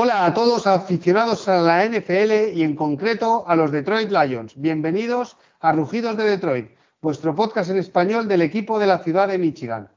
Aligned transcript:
Hola 0.00 0.26
a 0.26 0.32
todos 0.32 0.68
aficionados 0.68 1.48
a 1.48 1.60
la 1.60 1.84
NFL 1.84 2.54
y 2.54 2.62
en 2.62 2.76
concreto 2.76 3.42
a 3.48 3.56
los 3.56 3.72
Detroit 3.72 4.12
Lions. 4.12 4.52
Bienvenidos 4.54 5.36
a 5.58 5.72
Rugidos 5.72 6.16
de 6.16 6.22
Detroit, 6.22 6.70
vuestro 7.00 7.34
podcast 7.34 7.70
en 7.70 7.78
español 7.78 8.28
del 8.28 8.42
equipo 8.42 8.78
de 8.78 8.86
la 8.86 9.00
ciudad 9.00 9.26
de 9.26 9.38
Michigan. 9.38 9.88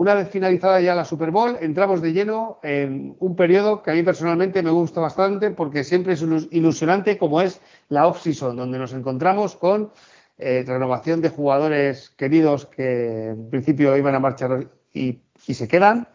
Una 0.00 0.14
vez 0.14 0.30
finalizada 0.30 0.80
ya 0.80 0.94
la 0.94 1.04
Super 1.04 1.30
Bowl, 1.30 1.58
entramos 1.60 2.00
de 2.00 2.14
lleno 2.14 2.58
en 2.62 3.16
un 3.18 3.36
periodo 3.36 3.82
que 3.82 3.90
a 3.90 3.94
mí 3.94 4.02
personalmente 4.02 4.62
me 4.62 4.70
gusta 4.70 4.98
bastante 4.98 5.50
porque 5.50 5.84
siempre 5.84 6.14
es 6.14 6.24
ilusionante 6.52 7.18
como 7.18 7.42
es 7.42 7.60
la 7.90 8.06
off-season, 8.06 8.56
donde 8.56 8.78
nos 8.78 8.94
encontramos 8.94 9.56
con 9.56 9.92
eh, 10.38 10.64
renovación 10.66 11.20
de 11.20 11.28
jugadores 11.28 12.08
queridos 12.16 12.64
que 12.64 13.26
en 13.26 13.50
principio 13.50 13.94
iban 13.94 14.14
a 14.14 14.20
marchar 14.20 14.68
y, 14.94 15.20
y 15.46 15.52
se 15.52 15.68
quedan 15.68 16.08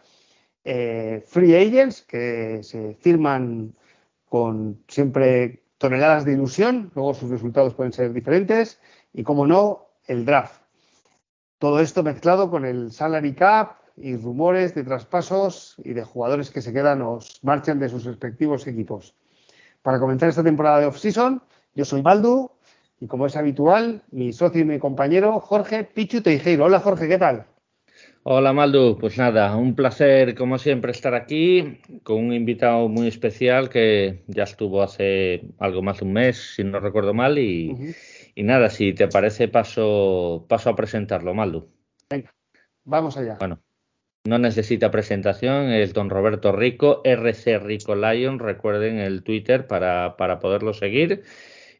eh, 0.64 1.22
free 1.24 1.54
agents 1.54 2.02
que 2.02 2.64
se 2.64 2.96
firman 2.98 3.72
con 4.28 4.82
siempre 4.88 5.62
toneladas 5.78 6.24
de 6.24 6.32
ilusión, 6.32 6.90
luego 6.96 7.14
sus 7.14 7.30
resultados 7.30 7.74
pueden 7.74 7.92
ser 7.92 8.12
diferentes 8.12 8.80
y, 9.12 9.22
como 9.22 9.46
no, 9.46 9.86
el 10.08 10.24
draft. 10.24 10.65
Todo 11.58 11.80
esto 11.80 12.02
mezclado 12.02 12.50
con 12.50 12.66
el 12.66 12.92
salary 12.92 13.32
cap 13.32 13.78
y 13.96 14.14
rumores 14.16 14.74
de 14.74 14.84
traspasos 14.84 15.76
y 15.82 15.94
de 15.94 16.04
jugadores 16.04 16.50
que 16.50 16.60
se 16.60 16.72
quedan 16.72 17.00
o 17.00 17.18
marchan 17.42 17.78
de 17.78 17.88
sus 17.88 18.04
respectivos 18.04 18.66
equipos. 18.66 19.14
Para 19.80 19.98
comenzar 19.98 20.28
esta 20.28 20.44
temporada 20.44 20.80
de 20.80 20.86
off-season, 20.86 21.40
yo 21.74 21.84
soy 21.86 22.02
Baldu 22.02 22.50
y, 23.00 23.06
como 23.06 23.24
es 23.24 23.36
habitual, 23.36 24.02
mi 24.10 24.34
socio 24.34 24.60
y 24.60 24.64
mi 24.64 24.78
compañero 24.78 25.40
Jorge 25.40 25.84
Pichu 25.84 26.20
Teijeiro. 26.20 26.66
Hola 26.66 26.80
Jorge, 26.80 27.08
¿qué 27.08 27.16
tal? 27.16 27.46
Hola 28.24 28.52
Maldu, 28.52 28.98
pues 28.98 29.16
nada, 29.16 29.56
un 29.56 29.74
placer 29.74 30.34
como 30.34 30.58
siempre 30.58 30.90
estar 30.90 31.14
aquí 31.14 31.78
con 32.02 32.16
un 32.18 32.32
invitado 32.32 32.88
muy 32.88 33.06
especial 33.06 33.68
que 33.70 34.24
ya 34.26 34.42
estuvo 34.42 34.82
hace 34.82 35.44
algo 35.58 35.80
más 35.80 36.00
de 36.00 36.04
un 36.04 36.12
mes, 36.12 36.54
si 36.56 36.64
no 36.64 36.80
recuerdo 36.80 37.14
mal, 37.14 37.38
y, 37.38 37.94
nada, 38.42 38.70
si 38.70 38.92
te 38.92 39.08
parece 39.08 39.48
paso, 39.48 40.46
paso 40.48 40.70
a 40.70 40.76
presentarlo, 40.76 41.34
Maldu. 41.34 41.68
Venga, 42.10 42.34
vamos 42.84 43.16
allá. 43.16 43.36
Bueno, 43.38 43.60
no 44.24 44.38
necesita 44.38 44.90
presentación, 44.90 45.70
es 45.70 45.92
don 45.92 46.10
Roberto 46.10 46.52
Rico, 46.52 47.00
RC 47.04 47.58
Rico 47.58 47.94
Lion, 47.94 48.38
recuerden 48.38 48.98
el 48.98 49.22
Twitter 49.22 49.66
para, 49.66 50.16
para 50.16 50.38
poderlo 50.38 50.74
seguir 50.74 51.24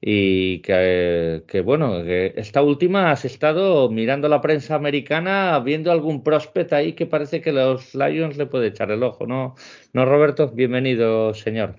y 0.01 0.61
que, 0.61 1.63
bueno, 1.65 2.03
que 2.05 2.35
esta 2.37 2.63
última 2.63 3.11
has 3.11 3.25
estado 3.25 3.89
mirando 3.91 4.29
la 4.29 4.41
prensa 4.41 4.75
americana, 4.75 5.59
viendo 5.61 5.91
algún 5.91 6.23
prospect 6.23 6.73
ahí 6.73 6.93
que 6.93 7.07
parece 7.07 7.41
que 7.41 7.53
los 7.53 7.95
Lions 7.95 8.37
le 8.37 8.47
puede 8.47 8.69
echar 8.69 8.91
el 8.91 9.03
ojo, 9.03 9.27
¿no? 9.27 9.55
¿No, 9.93 10.05
Roberto? 10.05 10.48
Bienvenido, 10.48 11.35
señor. 11.35 11.77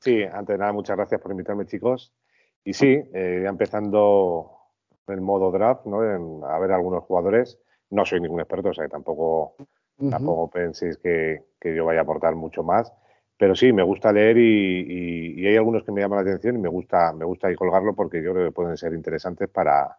Sí, 0.00 0.22
antes 0.22 0.54
de 0.54 0.58
nada, 0.58 0.72
muchas 0.72 0.96
gracias 0.96 1.20
por 1.20 1.30
invitarme, 1.30 1.66
chicos. 1.66 2.12
Y 2.64 2.72
sí, 2.72 3.02
eh, 3.12 3.40
ya 3.42 3.48
empezando 3.48 4.52
el 5.08 5.20
modo 5.20 5.50
draft, 5.50 5.86
¿no? 5.86 6.00
a 6.46 6.58
ver 6.58 6.72
algunos 6.72 7.04
jugadores. 7.04 7.58
No 7.90 8.04
soy 8.04 8.20
ningún 8.20 8.40
experto, 8.40 8.70
o 8.70 8.74
sea, 8.74 8.84
que 8.84 8.90
tampoco, 8.90 9.56
tampoco 10.10 10.48
penséis 10.50 10.96
que, 10.96 11.44
que 11.60 11.74
yo 11.74 11.84
vaya 11.84 12.00
a 12.00 12.02
aportar 12.02 12.34
mucho 12.34 12.62
más 12.62 12.92
pero 13.42 13.56
sí, 13.56 13.72
me 13.72 13.82
gusta 13.82 14.12
leer 14.12 14.38
y, 14.38 15.44
hay 15.44 15.56
algunos 15.56 15.82
que 15.82 15.90
me 15.90 16.00
llaman 16.00 16.24
la 16.24 16.30
atención 16.30 16.54
y 16.54 16.60
me 16.60 16.68
gusta, 16.68 17.12
me 17.12 17.24
gusta 17.24 17.48
ahí 17.48 17.56
colgarlo 17.56 17.92
porque 17.92 18.22
yo 18.22 18.32
creo 18.32 18.46
que 18.46 18.52
pueden 18.52 18.76
ser 18.76 18.92
interesantes 18.92 19.48
para, 19.48 19.98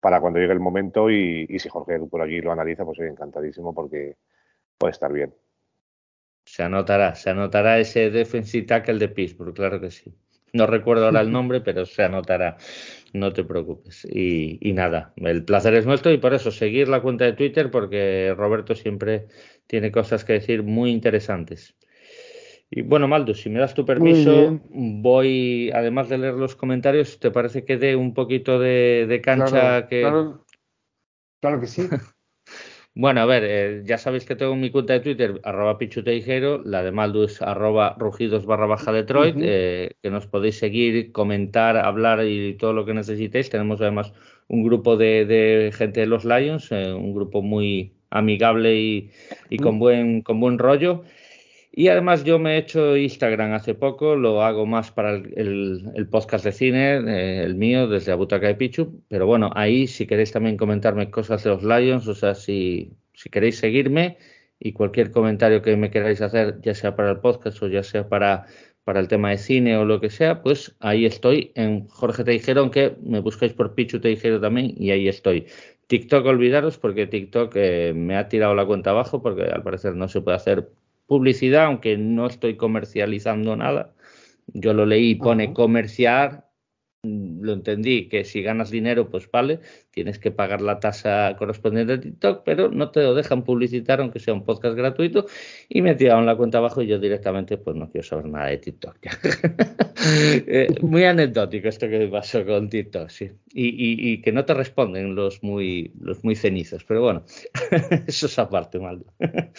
para 0.00 0.20
cuando 0.20 0.40
llegue 0.40 0.54
el 0.54 0.58
momento 0.58 1.08
y, 1.08 1.46
si 1.60 1.68
Jorge 1.68 2.00
por 2.00 2.20
allí 2.20 2.40
lo 2.40 2.50
analiza, 2.50 2.84
pues 2.84 2.96
soy 2.96 3.06
encantadísimo 3.06 3.72
porque 3.72 4.16
puede 4.76 4.90
estar 4.90 5.12
bien. 5.12 5.32
Se 6.44 6.64
anotará, 6.64 7.14
se 7.14 7.30
anotará 7.30 7.78
ese 7.78 8.10
defensive 8.10 8.66
tackle 8.66 8.98
de 8.98 9.08
Pittsburgh, 9.08 9.54
claro 9.54 9.80
que 9.80 9.92
sí. 9.92 10.12
No 10.52 10.66
recuerdo 10.66 11.06
ahora 11.06 11.20
el 11.20 11.30
nombre, 11.30 11.60
pero 11.60 11.86
se 11.86 12.02
anotará, 12.02 12.56
no 13.12 13.32
te 13.32 13.44
preocupes. 13.44 14.04
Y, 14.04 14.58
y, 14.60 14.72
nada, 14.72 15.12
el 15.16 15.44
placer 15.44 15.74
es 15.74 15.86
nuestro 15.86 16.12
y 16.12 16.18
por 16.18 16.34
eso 16.34 16.50
seguir 16.50 16.88
la 16.88 17.00
cuenta 17.00 17.24
de 17.24 17.34
Twitter 17.34 17.70
porque 17.70 18.34
Roberto 18.36 18.74
siempre 18.74 19.28
tiene 19.66 19.92
cosas 19.92 20.24
que 20.24 20.34
decir 20.34 20.62
muy 20.62 20.90
interesantes. 20.90 21.76
Y 22.72 22.82
bueno, 22.82 23.08
Maldo, 23.08 23.34
si 23.34 23.50
me 23.50 23.58
das 23.58 23.74
tu 23.74 23.84
permiso, 23.84 24.60
voy, 24.70 25.72
además 25.74 26.08
de 26.08 26.18
leer 26.18 26.34
los 26.34 26.54
comentarios, 26.54 27.18
¿te 27.18 27.32
parece 27.32 27.64
que 27.64 27.76
dé 27.76 27.96
un 27.96 28.14
poquito 28.14 28.60
de, 28.60 29.20
cancha 29.24 29.88
que... 29.88 30.02
Claro, 31.40 31.60
que 31.60 31.66
sí. 31.66 31.88
bueno, 32.94 33.20
a 33.20 33.26
ver, 33.26 33.44
eh, 33.46 33.82
ya 33.84 33.98
sabéis 33.98 34.24
que 34.24 34.34
tengo 34.34 34.56
mi 34.56 34.70
cuenta 34.70 34.94
de 34.94 35.00
Twitter, 35.00 35.40
arroba 35.44 35.78
pichuteijero, 35.78 36.62
la 36.64 36.82
de 36.82 36.90
Maldo 36.90 37.24
es 37.24 37.40
arroba 37.40 37.94
rugidos 37.98 38.46
barra 38.46 38.66
baja 38.66 38.92
Detroit, 38.92 39.36
eh, 39.40 39.92
que 40.02 40.10
nos 40.10 40.26
podéis 40.26 40.58
seguir, 40.58 41.12
comentar, 41.12 41.76
hablar 41.76 42.26
y 42.26 42.54
todo 42.54 42.72
lo 42.72 42.84
que 42.84 42.94
necesitéis. 42.94 43.48
Tenemos 43.48 43.80
además 43.80 44.12
un 44.48 44.64
grupo 44.64 44.96
de, 44.96 45.72
gente 45.72 46.00
de 46.00 46.06
los 46.06 46.24
Lions, 46.24 46.72
eh, 46.72 46.92
un 46.92 47.14
grupo 47.14 47.42
muy 47.42 47.92
amigable 48.10 48.76
y, 48.76 49.10
y 49.48 49.58
con, 49.58 49.78
buen, 49.78 50.22
con 50.22 50.40
buen 50.40 50.58
rollo. 50.58 51.04
Y 51.72 51.88
además 51.88 52.24
yo 52.24 52.38
me 52.38 52.54
he 52.54 52.58
hecho 52.58 52.96
Instagram 52.96 53.52
hace 53.52 53.74
poco, 53.74 54.16
lo 54.16 54.42
hago 54.42 54.66
más 54.66 54.90
para 54.90 55.14
el, 55.14 56.08
podcast 56.10 56.44
de 56.44 56.52
cine, 56.52 56.96
eh, 56.96 57.44
el 57.44 57.54
mío, 57.54 57.86
desde 57.86 58.10
Abutaca 58.12 58.50
y 58.50 58.54
Pichu. 58.54 59.02
Pero 59.08 59.26
bueno, 59.26 59.50
ahí 59.54 59.86
si 59.86 60.06
queréis 60.06 60.32
también 60.32 60.56
comentarme 60.56 61.10
cosas 61.10 61.44
de 61.44 61.50
los 61.50 61.62
Lions, 61.62 62.08
o 62.08 62.14
sea, 62.14 62.34
si, 62.34 62.92
si 63.14 63.30
queréis 63.30 63.58
seguirme 63.58 64.18
y 64.58 64.72
cualquier 64.72 65.10
comentario 65.12 65.62
que 65.62 65.76
me 65.76 65.90
queráis 65.90 66.20
hacer, 66.22 66.60
ya 66.62 66.74
sea 66.74 66.96
para 66.96 67.12
el 67.12 67.20
podcast 67.20 67.62
o 67.62 67.68
ya 67.68 67.82
sea 67.84 68.08
para, 68.08 68.46
para 68.84 69.00
el 69.00 69.08
tema 69.08 69.30
de 69.30 69.38
cine 69.38 69.76
o 69.76 69.84
lo 69.84 70.00
que 70.00 70.10
sea, 70.10 70.42
pues 70.42 70.76
ahí 70.80 71.06
estoy 71.06 71.52
en 71.54 71.86
Jorge 71.88 72.24
Te 72.24 72.32
dijeron 72.32 72.70
que 72.70 72.96
me 73.02 73.20
buscáis 73.20 73.52
por 73.52 73.74
Pichu 73.74 74.00
Te 74.00 74.08
dijeron 74.08 74.40
también 74.40 74.74
y 74.76 74.90
ahí 74.90 75.08
estoy. 75.08 75.46
TikTok 75.86 76.26
olvidaros 76.26 76.78
porque 76.78 77.06
TikTok 77.06 77.52
eh, 77.56 77.92
me 77.94 78.16
ha 78.16 78.28
tirado 78.28 78.54
la 78.54 78.66
cuenta 78.66 78.90
abajo 78.90 79.22
porque 79.22 79.42
al 79.44 79.62
parecer 79.62 79.94
no 79.96 80.08
se 80.08 80.20
puede 80.20 80.36
hacer 80.36 80.68
publicidad, 81.10 81.64
aunque 81.64 81.98
no 81.98 82.28
estoy 82.28 82.56
comercializando 82.56 83.56
nada. 83.56 83.92
Yo 84.46 84.72
lo 84.74 84.86
leí, 84.86 85.16
pone 85.16 85.52
comerciar, 85.52 86.48
mm, 86.49 86.49
lo 87.02 87.54
entendí, 87.54 88.08
que 88.08 88.24
si 88.24 88.42
ganas 88.42 88.70
dinero, 88.70 89.08
pues 89.08 89.30
vale, 89.30 89.60
tienes 89.90 90.18
que 90.18 90.30
pagar 90.30 90.60
la 90.60 90.80
tasa 90.80 91.34
correspondiente 91.38 91.94
a 91.94 92.00
TikTok, 92.00 92.42
pero 92.44 92.70
no 92.70 92.90
te 92.90 93.00
lo 93.00 93.14
dejan 93.14 93.42
publicitar, 93.42 94.00
aunque 94.00 94.18
sea 94.18 94.34
un 94.34 94.44
podcast 94.44 94.76
gratuito, 94.76 95.26
y 95.68 95.80
me 95.80 95.94
tiraron 95.94 96.26
la 96.26 96.36
cuenta 96.36 96.58
abajo 96.58 96.82
y 96.82 96.86
yo 96.86 96.98
directamente, 96.98 97.56
pues 97.56 97.76
no 97.76 97.90
quiero 97.90 98.06
saber 98.06 98.26
nada 98.26 98.46
de 98.46 98.58
TikTok. 98.58 98.96
Eh, 100.02 100.68
muy 100.80 101.04
anecdótico 101.04 101.68
esto 101.68 101.86
que 101.86 102.08
pasó 102.08 102.46
con 102.46 102.70
TikTok, 102.70 103.10
sí. 103.10 103.30
Y, 103.52 104.22
que 104.22 104.32
no 104.32 104.46
te 104.46 104.54
responden 104.54 105.14
los 105.14 105.42
muy, 105.42 105.92
los 106.00 106.24
muy 106.24 106.36
cenizos, 106.36 106.84
pero 106.84 107.02
bueno, 107.02 107.24
eso 108.06 108.24
es 108.24 108.38
aparte, 108.38 108.78
mal. 108.78 109.04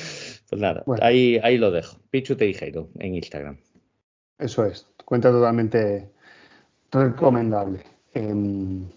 Pues 0.50 0.60
nada, 0.60 0.84
ahí, 1.00 1.40
ahí 1.44 1.60
lo 1.60 1.70
dejo. 1.70 1.98
Pichu 2.10 2.36
Teijeiro 2.36 2.90
en 3.00 3.16
Instagram. 3.16 3.58
Eso 4.40 4.66
es, 4.66 4.88
cuenta 5.06 5.30
totalmente 5.32 6.10
recomendable. 6.92 7.84
Em, 8.14 8.88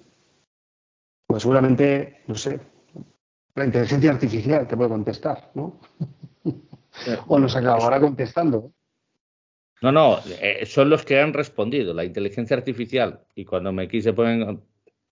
pues 1.27 1.43
seguramente, 1.43 2.23
no 2.27 2.35
sé, 2.35 2.61
la 3.55 3.65
inteligencia 3.65 4.11
artificial 4.11 4.67
te 4.67 4.77
puede 4.77 4.91
contestar, 4.91 5.51
¿no? 5.55 5.81
o 7.29 7.39
nos 7.39 7.55
acabará 7.57 8.01
contestando. 8.01 8.73
No, 9.83 9.93
no, 9.93 10.19
eh, 10.41 10.65
son 10.67 10.89
los 10.89 11.05
que 11.05 11.21
han 11.21 11.33
respondido, 11.33 11.93
la 11.93 12.05
inteligencia 12.05 12.57
artificial. 12.57 13.25
Y 13.35 13.45
cuando 13.45 13.73
me 13.73 13.89
quise 13.89 14.13
poner, 14.13 14.59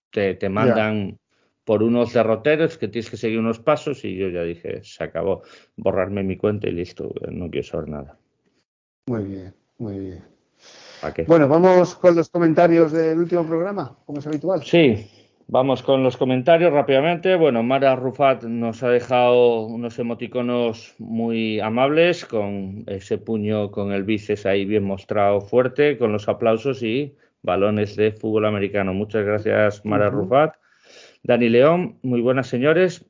te, 0.09 0.35
te 0.35 0.49
mandan 0.49 1.19
por 1.63 1.83
unos 1.83 2.13
derroteros 2.13 2.77
que 2.77 2.87
tienes 2.87 3.09
que 3.09 3.17
seguir 3.17 3.39
unos 3.39 3.59
pasos 3.59 4.03
y 4.03 4.15
yo 4.15 4.29
ya 4.29 4.43
dije, 4.43 4.83
se 4.83 5.03
acabó, 5.03 5.43
borrarme 5.77 6.23
mi 6.23 6.37
cuenta 6.37 6.67
y 6.67 6.71
listo, 6.71 7.13
no 7.29 7.49
quiero 7.49 7.67
saber 7.67 7.89
nada. 7.89 8.17
Muy 9.07 9.23
bien, 9.23 9.53
muy 9.77 9.99
bien. 9.99 10.32
Bueno, 11.27 11.47
vamos 11.47 11.95
con 11.95 12.15
los 12.15 12.29
comentarios 12.29 12.91
del 12.91 13.17
último 13.17 13.45
programa, 13.45 13.97
como 14.05 14.19
es 14.19 14.27
habitual. 14.27 14.63
Sí, 14.63 15.05
vamos 15.47 15.83
con 15.83 16.01
los 16.01 16.15
comentarios 16.15 16.71
rápidamente. 16.71 17.35
Bueno, 17.35 17.61
Mara 17.61 17.95
Rufat 17.95 18.43
nos 18.43 18.83
ha 18.83 18.89
dejado 18.89 19.65
unos 19.65 19.99
emoticonos 19.99 20.95
muy 20.99 21.59
amables, 21.59 22.25
con 22.25 22.83
ese 22.87 23.17
puño 23.17 23.69
con 23.71 23.91
el 23.91 24.03
bíceps 24.03 24.45
ahí 24.45 24.65
bien 24.65 24.83
mostrado 24.83 25.41
fuerte, 25.41 25.97
con 25.97 26.13
los 26.13 26.29
aplausos 26.29 26.81
y 26.83 27.15
balones 27.41 27.97
de 27.97 28.13
fútbol 28.13 28.45
americano. 28.45 28.93
Muchas 28.93 29.25
gracias, 29.25 29.83
Mara 29.85 30.09
Rufat. 30.09 30.55
Dani 31.23 31.49
León, 31.49 31.99
muy 32.01 32.21
buenas 32.21 32.47
señores. 32.47 33.05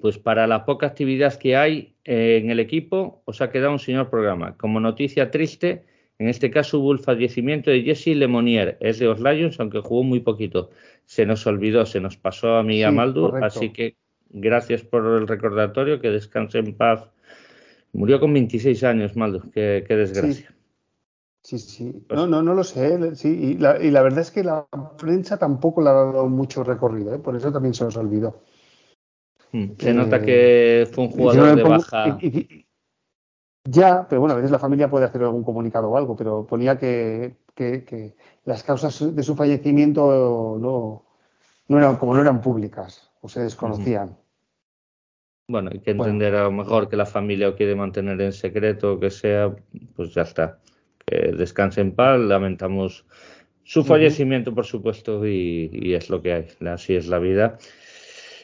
pues 0.00 0.18
para 0.18 0.46
la 0.46 0.66
poca 0.66 0.86
actividad 0.86 1.34
que 1.38 1.56
hay 1.56 1.96
en 2.04 2.50
el 2.50 2.60
equipo, 2.60 3.22
os 3.24 3.40
ha 3.40 3.50
quedado 3.50 3.72
un 3.72 3.78
señor 3.78 4.10
programa. 4.10 4.54
Como 4.58 4.78
noticia 4.78 5.30
triste, 5.30 5.86
en 6.18 6.28
este 6.28 6.50
caso 6.50 6.78
hubo 6.78 6.92
el 6.92 7.00
fallecimiento 7.00 7.70
de 7.70 7.82
Jesse 7.82 8.08
Lemonier, 8.08 8.76
es 8.80 8.98
de 8.98 9.06
los 9.06 9.20
Lions, 9.20 9.58
aunque 9.58 9.80
jugó 9.80 10.04
muy 10.04 10.20
poquito. 10.20 10.70
Se 11.06 11.26
nos 11.26 11.46
olvidó, 11.46 11.84
se 11.86 12.00
nos 12.00 12.16
pasó 12.16 12.56
a 12.56 12.62
mí 12.62 12.78
y 12.78 12.82
a 12.84 12.92
Maldu, 12.92 13.34
así 13.42 13.70
que 13.70 13.96
gracias 14.30 14.82
por 14.82 15.04
el 15.06 15.26
recordatorio, 15.26 16.00
que 16.00 16.10
descanse 16.10 16.58
en 16.58 16.76
paz. 16.76 17.10
Murió 17.92 18.20
con 18.20 18.32
26 18.32 18.84
años, 18.84 19.16
Maldu, 19.16 19.50
qué, 19.50 19.84
desgracia. 19.88 20.54
Sí, 21.42 21.58
sí. 21.58 21.92
Pues 22.08 22.18
no, 22.18 22.26
no, 22.26 22.42
no 22.42 22.54
lo 22.54 22.64
sé. 22.64 23.14
Sí, 23.16 23.28
y, 23.28 23.58
la, 23.58 23.82
y 23.82 23.90
la 23.90 24.02
verdad 24.02 24.20
es 24.20 24.30
que 24.30 24.44
la 24.44 24.66
prensa 24.96 25.36
tampoco 25.36 25.82
le 25.82 25.90
ha 25.90 25.92
dado 25.92 26.28
mucho 26.28 26.64
recorrido, 26.64 27.14
¿eh? 27.14 27.18
por 27.18 27.36
eso 27.36 27.52
también 27.52 27.74
se 27.74 27.84
nos 27.84 27.96
olvidó. 27.96 28.40
Hmm, 29.52 29.72
se 29.78 29.92
nota 29.92 30.22
que 30.22 30.88
fue 30.90 31.04
un 31.04 31.10
jugador 31.10 31.56
de 31.56 31.62
baja. 31.62 32.18
Ya, 33.64 34.06
pero 34.08 34.20
bueno, 34.20 34.34
a 34.34 34.36
veces 34.36 34.50
la 34.50 34.58
familia 34.58 34.90
puede 34.90 35.06
hacer 35.06 35.22
algún 35.22 35.42
comunicado 35.42 35.90
o 35.90 35.96
algo, 35.96 36.16
pero 36.16 36.46
ponía 36.46 36.78
que, 36.78 37.36
que, 37.54 38.14
las 38.44 38.62
causas 38.62 39.14
de 39.14 39.22
su 39.22 39.34
fallecimiento 39.34 40.58
no, 40.60 41.04
no 41.68 41.78
eran, 41.78 41.96
como 41.96 42.14
no 42.14 42.20
eran 42.20 42.40
públicas 42.40 43.10
o 43.20 43.28
se 43.28 43.40
desconocían. 43.40 44.16
Bueno, 45.48 45.70
hay 45.72 45.80
que 45.80 45.90
entender 45.90 46.34
a 46.34 46.44
lo 46.44 46.52
mejor 46.52 46.88
que 46.88 46.96
la 46.96 47.04
familia 47.06 47.48
lo 47.48 47.56
quiere 47.56 47.74
mantener 47.74 48.20
en 48.20 48.32
secreto 48.32 48.94
o 48.94 49.00
que 49.00 49.10
sea, 49.10 49.54
pues 49.94 50.14
ya 50.14 50.22
está. 50.22 50.58
Que 51.04 51.32
descanse 51.32 51.82
en 51.82 51.94
paz, 51.94 52.18
lamentamos 52.18 53.06
su 53.62 53.84
fallecimiento, 53.84 54.54
por 54.54 54.64
supuesto, 54.64 55.26
y, 55.26 55.94
es 55.94 56.08
lo 56.10 56.22
que 56.22 56.32
hay, 56.32 56.46
así 56.66 56.94
es 56.94 57.08
la 57.08 57.18
vida. 57.18 57.58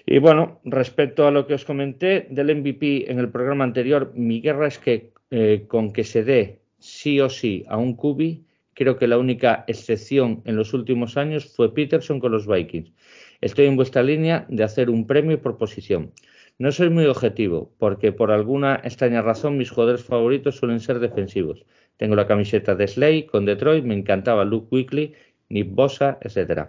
Y 0.06 0.18
bueno, 0.18 0.60
respecto 0.64 1.26
a 1.26 1.30
lo 1.30 1.46
que 1.46 1.54
os 1.54 1.64
comenté 1.64 2.26
del 2.30 2.54
MVP 2.56 3.10
en 3.10 3.18
el 3.18 3.28
programa 3.28 3.64
anterior, 3.64 4.12
mi 4.14 4.40
guerra 4.40 4.68
es 4.68 4.78
que 4.78 5.12
eh, 5.30 5.64
con 5.68 5.92
que 5.92 6.04
se 6.04 6.24
dé 6.24 6.60
sí 6.78 7.20
o 7.20 7.28
sí 7.28 7.64
a 7.68 7.76
un 7.76 7.94
Cubi, 7.94 8.44
creo 8.74 8.96
que 8.96 9.06
la 9.06 9.18
única 9.18 9.64
excepción 9.68 10.42
en 10.44 10.56
los 10.56 10.72
últimos 10.72 11.16
años 11.16 11.44
fue 11.54 11.74
Peterson 11.74 12.18
con 12.18 12.32
los 12.32 12.46
Vikings. 12.46 12.92
Estoy 13.40 13.66
en 13.66 13.76
vuestra 13.76 14.02
línea 14.02 14.46
de 14.48 14.64
hacer 14.64 14.90
un 14.90 15.06
premio 15.06 15.40
por 15.40 15.58
posición. 15.58 16.12
No 16.58 16.72
soy 16.72 16.90
muy 16.90 17.06
objetivo, 17.06 17.72
porque 17.78 18.12
por 18.12 18.30
alguna 18.30 18.80
extraña 18.84 19.22
razón 19.22 19.56
mis 19.56 19.70
jugadores 19.70 20.04
favoritos 20.04 20.56
suelen 20.56 20.80
ser 20.80 20.98
defensivos. 20.98 21.64
Tengo 21.96 22.16
la 22.16 22.26
camiseta 22.26 22.74
de 22.74 22.86
Slay 22.86 23.24
con 23.24 23.44
Detroit, 23.44 23.84
me 23.84 23.94
encantaba 23.94 24.44
Luke 24.44 24.68
Weekly, 24.70 25.14
Nick 25.48 25.70
Bosa, 25.70 26.18
etc. 26.22 26.68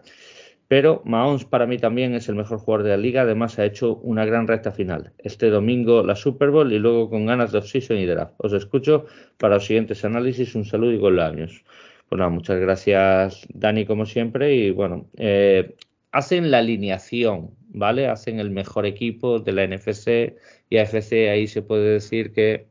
Pero 0.72 1.02
Mahomes 1.04 1.44
para 1.44 1.68
mí 1.68 1.78
también 1.78 2.16
es 2.16 2.30
el 2.30 2.36
mejor 2.36 2.60
jugador 2.60 2.84
de 2.84 2.92
la 2.92 2.96
liga, 2.96 3.24
además 3.24 3.60
ha 3.60 3.66
hecho 3.66 3.98
una 3.98 4.24
gran 4.24 4.48
recta 4.48 4.72
final. 4.72 5.12
Este 5.18 5.50
domingo 5.50 6.02
la 6.02 6.16
Super 6.16 6.50
Bowl 6.50 6.72
y 6.72 6.80
luego 6.80 7.10
con 7.10 7.26
ganas 7.26 7.52
de 7.52 7.58
off-season 7.58 7.98
y 7.98 8.06
draft. 8.06 8.36
Os 8.38 8.54
escucho 8.54 9.06
para 9.38 9.56
los 9.56 9.66
siguientes 9.66 10.06
análisis. 10.06 10.56
Un 10.56 10.64
saludo 10.64 10.94
y 10.94 10.98
gol 10.98 11.20
años. 11.20 11.66
Pues 12.08 12.22
muchas 12.32 12.58
gracias 12.62 13.46
Dani 13.54 13.86
como 13.86 14.06
siempre 14.06 14.56
y 14.56 14.72
bueno, 14.72 15.10
eh, 15.18 15.76
hacen 16.14 16.50
la 16.50 16.60
alineación, 16.60 17.54
¿vale? 17.68 18.08
Hacen 18.08 18.40
el 18.40 18.50
mejor 18.50 18.86
equipo 18.86 19.40
de 19.40 19.52
la 19.52 19.68
NFC 19.68 20.38
y 20.70 20.78
AFC, 20.78 21.32
ahí 21.32 21.48
se 21.48 21.64
puede 21.64 21.96
decir 21.96 22.32
que, 22.32 22.68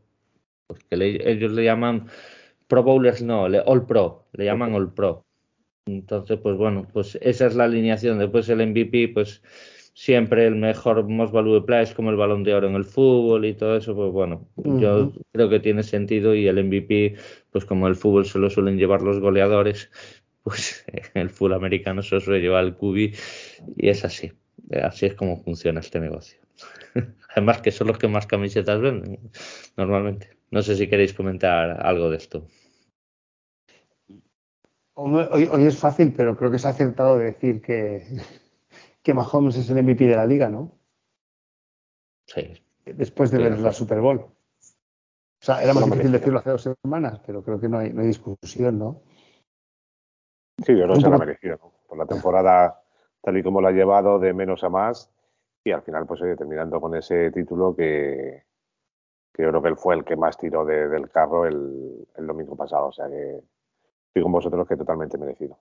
pues, 0.67 0.82
que 0.85 0.97
ellos 0.97 1.52
le 1.52 1.64
llaman 1.64 2.06
Pro 2.67 2.82
Bowlers 2.82 3.23
no, 3.23 3.43
All 3.43 3.85
Pro, 3.85 4.25
le 4.32 4.47
llaman 4.47 4.73
All 4.73 4.91
Pro. 4.94 5.26
Entonces, 5.87 6.38
pues 6.43 6.56
bueno, 6.56 6.87
pues 6.93 7.19
esa 7.21 7.47
es 7.47 7.56
la 7.56 7.65
alineación. 7.65 8.19
Después 8.19 8.49
el 8.49 8.67
MVP, 8.67 9.09
pues 9.09 9.43
siempre 9.94 10.47
el 10.47 10.56
mejor 10.56 11.06
most 11.09 11.32
valuable 11.32 11.67
play 11.67 11.82
es 11.82 11.93
como 11.93 12.11
el 12.11 12.17
balón 12.17 12.43
de 12.44 12.55
oro 12.55 12.69
en 12.69 12.75
el 12.75 12.85
fútbol 12.85 13.44
y 13.44 13.55
todo 13.55 13.77
eso, 13.77 13.94
pues 13.94 14.11
bueno, 14.12 14.49
yo 14.56 15.12
creo 15.32 15.49
que 15.49 15.61
tiene 15.61 15.82
sentido 15.82 16.35
y 16.35 16.47
el 16.47 16.65
MVP, 16.65 17.17
pues 17.50 17.65
como 17.65 17.88
el 17.88 17.97
fútbol 17.97 18.25
se 18.25 18.38
lo 18.38 18.49
suelen 18.50 18.79
llevar 18.79 19.03
los 19.03 19.21
goleadores, 19.21 19.91
pues 20.43 20.85
el 21.15 21.31
fútbol 21.31 21.55
americano 21.55 22.03
se 22.03 22.15
lo 22.15 22.21
suele 22.21 22.41
llevar 22.41 22.65
el 22.65 22.75
cubi 22.75 23.12
y 23.76 23.88
es 23.88 24.05
así. 24.05 24.33
Así 24.83 25.06
es 25.06 25.15
como 25.15 25.37
funciona 25.43 25.81
este 25.81 26.00
negocio. 26.00 26.38
Además 27.35 27.61
que 27.61 27.71
son 27.71 27.88
los 27.88 27.99
que 27.99 28.09
más 28.09 28.26
camisetas 28.26 28.81
venden 28.81 29.19
normalmente. 29.76 30.31
No 30.50 30.62
sé 30.62 30.76
si 30.76 30.88
queréis 30.88 31.15
comentar 31.15 31.85
algo 31.85 32.11
de 32.11 32.17
esto. 32.17 32.47
Hoy, 35.02 35.67
es 35.67 35.79
fácil, 35.79 36.12
pero 36.14 36.37
creo 36.37 36.50
que 36.50 36.58
se 36.58 36.67
ha 36.67 36.73
acertado 36.73 37.17
de 37.17 37.25
decir 37.26 37.62
que, 37.62 38.05
que 39.02 39.14
Mahomes 39.14 39.56
es 39.56 39.70
el 39.70 39.82
MVP 39.82 40.05
de 40.05 40.17
la 40.17 40.26
liga, 40.26 40.50
¿no? 40.50 40.73
Sí. 42.26 42.62
Después 42.85 43.31
de 43.31 43.38
ver 43.38 43.58
la 43.61 43.73
Super 43.73 44.00
Bowl. 44.00 44.19
O 44.19 44.32
sea, 45.43 45.62
era 45.62 45.73
más 45.73 45.87
difícil 45.87 46.12
decirlo 46.12 46.41
hace 46.41 46.50
dos 46.50 46.69
semanas, 46.82 47.19
pero 47.26 47.43
creo 47.43 47.58
que 47.58 47.69
no 47.69 47.79
hay, 47.79 47.93
discusión, 47.93 48.79
¿no? 48.79 49.00
Sí, 50.67 50.76
yo 50.76 50.85
creo 50.85 50.94
que 50.94 51.00
se 51.00 51.08
lo 51.08 51.14
ha 51.14 51.19
merecido, 51.19 51.58
¿no? 51.62 51.73
Por 51.88 51.97
la 51.97 52.06
temporada 52.06 52.82
tal 53.23 53.38
y 53.38 53.43
como 53.43 53.62
lo 53.62 53.69
ha 53.69 53.73
llevado, 53.73 54.19
de 54.19 54.35
menos 54.35 54.64
a 54.64 54.69
más, 54.69 55.11
y 55.64 55.73
al 55.73 55.82
final, 55.82 56.06
pues 56.06 56.20
terminando 56.20 56.79
con 56.79 56.94
ese 56.94 57.31
título 57.31 57.75
que, 57.75 58.44
que 59.32 59.43
yo 59.43 59.49
creo 59.49 59.62
que 59.62 59.69
él 59.69 59.76
fue 59.76 59.94
el 59.94 60.05
que 60.05 60.17
más 60.17 60.37
tiró 60.37 60.64
del 60.67 61.08
carro 61.11 61.47
el, 61.47 62.06
el 62.17 62.26
domingo 62.26 62.55
pasado. 62.55 62.88
O 62.88 62.93
sea 62.93 63.08
que 63.08 63.43
estoy 64.11 64.23
con 64.25 64.33
vosotros 64.33 64.67
que 64.67 64.77
totalmente 64.77 65.17
merecido. 65.17 65.57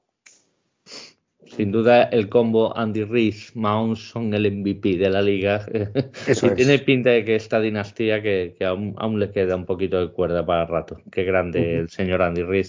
Sin 1.46 1.72
duda, 1.72 2.04
el 2.04 2.30
combo 2.30 2.76
Andy 2.76 3.04
Reid, 3.04 3.36
Mahomes 3.56 4.00
son 4.00 4.34
el 4.34 4.52
MVP 4.52 4.98
de 4.98 5.10
la 5.10 5.22
liga. 5.22 5.66
y 6.28 6.50
tiene 6.56 6.80
pinta 6.80 7.12
de 7.12 7.26
que 7.26 7.36
esta 7.36 7.60
dinastía 7.60 8.22
que, 8.22 8.56
aún, 8.62 9.20
le 9.20 9.32
queda 9.32 9.56
un 9.56 9.66
poquito 9.66 10.00
de 10.00 10.12
cuerda 10.12 10.46
para 10.46 10.64
el 10.64 10.68
rato. 10.68 11.02
Qué 11.12 11.24
grande 11.24 11.80
el 11.80 11.90
señor 11.90 12.22
Andy 12.22 12.44
Reid. 12.44 12.68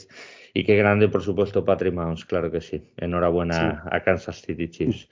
Y 0.53 0.65
qué 0.65 0.77
grande, 0.77 1.09
por 1.09 1.23
supuesto, 1.23 1.65
Patrick 1.65 1.95
Mahomes, 1.95 2.25
claro 2.25 2.51
que 2.51 2.61
sí. 2.61 2.83
Enhorabuena 2.97 3.85
a 3.91 4.03
Kansas 4.03 4.43
City 4.43 4.69
Chiefs. 4.69 5.09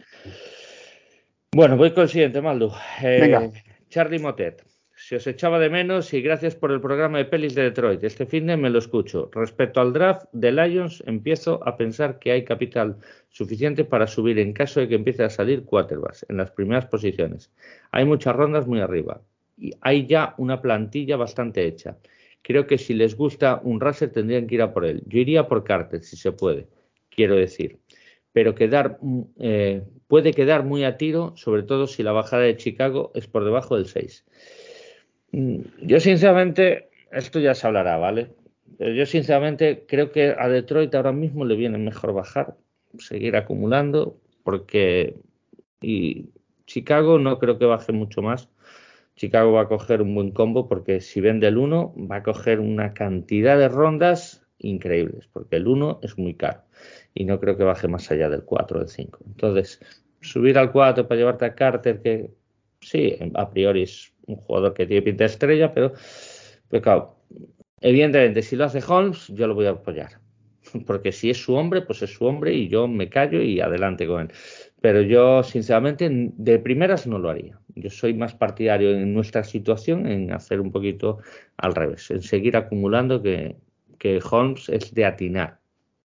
Bueno, 1.53 1.77
voy 1.77 1.93
con 1.93 2.05
el 2.05 2.09
siguiente, 2.09 2.43
Maldo. 2.43 2.75
Eh, 3.03 3.51
Charlie 3.89 4.19
Motet. 4.19 4.65
Se 5.09 5.17
os 5.17 5.27
echaba 5.27 5.59
de 5.59 5.71
menos 5.71 6.13
y 6.13 6.21
gracias 6.21 6.55
por 6.55 6.71
el 6.71 6.83
programa 6.83 7.17
de 7.17 7.25
pelis 7.25 7.55
de 7.55 7.63
Detroit. 7.63 8.05
Este 8.05 8.27
fin 8.27 8.47
de 8.47 8.59
me 8.59 8.69
lo 8.69 8.79
escucho. 8.79 9.31
Respecto 9.33 9.81
al 9.81 9.95
draft 9.95 10.27
de 10.33 10.53
Lions, 10.53 11.03
empiezo 11.07 11.67
a 11.67 11.79
pensar 11.79 12.19
que 12.19 12.31
hay 12.31 12.45
capital 12.45 12.99
suficiente 13.31 13.87
para 13.87 14.07
subir 14.07 14.39
en 14.39 14.53
caso 14.53 14.81
de 14.81 14.89
que 14.89 14.97
empiece 14.97 15.25
a 15.25 15.31
salir 15.31 15.65
quarterbacks 15.65 16.27
en 16.29 16.37
las 16.37 16.51
primeras 16.51 16.85
posiciones. 16.85 17.51
Hay 17.91 18.05
muchas 18.05 18.37
rondas 18.37 18.67
muy 18.67 18.81
arriba 18.81 19.23
y 19.57 19.73
hay 19.81 20.07
ya 20.07 20.35
una 20.37 20.61
plantilla 20.61 21.17
bastante 21.17 21.65
hecha. 21.65 21.97
Creo 22.43 22.67
que 22.67 22.77
si 22.77 22.93
les 22.93 23.17
gusta 23.17 23.63
un 23.65 23.81
raser 23.81 24.13
tendrían 24.13 24.47
que 24.47 24.57
ir 24.57 24.63
a 24.63 24.75
por 24.75 24.85
él. 24.85 25.03
Yo 25.07 25.21
iría 25.21 25.49
por 25.49 25.65
Carter 25.65 26.03
si 26.03 26.19
se 26.19 26.33
puede, 26.33 26.67
quiero 27.09 27.35
decir. 27.35 27.79
Pero 28.33 28.55
quedar, 28.55 28.99
eh, 29.41 29.85
puede 30.07 30.35
quedar 30.35 30.65
muy 30.65 30.85
a 30.85 30.99
tiro, 30.99 31.33
sobre 31.35 31.63
todo 31.63 31.87
si 31.87 32.03
la 32.03 32.13
bajada 32.13 32.43
de 32.43 32.59
Chicago 32.59 33.11
es 33.15 33.27
por 33.27 33.47
debajo 33.47 33.77
del 33.77 33.87
6. 33.87 34.27
Mm, 35.33 35.61
yo 35.83 36.01
sinceramente, 36.01 36.89
esto 37.13 37.41
ya 37.41 37.55
se 37.55 37.67
hablará, 37.67 37.97
¿vale? 37.97 38.33
Yo 38.79 39.07
sinceramente 39.07 39.85
creo 39.89 40.13
que 40.13 40.35
a 40.39 40.49
Detroit 40.49 40.95
ahora 40.95 41.13
mismo 41.13 41.45
le 41.45 41.57
viene 41.57 41.79
mejor 41.79 42.13
bajar, 42.13 42.57
seguir 42.99 43.37
acumulando, 43.37 44.21
porque 44.45 45.17
y 45.81 46.31
Chicago 46.67 47.19
no 47.19 47.39
creo 47.39 47.59
que 47.59 47.65
baje 47.65 47.93
mucho 47.93 48.23
más. 48.23 48.49
Chicago 49.17 49.53
va 49.53 49.63
a 49.63 49.69
coger 49.69 50.03
un 50.03 50.15
buen 50.15 50.31
combo 50.31 50.69
porque 50.69 51.01
si 51.01 51.21
vende 51.21 51.49
el 51.49 51.59
1 51.59 51.95
va 52.11 52.17
a 52.17 52.23
coger 52.23 52.61
una 52.61 52.95
cantidad 52.95 53.59
de 53.59 53.69
rondas 53.69 54.47
increíbles, 54.59 55.29
porque 55.33 55.57
el 55.57 55.67
1 55.67 56.01
es 56.03 56.19
muy 56.19 56.35
caro 56.35 56.63
y 57.15 57.25
no 57.25 57.41
creo 57.41 57.57
que 57.57 57.65
baje 57.65 57.89
más 57.89 58.11
allá 58.11 58.29
del 58.29 58.45
4 58.45 58.79
o 58.79 58.81
del 58.81 58.89
5. 58.89 59.19
Entonces, 59.27 59.81
subir 60.21 60.59
al 60.59 60.71
4 60.73 61.09
para 61.09 61.19
llevarte 61.19 61.47
a 61.47 61.55
Carter, 61.55 62.01
que 62.01 62.31
sí, 62.81 63.17
a 63.35 63.51
priori 63.51 63.83
es 63.83 64.13
un 64.29 64.37
jugador 64.37 64.75
que 64.75 64.87
tiene 64.87 65.03
pinta 65.03 65.25
de 65.25 65.31
estrella, 65.31 65.75
pero, 65.75 65.93
pues 66.69 66.83
claro, 66.83 67.17
evidentemente 67.81 68.43
si 68.43 68.57
lo 68.57 68.65
hace 68.65 68.81
Holmes, 68.87 69.29
yo 69.29 69.47
lo 69.47 69.55
voy 69.55 69.67
a 69.67 69.71
apoyar. 69.71 70.21
Porque 70.87 71.13
si 71.13 71.31
es 71.31 71.39
su 71.39 71.55
hombre, 71.55 71.83
pues 71.83 72.03
es 72.03 72.13
su 72.13 72.25
hombre 72.27 72.53
y 72.55 72.69
yo 72.69 72.87
me 72.89 73.09
callo 73.09 73.43
y 73.43 73.61
adelante 73.61 74.07
con 74.07 74.23
él. 74.23 74.33
Pero 74.81 75.03
yo, 75.03 75.43
sinceramente, 75.43 76.09
de 76.11 76.59
primeras 76.59 77.07
no 77.07 77.19
lo 77.19 77.31
haría. 77.31 77.59
Yo 77.75 77.91
soy 77.91 78.15
más 78.15 78.35
partidario 78.35 78.91
en 78.91 79.13
nuestra 79.13 79.43
situación 79.43 80.07
en 80.07 80.33
hacer 80.33 80.61
un 80.61 80.71
poquito 80.71 81.19
al 81.57 81.75
revés, 81.75 82.11
en 82.11 82.23
seguir 82.23 82.57
acumulando 82.57 83.23
que, 83.23 83.57
que 83.99 84.21
Holmes 84.31 84.69
es 84.69 84.95
de 84.95 85.05
atinar. 85.05 85.59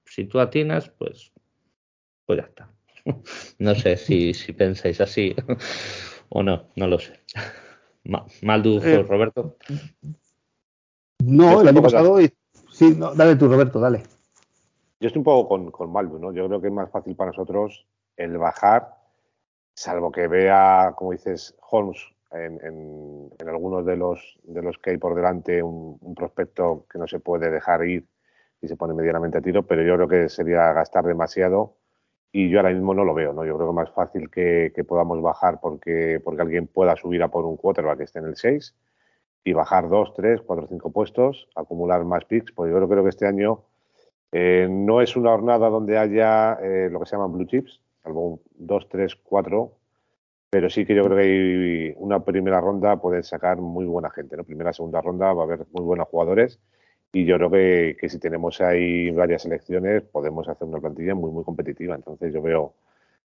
Si 0.06 0.24
tú 0.24 0.40
atinas, 0.40 0.88
pues, 0.90 1.32
pues 2.26 2.38
ya 2.38 2.46
está. 2.46 2.70
No 3.58 3.74
sé 3.74 3.96
si, 3.96 4.32
si 4.32 4.52
pensáis 4.52 5.00
así 5.00 5.34
o 6.30 6.42
no, 6.42 6.70
no 6.76 6.86
lo 6.86 6.98
sé. 6.98 7.20
Maldu, 8.42 8.80
eh, 8.82 9.02
Roberto. 9.02 9.56
No, 11.24 11.60
el 11.62 11.68
año 11.68 11.82
pasado. 11.82 12.18
Sí, 12.70 12.98
dale 13.16 13.36
tú, 13.36 13.48
Roberto, 13.48 13.80
dale. 13.80 14.02
Yo 15.00 15.08
estoy 15.08 15.20
un 15.20 15.24
poco 15.24 15.48
con, 15.48 15.70
con 15.70 15.92
Maldu, 15.92 16.18
¿no? 16.18 16.32
Yo 16.32 16.46
creo 16.48 16.60
que 16.60 16.68
es 16.68 16.72
más 16.72 16.90
fácil 16.90 17.14
para 17.16 17.30
nosotros 17.30 17.86
el 18.16 18.38
bajar, 18.38 18.94
salvo 19.74 20.12
que 20.12 20.28
vea, 20.28 20.94
como 20.96 21.12
dices, 21.12 21.56
Holmes 21.70 22.14
en, 22.34 23.30
algunos 23.46 23.86
de 23.86 23.96
los, 23.96 24.38
de 24.42 24.62
los 24.62 24.78
que 24.78 24.90
hay 24.90 24.98
por 24.98 25.14
delante 25.14 25.62
un, 25.62 26.14
prospecto 26.14 26.86
que 26.90 26.98
no 26.98 27.06
se 27.06 27.20
puede 27.20 27.50
dejar 27.50 27.84
ir 27.84 28.06
y 28.60 28.68
se 28.68 28.76
pone 28.76 28.94
medianamente 28.94 29.38
a 29.38 29.42
tiro, 29.42 29.66
pero 29.66 29.82
yo 29.82 29.94
creo 29.96 30.08
que 30.08 30.28
sería 30.28 30.72
gastar 30.72 31.04
demasiado 31.04 31.76
y 32.36 32.48
yo 32.48 32.58
ahora 32.58 32.72
mismo 32.72 32.94
no 32.94 33.04
lo 33.04 33.14
veo, 33.14 33.32
¿no? 33.32 33.44
Yo 33.44 33.54
creo 33.54 33.68
que 33.68 33.74
más 33.74 33.92
fácil 33.92 34.28
que, 34.28 34.72
podamos 34.88 35.22
bajar 35.22 35.60
porque, 35.60 36.20
porque 36.24 36.42
alguien 36.42 36.66
pueda 36.66 36.96
subir 36.96 37.22
a 37.22 37.28
por 37.28 37.44
un 37.44 37.56
quarterback 37.56 37.98
que 37.98 38.04
esté 38.04 38.18
en 38.18 38.24
el 38.24 38.34
6 38.34 38.74
y 39.44 39.52
bajar 39.52 39.88
2, 39.88 40.14
3, 40.14 40.40
4, 40.42 40.66
5 40.68 40.90
puestos, 40.90 41.48
acumular 41.54 42.04
más 42.04 42.24
picks, 42.24 42.50
pues 42.50 42.72
yo 42.72 42.88
creo 42.88 43.04
que 43.04 43.10
este 43.10 43.28
año 43.28 43.62
eh, 44.32 44.66
no 44.68 45.00
es 45.00 45.14
una 45.14 45.30
jornada 45.30 45.68
donde 45.68 45.96
haya 45.96 46.54
eh, 46.54 46.88
lo 46.90 46.98
que 46.98 47.06
se 47.06 47.14
llaman 47.14 47.32
blue 47.34 47.46
chips, 47.46 47.80
salvo 48.02 48.40
2, 48.56 48.88
3, 48.88 49.14
4 49.14 49.72
pero 50.50 50.70
sí 50.70 50.84
que 50.84 50.94
yo 50.96 51.04
creo 51.04 51.18
que 51.18 51.94
una 51.98 52.24
primera 52.24 52.60
ronda 52.60 52.96
puede 53.00 53.22
sacar 53.22 53.58
muy 53.58 53.86
buena 53.86 54.10
gente, 54.10 54.36
¿no? 54.36 54.44
Primera, 54.44 54.72
segunda 54.72 55.00
ronda 55.00 55.32
va 55.32 55.42
a 55.42 55.44
haber 55.44 55.66
muy 55.72 55.84
buenos 55.84 56.08
jugadores 56.08 56.60
y 57.14 57.24
yo 57.24 57.36
creo 57.36 57.50
que, 57.50 57.96
que 57.98 58.08
si 58.08 58.18
tenemos 58.18 58.60
ahí 58.60 59.10
varias 59.10 59.42
selecciones 59.42 60.02
podemos 60.02 60.48
hacer 60.48 60.66
una 60.66 60.80
plantilla 60.80 61.14
muy 61.14 61.30
muy 61.30 61.44
competitiva. 61.44 61.94
Entonces 61.94 62.34
yo 62.34 62.42
veo 62.42 62.74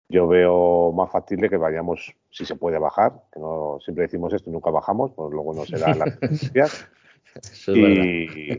yo 0.08 0.26
veo 0.28 0.94
más 0.94 1.12
factible 1.12 1.50
que 1.50 1.58
vayamos, 1.58 2.16
si 2.30 2.46
se 2.46 2.56
puede 2.56 2.80
bajar, 2.80 3.12
que 3.32 3.42
no 3.42 3.80
siempre 3.82 4.04
decimos 4.04 4.34
esto 4.34 4.50
y 4.50 4.54
nunca 4.54 4.70
bajamos, 4.70 5.12
pues 5.16 5.32
luego 5.32 5.54
no 5.54 5.66
será 5.66 5.94
la 5.96 6.06
y, 7.68 8.54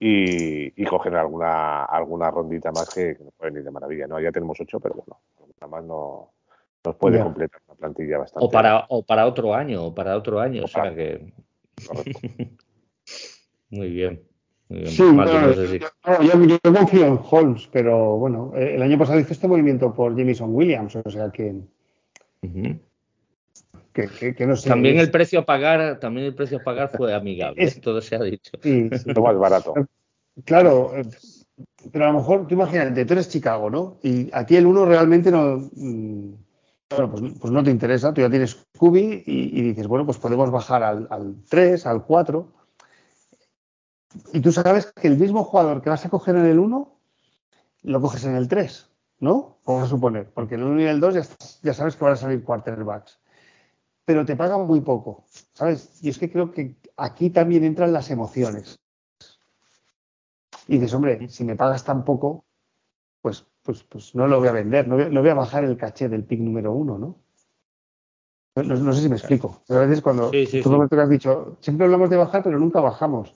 y, 0.00 0.82
y, 0.82 0.84
coger 0.86 1.14
alguna 1.14 1.84
alguna 1.84 2.30
rondita 2.32 2.72
más 2.72 2.92
que, 2.92 3.16
que 3.16 3.22
nos 3.22 3.34
pueden 3.34 3.58
ir 3.58 3.64
de 3.64 3.70
maravilla. 3.70 4.08
¿no? 4.08 4.18
Ya 4.18 4.32
tenemos 4.32 4.60
ocho, 4.60 4.80
pero 4.80 4.96
bueno, 4.96 5.20
nada 5.60 5.70
más 5.70 5.84
no, 5.84 6.32
nos 6.84 6.96
puede 6.96 7.22
completar 7.22 7.60
una 7.68 7.76
plantilla 7.76 8.18
bastante. 8.18 8.44
O 8.44 8.50
para, 8.50 8.86
o 8.88 9.04
para 9.04 9.26
otro 9.26 9.54
año, 9.54 9.84
o 9.84 9.94
para 9.94 10.16
otro 10.16 10.40
año, 10.40 10.64
o, 10.64 10.68
sea 10.68 10.92
que. 10.92 11.32
Muy 13.74 13.90
bien. 13.90 14.22
Sí, 14.86 15.04
yo, 15.04 16.72
confío 16.72 17.06
en 17.06 17.18
Holmes, 17.30 17.68
pero 17.70 18.16
bueno, 18.16 18.52
eh, 18.56 18.76
el 18.76 18.82
año 18.82 18.98
pasado 18.98 19.20
hizo 19.20 19.32
este 19.32 19.46
movimiento 19.46 19.92
por 19.92 20.16
Jameson 20.16 20.54
Williams, 20.54 20.96
o 20.96 21.10
sea 21.10 21.30
que. 21.30 21.54
que, 23.92 24.46
no 24.46 24.56
sé, 24.56 24.68
también 24.68 24.98
el 24.98 25.10
precio 25.10 25.40
a 25.40 25.44
pagar, 25.44 26.00
también 26.00 26.26
el 26.26 26.34
precio 26.34 26.58
a 26.58 26.62
pagar 26.62 26.88
fue 26.88 27.12
amigable, 27.14 27.70
todo 27.82 28.00
se 28.00 28.16
ha 28.16 28.22
dicho. 28.22 28.52
Sí, 28.62 28.88
sí. 28.90 29.12
Lo 29.12 29.22
más 29.22 29.36
barato. 29.36 29.74
Claro, 30.44 30.96
eh, 30.96 31.04
pero 31.92 32.06
a 32.06 32.08
lo 32.12 32.18
mejor, 32.18 32.46
tú 32.46 32.54
imagínate, 32.54 33.04
tú 33.04 33.12
eres 33.12 33.28
Chicago, 33.28 33.68
¿no? 33.70 33.98
Y 34.02 34.30
aquí 34.32 34.56
el 34.56 34.66
uno 34.66 34.86
realmente 34.86 35.30
no. 35.30 35.58
Mm, 35.74 36.32
bueno, 36.90 37.10
pues, 37.10 37.22
pues, 37.40 37.52
no 37.52 37.62
te 37.62 37.70
interesa, 37.70 38.14
tú 38.14 38.20
ya 38.20 38.30
tienes 38.30 38.64
Scooby 38.76 39.24
y, 39.26 39.62
dices, 39.62 39.86
bueno, 39.86 40.06
pues 40.06 40.18
podemos 40.18 40.50
bajar 40.50 40.82
al, 40.82 41.06
al 41.10 41.34
3, 41.48 41.86
al 41.86 42.04
4. 42.04 42.63
Y 44.32 44.40
tú 44.40 44.52
sabes 44.52 44.92
que 44.92 45.08
el 45.08 45.18
mismo 45.18 45.44
jugador 45.44 45.82
que 45.82 45.90
vas 45.90 46.04
a 46.04 46.08
coger 46.08 46.36
en 46.36 46.46
el 46.46 46.58
1, 46.58 46.98
lo 47.82 48.00
coges 48.00 48.24
en 48.24 48.36
el 48.36 48.48
3, 48.48 48.90
¿no? 49.20 49.58
Vamos 49.66 49.84
a 49.84 49.86
suponer, 49.88 50.30
porque 50.32 50.54
en 50.54 50.62
el 50.62 50.66
1 50.66 50.80
y 50.82 50.84
el 50.84 51.00
2 51.00 51.14
ya, 51.14 51.22
ya 51.62 51.74
sabes 51.74 51.96
que 51.96 52.04
van 52.04 52.14
a 52.14 52.16
salir 52.16 52.44
quarterbacks. 52.44 53.20
Pero 54.04 54.24
te 54.24 54.36
pagan 54.36 54.66
muy 54.66 54.80
poco, 54.80 55.24
¿sabes? 55.52 55.98
Y 56.02 56.10
es 56.10 56.18
que 56.18 56.30
creo 56.30 56.52
que 56.52 56.76
aquí 56.96 57.30
también 57.30 57.64
entran 57.64 57.92
las 57.92 58.10
emociones. 58.10 58.78
Y 60.68 60.74
dices, 60.74 60.94
hombre, 60.94 61.28
si 61.28 61.44
me 61.44 61.56
pagas 61.56 61.84
tan 61.84 62.04
poco, 62.04 62.44
pues 63.20 63.46
pues, 63.64 63.82
pues 63.82 64.14
no 64.14 64.26
lo 64.26 64.38
voy 64.38 64.48
a 64.48 64.52
vender, 64.52 64.86
no 64.86 65.22
voy, 65.22 65.30
a 65.30 65.34
bajar 65.34 65.64
el 65.64 65.76
caché 65.78 66.08
del 66.08 66.24
pick 66.24 66.38
número 66.38 66.72
uno, 66.72 66.98
¿no? 66.98 67.18
No, 68.62 68.92
sé 68.92 69.00
si 69.00 69.08
me 69.08 69.16
explico. 69.16 69.62
a 69.68 69.78
veces 69.78 70.00
cuando 70.00 70.30
tú 70.30 71.00
has 71.00 71.08
dicho, 71.08 71.56
siempre 71.60 71.86
hablamos 71.86 72.08
de 72.10 72.16
bajar, 72.16 72.42
pero 72.44 72.58
nunca 72.58 72.80
bajamos. 72.80 73.34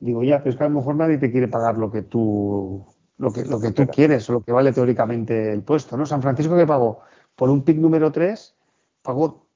Digo, 0.00 0.24
ya, 0.24 0.38
pero 0.38 0.50
es 0.50 0.56
que 0.56 0.64
a 0.64 0.68
lo 0.68 0.74
mejor 0.74 0.96
nadie 0.96 1.18
te 1.18 1.30
quiere 1.30 1.46
pagar 1.46 1.76
lo 1.76 1.90
que 1.90 2.02
tú, 2.02 2.84
lo 3.18 3.32
que, 3.32 3.44
lo 3.44 3.60
que 3.60 3.70
tú 3.70 3.86
quieres 3.86 4.28
o 4.30 4.32
lo 4.32 4.42
que 4.42 4.50
vale 4.50 4.72
teóricamente 4.72 5.52
el 5.52 5.62
puesto, 5.62 5.96
¿no? 5.96 6.06
San 6.06 6.22
Francisco 6.22 6.56
que 6.56 6.66
pagó 6.66 7.00
por 7.36 7.50
un 7.50 7.62
pick 7.62 7.76
número 7.76 8.10
3, 8.10 8.56
pagó 9.02 9.46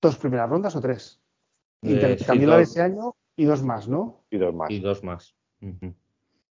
dos 0.00 0.16
primeras 0.16 0.48
rondas 0.48 0.74
o 0.76 0.80
tres. 0.80 1.20
Eh, 1.82 1.92
Intercambió 1.92 2.48
la 2.48 2.56
de 2.56 2.62
ese 2.62 2.80
año 2.80 3.14
y 3.36 3.44
dos 3.44 3.62
más, 3.62 3.86
¿no? 3.86 4.24
Y 4.30 4.38
dos 4.38 4.54
más. 4.54 4.70
Y 4.70 4.80
dos 4.80 5.04
más. 5.04 5.36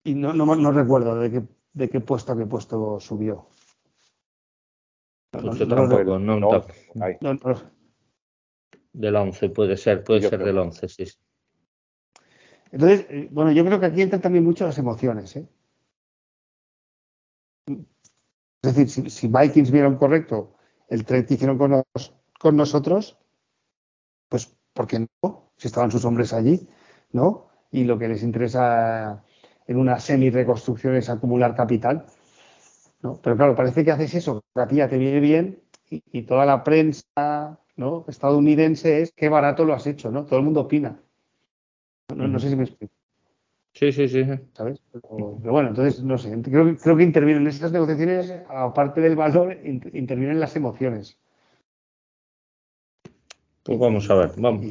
Y 0.03 0.15
no, 0.15 0.33
no, 0.33 0.55
no, 0.55 0.71
recuerdo 0.71 1.19
de 1.19 1.31
qué 1.31 1.43
de 1.77 1.89
qué 1.89 1.99
puesto 1.99 2.33
a 2.33 2.37
qué 2.37 2.45
puesto 2.45 2.99
subió. 2.99 3.47
Pues 5.29 5.67
tampoco, 5.67 6.17
no, 6.17 6.39
no, 6.39 6.65
Del 8.93 9.15
11 9.15 9.49
puede 9.49 9.77
ser, 9.77 10.03
puede 10.03 10.21
ser 10.21 10.43
del 10.43 10.57
11, 10.57 10.87
sí. 10.87 11.05
Entonces, 12.71 13.05
eh, 13.09 13.29
bueno, 13.31 13.51
yo 13.51 13.65
creo 13.65 13.79
que 13.79 13.85
aquí 13.85 14.01
entran 14.01 14.21
también 14.21 14.43
mucho 14.43 14.65
las 14.65 14.77
emociones. 14.77 15.35
¿eh? 15.35 15.47
Es 18.61 18.75
decir, 18.75 19.09
si, 19.09 19.27
Vikings 19.27 19.71
vieron 19.71 19.97
correcto 19.97 20.55
el 20.89 21.05
trade 21.05 21.25
que 21.25 21.33
hicieron 21.35 21.57
con, 21.57 21.83
con 22.39 22.55
nosotros, 22.55 23.17
pues, 24.29 24.55
¿por 24.73 24.87
qué 24.87 25.07
no? 25.23 25.51
Si 25.57 25.67
estaban 25.67 25.91
sus 25.91 26.05
hombres 26.05 26.33
allí, 26.33 26.67
¿no? 27.11 27.47
Y 27.71 27.83
lo 27.83 27.97
que 27.97 28.07
les 28.07 28.23
interesa 28.23 29.23
en 29.67 29.77
una 29.77 29.99
semi-reconstrucción 29.99 30.95
es 30.95 31.09
acumular 31.09 31.55
capital. 31.55 32.05
¿no? 33.01 33.19
Pero 33.21 33.37
claro, 33.37 33.55
parece 33.55 33.83
que 33.83 33.91
haces 33.91 34.13
eso, 34.15 34.43
a 34.55 34.67
ti 34.67 34.77
ya 34.77 34.89
te 34.89 34.97
viene 34.97 35.19
bien 35.19 35.61
y, 35.89 36.23
toda 36.23 36.45
la 36.45 36.63
prensa 36.63 37.59
estadounidense 38.07 39.01
es 39.01 39.13
qué 39.15 39.29
barato 39.29 39.63
lo 39.63 39.73
has 39.73 39.87
hecho, 39.87 40.11
¿no? 40.11 40.25
Todo 40.25 40.39
el 40.39 40.45
mundo 40.45 40.61
opina. 40.61 40.99
No, 42.15 42.39
sé 42.39 42.49
si 42.49 42.55
me 42.55 42.63
explico. 42.63 42.93
Sí, 43.73 43.91
sí, 43.91 44.07
sí. 44.07 44.23
¿Sabes? 44.53 44.81
Pero, 44.91 45.35
bueno, 45.39 45.69
entonces, 45.69 46.01
no 46.03 46.17
sé, 46.17 46.41
creo, 46.41 46.75
creo 46.77 46.97
que 46.97 47.03
intervienen 47.03 47.43
en 47.43 47.49
estas 47.49 47.71
negociaciones, 47.71 48.33
aparte 48.49 49.01
del 49.01 49.15
valor, 49.15 49.55
intervienen 49.63 50.39
las 50.39 50.55
emociones. 50.55 51.19
Pues 53.63 53.77
vamos 53.77 54.09
a 54.09 54.15
ver, 54.15 54.31
vamos. 54.37 54.65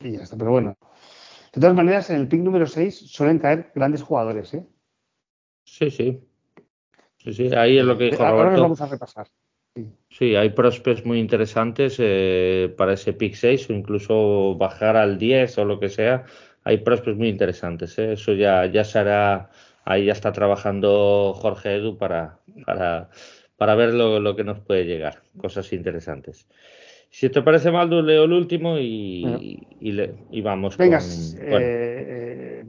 y 0.00 0.12
ya 0.12 0.22
está, 0.22 0.36
pero 0.36 0.50
bueno, 0.50 0.76
de 1.52 1.60
todas 1.60 1.76
maneras, 1.76 2.08
en 2.10 2.16
el 2.16 2.28
pick 2.28 2.40
número 2.40 2.66
6 2.66 2.98
suelen 3.10 3.38
caer 3.38 3.70
grandes 3.74 4.02
jugadores, 4.02 4.52
¿eh? 4.54 4.66
Sí, 5.64 5.90
sí. 5.90 6.26
Sí, 7.18 7.32
sí, 7.32 7.54
ahí 7.54 7.78
es 7.78 7.84
lo 7.84 7.98
que 7.98 8.04
dijo 8.04 8.24
Ahora 8.24 8.44
Roberto. 8.44 8.62
vamos 8.62 8.80
a 8.80 8.86
repasar. 8.86 9.28
Sí, 10.08 10.34
hay 10.34 10.50
prospects 10.50 11.04
muy 11.04 11.18
interesantes 11.18 11.96
eh, 11.98 12.72
para 12.76 12.94
ese 12.94 13.12
pick 13.12 13.34
6 13.34 13.68
o 13.68 13.72
incluso 13.74 14.54
bajar 14.56 14.96
al 14.96 15.18
10 15.18 15.58
o 15.58 15.64
lo 15.64 15.78
que 15.78 15.88
sea. 15.88 16.24
Hay 16.64 16.78
prospects 16.78 17.18
muy 17.18 17.28
interesantes. 17.28 17.98
¿eh? 17.98 18.14
Eso 18.14 18.32
ya, 18.32 18.66
ya 18.66 18.84
se 18.84 18.98
hará. 18.98 19.50
Ahí 19.84 20.06
ya 20.06 20.12
está 20.12 20.32
trabajando 20.32 21.32
Jorge 21.34 21.76
Edu 21.76 21.98
para, 21.98 22.38
para, 22.64 23.10
para 23.56 23.74
ver 23.74 23.92
lo, 23.94 24.18
lo 24.18 24.34
que 24.34 24.44
nos 24.44 24.60
puede 24.60 24.84
llegar. 24.84 25.22
Cosas 25.36 25.72
interesantes. 25.72 26.48
Si 27.10 27.30
te 27.30 27.42
parece 27.42 27.70
mal, 27.70 27.88
leo 28.04 28.24
el 28.24 28.32
último 28.32 28.78
y, 28.78 29.66
y, 29.80 30.40
vamos. 30.42 30.76
Venga, 30.76 31.00
eh, 31.40 32.64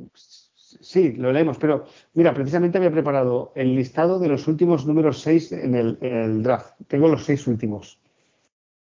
sí, 0.87 1.13
lo 1.13 1.31
leemos, 1.31 1.57
pero 1.57 1.85
mira, 2.13 2.33
precisamente 2.33 2.77
había 2.77 2.91
preparado 2.91 3.51
el 3.55 3.75
listado 3.75 4.19
de 4.19 4.29
los 4.29 4.47
últimos 4.47 4.85
números 4.85 5.19
6 5.19 5.51
en 5.51 5.75
el, 5.75 6.43
draft. 6.43 6.75
Tengo 6.87 7.07
los 7.07 7.23
seis 7.23 7.45
últimos. 7.47 7.99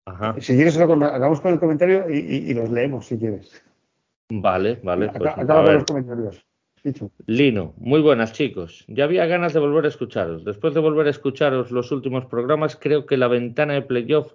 Ajá. 0.07 0.35
Si 0.41 0.55
quieres, 0.55 0.79
acabamos 0.79 1.41
con 1.41 1.53
el 1.53 1.61
comentario 1.61 2.11
y, 2.11 2.53
los 2.55 2.71
leemos 2.71 3.07
si 3.07 3.19
quieres. 3.19 3.63
Vale, 4.31 4.81
vale. 4.83 5.11
Pues, 5.11 5.31
acaba 5.31 5.65
con 5.65 5.75
los 5.75 5.85
comentarios. 5.85 6.45
Lino, 7.27 7.75
muy 7.77 8.01
buenas 8.01 8.33
chicos. 8.33 8.85
Ya 8.89 9.05
había 9.05 9.27
ganas 9.27 9.53
de 9.53 9.61
volver 9.61 9.85
a 9.85 9.89
escucharos. 9.89 10.45
Después 10.45 10.75
de 10.75 10.81
volver 10.81 11.07
a 11.07 11.11
escucharos 11.11 11.71
los 11.71 11.93
últimos 11.93 12.27
programas, 12.27 12.75
creo 12.77 13.07
que 13.07 13.17
la 13.17 13.29
ventana 13.29 13.75
de 13.75 13.83
playoff 13.83 14.33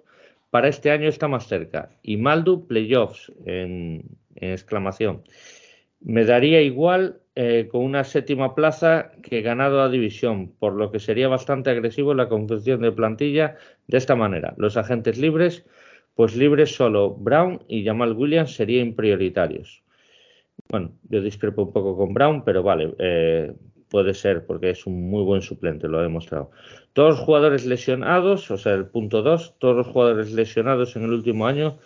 para 0.50 0.68
este 0.68 0.90
año 0.90 1.08
está 1.08 1.28
más 1.28 1.46
cerca. 1.46 1.90
Y 2.02 2.16
Maldu, 2.16 2.66
playoffs, 2.66 3.30
en, 3.44 4.04
exclamación. 4.36 5.22
Me 6.00 6.24
daría 6.24 6.62
igual 6.62 7.20
eh, 7.40 7.68
con 7.70 7.84
una 7.84 8.02
séptima 8.02 8.56
plaza 8.56 9.12
que 9.22 9.42
ganado 9.42 9.80
a 9.80 9.88
división, 9.88 10.50
por 10.58 10.72
lo 10.72 10.90
que 10.90 10.98
sería 10.98 11.28
bastante 11.28 11.70
agresivo 11.70 12.12
la 12.12 12.28
confección 12.28 12.80
de 12.80 12.90
plantilla 12.90 13.54
de 13.86 13.96
esta 13.96 14.16
manera. 14.16 14.54
Los 14.56 14.76
agentes 14.76 15.18
libres, 15.18 15.64
pues 16.16 16.34
libres 16.34 16.74
solo 16.74 17.14
Brown 17.14 17.62
y 17.68 17.84
Jamal 17.84 18.14
Williams 18.14 18.56
serían 18.56 18.94
prioritarios. 18.94 19.84
Bueno, 20.68 20.90
yo 21.08 21.22
discrepo 21.22 21.62
un 21.62 21.72
poco 21.72 21.96
con 21.96 22.12
Brown, 22.12 22.42
pero 22.42 22.64
vale, 22.64 22.92
eh, 22.98 23.52
puede 23.88 24.14
ser 24.14 24.44
porque 24.44 24.70
es 24.70 24.84
un 24.84 25.08
muy 25.08 25.22
buen 25.22 25.40
suplente, 25.40 25.86
lo 25.86 26.00
ha 26.00 26.02
demostrado. 26.02 26.50
Todos 26.92 27.10
los 27.10 27.20
jugadores 27.20 27.64
lesionados, 27.64 28.50
o 28.50 28.58
sea, 28.58 28.74
el 28.74 28.86
punto 28.86 29.22
2, 29.22 29.60
todos 29.60 29.76
los 29.76 29.86
jugadores 29.86 30.32
lesionados 30.32 30.96
en 30.96 31.04
el 31.04 31.12
último 31.12 31.46
año 31.46 31.78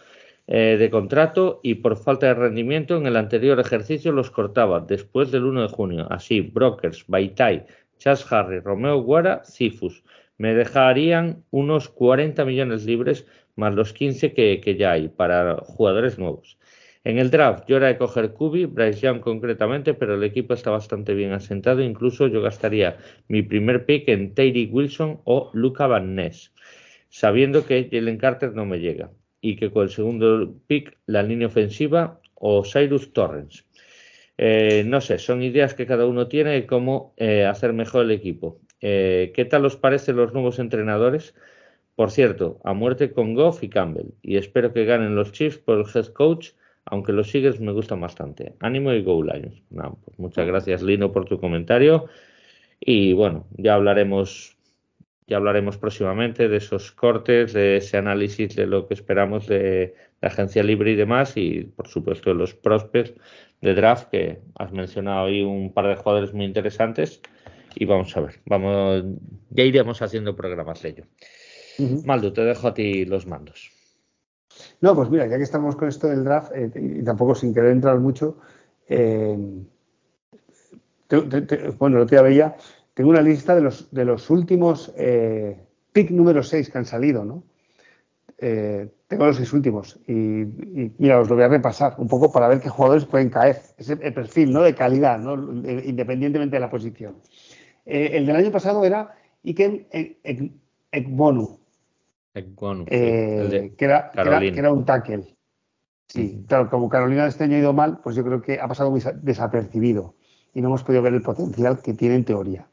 eh, 0.46 0.76
de 0.78 0.90
contrato 0.90 1.60
y 1.62 1.76
por 1.76 1.96
falta 1.96 2.26
de 2.26 2.34
rendimiento 2.34 2.96
en 2.96 3.06
el 3.06 3.16
anterior 3.16 3.60
ejercicio 3.60 4.12
los 4.12 4.30
cortaba 4.30 4.80
después 4.80 5.30
del 5.30 5.44
1 5.44 5.62
de 5.62 5.68
junio. 5.68 6.06
Así, 6.10 6.40
Brokers, 6.40 7.04
Baitai, 7.06 7.66
Chas 7.98 8.30
Harry, 8.32 8.60
Romeo 8.60 9.00
Guara, 9.02 9.42
Cifus. 9.44 10.02
Me 10.38 10.54
dejarían 10.54 11.44
unos 11.50 11.88
40 11.88 12.44
millones 12.44 12.84
libres 12.84 13.26
más 13.54 13.74
los 13.74 13.92
15 13.92 14.32
que, 14.32 14.60
que 14.60 14.76
ya 14.76 14.92
hay 14.92 15.08
para 15.08 15.56
jugadores 15.58 16.18
nuevos. 16.18 16.58
En 17.04 17.18
el 17.18 17.30
draft 17.30 17.64
yo 17.66 17.78
era 17.78 17.88
de 17.88 17.98
coger 17.98 18.32
Kubi, 18.32 18.66
Bryce 18.66 19.00
Young 19.00 19.20
concretamente, 19.20 19.92
pero 19.94 20.14
el 20.14 20.22
equipo 20.22 20.54
está 20.54 20.70
bastante 20.70 21.14
bien 21.14 21.32
asentado. 21.32 21.82
Incluso 21.82 22.28
yo 22.28 22.40
gastaría 22.42 22.96
mi 23.28 23.42
primer 23.42 23.86
pick 23.86 24.08
en 24.08 24.34
Terry 24.34 24.68
Wilson 24.70 25.20
o 25.24 25.50
Luca 25.52 25.88
Van 25.88 26.14
Ness, 26.14 26.52
sabiendo 27.08 27.66
que 27.66 27.88
Jalen 27.90 28.18
Carter 28.18 28.52
no 28.54 28.66
me 28.66 28.78
llega. 28.78 29.10
Y 29.42 29.56
que 29.56 29.70
con 29.70 29.82
el 29.82 29.90
segundo 29.90 30.54
pick 30.66 30.96
la 31.04 31.22
línea 31.22 31.48
ofensiva 31.48 32.18
o 32.34 32.64
Cyrus 32.64 33.12
Torrens. 33.12 33.66
Eh, 34.38 34.84
no 34.86 35.02
sé, 35.02 35.18
son 35.18 35.42
ideas 35.42 35.74
que 35.74 35.84
cada 35.86 36.06
uno 36.06 36.28
tiene 36.28 36.52
de 36.52 36.66
cómo 36.66 37.12
eh, 37.18 37.44
hacer 37.44 37.74
mejor 37.74 38.06
el 38.06 38.12
equipo. 38.12 38.60
Eh, 38.80 39.32
¿Qué 39.34 39.44
tal 39.44 39.66
os 39.66 39.76
parecen 39.76 40.16
los 40.16 40.32
nuevos 40.32 40.58
entrenadores? 40.58 41.34
Por 41.96 42.10
cierto, 42.10 42.58
a 42.64 42.72
muerte 42.72 43.12
con 43.12 43.34
Goff 43.34 43.62
y 43.62 43.68
Campbell. 43.68 44.14
Y 44.22 44.38
espero 44.38 44.72
que 44.72 44.86
ganen 44.86 45.14
los 45.14 45.32
Chiefs 45.32 45.58
por 45.58 45.78
el 45.78 45.84
head 45.94 46.06
coach 46.14 46.52
aunque 46.84 47.12
los 47.12 47.30
Seagulls 47.30 47.60
me 47.60 47.72
gustan 47.72 48.00
bastante. 48.00 48.54
Ánimo 48.60 48.92
y 48.92 49.02
Go 49.02 49.22
Lions. 49.22 49.62
Pues 49.70 50.18
muchas 50.18 50.46
gracias, 50.46 50.82
Lino, 50.82 51.12
por 51.12 51.24
tu 51.26 51.38
comentario. 51.38 52.06
Y 52.80 53.12
bueno, 53.12 53.46
ya 53.56 53.74
hablaremos, 53.74 54.56
ya 55.32 55.38
hablaremos 55.38 55.78
próximamente 55.78 56.46
de 56.46 56.58
esos 56.58 56.92
cortes, 56.92 57.54
de 57.54 57.78
ese 57.78 57.96
análisis 57.96 58.54
de 58.54 58.66
lo 58.66 58.86
que 58.86 58.92
esperamos 58.92 59.46
de 59.46 59.94
la 60.20 60.28
agencia 60.28 60.62
libre 60.62 60.90
y 60.90 60.94
demás, 60.94 61.32
y 61.36 61.64
por 61.74 61.88
supuesto 61.88 62.28
de 62.28 62.36
los 62.36 62.52
prospects 62.52 63.14
de 63.62 63.74
draft, 63.74 64.10
que 64.10 64.40
has 64.56 64.72
mencionado 64.72 65.26
ahí 65.26 65.42
un 65.42 65.72
par 65.72 65.86
de 65.86 65.96
jugadores 65.96 66.34
muy 66.34 66.44
interesantes. 66.44 67.22
Y 67.74 67.86
vamos 67.86 68.14
a 68.14 68.20
ver, 68.20 68.40
vamos, 68.44 69.04
ya 69.48 69.64
iremos 69.64 70.02
haciendo 70.02 70.36
programas 70.36 70.82
de 70.82 70.88
ello. 70.90 71.04
Maldo, 72.04 72.30
te 72.34 72.42
dejo 72.42 72.68
a 72.68 72.74
ti 72.74 73.06
los 73.06 73.26
mandos. 73.26 73.72
No, 74.82 74.94
pues 74.94 75.08
mira, 75.08 75.26
ya 75.26 75.38
que 75.38 75.44
estamos 75.44 75.76
con 75.76 75.88
esto 75.88 76.08
del 76.08 76.24
draft, 76.24 76.52
eh, 76.54 76.70
y 76.74 77.02
tampoco 77.02 77.34
sin 77.34 77.54
querer 77.54 77.70
entrar 77.70 77.98
mucho, 77.98 78.36
eh, 78.86 79.38
bueno, 81.78 81.98
lo 82.00 82.06
que 82.06 82.20
veía, 82.20 82.54
tengo 82.94 83.10
una 83.10 83.22
lista 83.22 83.54
de 83.54 83.62
los, 83.62 83.90
de 83.90 84.04
los 84.04 84.30
últimos 84.30 84.92
eh, 84.96 85.60
pick 85.92 86.10
número 86.10 86.42
6 86.42 86.70
que 86.70 86.78
han 86.78 86.86
salido, 86.86 87.24
¿no? 87.24 87.44
tengo 89.06 89.26
los 89.26 89.36
seis 89.36 89.52
últimos 89.52 90.00
y, 90.08 90.12
mira, 90.98 91.20
os 91.20 91.30
lo 91.30 91.36
voy 91.36 91.44
a 91.44 91.48
repasar 91.48 91.94
un 91.98 92.08
poco 92.08 92.32
para 92.32 92.48
ver 92.48 92.58
qué 92.58 92.68
jugadores 92.68 93.04
pueden 93.04 93.30
caer. 93.30 93.60
Es 93.78 93.88
el, 93.88 94.12
perfil, 94.12 94.52
¿no? 94.52 94.62
De 94.62 94.74
calidad, 94.74 95.16
¿no? 95.20 95.34
Independientemente 95.34 96.56
de 96.56 96.60
la 96.60 96.68
posición. 96.68 97.14
el 97.84 98.26
del 98.26 98.34
año 98.34 98.50
pasado 98.50 98.84
era 98.84 99.14
Iken 99.44 99.86
Ekbonu, 100.90 101.58
eh, 102.34 103.74
que, 103.76 103.84
era, 103.84 104.10
que, 104.10 104.48
era, 104.48 104.72
un 104.72 104.84
tackle. 104.84 105.36
Sí, 106.08 106.44
claro, 106.46 106.70
como 106.70 106.88
Carolina 106.88 107.26
este 107.26 107.44
año 107.44 107.56
ha 107.56 107.60
ido 107.60 107.72
mal, 107.72 108.00
pues 108.02 108.16
yo 108.16 108.24
creo 108.24 108.40
que 108.40 108.60
ha 108.60 108.68
pasado 108.68 108.90
muy 108.90 109.02
desapercibido 109.22 110.14
y 110.54 110.60
no 110.60 110.68
hemos 110.68 110.82
podido 110.82 111.02
ver 111.02 111.14
el 111.14 111.22
potencial 111.22 111.80
que 111.80 111.94
tiene 111.94 112.16
en 112.16 112.24
teoría. 112.24 112.66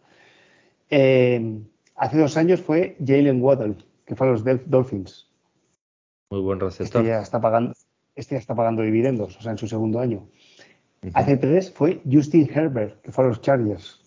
Eh, 0.89 1.62
hace 1.96 2.17
dos 2.17 2.38
años 2.38 2.62
fue 2.62 2.98
Jalen 3.05 3.41
Waddle, 3.41 3.75
que 4.05 4.15
fue 4.15 4.27
a 4.27 4.31
los 4.31 4.43
Dolphins. 4.65 5.27
Muy 6.31 6.41
buen 6.41 6.60
receptor. 6.60 7.01
Este 7.01 7.10
ya 7.10 7.22
está 7.22 7.41
pagando, 7.41 7.74
este 8.15 8.36
ya 8.36 8.39
está 8.39 8.55
pagando 8.55 8.81
dividendos, 8.81 9.38
o 9.38 9.41
sea, 9.41 9.51
en 9.51 9.58
su 9.58 9.67
segundo 9.67 10.00
año. 10.00 10.27
Hace 11.13 11.38
tres 11.38 11.72
fue 11.72 12.01
Justin 12.10 12.50
Herbert, 12.53 13.01
que 13.01 13.12
fue 13.12 13.24
a 13.24 13.27
los 13.27 13.41
Chargers. 13.41 14.01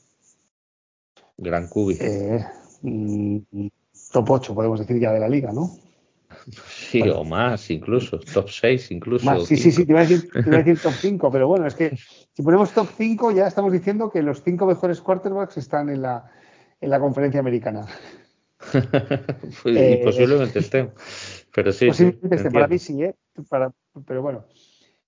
Gran 1.39 1.69
cubi. 1.69 1.97
Eh, 2.01 2.45
mm, 2.83 3.39
top 4.13 4.31
8, 4.31 4.55
podemos 4.55 4.79
decir 4.79 5.01
ya 5.01 5.13
de 5.13 5.21
la 5.21 5.29
liga, 5.29 5.53
¿no? 5.53 5.71
Sí, 6.67 7.03
o 7.09 7.25
más 7.25 7.71
incluso, 7.71 8.19
top 8.19 8.49
6 8.49 8.91
incluso. 8.91 9.25
Más, 9.25 9.45
sí, 9.45 9.57
sí, 9.57 9.71
sí, 9.71 9.85
te 9.85 9.93
iba, 9.93 10.01
a 10.01 10.07
decir, 10.07 10.31
te 10.31 10.41
iba, 10.41 10.57
a 10.57 10.63
decir, 10.63 10.81
top 10.81 10.93
5, 10.93 11.31
pero 11.31 11.49
bueno, 11.49 11.67
es 11.67 11.75
que 11.75 11.97
si 12.33 12.43
ponemos 12.43 12.73
top 12.73 12.89
5 12.97 13.33
ya 13.33 13.47
estamos 13.47 13.73
diciendo 13.73 14.11
que 14.11 14.23
los 14.23 14.43
5 14.43 14.67
mejores 14.67 15.01
quarterbacks 15.01 15.57
están 15.57 15.89
en 15.89 16.03
la, 16.03 16.31
en 16.83 16.91
la 16.91 17.01
conferencia 17.01 17.41
americana. 17.41 17.87
pues, 19.63 19.77
eh, 19.77 20.01
posiblemente 20.05 20.59
estén, 20.59 20.93
pero 21.55 21.73
sí. 21.73 21.87
Posiblemente 21.87 22.39
sí, 22.39 22.51
para 22.51 22.69
mí 22.69 22.79
sí, 22.79 23.03
¿eh? 23.03 23.15
Para, 23.49 23.73
pero 24.07 24.23
bueno. 24.23 24.45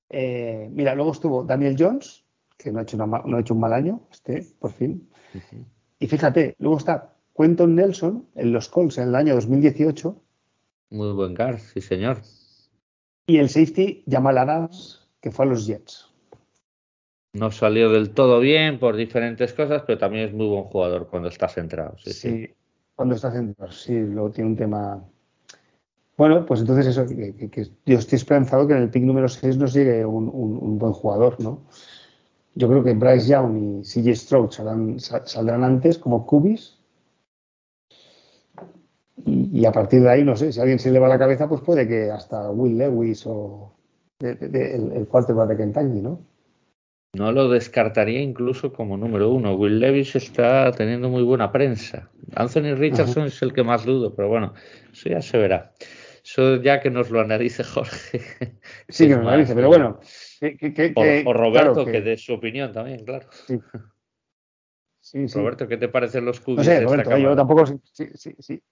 Eh, 0.08 0.68
mira, 0.72 0.94
luego 0.94 1.12
estuvo 1.12 1.44
Daniel 1.44 1.76
Jones, 1.78 2.24
que 2.56 2.72
no 2.72 2.78
ha 2.78 2.82
hecho, 2.82 2.96
una, 2.96 3.22
no 3.24 3.36
ha 3.36 3.40
hecho 3.40 3.54
un 3.54 3.60
mal 3.60 3.72
año, 3.72 4.06
este, 4.10 4.46
por 4.58 4.72
fin. 4.72 5.08
Uh 5.34 5.38
-huh. 5.38 5.64
Y 5.98 6.06
fíjate, 6.06 6.56
luego 6.58 6.78
está 6.78 7.16
Quentin 7.36 7.74
Nelson 7.74 8.28
en 8.34 8.52
los 8.52 8.68
Colts 8.68 8.98
en 8.98 9.08
el 9.08 9.14
año 9.14 9.34
2018. 9.34 10.22
Muy 10.90 11.12
buen 11.12 11.34
car, 11.34 11.58
sí 11.58 11.80
señor. 11.80 12.22
Y 13.26 13.38
el 13.38 13.48
safety 13.48 14.04
Jamal 14.08 14.38
Adams, 14.38 15.08
que 15.20 15.30
fue 15.30 15.46
a 15.46 15.48
los 15.48 15.66
Jets. 15.66 16.13
No 17.34 17.50
salió 17.50 17.90
del 17.90 18.10
todo 18.10 18.38
bien 18.38 18.78
por 18.78 18.94
diferentes 18.94 19.52
cosas, 19.52 19.82
pero 19.84 19.98
también 19.98 20.28
es 20.28 20.32
muy 20.32 20.46
buen 20.46 20.64
jugador 20.64 21.08
cuando 21.08 21.28
está 21.28 21.48
centrado. 21.48 21.96
Sí, 21.98 22.12
sí, 22.12 22.54
cuando 22.94 23.16
está 23.16 23.32
centrado, 23.32 23.72
sí, 23.72 23.92
luego 23.92 24.30
tiene 24.30 24.50
un 24.50 24.56
tema. 24.56 25.04
Bueno, 26.16 26.46
pues 26.46 26.60
entonces 26.60 26.86
eso, 26.86 27.04
que, 27.06 27.50
que, 27.50 27.66
yo 27.86 27.98
estoy 27.98 28.16
esperanzado 28.16 28.68
que 28.68 28.74
en 28.74 28.82
el 28.82 28.90
pick 28.90 29.02
número 29.02 29.28
6 29.28 29.56
nos 29.56 29.74
llegue 29.74 30.06
un, 30.06 30.30
un, 30.32 30.78
buen 30.78 30.92
jugador, 30.92 31.42
¿no? 31.42 31.64
Yo 32.54 32.68
creo 32.68 32.84
que 32.84 32.94
Bryce 32.94 33.26
Young 33.26 33.80
y 33.80 33.82
CJ 33.82 34.14
Stroud 34.14 34.50
saldrán, 34.52 35.00
saldrán 35.00 35.64
antes 35.64 35.98
como 35.98 36.24
cubis 36.24 36.78
y, 39.26 39.64
a 39.64 39.72
partir 39.72 40.02
de 40.02 40.10
ahí, 40.10 40.22
no 40.22 40.36
sé, 40.36 40.52
si 40.52 40.60
alguien 40.60 40.78
se 40.78 40.92
le 40.92 41.00
va 41.00 41.08
la 41.08 41.18
cabeza, 41.18 41.48
pues 41.48 41.62
puede 41.62 41.88
que 41.88 42.12
hasta 42.12 42.48
Will 42.52 42.78
Lewis 42.78 43.26
o 43.26 43.72
de, 44.20 44.36
de, 44.36 44.76
el, 44.76 44.92
el 44.92 45.08
quarterback 45.08 45.48
de 45.48 45.56
Kentucky, 45.56 46.00
¿no? 46.00 46.33
No 47.14 47.30
lo 47.30 47.48
descartaría 47.48 48.20
incluso 48.20 48.72
como 48.72 48.96
número 48.96 49.30
uno. 49.30 49.54
Will 49.54 49.78
Levis 49.78 50.16
está 50.16 50.72
teniendo 50.72 51.08
muy 51.08 51.22
buena 51.22 51.52
prensa. 51.52 52.10
Anthony 52.34 52.74
Richardson 52.74 53.24
Ajá. 53.24 53.28
es 53.28 53.42
el 53.42 53.52
que 53.52 53.62
más 53.62 53.84
dudo, 53.84 54.14
pero 54.14 54.28
bueno, 54.28 54.54
eso 54.92 55.08
ya 55.08 55.22
se 55.22 55.38
verá. 55.38 55.72
Eso 56.24 56.56
ya 56.56 56.80
que 56.80 56.90
nos 56.90 57.10
lo 57.10 57.20
analice 57.20 57.62
Jorge. 57.64 58.20
Sí, 58.88 59.06
que 59.06 59.14
nos 59.14 59.24
lo 59.24 59.28
analice, 59.28 59.54
pero 59.54 59.68
bueno. 59.68 60.00
Que, 60.40 60.56
que, 60.56 60.72
que, 60.72 60.92
o, 60.94 61.30
o, 61.30 61.32
Roberto, 61.32 61.72
claro, 61.72 61.84
que, 61.86 62.00
dé 62.00 62.16
su 62.16 62.34
opinión 62.34 62.72
también, 62.72 63.04
claro. 63.04 63.28
Sí. 63.30 63.60
Sí, 65.00 65.28
sí. 65.28 65.38
Roberto, 65.38 65.68
¿qué 65.68 65.76
te 65.76 65.88
parecen 65.88 66.24
los 66.24 66.40
cubis? 66.40 66.58
No 66.58 66.64
sé, 66.64 66.80
Roberto, 66.80 67.16
yo 67.18 67.36
tampoco. 67.36 67.66
Sí, 67.66 68.08
sí, 68.14 68.34
sí. 68.38 68.62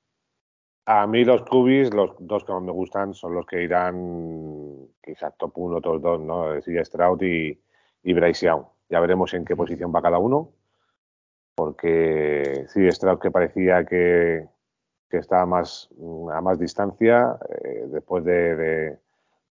A 0.86 1.06
mí 1.06 1.24
los 1.24 1.42
cubis, 1.42 1.94
los 1.94 2.16
dos 2.18 2.44
que 2.44 2.52
más 2.52 2.62
me 2.62 2.72
gustan, 2.72 3.14
son 3.14 3.34
los 3.34 3.46
que 3.46 3.62
irán 3.62 4.88
quizás 5.02 5.36
top 5.38 5.52
1, 5.56 5.80
top 5.80 6.00
2, 6.00 6.20
¿no? 6.22 6.60
CJ 6.60 6.84
Stroud 6.86 7.22
y, 7.22 7.60
y 8.02 8.12
Bryce 8.12 8.46
Young. 8.46 8.64
Ya 8.88 9.00
veremos 9.00 9.32
en 9.34 9.44
qué 9.44 9.56
posición 9.56 9.92
va 9.94 10.02
cada 10.02 10.18
uno, 10.18 10.52
porque 11.54 12.66
CJ 12.72 12.92
Stroud 12.92 13.18
que 13.18 13.30
parecía 13.30 13.84
que, 13.84 14.46
que 15.08 15.18
estaba 15.18 15.46
más, 15.46 15.88
a 16.32 16.40
más 16.40 16.58
distancia, 16.58 17.38
eh, 17.48 17.86
después 17.88 18.24
de, 18.24 18.56
de, 18.56 18.98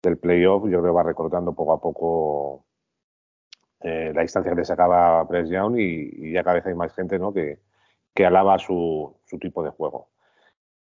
del 0.03 0.17
playoff, 0.17 0.63
yo 0.63 0.81
creo 0.81 0.83
que 0.83 0.97
va 0.97 1.03
recortando 1.03 1.53
poco 1.53 1.73
a 1.73 1.81
poco 1.81 2.65
eh, 3.81 4.11
la 4.13 4.21
distancia 4.21 4.51
que 4.51 4.59
le 4.59 4.65
sacaba 4.65 5.23
Bryce 5.23 5.53
Young 5.53 5.77
y, 5.77 6.27
y, 6.27 6.33
ya 6.33 6.43
cada 6.43 6.55
vez 6.55 6.65
hay 6.67 6.75
más 6.75 6.93
gente 6.93 7.17
¿no? 7.17 7.33
que, 7.33 7.59
que 8.13 8.25
alaba 8.25 8.59
su, 8.59 9.15
su 9.25 9.39
tipo 9.39 9.63
de 9.63 9.71
juego. 9.71 10.09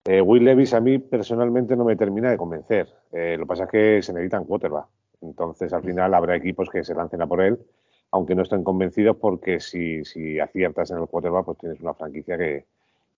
Eh, 0.06 0.22
Will 0.22 0.44
Levis 0.44 0.74
a 0.74 0.82
mí 0.82 0.98
personalmente 0.98 1.76
no 1.76 1.86
me 1.86 1.96
termina 1.96 2.32
de 2.32 2.38
convencer. 2.38 2.88
Eh, 3.12 3.36
lo 3.38 3.44
que 3.46 3.48
pasa 3.48 3.64
es 3.66 3.70
que 3.70 4.02
se 4.02 4.14
necesitan 4.14 4.46
quarterback. 4.46 4.88
Entonces 5.22 5.74
al 5.74 5.84
final 5.84 6.14
habrá 6.14 6.36
equipos 6.36 6.70
que 6.70 6.84
se 6.84 6.96
lancen 6.96 7.22
a 7.22 7.28
por 7.28 7.42
él, 7.42 7.60
aunque 8.12 8.36
no 8.36 8.44
estén 8.44 8.64
convencidos 8.64 9.18
porque 9.18 9.60
si, 9.60 10.04
si 10.06 10.40
aciertas 10.40 10.92
en 10.92 11.00
el 11.00 11.08
quarterback 11.08 11.46
pues 11.46 11.58
tienes 11.58 11.82
una 11.82 11.94
franquicia 11.94 12.38
que, 12.38 12.66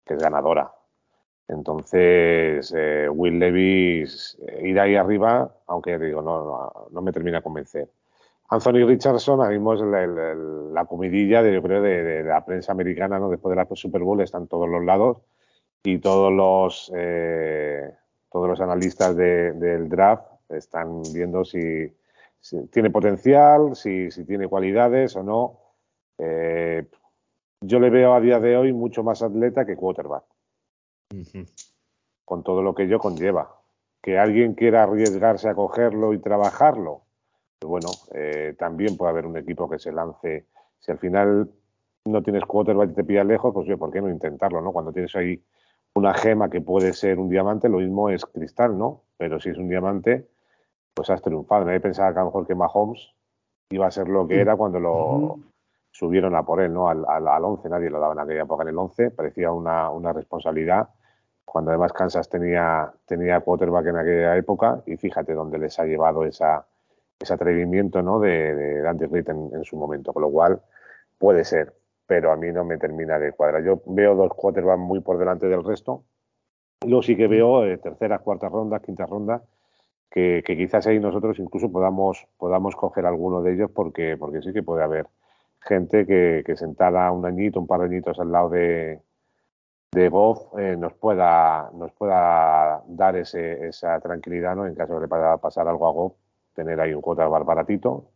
que 0.06 0.14
es 0.14 0.20
ganadora. 0.22 0.72
Entonces 1.48 2.74
eh, 2.76 3.10
Will 3.10 3.40
Levis 3.40 4.38
eh, 4.48 4.70
ir 4.70 4.80
ahí 4.80 4.96
arriba, 4.96 5.54
aunque 5.68 5.98
digo, 6.00 6.22
no, 6.22 6.46
no, 6.46 6.88
no, 6.92 7.02
me 7.02 7.12
termina 7.12 7.38
de 7.38 7.44
convencer. 7.44 7.90
Anthony 8.50 8.86
Richardson 8.86 9.40
ahora 9.40 9.52
mismo 9.52 9.74
es 9.74 9.82
la, 9.82 10.08
la, 10.08 10.34
la 10.36 10.86
comidilla 10.86 11.42
de, 11.42 11.54
yo 11.54 11.62
creo, 11.62 11.82
de, 11.82 12.04
de, 12.04 12.24
la 12.24 12.44
prensa 12.44 12.74
americana, 12.74 13.18
¿no? 13.20 13.30
Después 13.30 13.52
de 13.52 13.56
la 13.56 13.68
Super 13.76 14.02
Bowl 14.02 14.22
están 14.22 14.48
todos 14.48 14.68
los 14.68 14.84
lados 14.84 15.20
y 15.84 16.00
todos 16.00 16.32
los, 16.32 16.92
eh, 16.96 17.94
todos 18.32 18.48
los 18.50 18.62
analistas 18.62 19.16
de, 19.16 19.54
del 19.54 19.90
draft 19.90 20.31
están 20.52 21.02
viendo 21.14 21.44
si, 21.44 21.94
si 22.40 22.68
tiene 22.68 22.90
potencial, 22.90 23.76
si, 23.76 24.12
si, 24.12 24.26
tiene 24.26 24.48
cualidades 24.48 25.16
o 25.16 25.24
no. 25.24 25.60
Eh, 26.18 26.86
yo 27.62 27.80
le 27.80 27.90
veo 27.90 28.14
a 28.14 28.22
día 28.22 28.40
de 28.40 28.58
hoy 28.58 28.74
mucho 28.74 29.04
más 29.04 29.22
atleta 29.22 29.66
que 29.66 29.76
quarterback. 29.76 30.24
Uh 31.14 31.18
-huh. 31.18 31.68
Con 32.26 32.44
todo 32.44 32.62
lo 32.62 32.74
que 32.74 32.84
ello 32.84 33.00
conlleva. 33.00 33.62
Que 34.02 34.18
alguien 34.18 34.56
quiera 34.56 34.84
arriesgarse 34.84 35.50
a 35.50 35.54
cogerlo 35.56 36.14
y 36.14 36.20
trabajarlo, 36.20 37.04
pues 37.60 37.70
bueno, 37.70 37.90
eh, 38.14 38.56
también 38.58 38.98
puede 38.98 39.12
haber 39.12 39.28
un 39.28 39.38
equipo 39.38 39.70
que 39.70 39.78
se 39.78 39.92
lance. 39.92 40.48
Si 40.80 40.92
al 40.92 40.98
final 40.98 41.52
no 42.06 42.24
tienes 42.24 42.44
quarterback 42.46 42.90
y 42.90 42.94
te 42.96 43.04
pilla 43.04 43.24
lejos, 43.24 43.54
pues 43.54 43.68
yo, 43.68 43.78
¿por 43.78 43.92
qué 43.92 44.02
no 44.02 44.10
intentarlo? 44.10 44.62
¿no? 44.62 44.72
Cuando 44.72 44.92
tienes 44.92 45.16
ahí 45.16 45.40
una 45.94 46.14
gema 46.14 46.50
que 46.50 46.62
puede 46.62 46.94
ser 46.94 47.20
un 47.20 47.30
diamante, 47.30 47.70
lo 47.70 47.78
mismo 47.78 48.10
es 48.10 48.26
cristal, 48.26 48.78
¿no? 48.78 49.04
Pero 49.18 49.40
si 49.40 49.50
es 49.50 49.58
un 49.58 49.70
diamante, 49.70 50.28
pues 50.94 51.10
has 51.10 51.22
triunfado. 51.22 51.66
Nadie 51.66 51.80
pensaba 51.80 52.14
que 52.14 52.20
a 52.20 52.22
lo 52.22 52.28
mejor 52.28 52.48
que 52.48 52.56
Mahomes 52.56 53.14
iba 53.70 53.88
a 53.88 53.92
ser 53.92 54.08
lo 54.08 54.28
que 54.28 54.40
era 54.40 54.56
cuando 54.56 54.80
lo 54.80 55.40
subieron 55.92 56.36
a 56.36 56.44
por 56.44 56.62
él, 56.62 56.74
¿no? 56.74 56.90
Al, 56.90 57.06
al, 57.06 57.46
11, 57.46 57.70
nadie 57.70 57.90
lo 57.90 58.00
daba 58.00 58.14
en 58.14 58.20
aquella 58.20 58.44
época 58.44 58.64
en 58.64 58.70
el 58.70 58.78
11, 58.78 59.12
parecía 59.12 59.52
una, 59.52 59.90
una 59.90 60.14
responsabilidad, 60.14 60.90
cuando 61.46 61.72
además 61.72 61.92
Kansas 61.92 62.30
tenía, 62.30 62.92
tenía 63.06 63.42
quarterback 63.42 63.88
en 63.88 63.98
aquella 63.98 64.38
época, 64.38 64.82
y 64.86 64.98
fíjate 64.98 65.34
dónde 65.34 65.60
les 65.60 65.78
ha 65.80 65.86
llevado 65.86 66.24
esa, 66.26 66.66
ese 67.20 67.34
atrevimiento 67.34 68.02
¿no? 68.02 68.20
de, 68.20 68.56
de 68.56 68.88
Andy 68.88 69.06
Reid 69.06 69.30
en, 69.30 69.64
su 69.64 69.76
momento, 69.76 70.14
con 70.14 70.22
lo 70.24 70.32
cual 70.32 70.62
puede 71.18 71.44
ser, 71.44 71.76
pero 72.08 72.32
a 72.32 72.38
mí 72.38 72.52
no 72.52 72.64
me 72.64 72.78
termina 72.78 73.20
de 73.20 73.34
cuadrar. 73.34 73.64
Yo 73.64 73.82
veo 73.86 74.16
dos 74.16 74.34
quarterbacks 74.34 74.80
muy 74.80 75.02
por 75.02 75.18
delante 75.18 75.48
del 75.48 75.64
resto, 75.64 76.04
luego 76.86 77.04
sí 77.04 77.18
que 77.18 77.28
veo 77.28 77.66
eh, 77.66 77.78
terceras, 77.78 78.22
cuartas 78.22 78.52
rondas, 78.52 78.82
quintas 78.82 79.10
rondas, 79.10 79.42
que, 80.12 80.44
quizás 80.46 80.86
ahí 80.88 81.00
nosotros 81.00 81.40
incluso 81.40 81.72
podamos, 81.72 82.28
podamos 82.38 82.76
coger 82.76 83.06
alguno 83.06 83.42
de 83.42 83.54
ellos 83.54 83.72
porque, 83.74 84.18
porque 84.18 84.42
sí 84.42 84.52
que 84.54 84.62
puede 84.62 84.84
haber 84.84 85.08
gente 85.62 86.06
que, 86.06 86.56
sentada 86.56 87.12
un 87.12 87.26
añito, 87.26 87.60
un 87.60 87.68
par 87.68 87.80
de 87.80 87.86
añitos 87.86 88.20
al 88.20 88.32
lado 88.32 88.50
de, 88.50 89.02
de 89.92 90.10
Goff 90.10 90.58
eh, 90.60 90.76
nos 90.78 90.94
pueda 90.94 91.72
nos 91.74 91.92
pueda 91.94 92.84
dar 92.88 93.16
ese, 93.16 93.68
esa 93.68 94.00
tranquilidad 94.02 94.56
¿no? 94.56 94.68
en 94.68 94.76
caso 94.76 95.00
de 95.00 95.08
que 95.08 95.16
pasar 95.42 95.68
algo 95.68 95.88
a 95.88 95.92
Goff 95.92 96.14
tener 96.54 96.80
ahí 96.82 96.94
un 96.94 97.02
cuota 97.02 97.28
baratito 97.28 98.12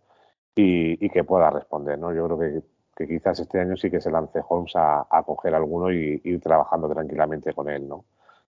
y, 0.54 1.06
y, 1.06 1.10
que 1.10 1.24
pueda 1.24 1.50
responder 1.50 1.98
¿no? 1.98 2.14
yo 2.14 2.26
creo 2.26 2.40
que, 2.40 2.64
que, 2.96 3.08
quizás 3.08 3.40
este 3.40 3.60
año 3.62 3.78
sí 3.78 3.90
que 3.90 4.02
se 4.02 4.12
lance 4.12 4.42
Holmes 4.50 4.76
a, 4.76 5.08
a 5.10 5.24
coger 5.24 5.56
alguno 5.56 5.92
y 5.92 6.20
ir 6.24 6.42
trabajando 6.42 6.90
tranquilamente 6.90 7.54
con 7.54 7.70
él 7.70 7.88
¿no? 7.88 8.04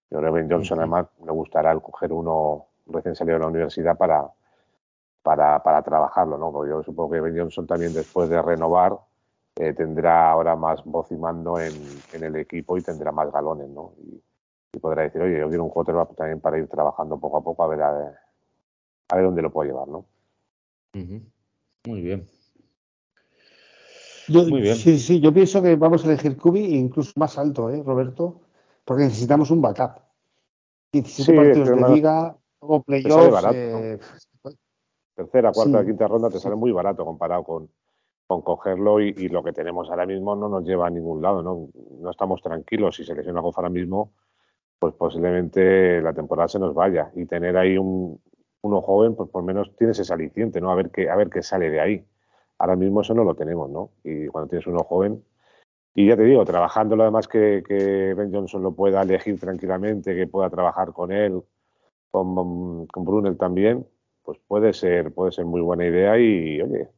yo 0.09 0.19
creo 0.19 0.33
que 0.33 0.41
Ben 0.41 0.51
Johnson 0.51 0.79
además 0.79 1.07
me 1.23 1.31
gustará 1.31 1.71
el 1.71 1.81
coger 1.81 2.11
uno 2.11 2.67
recién 2.89 3.15
salido 3.15 3.35
de 3.35 3.43
la 3.43 3.47
universidad 3.47 3.97
para, 3.97 4.27
para, 5.21 5.61
para 5.63 5.81
trabajarlo, 5.81 6.37
¿no? 6.37 6.51
Porque 6.51 6.71
yo 6.71 6.83
supongo 6.83 7.11
que 7.11 7.21
Ben 7.21 7.37
Johnson 7.37 7.67
también 7.67 7.93
después 7.93 8.29
de 8.29 8.41
renovar 8.41 8.97
eh, 9.55 9.73
tendrá 9.73 10.29
ahora 10.29 10.55
más 10.55 10.83
voz 10.85 11.11
y 11.11 11.15
mando 11.15 11.59
en, 11.59 11.73
en, 12.13 12.23
el 12.23 12.35
equipo 12.35 12.77
y 12.77 12.81
tendrá 12.81 13.11
más 13.11 13.31
galones, 13.31 13.67
¿no? 13.69 13.93
Y, 13.99 14.21
podrá 14.79 15.03
decir, 15.03 15.19
oye, 15.19 15.39
yo 15.39 15.47
quiero 15.47 15.63
un 15.63 15.71
quarterback 15.71 16.15
también 16.15 16.39
para 16.39 16.59
ir 16.59 16.67
trabajando 16.67 17.19
poco 17.19 17.37
a 17.37 17.43
poco 17.43 17.63
a 17.63 17.67
ver 17.67 17.81
a, 17.81 17.93
ver, 19.15 19.23
dónde 19.23 19.41
lo 19.41 19.51
puedo 19.51 19.67
llevar, 19.67 19.87
¿no? 19.87 20.05
Muy 20.93 22.01
bien. 22.01 22.27
Muy 24.27 24.61
bien. 24.61 24.75
Sí, 24.75 24.99
sí, 24.99 25.19
yo 25.19 25.33
pienso 25.33 25.63
que 25.63 25.75
vamos 25.75 26.03
a 26.03 26.07
elegir 26.09 26.37
Kubi 26.37 26.75
incluso 26.75 27.13
más 27.15 27.37
alto, 27.39 27.71
¿eh, 27.71 27.81
Roberto? 27.83 28.41
Porque 28.85 29.03
necesitamos 29.05 29.49
un 29.49 29.61
backup. 29.61 30.01
17 30.91 31.35
partidos 31.35 31.69
de 31.69 31.89
liga, 31.95 32.37
playoffs. 32.83 33.45
Eh, 33.53 33.99
Tercera, 35.15 35.51
cuarta, 35.51 35.83
quinta 35.83 36.07
ronda 36.07 36.29
te 36.29 36.39
sale 36.39 36.55
muy 36.55 36.71
barato 36.71 37.03
comparado 37.03 37.43
con, 37.43 37.69
con 38.27 38.41
cogerlo 38.41 38.99
y, 38.99 39.29
lo 39.29 39.43
que 39.43 39.53
tenemos 39.53 39.89
ahora 39.89 40.05
mismo 40.05 40.35
no 40.35 40.47
nos 40.49 40.63
lleva 40.63 40.87
a 40.87 40.89
ningún 40.89 41.21
lado, 41.21 41.41
¿no? 41.41 41.69
No 41.99 42.11
estamos 42.11 42.41
tranquilos. 42.41 42.97
Si 42.97 43.03
se 43.03 43.15
lesiona 43.15 43.41
Goff 43.41 43.57
ahora 43.57 43.69
mismo, 43.69 44.11
pues 44.77 44.93
posiblemente 44.93 46.01
la 46.01 46.13
temporada 46.13 46.47
se 46.47 46.59
nos 46.59 46.75
vaya. 46.75 47.11
Y 47.15 47.25
tener 47.25 47.57
ahí 47.57 47.77
un, 47.77 48.21
uno 48.61 48.81
joven, 48.81 49.15
pues 49.15 49.29
por 49.29 49.41
lo 49.41 49.47
menos 49.47 49.75
tienes 49.75 49.97
ese 49.97 50.13
aliciente, 50.13 50.61
¿no? 50.61 50.71
A 50.71 50.75
ver 50.75 50.91
qué, 50.91 51.09
a 51.09 51.15
ver 51.15 51.29
qué 51.29 51.41
sale 51.41 51.69
de 51.69 51.79
ahí. 51.79 52.05
Ahora 52.59 52.75
mismo 52.75 53.01
eso 53.01 53.13
no 53.13 53.23
lo 53.23 53.33
tenemos, 53.33 53.69
¿no? 53.69 53.91
Y 54.03 54.27
cuando 54.27 54.49
tienes 54.49 54.67
uno 54.67 54.83
joven, 54.83 55.23
y 55.95 56.07
ya 56.07 56.15
te 56.15 56.23
digo, 56.23 56.45
trabajando 56.45 56.95
lo 56.95 57.05
demás 57.05 57.27
que, 57.27 57.63
que 57.67 58.13
Ben 58.13 58.31
Johnson 58.31 58.61
lo 58.61 58.73
pueda 58.73 59.01
elegir 59.01 59.39
tranquilamente, 59.39 60.15
que 60.15 60.27
pueda 60.27 60.49
trabajar 60.49 60.93
con 60.93 61.11
él, 61.11 61.41
con, 62.11 62.87
con 62.87 63.05
Brunel 63.05 63.37
también, 63.37 63.85
pues 64.23 64.39
puede 64.47 64.73
ser, 64.73 65.13
puede 65.13 65.31
ser 65.31 65.45
muy 65.45 65.61
buena 65.61 65.85
idea 65.85 66.19
y, 66.19 66.61
oye, 66.61 66.89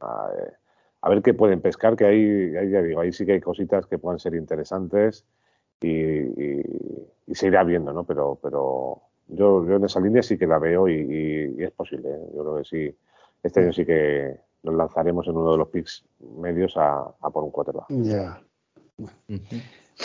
a, 0.00 1.08
ver 1.08 1.22
qué 1.22 1.32
pueden 1.34 1.60
pescar, 1.60 1.96
que 1.96 2.04
ahí, 2.04 2.54
ahí, 2.56 2.70
ya 2.70 2.82
digo, 2.82 3.00
ahí 3.00 3.12
sí 3.12 3.24
que 3.24 3.32
hay 3.32 3.40
cositas 3.40 3.86
que 3.86 3.98
puedan 3.98 4.18
ser 4.18 4.34
interesantes 4.34 5.24
y, 5.80 6.62
se 7.32 7.46
irá 7.46 7.64
viendo, 7.64 7.92
¿no? 7.92 8.04
Pero, 8.04 8.38
pero 8.42 9.00
yo, 9.28 9.66
yo 9.66 9.76
en 9.76 9.84
esa 9.84 9.98
línea 9.98 10.22
sí 10.22 10.36
que 10.36 10.46
la 10.46 10.58
veo 10.58 10.88
y, 10.88 11.56
es 11.58 11.70
posible. 11.72 12.10
¿eh? 12.10 12.30
Yo 12.34 12.42
creo 12.42 12.56
que 12.58 12.64
sí, 12.64 12.96
este 13.42 13.60
año 13.60 13.72
sí 13.72 13.84
que 13.84 14.36
nos 14.62 14.74
lanzaremos 14.74 15.26
en 15.26 15.36
uno 15.36 15.52
de 15.52 15.58
los 15.58 15.68
picks 15.68 16.04
medios 16.38 16.74
a, 16.76 17.12
por 17.32 17.44
un 17.44 17.50
quarterback. 17.50 17.86
Ya. 17.88 18.42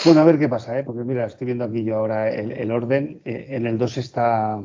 Bueno, 0.04 0.20
a 0.20 0.24
ver 0.24 0.38
qué 0.38 0.48
pasa, 0.48 0.78
¿eh? 0.78 0.84
porque 0.84 1.04
mira, 1.04 1.26
estoy 1.26 1.46
viendo 1.46 1.64
aquí 1.64 1.84
yo 1.84 1.96
ahora 1.96 2.30
el, 2.30 2.70
orden. 2.70 3.20
Eh, 3.24 3.48
en 3.50 3.66
el 3.66 3.76
2 3.76 3.98
está 3.98 4.60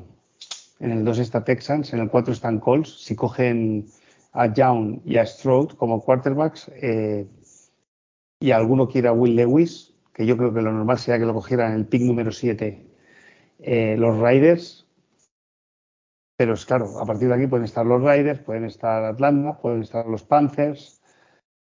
en 0.80 0.92
el 0.92 1.06
2 1.06 1.20
está 1.20 1.44
Texans, 1.44 1.94
en 1.94 2.00
el 2.00 2.10
4 2.10 2.34
están 2.34 2.60
Colts. 2.60 3.04
Si 3.04 3.16
cogen 3.16 3.88
a 4.34 4.54
Young 4.54 5.00
y 5.06 5.18
a 5.18 5.26
Stroud 5.26 5.72
como 5.78 6.02
quarterbacks 6.02 6.70
eh, 6.76 7.26
y 8.40 8.52
alguno 8.52 8.88
quiera 8.88 9.10
a 9.10 9.14
Will 9.14 9.36
Lewis, 9.36 9.94
que 10.14 10.26
yo 10.26 10.38
creo 10.38 10.54
que 10.54 10.62
lo 10.62 10.72
normal 10.72 11.00
sería 11.00 11.20
que 11.20 11.26
lo 11.26 11.34
cogieran 11.34 11.72
en 11.72 11.80
el 11.80 11.86
pick 11.86 12.02
número 12.02 12.32
7 12.32 12.86
eh, 13.60 13.96
los 13.98 14.20
Riders. 14.20 14.86
Pero 16.38 16.54
es 16.54 16.66
claro, 16.66 17.00
a 17.00 17.06
partir 17.06 17.30
de 17.30 17.36
aquí 17.36 17.48
pueden 17.48 17.64
estar 17.64 17.86
los 17.86 18.02
Riders, 18.02 18.42
pueden 18.42 18.66
estar 18.66 19.06
Atlanta, 19.06 19.58
pueden 19.58 19.84
estar 19.84 20.06
los 20.06 20.24
Panthers, 20.24 21.02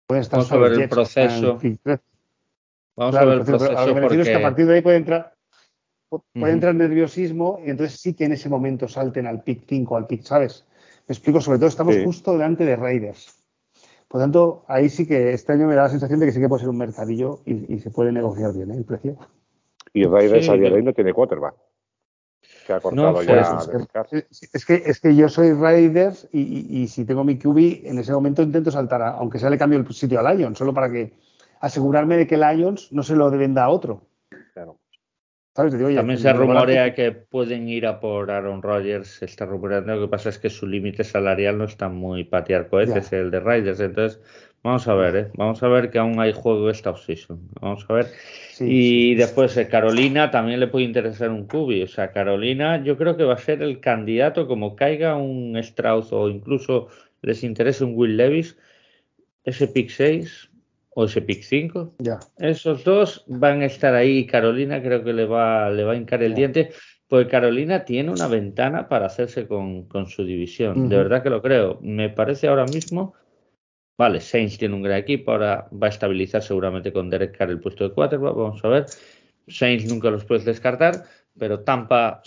pueden 0.06 0.22
estar 0.22 0.40
Vamos 0.40 0.52
a 0.52 0.58
ver 0.58 0.74
el 0.74 0.90
proceso. 0.90 1.58
Vamos 2.98 3.16
a 3.16 3.26
ver 3.26 3.38
el 3.38 3.46
proceso. 3.46 3.78
A 3.78 3.86
lo 3.86 3.94
que 3.94 4.02
me 4.02 4.22
es 4.22 4.28
que 4.28 4.36
a 4.36 4.42
partir 4.42 4.66
de 4.66 4.76
ahí 4.76 4.82
puede 4.82 4.98
entrar, 4.98 5.36
puede 6.10 6.52
entrar 6.52 6.74
nerviosismo 6.74 7.60
y 7.64 7.70
entonces 7.70 8.00
sí 8.00 8.16
que 8.16 8.26
en 8.26 8.34
ese 8.34 8.50
momento 8.50 8.88
salten 8.88 9.28
al 9.28 9.44
pick 9.44 9.66
5, 9.68 9.96
al 9.96 10.08
pick, 10.08 10.24
¿sabes? 10.24 10.66
Me 11.08 11.14
explico, 11.14 11.40
sobre 11.40 11.60
todo 11.60 11.70
estamos 11.70 11.96
justo 12.04 12.34
delante 12.34 12.66
de 12.66 12.76
Raiders. 12.76 13.44
Por 14.08 14.20
tanto, 14.20 14.66
ahí 14.68 14.90
sí 14.90 15.06
que 15.06 15.32
este 15.32 15.54
año 15.54 15.68
me 15.68 15.76
da 15.76 15.84
la 15.84 15.90
sensación 15.90 16.20
de 16.20 16.26
que 16.26 16.32
sí 16.32 16.40
que 16.40 16.50
puede 16.50 16.62
ser 16.62 16.70
un 16.70 16.78
mercadillo 16.78 17.42
y, 17.46 17.78
se 17.80 17.92
puede 17.92 18.12
negociar 18.12 18.54
bien 18.54 18.72
¿eh? 18.72 18.78
el 18.78 18.86
precio. 18.86 19.18
Y 19.94 20.06
Raiders 20.06 20.50
a 20.50 20.54
día 20.54 20.70
de 20.70 20.76
hoy 20.76 20.84
no 20.84 20.94
tiene 20.94 21.14
quarterback. 21.14 21.56
Se 22.66 22.74
ha 22.74 22.80
cortado 22.80 23.22
ya. 23.22 23.60
Es, 24.54 24.66
que, 24.66 24.84
es 24.86 25.00
que 25.00 25.16
yo 25.16 25.30
soy 25.30 25.54
Raiders 25.54 26.28
y, 26.32 26.82
y, 26.82 26.88
si 26.88 27.06
tengo 27.06 27.24
mi 27.24 27.38
QB, 27.38 27.86
en 27.86 28.00
ese 28.00 28.12
momento 28.12 28.42
intento 28.42 28.72
saltar, 28.72 29.02
aunque 29.02 29.40
sea 29.40 29.50
le 29.50 29.58
cambio 29.58 29.80
el 29.80 29.94
sitio 29.94 30.20
a 30.20 30.34
Lions, 30.34 30.58
solo 30.58 30.74
para 30.74 30.92
que 30.92 31.14
asegurarme 31.60 32.18
de 32.18 32.28
que 32.28 32.38
Lions 32.38 32.92
no 32.92 33.04
se 33.04 33.16
lo 33.16 33.30
venda 33.32 33.64
a 33.64 33.70
otro. 33.70 34.08
Claro. 34.54 34.80
También 35.58 36.20
se 36.20 36.32
rumorea 36.34 36.94
que 36.94 37.12
pueden 37.12 37.68
ir 37.68 37.88
a 37.88 38.00
por 38.00 38.30
Aaron 38.30 38.62
Rodgers, 38.62 39.08
se 39.08 39.26
está 39.26 39.44
rumoreando, 39.48 39.96
lo 39.96 40.02
que 40.02 40.12
pasa 40.12 40.30
es 40.30 40.38
que 40.38 40.52
su 40.52 40.68
límite 40.68 41.04
salarial 41.04 41.58
no 41.58 41.64
está 41.64 41.90
muy 41.90 42.26
patear 42.26 42.68
cohetes, 42.68 43.12
el 43.12 43.32
de 43.32 43.40
Riders, 43.40 43.80
entonces 43.80 44.22
vamos 44.62 44.88
a 44.88 44.94
ver, 44.94 45.16
¿eh? 45.16 45.32
vamos 45.34 45.64
a 45.64 45.68
ver 45.68 45.90
que 45.90 45.98
aún 45.98 46.20
hay 46.20 46.32
juego 46.32 46.70
esta 46.70 46.92
offseason, 46.92 47.40
vamos 47.60 47.88
a 47.90 47.94
ver. 47.94 48.06
y 48.60 49.16
después 49.16 49.58
eh, 49.58 49.68
Carolina 49.68 50.30
también 50.30 50.60
le 50.60 50.68
puede 50.68 50.86
interesar 50.86 51.32
un 51.32 51.48
cubi, 51.48 51.82
o 51.82 51.88
sea, 51.88 52.12
Carolina 52.12 52.84
yo 52.84 52.96
creo 52.96 53.18
que 53.18 53.24
va 53.24 53.34
a 53.34 53.40
ser 53.40 53.64
el 53.64 53.80
candidato 53.80 54.48
como 54.48 54.76
caiga 54.76 55.16
un 55.16 55.58
Strauss 55.58 56.14
o 56.14 56.30
incluso 56.30 56.90
les 57.24 57.44
interese 57.44 57.84
un 57.84 57.94
Will 57.96 58.16
Levis, 58.16 58.60
ese 59.44 59.68
pick 59.68 59.90
6 59.90 60.47
o 61.00 61.06
ese 61.06 61.22
pick 61.22 61.44
5. 61.44 61.94
Ya. 62.00 62.18
Esos 62.40 62.84
dos 62.84 63.24
van 63.28 63.62
a 63.62 63.66
estar 63.66 63.94
ahí. 63.94 64.26
Carolina 64.26 64.82
creo 64.82 65.04
que 65.04 65.14
le 65.14 65.26
va, 65.26 65.70
le 65.70 65.84
va 65.84 65.92
a 65.94 65.96
hincar 65.96 66.24
el 66.24 66.34
diente, 66.34 66.72
porque 67.08 67.30
Carolina 67.30 67.86
tiene 67.86 68.10
una 68.10 68.28
ventana 68.28 68.90
para 68.90 69.06
hacerse 69.06 69.48
con, 69.48 69.88
con 69.88 70.08
su 70.08 70.26
división. 70.26 70.90
De 70.90 70.98
verdad 70.98 71.22
que 71.22 71.30
lo 71.30 71.44
creo. 71.44 71.78
Me 71.84 72.10
parece 72.10 72.48
ahora 72.48 72.66
mismo. 72.66 73.14
Vale, 73.96 74.20
Saints 74.20 74.58
tiene 74.58 74.74
un 74.74 74.82
gran 74.82 74.98
equipo, 74.98 75.34
ahora 75.34 75.70
va 75.72 75.86
a 75.86 75.92
estabilizar 75.92 76.42
seguramente 76.42 76.92
con 76.92 77.12
Derek 77.12 77.38
Carr 77.38 77.52
el 77.52 77.60
puesto 77.60 77.88
de 77.88 77.94
quarterback, 77.94 78.36
vamos 78.36 78.66
a 78.66 78.68
ver. 78.68 78.86
Saints 79.48 79.86
nunca 79.86 80.10
los 80.10 80.26
puedes 80.26 80.46
descartar, 80.46 81.04
pero 81.38 81.60
Tampa 81.60 82.24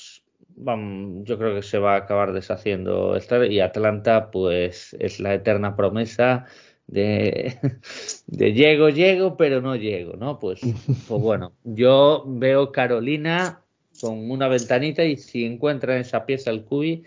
yo 0.56 1.38
creo 1.38 1.54
que 1.54 1.62
se 1.62 1.78
va 1.78 1.94
a 1.94 1.98
acabar 1.98 2.32
deshaciendo 2.32 3.16
y 3.48 3.60
Atlanta 3.60 4.30
pues 4.30 4.94
es 4.98 5.18
la 5.18 5.34
eterna 5.34 5.74
promesa 5.74 6.46
de, 6.90 7.56
de 8.26 8.52
llego, 8.52 8.88
llego, 8.88 9.36
pero 9.36 9.60
no 9.60 9.76
llego, 9.76 10.16
¿no? 10.16 10.38
Pues, 10.38 10.60
pues 10.60 11.22
bueno, 11.22 11.52
yo 11.64 12.24
veo 12.26 12.72
Carolina 12.72 13.62
con 14.00 14.30
una 14.30 14.48
ventanita 14.48 15.04
y 15.04 15.16
si 15.16 15.44
encuentra 15.44 15.98
esa 15.98 16.26
pieza 16.26 16.50
el 16.50 16.64
cubi, 16.64 17.04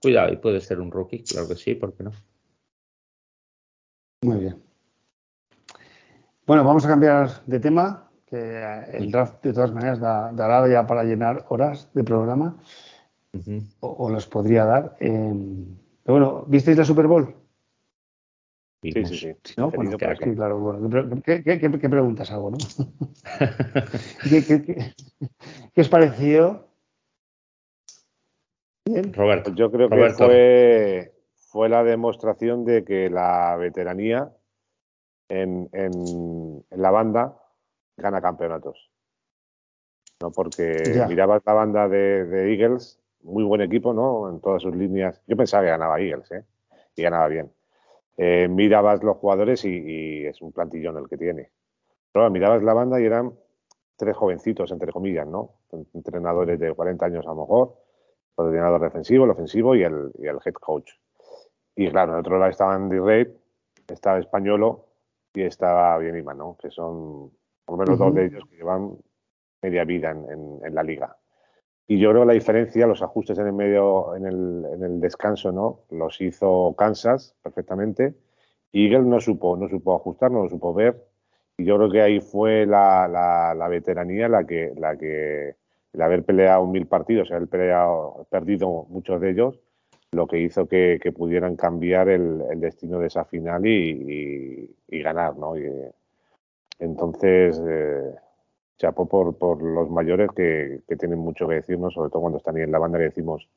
cuidado, 0.00 0.32
y 0.32 0.36
puede 0.36 0.60
ser 0.60 0.80
un 0.80 0.90
rookie, 0.90 1.22
claro 1.22 1.48
que 1.48 1.56
sí, 1.56 1.74
¿por 1.74 1.94
qué 1.94 2.04
no? 2.04 2.12
Muy 4.22 4.38
bien. 4.38 4.62
Bueno, 6.46 6.64
vamos 6.64 6.84
a 6.84 6.88
cambiar 6.88 7.44
de 7.46 7.60
tema, 7.60 8.08
que 8.26 8.62
el 8.92 9.10
draft 9.10 9.42
de 9.44 9.52
todas 9.52 9.72
maneras 9.72 10.00
da, 10.00 10.32
dará 10.32 10.66
ya 10.68 10.86
para 10.86 11.04
llenar 11.04 11.44
horas 11.48 11.88
de 11.92 12.04
programa, 12.04 12.56
o, 13.80 14.10
los 14.10 14.26
podría 14.26 14.64
dar. 14.64 14.96
Eh, 15.00 15.34
pero 16.04 16.18
bueno, 16.18 16.44
¿visteis 16.46 16.76
la 16.76 16.84
Super 16.84 17.06
Bowl? 17.06 17.41
Sí, 18.82 19.04
sí, 19.04 19.16
sí. 19.16 19.54
¿No? 19.56 19.70
Bueno, 19.70 19.96
claro. 19.96 20.58
Bueno, 20.58 21.22
¿qué, 21.24 21.44
qué, 21.44 21.60
qué, 21.60 21.88
preguntas 21.88 22.32
hago, 22.32 22.50
no? 22.50 22.58
¿Qué, 24.28 25.80
os 25.80 25.88
pareció? 25.88 26.66
Bien. 28.84 29.12
Roberto. 29.12 29.54
Yo 29.54 29.70
creo 29.70 29.88
que 29.88 30.10
fue, 30.10 31.14
fue 31.36 31.68
la 31.68 31.84
demostración 31.84 32.64
de 32.64 32.84
que 32.84 33.08
la 33.08 33.54
veteranía 33.56 34.32
en, 35.28 35.68
en, 35.72 36.64
la 36.70 36.90
banda 36.90 37.38
gana 37.96 38.20
campeonatos. 38.20 38.90
¿no? 40.20 40.32
Porque 40.32 41.04
mirabas 41.08 41.42
la 41.46 41.52
banda 41.52 41.88
de, 41.88 42.24
de, 42.24 42.52
Eagles, 42.52 43.00
muy 43.22 43.44
buen 43.44 43.60
equipo, 43.60 43.92
¿no? 43.92 44.28
En 44.28 44.40
todas 44.40 44.62
sus 44.62 44.74
líneas. 44.74 45.22
Yo 45.28 45.36
pensaba 45.36 45.62
que 45.62 45.70
ganaba 45.70 46.00
Eagles, 46.00 46.32
¿eh? 46.32 46.44
Y 46.96 47.02
ganaba 47.02 47.28
bien 47.28 47.48
eh, 48.16 48.48
mirabas 48.48 49.02
los 49.02 49.16
jugadores 49.16 49.64
y, 49.64 50.26
es 50.26 50.40
un 50.42 50.52
plantillón 50.52 50.96
el 50.98 51.08
que 51.08 51.16
tiene. 51.16 51.50
Pero 52.12 52.30
mirabas 52.30 52.62
la 52.62 52.74
banda 52.74 53.00
y 53.00 53.04
eran 53.04 53.32
tres 53.96 54.16
jovencitos, 54.16 54.70
entre 54.70 54.92
comillas, 54.92 55.26
¿no? 55.26 55.54
Entrenadores 55.94 56.58
de 56.58 56.74
40 56.74 57.06
años 57.06 57.26
a 57.26 57.30
lo 57.30 57.36
mejor, 57.36 57.74
el 58.38 58.46
entrenador 58.46 58.82
defensivo, 58.82 59.24
el 59.24 59.30
ofensivo 59.30 59.74
y 59.74 59.82
el, 59.82 60.10
y 60.18 60.26
el 60.26 60.38
head 60.44 60.54
coach. 60.54 60.90
Y 61.74 61.88
claro, 61.90 62.12
en 62.12 62.20
otro 62.20 62.38
lado 62.38 62.50
estaba 62.50 62.74
Andy 62.74 62.98
Reid, 62.98 63.28
estaba 63.88 64.18
Españolo 64.18 64.86
y 65.32 65.42
estaba 65.42 65.96
Bienima, 65.98 66.34
¿no? 66.34 66.56
Que 66.60 66.70
son 66.70 67.30
por 67.64 67.78
lo 67.78 67.84
menos 67.84 67.98
dos 67.98 68.14
de 68.14 68.26
ellos 68.26 68.44
que 68.50 68.56
llevan 68.56 68.96
media 69.62 69.84
vida 69.84 70.10
en, 70.10 70.60
en 70.62 70.74
la 70.74 70.82
liga. 70.82 71.16
Y 71.86 71.98
yo 71.98 72.10
creo 72.10 72.22
que 72.22 72.28
la 72.28 72.32
diferencia, 72.32 72.86
los 72.86 73.02
ajustes 73.02 73.38
en 73.38 73.46
el 73.46 73.52
medio, 73.52 74.14
en 74.14 74.26
el, 74.26 74.64
en 74.72 74.82
el 74.84 75.00
descanso, 75.00 75.52
¿no? 75.52 75.80
Los 75.90 76.20
hizo 76.20 76.74
Kansas 76.76 77.34
perfectamente. 77.42 78.14
Eagle 78.72 79.02
no 79.02 79.20
supo, 79.20 79.56
no 79.56 79.68
supo 79.68 79.96
ajustar, 79.96 80.30
no 80.30 80.44
lo 80.44 80.48
supo 80.48 80.72
ver. 80.72 80.96
Y 81.58 81.64
yo 81.64 81.76
creo 81.76 81.90
que 81.90 82.00
ahí 82.00 82.20
fue 82.20 82.66
la, 82.66 83.06
la, 83.08 83.68
veteranía 83.68 84.28
la 84.28 84.44
que, 84.44 84.72
la 84.76 84.96
que, 84.96 85.56
el 85.92 86.02
haber 86.02 86.24
peleado 86.24 86.66
mil 86.66 86.86
partidos, 86.86 87.30
haber 87.30 87.48
peleado, 87.48 88.26
perdido 88.30 88.86
muchos 88.88 89.20
de 89.20 89.30
ellos, 89.30 89.60
lo 90.12 90.26
que 90.26 90.38
hizo 90.38 90.66
que, 90.66 90.98
que 91.02 91.12
pudieran 91.12 91.56
cambiar 91.56 92.08
el, 92.08 92.42
el, 92.50 92.60
destino 92.60 92.98
de 92.98 93.08
esa 93.08 93.24
final 93.24 93.66
y, 93.66 94.74
y, 94.88 95.02
ganar, 95.02 95.36
¿no? 95.36 95.58
Y, 95.58 95.70
entonces, 96.78 97.62
eh, 97.66 98.14
chapó 98.82 99.06
por, 99.06 99.38
por 99.38 99.62
los 99.62 99.88
mayores 99.90 100.28
que, 100.34 100.82
tienen 100.98 101.20
mucho 101.20 101.46
que 101.46 101.54
decirnos, 101.54 101.94
sobre 101.94 102.10
todo 102.10 102.22
cuando 102.22 102.38
están 102.38 102.56
ahí 102.56 102.62
en 102.62 102.72
la 102.72 102.80
banda 102.80 102.98
que 102.98 103.04
decimos, 103.04 103.48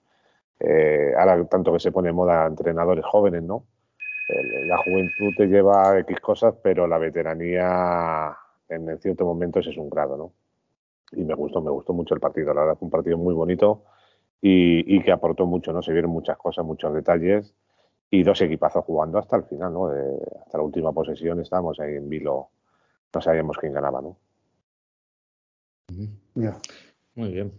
eh, 0.59 1.13
ahora 1.17 1.43
tanto 1.45 1.73
que 1.73 1.79
se 1.79 1.91
pone 1.91 2.11
moda 2.11 2.45
entrenadores 2.45 3.03
jóvenes, 3.05 3.41
¿no? 3.41 3.65
la 4.27 4.77
juventud 4.77 5.33
te 5.37 5.45
lleva 5.45 5.99
X 5.99 6.19
cosas, 6.19 6.55
pero 6.63 6.87
la 6.87 6.97
veteranía 6.97 8.35
en, 8.69 8.97
ciertos 8.99 9.25
momentos 9.25 9.67
es 9.67 9.77
un 9.77 9.87
grado, 9.87 10.17
¿no? 10.17 10.31
Y 11.11 11.23
me 11.23 11.35
gustó, 11.35 11.61
me 11.61 11.69
gustó 11.69 11.93
mucho 11.93 12.15
el 12.15 12.19
partido, 12.19 12.51
la 12.51 12.61
verdad 12.61 12.77
fue 12.77 12.87
un 12.87 12.91
partido 12.91 13.19
muy 13.19 13.35
bonito 13.35 13.83
y, 14.41 14.99
que 15.03 15.11
aportó 15.11 15.45
mucho, 15.45 15.73
¿no? 15.73 15.83
Se 15.83 15.91
vieron 15.91 16.09
muchas 16.09 16.37
cosas, 16.37 16.65
muchos 16.65 16.91
detalles 16.93 17.53
y 18.09 18.23
dos 18.23 18.41
equipazos 18.41 18.83
jugando 18.85 19.19
hasta 19.19 19.37
el 19.37 19.43
final, 19.43 19.73
¿no? 19.73 19.87
hasta 19.87 20.57
la 20.57 20.63
última 20.63 20.91
posesión 20.91 21.39
estábamos 21.39 21.79
ahí 21.79 21.95
en 21.95 22.09
vilo, 22.09 22.49
no 23.13 23.21
sabíamos 23.21 23.57
quién 23.57 23.73
ganaba, 23.73 24.01
¿no? 24.01 24.17
Muy 27.15 27.31
bien. 27.31 27.53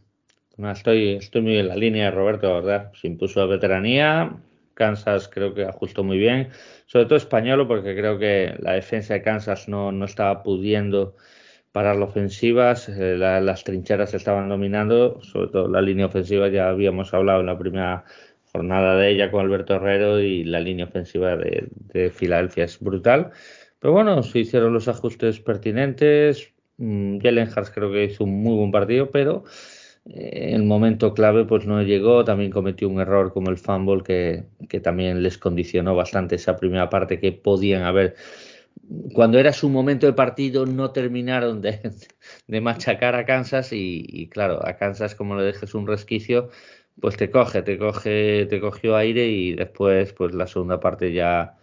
estoy, 0.71 1.19
muy 1.43 1.59
en 1.59 1.69
la 1.69 1.77
línea 1.77 2.07
de 2.07 2.11
Roberto, 2.11 2.53
verdad. 2.55 2.93
Se 2.95 3.07
impuso 3.07 3.41
a 3.41 3.47
veteranía. 3.47 4.37
Kansas 4.75 5.29
creo 5.29 5.55
que 5.55 5.65
ajustó 5.65 6.05
muy 6.05 6.19
bien. 6.19 6.51
Sobre 6.87 7.07
todo 7.07 7.17
español, 7.17 7.67
porque 7.67 7.97
creo 7.97 8.19
que 8.19 8.55
la 8.59 8.73
defensa 8.73 9.15
de 9.15 9.23
Kansas 9.23 9.69
no, 9.69 9.93
no 9.93 10.05
estaba 10.05 10.43
pudiendo 10.43 11.17
parar 11.73 11.97
las 11.97 12.11
ofensivas. 12.11 12.89
Las 12.89 13.65
trincheras 13.65 14.13
estaban 14.13 14.49
dominando. 14.49 15.23
Sobre 15.23 15.49
todo 15.49 15.69
la 15.69 15.81
línea 15.81 16.07
ofensiva, 16.07 16.49
ya 16.49 16.69
habíamos 16.69 17.15
hablado 17.15 17.41
en 17.41 17.47
la 17.47 17.59
primera 17.59 18.05
jornada 18.53 18.97
de 18.97 19.11
ella 19.11 19.31
con 19.31 19.41
Alberto 19.41 19.75
Herrero 19.77 20.21
y 20.21 20.45
la 20.45 20.61
línea 20.61 20.87
ofensiva 20.87 21.37
de, 21.37 21.69
de 21.71 22.11
Filadelfia 22.11 22.65
es 22.65 22.79
brutal. 22.81 23.33
Pero 23.79 23.93
bueno, 23.93 24.23
se 24.23 24.41
hicieron 24.41 24.73
los 24.73 24.89
ajustes 24.89 25.41
pertinentes 25.41 26.56
Jalen 26.79 27.49
Hurts 27.49 27.71
creo 27.71 27.91
que 27.91 28.05
hizo 28.05 28.25
un 28.25 28.43
muy 28.43 28.57
buen 28.57 28.71
partido, 28.71 29.11
pero 29.11 29.45
eh, 30.07 30.51
en 30.51 30.55
el 30.57 30.65
momento 30.65 31.15
clave 31.15 31.45
pues 31.45 31.67
no 31.67 31.83
llegó, 31.83 32.25
también 32.25 32.51
cometió 32.51 32.89
un 32.89 33.01
error 33.01 33.33
como 33.33 33.51
el 33.51 33.59
fumble 33.59 34.03
que, 34.03 34.81
también 34.81 35.23
les 35.23 35.39
condicionó 35.39 35.95
bastante 35.97 36.37
esa 36.37 36.57
primera 36.57 36.91
parte 36.91 37.19
que 37.21 37.33
podían 37.33 37.83
haber. 37.83 38.17
Cuando 39.15 39.39
era 39.39 39.53
su 39.53 39.69
momento 39.69 40.07
de 40.07 40.13
partido 40.13 40.67
no 40.67 40.93
terminaron 40.93 41.61
de, 41.63 41.81
machacar 42.61 43.15
a 43.17 43.25
Kansas 43.27 43.71
y, 43.73 44.29
claro, 44.31 44.65
a 44.67 44.77
Kansas 44.77 45.15
como 45.15 45.37
le 45.37 45.45
dejes 45.45 45.75
un 45.75 45.87
resquicio, 45.87 46.51
pues 47.01 47.17
te 47.17 47.31
coge, 47.31 47.63
te 47.63 47.79
coge, 47.79 48.47
te 48.47 48.61
cogió 48.61 48.97
aire 48.97 49.27
y 49.29 49.55
después 49.55 50.13
pues 50.13 50.35
la 50.35 50.47
segunda 50.47 50.81
parte 50.81 51.13
ya 51.13 51.57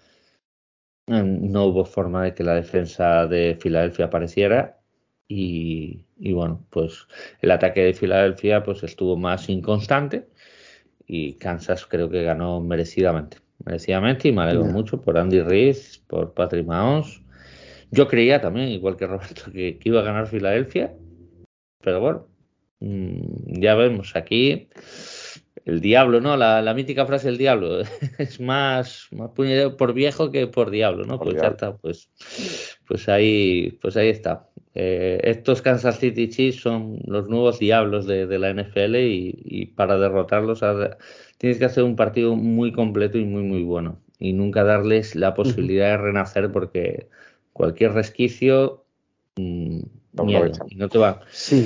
mm, 1.08 1.52
no 1.52 1.66
hubo 1.66 1.86
forma 1.86 2.24
de 2.24 2.34
que 2.34 2.44
la 2.44 2.56
defensa 2.56 3.28
de 3.28 3.58
Filadelfia 3.60 4.06
apareciera 4.06 4.83
y, 5.28 6.06
bueno, 6.34 6.66
pues 6.70 7.08
el 7.42 7.52
ataque 7.52 7.82
de 7.82 7.94
Filadelfia 7.94 8.64
pues 8.64 8.84
estuvo 8.84 9.18
más 9.18 9.50
inconstante 9.50 10.28
y 11.08 11.34
Kansas 11.34 11.86
creo 11.86 12.10
que 12.10 12.24
ganó 12.24 12.62
merecidamente. 12.62 13.38
Merecidamente 13.66 14.28
y 14.28 14.32
me 14.32 14.44
alegro 14.44 14.66
mucho 14.66 15.02
por 15.02 15.18
Andy 15.18 15.42
Reid, 15.42 15.78
por 16.08 16.34
Patrick 16.34 16.66
Mahomes. 16.66 17.22
Yo 17.92 18.08
creía 18.08 18.42
también, 18.42 18.70
igual 18.70 18.98
que 18.98 19.08
Roberto, 19.08 19.52
que, 19.52 19.80
iba 19.84 20.02
a 20.02 20.04
ganar 20.04 20.28
Filadelfia, 20.28 20.94
pero 21.82 22.00
bueno, 22.00 22.28
mm, 22.80 23.62
ya 23.62 23.76
vemos 23.76 24.16
aquí 24.16 24.70
el 25.66 25.80
diablo, 25.80 26.20
¿no? 26.20 26.36
La, 26.36 26.74
mítica 26.74 27.06
frase 27.06 27.28
del 27.28 27.38
diablo 27.38 27.82
es 28.18 28.40
más, 28.40 29.08
más 29.12 29.32
por 29.32 29.94
viejo 29.94 30.32
que 30.32 30.48
por 30.48 30.72
diablo, 30.72 31.06
¿no? 31.06 31.20
pues 31.20 31.42
ya 31.42 31.50
está, 31.50 31.78
pues, 31.78 32.10
pues 32.88 33.08
ahí, 33.08 33.78
pues 33.82 33.96
ahí 33.96 34.10
está. 34.10 34.50
Eh, 34.76 35.20
estos 35.24 35.62
Kansas 35.62 36.00
City 36.00 36.30
Chiefs 36.30 36.62
son 36.62 37.00
los 37.06 37.30
nuevos 37.30 37.60
diablos 37.60 38.08
de, 38.08 38.26
la 38.40 38.52
NFL 38.54 38.96
y, 38.96 39.72
para 39.76 39.98
derrotarlos 39.98 40.64
tienes 41.38 41.60
que 41.60 41.66
hacer 41.66 41.84
un 41.84 41.96
partido 41.96 42.36
muy 42.36 42.72
completo 42.72 43.18
y 43.18 43.26
muy 43.26 43.44
muy 43.44 43.64
bueno. 43.64 44.00
Y 44.20 44.34
nunca 44.34 44.64
darles 44.64 45.16
la 45.16 45.34
posibilidad 45.34 45.90
de 45.90 45.98
renacer 45.98 46.52
porque 46.52 47.08
cualquier 47.52 47.94
resquicio 47.94 48.86
mm, 49.36 49.80
y 50.70 50.76
no 50.76 50.90
te 50.90 50.98
va. 50.98 51.22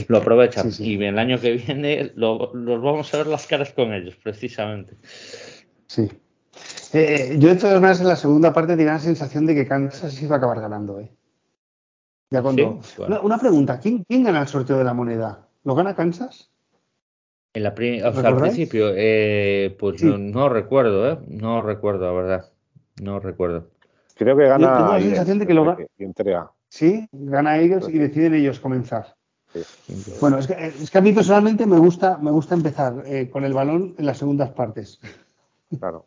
Lo 0.08 0.18
aprovechan. 0.18 0.72
y 0.80 1.02
el 1.04 1.20
año 1.20 1.40
que 1.40 1.54
viene 1.54 2.12
los 2.16 2.52
vamos 2.54 3.14
a 3.14 3.18
ver 3.18 3.28
las 3.28 3.46
caras 3.48 3.72
con 3.72 3.94
ellos 3.94 4.16
precisamente. 4.22 4.96
Sí. 5.88 6.10
Eh, 6.94 7.36
yo 7.38 7.50
de 7.50 7.56
todas 7.56 7.76
maneras 7.76 8.02
en 8.02 8.08
la 8.08 8.16
segunda 8.16 8.54
parte 8.54 8.76
tenía 8.76 8.94
la 8.94 9.00
sensación 9.00 9.46
de 9.46 9.54
que 9.54 9.68
Kansas 9.68 10.22
iba 10.22 10.36
a 10.36 10.38
acabar 10.38 10.62
ganando 10.62 11.00
¿eh? 11.00 11.12
Una, 12.30 13.38
pregunta, 13.38 13.80
¿quién, 13.80 14.06
gana 14.10 14.42
el 14.42 14.48
sorteo 14.48 14.78
de 14.78 14.84
la 14.84 14.94
moneda? 14.94 15.48
¿Lo 15.64 15.76
gana 15.76 15.96
Kansas? 15.96 16.50
En 17.54 17.64
la 17.64 17.70
al 17.70 18.38
principio, 18.38 18.92
eh, 18.96 19.76
pues 19.80 20.04
no, 20.04 20.50
recuerdo, 20.50 21.12
¿eh? 21.12 21.18
No 21.28 21.62
recuerdo, 21.62 22.06
la 22.06 22.12
verdad. 22.12 22.46
No 23.02 23.20
recuerdo. 23.20 23.70
Creo 24.16 24.38
que 24.38 24.48
gana. 24.48 24.78
tengo 24.78 24.94
la 24.94 25.02
sensación 25.02 25.40
de 25.40 25.48
que 25.48 25.54
lo 25.54 25.66
gana. 25.66 26.52
Sí, 26.70 27.08
gana 27.12 27.58
Eagles 27.58 27.88
y 27.90 27.98
deciden 27.98 28.36
ellos 28.36 28.60
comenzar. 28.60 29.16
Bueno, 30.20 30.38
es 30.38 30.48
que, 30.48 30.98
a 30.98 31.02
mí 31.02 31.14
personalmente 31.14 31.66
me 31.66 31.80
gusta, 31.80 32.18
me 32.18 32.32
gusta 32.32 32.54
empezar 32.54 33.04
eh, 33.06 33.30
con 33.30 33.44
el 33.44 33.54
balón 33.54 33.96
en 33.98 34.06
las 34.06 34.18
segundas 34.18 34.52
partes. 34.52 35.00
Claro 35.80 36.06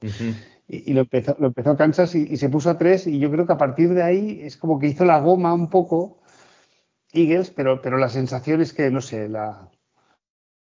y, 0.72 0.92
lo, 0.92 1.00
empezó, 1.00 1.34
lo 1.40 1.48
empezó 1.48 1.76
Kansas 1.76 2.14
y, 2.14 2.36
se 2.36 2.48
puso 2.48 2.70
a 2.70 2.78
tres 2.78 3.08
y 3.08 3.18
yo 3.18 3.28
creo 3.32 3.44
que 3.44 3.52
a 3.52 3.58
partir 3.58 3.92
de 3.92 4.04
ahí 4.04 4.40
es 4.42 4.56
como 4.56 4.78
que 4.78 4.86
hizo 4.86 5.04
la 5.04 5.18
goma 5.18 5.52
un 5.52 5.68
poco 5.68 6.20
Eagles, 7.12 7.50
pero, 7.50 7.82
pero 7.82 7.98
la 7.98 8.08
sensación 8.08 8.60
es 8.60 8.72
que, 8.72 8.88
no 8.88 9.00
sé, 9.00 9.28
la, 9.28 9.68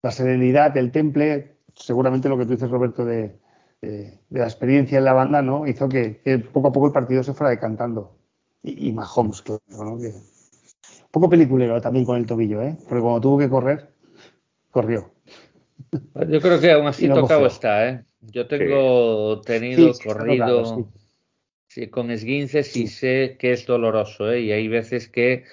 la 0.03 0.11
serenidad 0.11 0.71
del 0.71 0.91
temple, 0.91 1.57
seguramente 1.73 2.29
lo 2.29 2.37
que 2.37 2.45
tú 2.45 2.51
dices, 2.51 2.69
Roberto, 2.69 3.03
de, 3.03 3.39
de, 3.81 4.19
la 4.29 4.43
experiencia 4.43 4.99
en 4.99 5.05
la 5.05 5.13
banda, 5.13 5.41
¿no? 5.41 5.65
Hizo 5.65 5.89
que, 5.89 6.21
poco 6.53 6.67
a 6.67 6.71
poco 6.71 6.85
el 6.85 6.93
partido 6.93 7.23
se 7.23 7.33
fuera 7.33 7.49
decantando. 7.49 8.15
Y, 8.61 8.89
y 8.89 8.93
Mahomes, 8.93 9.41
claro, 9.41 9.63
¿no? 9.69 9.97
Que, 9.97 10.09
un 10.09 11.09
poco 11.09 11.29
peliculero 11.29 11.81
también 11.81 12.05
con 12.05 12.17
el 12.17 12.27
tobillo, 12.27 12.61
¿eh? 12.61 12.77
Porque 12.87 13.01
cuando 13.01 13.21
tuvo 13.21 13.39
que 13.39 13.49
correr, 13.49 13.89
corrió. 14.69 15.09
Yo 15.91 16.41
creo 16.41 16.59
que 16.59 16.71
aún 16.71 16.85
así 16.85 17.09
tocado 17.09 17.47
está, 17.47 17.89
¿eh? 17.89 18.05
Yo 18.31 18.47
tengo 18.47 19.41
tenido 19.41 19.91
corrido 20.03 20.91
con 21.91 22.11
esguinces 22.11 22.75
y 22.77 22.87
sé 22.87 23.35
que 23.37 23.51
es 23.51 23.65
doloroso, 23.65 24.31
¿eh? 24.31 24.41
Y 24.41 24.51
hay 24.51 24.67
veces 24.67 25.09
que 25.09 25.43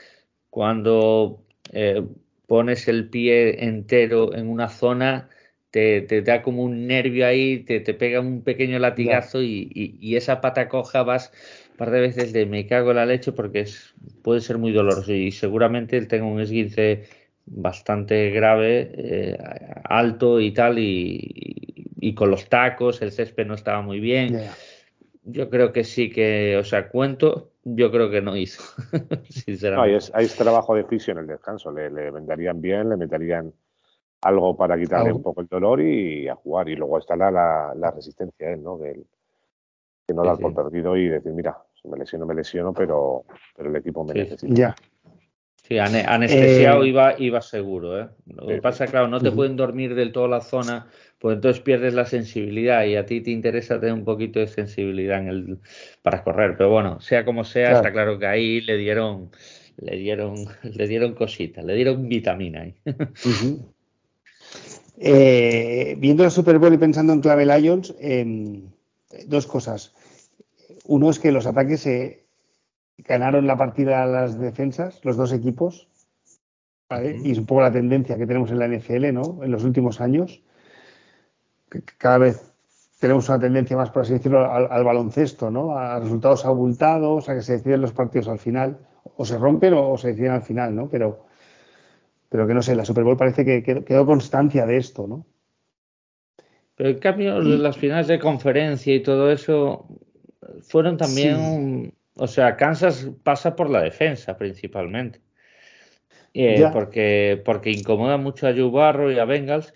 cuando 0.51 1.43
eh, 1.73 2.03
pones 2.47 2.87
el 2.87 3.09
pie 3.09 3.65
entero 3.65 4.35
en 4.35 4.49
una 4.49 4.69
zona 4.69 5.29
te, 5.71 6.03
te, 6.03 6.21
da 6.23 6.43
como 6.43 6.63
un 6.65 6.87
nervio 6.87 7.27
ahí, 7.27 7.61
te, 7.61 7.81
te 7.81 7.95
pega 7.95 8.21
un 8.21 8.43
pequeño 8.43 8.79
latigazo 8.79 9.43
y, 9.43 9.71
y, 9.73 9.97
y, 10.01 10.17
esa 10.17 10.43
pata 10.43 10.69
coja 10.69 11.03
vas 11.03 11.33
un 11.71 11.77
par 11.79 11.91
de 11.91 12.01
veces 12.01 12.35
de 12.35 12.45
me 12.45 12.67
cago 12.67 12.91
en 12.91 12.97
la 12.97 13.07
leche 13.07 13.33
porque 13.33 13.61
es, 13.61 13.95
puede 14.23 14.43
ser 14.43 14.59
muy 14.59 14.73
doloroso 14.73 15.13
y 15.15 15.33
seguramente 15.33 15.97
él 15.97 16.09
tenga 16.09 16.27
un 16.27 16.41
esguince 16.41 17.05
bastante 17.47 18.31
grave, 18.31 18.93
eh, 18.97 19.39
alto 19.85 20.41
y 20.41 20.53
tal, 20.53 20.79
y, 20.79 21.19
y, 21.25 21.72
con 22.15 22.31
los 22.31 22.49
tacos, 22.49 23.01
el 23.03 23.12
césped 23.12 23.47
no 23.47 23.55
estaba 23.55 23.83
muy 23.83 24.01
bien. 24.01 24.31
Yeah. 24.31 24.55
Yo 25.25 25.49
creo 25.49 25.73
que 25.73 25.85
sí 25.85 26.11
que, 26.11 26.57
o 26.57 26.65
sea, 26.65 26.88
cuento, 26.88 27.53
yo 27.62 27.93
creo 27.93 28.11
que 28.11 28.21
no 28.21 28.37
hizo, 28.37 28.62
sinceramente. 29.29 29.93
No, 29.93 29.97
es, 29.97 30.11
hay 30.15 30.27
trabajo 30.27 30.75
de 30.75 30.85
fisio 30.85 31.12
en 31.12 31.19
el 31.19 31.27
descanso, 31.29 31.71
le, 31.71 31.91
le 31.91 32.11
venderían 32.11 32.61
bien, 32.61 32.88
le 32.88 32.97
meterían 32.97 33.53
algo 34.23 34.57
para 34.57 34.79
quitarle 34.79 35.12
un 35.12 35.23
poco 35.23 35.41
el 35.41 35.49
dolor 35.49 35.81
y 35.81 36.29
a 36.29 36.35
jugar. 36.35 36.69
Y 36.69 36.77
luego 36.77 36.99
está 36.99 37.17
la, 37.17 37.31
la, 37.31 37.73
la 37.77 37.91
resistencia, 37.91 38.51
¿eh? 38.51 38.57
¿no? 38.57 38.79
Que, 38.79 38.95
que 40.07 40.15
no 40.15 40.23
sí, 40.23 40.29
da 40.29 40.37
sí. 40.37 40.43
por 40.43 40.55
perdido 40.55 40.97
y 40.97 41.09
decir, 41.09 41.33
mira, 41.33 41.59
si 41.81 41.88
me 41.88 41.99
lesiono, 41.99 42.27
me 42.27 42.35
lesiono, 42.35 42.73
pero, 42.73 43.25
pero 43.57 43.69
el 43.69 43.77
equipo 43.77 44.05
me 44.05 44.12
sí, 44.12 44.19
necesita. 44.19 44.55
Ya. 44.55 44.75
Sí, 45.62 45.79
anestesiado 45.79 46.83
eh, 46.83 46.88
iba, 46.88 47.15
iba 47.19 47.41
seguro. 47.41 48.01
¿eh? 48.01 48.09
Lo 48.27 48.49
que 48.49 48.61
pasa, 48.61 48.87
claro, 48.87 49.07
no 49.07 49.21
te 49.21 49.31
pueden 49.31 49.57
dormir 49.57 49.95
del 49.95 50.11
todo 50.11 50.27
la 50.27 50.41
zona, 50.41 50.88
pues 51.23 51.37
entonces 51.37 51.63
pierdes 51.63 51.95
la 51.95 52.05
sensibilidad 52.05 52.85
y 52.85 52.97
a 52.97 53.07
ti 53.07 53.21
te 53.21 53.31
interesa 53.31 53.79
tener 53.79 53.95
un 53.95 54.05
poquito 54.05 54.41
de 54.41 54.49
sensibilidad 54.49 55.21
en 55.21 55.29
el, 55.29 55.59
para 56.03 56.25
correr. 56.25 56.57
Pero 56.57 56.71
bueno, 56.71 57.01
sea 57.01 57.25
como 57.25 57.45
sea, 57.45 57.67
claro. 57.67 57.77
está 57.77 57.93
claro 57.93 58.19
que 58.19 58.27
ahí 58.27 58.61
le 58.61 58.77
dieron, 58.77 59.31
le 59.77 59.99
dieron, 59.99 60.35
le 60.65 60.89
dieron 60.89 61.15
cositas, 61.15 61.65
le 61.65 61.77
dieron 61.77 62.09
vitamina. 62.09 62.67
Uh 62.85 62.91
-huh. 62.91 63.65
eh, 64.99 65.95
viendo 65.97 66.25
el 66.25 66.33
Super 66.33 66.59
Bowl 66.59 66.75
y 66.75 66.79
pensando 66.79 67.13
en 67.13 67.21
Clave 67.21 67.47
Lions, 67.47 67.95
eh, 68.01 68.61
dos 69.29 69.47
cosas. 69.47 69.95
Uno 70.87 71.09
es 71.09 71.21
que 71.21 71.31
los 71.31 71.47
ataques 71.47 71.83
se 71.83 72.25
ganaron 72.99 73.47
la 73.47 73.57
partida 73.57 74.03
a 74.03 74.07
las 74.07 74.41
defensas, 74.41 74.99
los 75.05 75.17
dos 75.17 75.33
equipos, 75.33 75.87
¿vale? 76.91 77.17
y 77.23 77.31
es 77.31 77.39
un 77.39 77.47
poco 77.47 77.61
la 77.61 77.71
tendencia 77.71 78.19
que 78.19 78.27
tenemos 78.27 78.51
en 78.51 78.59
la 78.59 78.67
NFL 78.67 79.13
¿no? 79.13 79.45
en 79.45 79.53
los 79.53 79.63
últimos 79.63 80.01
años. 80.01 80.43
Que 81.81 81.97
cada 81.99 82.19
vez 82.19 82.53
tenemos 83.01 83.29
una 83.29 83.41
tendencia 83.41 83.77
más, 83.77 83.91
por 83.91 84.03
así 84.03 84.13
decirlo, 84.13 84.51
al, 84.51 84.69
al, 84.71 84.85
baloncesto, 84.85 85.51
¿no? 85.51 85.77
a 85.77 85.99
resultados 85.99 86.45
abultados, 86.45 87.29
a 87.29 87.35
que 87.35 87.43
se 87.43 87.55
deciden 87.55 87.81
los 87.81 87.93
partidos 87.93 88.29
al 88.29 88.39
final, 88.39 88.79
o 89.17 89.25
se 89.25 89.39
rompen 89.39 89.75
o, 89.75 89.91
o 89.91 89.99
se 89.99 90.09
deciden 90.09 90.33
al 90.33 90.43
final, 90.43 90.77
¿no? 90.77 90.89
pero, 90.89 91.27
pero 92.29 92.47
que 92.47 92.55
no 92.55 92.63
sé, 92.63 92.77
la 92.77 92.85
Super 92.85 93.03
Bowl 93.03 93.17
parece 93.17 93.45
que 93.45 93.63
quedó, 93.63 93.85
quedó 93.85 94.07
constancia 94.07 94.67
de 94.67 94.77
esto. 94.77 95.09
¿no? 95.09 95.27
Pero 96.77 96.91
en 96.91 96.99
cambio, 96.99 97.41
las 97.41 97.77
finales 97.77 98.07
de 98.07 98.21
conferencia 98.21 98.95
y 98.95 99.03
todo 99.03 99.33
eso 99.33 99.89
fueron 100.63 100.97
también. 100.97 101.91
Sí 101.91 101.93
o 102.17 102.27
sea, 102.27 102.57
Kansas 102.57 103.11
pasa 103.23 103.57
por 103.57 103.71
la 103.71 103.83
defensa 103.83 104.37
principalmente. 104.37 105.21
Eh, 106.35 106.65
porque, 106.73 107.41
porque 107.45 107.71
incomoda 107.71 108.17
mucho 108.17 108.47
a 108.47 108.53
Joe 108.53 108.71
Barro 108.71 109.13
y 109.13 109.19
a 109.19 109.25
Bengals. 109.25 109.75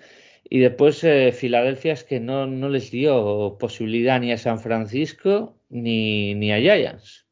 Y 0.48 0.60
después 0.60 1.02
eh, 1.04 1.32
Filadelfia 1.32 1.92
es 1.92 2.04
que 2.04 2.20
no, 2.20 2.46
no, 2.46 2.68
les 2.68 2.90
dio 2.90 3.56
posibilidad 3.58 4.20
ni 4.20 4.32
a 4.32 4.38
San 4.38 4.60
Francisco 4.60 5.56
ni, 5.68 6.34
ni 6.34 6.52
a 6.52 6.58
Giants. 6.58 7.26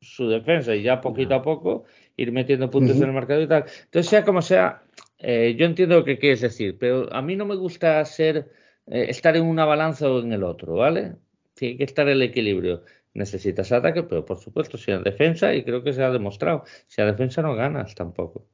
Su 0.00 0.28
defensa, 0.28 0.74
y 0.74 0.82
ya 0.82 1.00
poquito 1.00 1.34
a 1.34 1.42
poco 1.42 1.84
ir 2.16 2.32
metiendo 2.32 2.70
puntos 2.70 2.96
uh 2.96 3.00
-huh. 3.00 3.02
en 3.02 3.08
el 3.08 3.14
mercado 3.14 3.42
y 3.42 3.46
tal. 3.46 3.64
Entonces, 3.84 4.10
sea 4.10 4.24
como 4.24 4.42
sea, 4.42 4.82
eh, 5.18 5.54
yo 5.58 5.66
entiendo 5.66 5.96
lo 5.96 6.04
que 6.04 6.18
quieres 6.18 6.40
decir, 6.40 6.76
pero 6.78 7.12
a 7.12 7.22
mí 7.22 7.36
no 7.36 7.46
me 7.46 7.56
gusta 7.56 8.04
ser 8.04 8.50
eh, 8.86 9.06
estar 9.08 9.36
en 9.36 9.44
una 9.44 9.64
balanza 9.64 10.10
o 10.10 10.20
en 10.20 10.32
el 10.32 10.42
otro, 10.42 10.74
¿vale? 10.74 11.16
Tiene 11.54 11.78
que 11.78 11.84
estar 11.84 12.08
el 12.08 12.22
equilibrio 12.22 12.82
necesitas 13.16 13.72
ataque, 13.72 14.02
pero 14.02 14.24
por 14.24 14.38
supuesto, 14.38 14.76
si 14.78 14.92
a 14.92 14.98
defensa, 14.98 15.54
y 15.54 15.64
creo 15.64 15.82
que 15.82 15.92
se 15.92 16.02
ha 16.02 16.10
demostrado, 16.10 16.64
si 16.86 17.00
a 17.00 17.06
defensa 17.06 17.42
no 17.42 17.54
ganas 17.54 17.94
tampoco. 17.94 18.46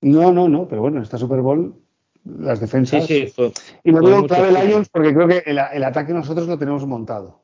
No, 0.00 0.32
no, 0.32 0.48
no, 0.48 0.68
pero 0.68 0.82
bueno, 0.82 0.98
en 0.98 1.02
esta 1.02 1.18
Super 1.18 1.40
Bowl 1.40 1.81
las 2.24 2.60
defensas. 2.60 3.06
Sí, 3.06 3.26
sí, 3.26 3.26
fue, 3.28 3.52
y 3.84 3.92
me 3.92 4.00
digo 4.00 4.26
clave 4.26 4.66
Lions 4.66 4.88
porque 4.88 5.14
creo 5.14 5.28
que 5.28 5.42
el, 5.46 5.58
el, 5.58 5.84
ataque 5.84 6.12
nosotros 6.12 6.46
lo 6.46 6.58
tenemos 6.58 6.86
montado. 6.86 7.42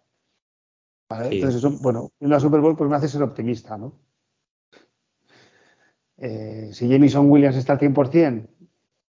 ¿vale? 1.08 1.30
Sí. 1.30 1.36
Entonces, 1.36 1.58
eso, 1.58 1.70
bueno, 1.82 2.12
en 2.20 2.30
la 2.30 2.40
Super 2.40 2.60
Bowl 2.60 2.76
pues 2.76 2.88
me 2.88 2.96
hace 2.96 3.08
ser 3.08 3.22
optimista, 3.22 3.76
¿no? 3.76 3.92
Eh, 6.18 6.70
si 6.72 6.90
Jamison 6.90 7.30
Williams 7.30 7.56
está 7.56 7.74
al 7.74 7.78
100%, 7.78 8.48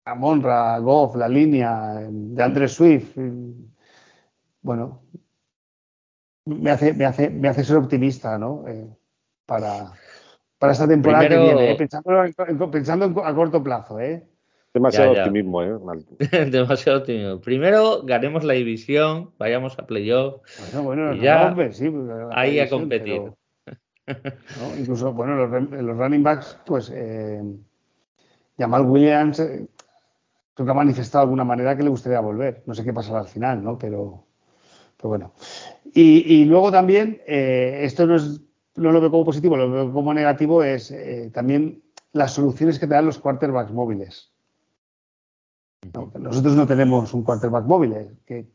a 0.05 0.15
Monra, 0.15 0.79
Goff, 0.79 1.17
la 1.17 1.29
línea 1.29 1.95
de 2.11 2.43
Andre 2.43 2.67
Swift, 2.67 3.17
bueno, 4.63 5.03
me 6.45 6.71
hace, 6.71 6.95
me 6.95 7.05
hace, 7.05 7.31
me 7.31 7.49
hace 7.49 7.65
ser 7.65 7.77
optimista, 7.77 8.39
¿no? 8.39 8.67
Eh, 8.67 8.89
para, 9.47 9.93
para 10.59 10.73
esta 10.73 10.89
temporada 10.89 11.27
Primero... 11.27 11.47
que 11.47 11.55
viene, 11.55 11.73
¿eh? 11.73 11.77
pensando, 11.77 12.25
en, 12.25 12.71
pensando 12.71 13.05
en, 13.05 13.15
a 13.23 13.35
corto 13.35 13.63
plazo, 13.63 14.01
¿eh? 14.01 14.27
Demasiado 14.75 15.13
ya, 15.13 15.17
ya. 15.17 15.23
optimismo, 15.25 15.63
¿eh? 15.63 15.79
Demasiado 16.51 16.99
optimismo. 16.99 17.41
Primero 17.41 18.03
ganemos 18.05 18.45
la 18.45 18.55
división, 18.55 19.33
vayamos 19.39 19.79
a 19.79 19.87
playoff. 19.87 20.43
Bueno, 20.61 20.83
bueno, 20.83 21.15
y 21.15 21.21
ya 21.21 21.51
no, 21.51 21.73
sí, 21.73 21.91
ahí 22.33 22.53
división, 22.53 22.67
a 22.67 22.69
competir. 22.69 23.23
Pero, 24.05 24.21
¿no? 24.61 24.79
Incluso, 24.79 25.13
bueno, 25.13 25.47
los, 25.47 25.71
los, 25.71 25.97
running 25.97 26.23
backs, 26.23 26.59
pues 26.67 26.93
eh, 26.95 27.43
Jamal 28.59 28.83
Williams 28.83 29.41
eh, 29.41 29.67
creo 30.55 30.67
que 30.67 30.71
ha 30.71 30.75
manifestado 30.75 31.23
de 31.23 31.27
alguna 31.27 31.45
manera 31.45 31.77
que 31.77 31.83
le 31.83 31.91
gustaría 31.91 32.21
volver. 32.21 32.63
No 32.67 32.75
sé 32.75 32.85
qué 32.85 32.93
pasará 32.93 33.21
al 33.21 33.29
final, 33.29 33.63
¿no? 33.63 33.79
Pero 33.79 34.29
pero 34.99 35.09
bueno. 35.11 35.33
Y, 35.95 36.41
y 36.41 36.45
luego 36.45 36.71
también, 36.71 37.23
eh, 37.27 37.81
esto 37.83 38.07
no, 38.07 38.17
es, 38.17 38.41
no 38.75 38.93
lo 38.93 39.01
veo 39.01 39.11
como 39.11 39.25
positivo, 39.25 39.57
lo 39.57 39.71
veo 39.71 39.93
como 39.93 40.13
negativo, 40.13 40.63
es 40.63 40.91
eh, 40.91 41.31
también 41.33 41.83
las 42.13 42.33
soluciones 42.33 42.79
que 42.79 42.87
te 42.87 42.95
dan 42.95 43.07
los 43.07 43.19
quarterbacks 43.19 43.73
móviles. 43.73 44.33
¿No? 45.93 46.11
Nosotros 46.19 46.57
no 46.57 46.67
tenemos 46.67 47.15
un 47.15 47.23
quarterback 47.23 47.65
móvil, 47.65 47.93
eh, 47.93 48.47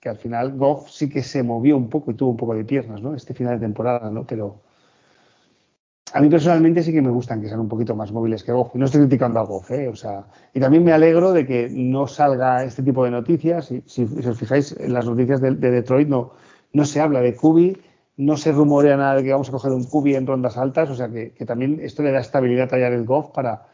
que, 0.00 0.08
al 0.08 0.16
final 0.16 0.56
Goff 0.56 0.90
sí 0.90 1.08
que 1.08 1.22
se 1.22 1.42
movió 1.42 1.76
un 1.76 1.88
poco 1.88 2.10
y 2.10 2.14
tuvo 2.14 2.30
un 2.30 2.36
poco 2.36 2.54
de 2.54 2.64
piernas, 2.64 3.02
¿no? 3.02 3.14
Este 3.14 3.34
final 3.34 3.58
de 3.58 3.66
temporada, 3.66 4.10
¿no? 4.10 4.26
Pero 4.26 4.62
a 6.12 6.20
mí 6.20 6.28
personalmente 6.28 6.82
sí 6.82 6.92
que 6.92 7.02
me 7.02 7.10
gustan 7.10 7.40
que 7.40 7.48
sean 7.48 7.60
un 7.60 7.68
poquito 7.68 7.94
más 7.94 8.10
móviles 8.10 8.42
que 8.42 8.52
Goff. 8.52 8.74
No 8.74 8.86
estoy 8.86 9.02
criticando 9.02 9.40
a 9.40 9.44
Goff, 9.44 9.70
¿eh? 9.70 9.88
O 9.88 9.94
sea, 9.94 10.24
y 10.54 10.60
también 10.60 10.84
me 10.84 10.92
alegro 10.92 11.32
de 11.32 11.46
que 11.46 11.68
no 11.70 12.06
salga 12.06 12.64
este 12.64 12.82
tipo 12.82 13.04
de 13.04 13.10
noticias. 13.10 13.66
Si, 13.66 13.82
si, 13.86 14.04
os 14.04 14.38
fijáis 14.38 14.74
en 14.80 14.94
las 14.94 15.04
noticias 15.04 15.40
de, 15.40 15.54
de, 15.54 15.70
Detroit, 15.70 16.08
no, 16.08 16.32
no 16.72 16.84
se 16.86 17.00
habla 17.00 17.20
de 17.20 17.36
Kubi, 17.36 17.76
no 18.16 18.36
se 18.38 18.52
rumorea 18.52 18.96
nada 18.96 19.16
de 19.16 19.24
que 19.24 19.32
vamos 19.32 19.50
a 19.50 19.52
coger 19.52 19.72
un 19.72 19.84
Kubi 19.84 20.14
en 20.14 20.26
rondas 20.26 20.56
altas. 20.56 20.88
O 20.88 20.94
sea, 20.94 21.10
que, 21.10 21.32
que 21.32 21.44
también 21.44 21.78
esto 21.82 22.02
le 22.02 22.10
da 22.10 22.20
estabilidad 22.20 22.72
a 22.72 22.78
Jared 22.78 23.04
Goff 23.04 23.30
para 23.32 23.66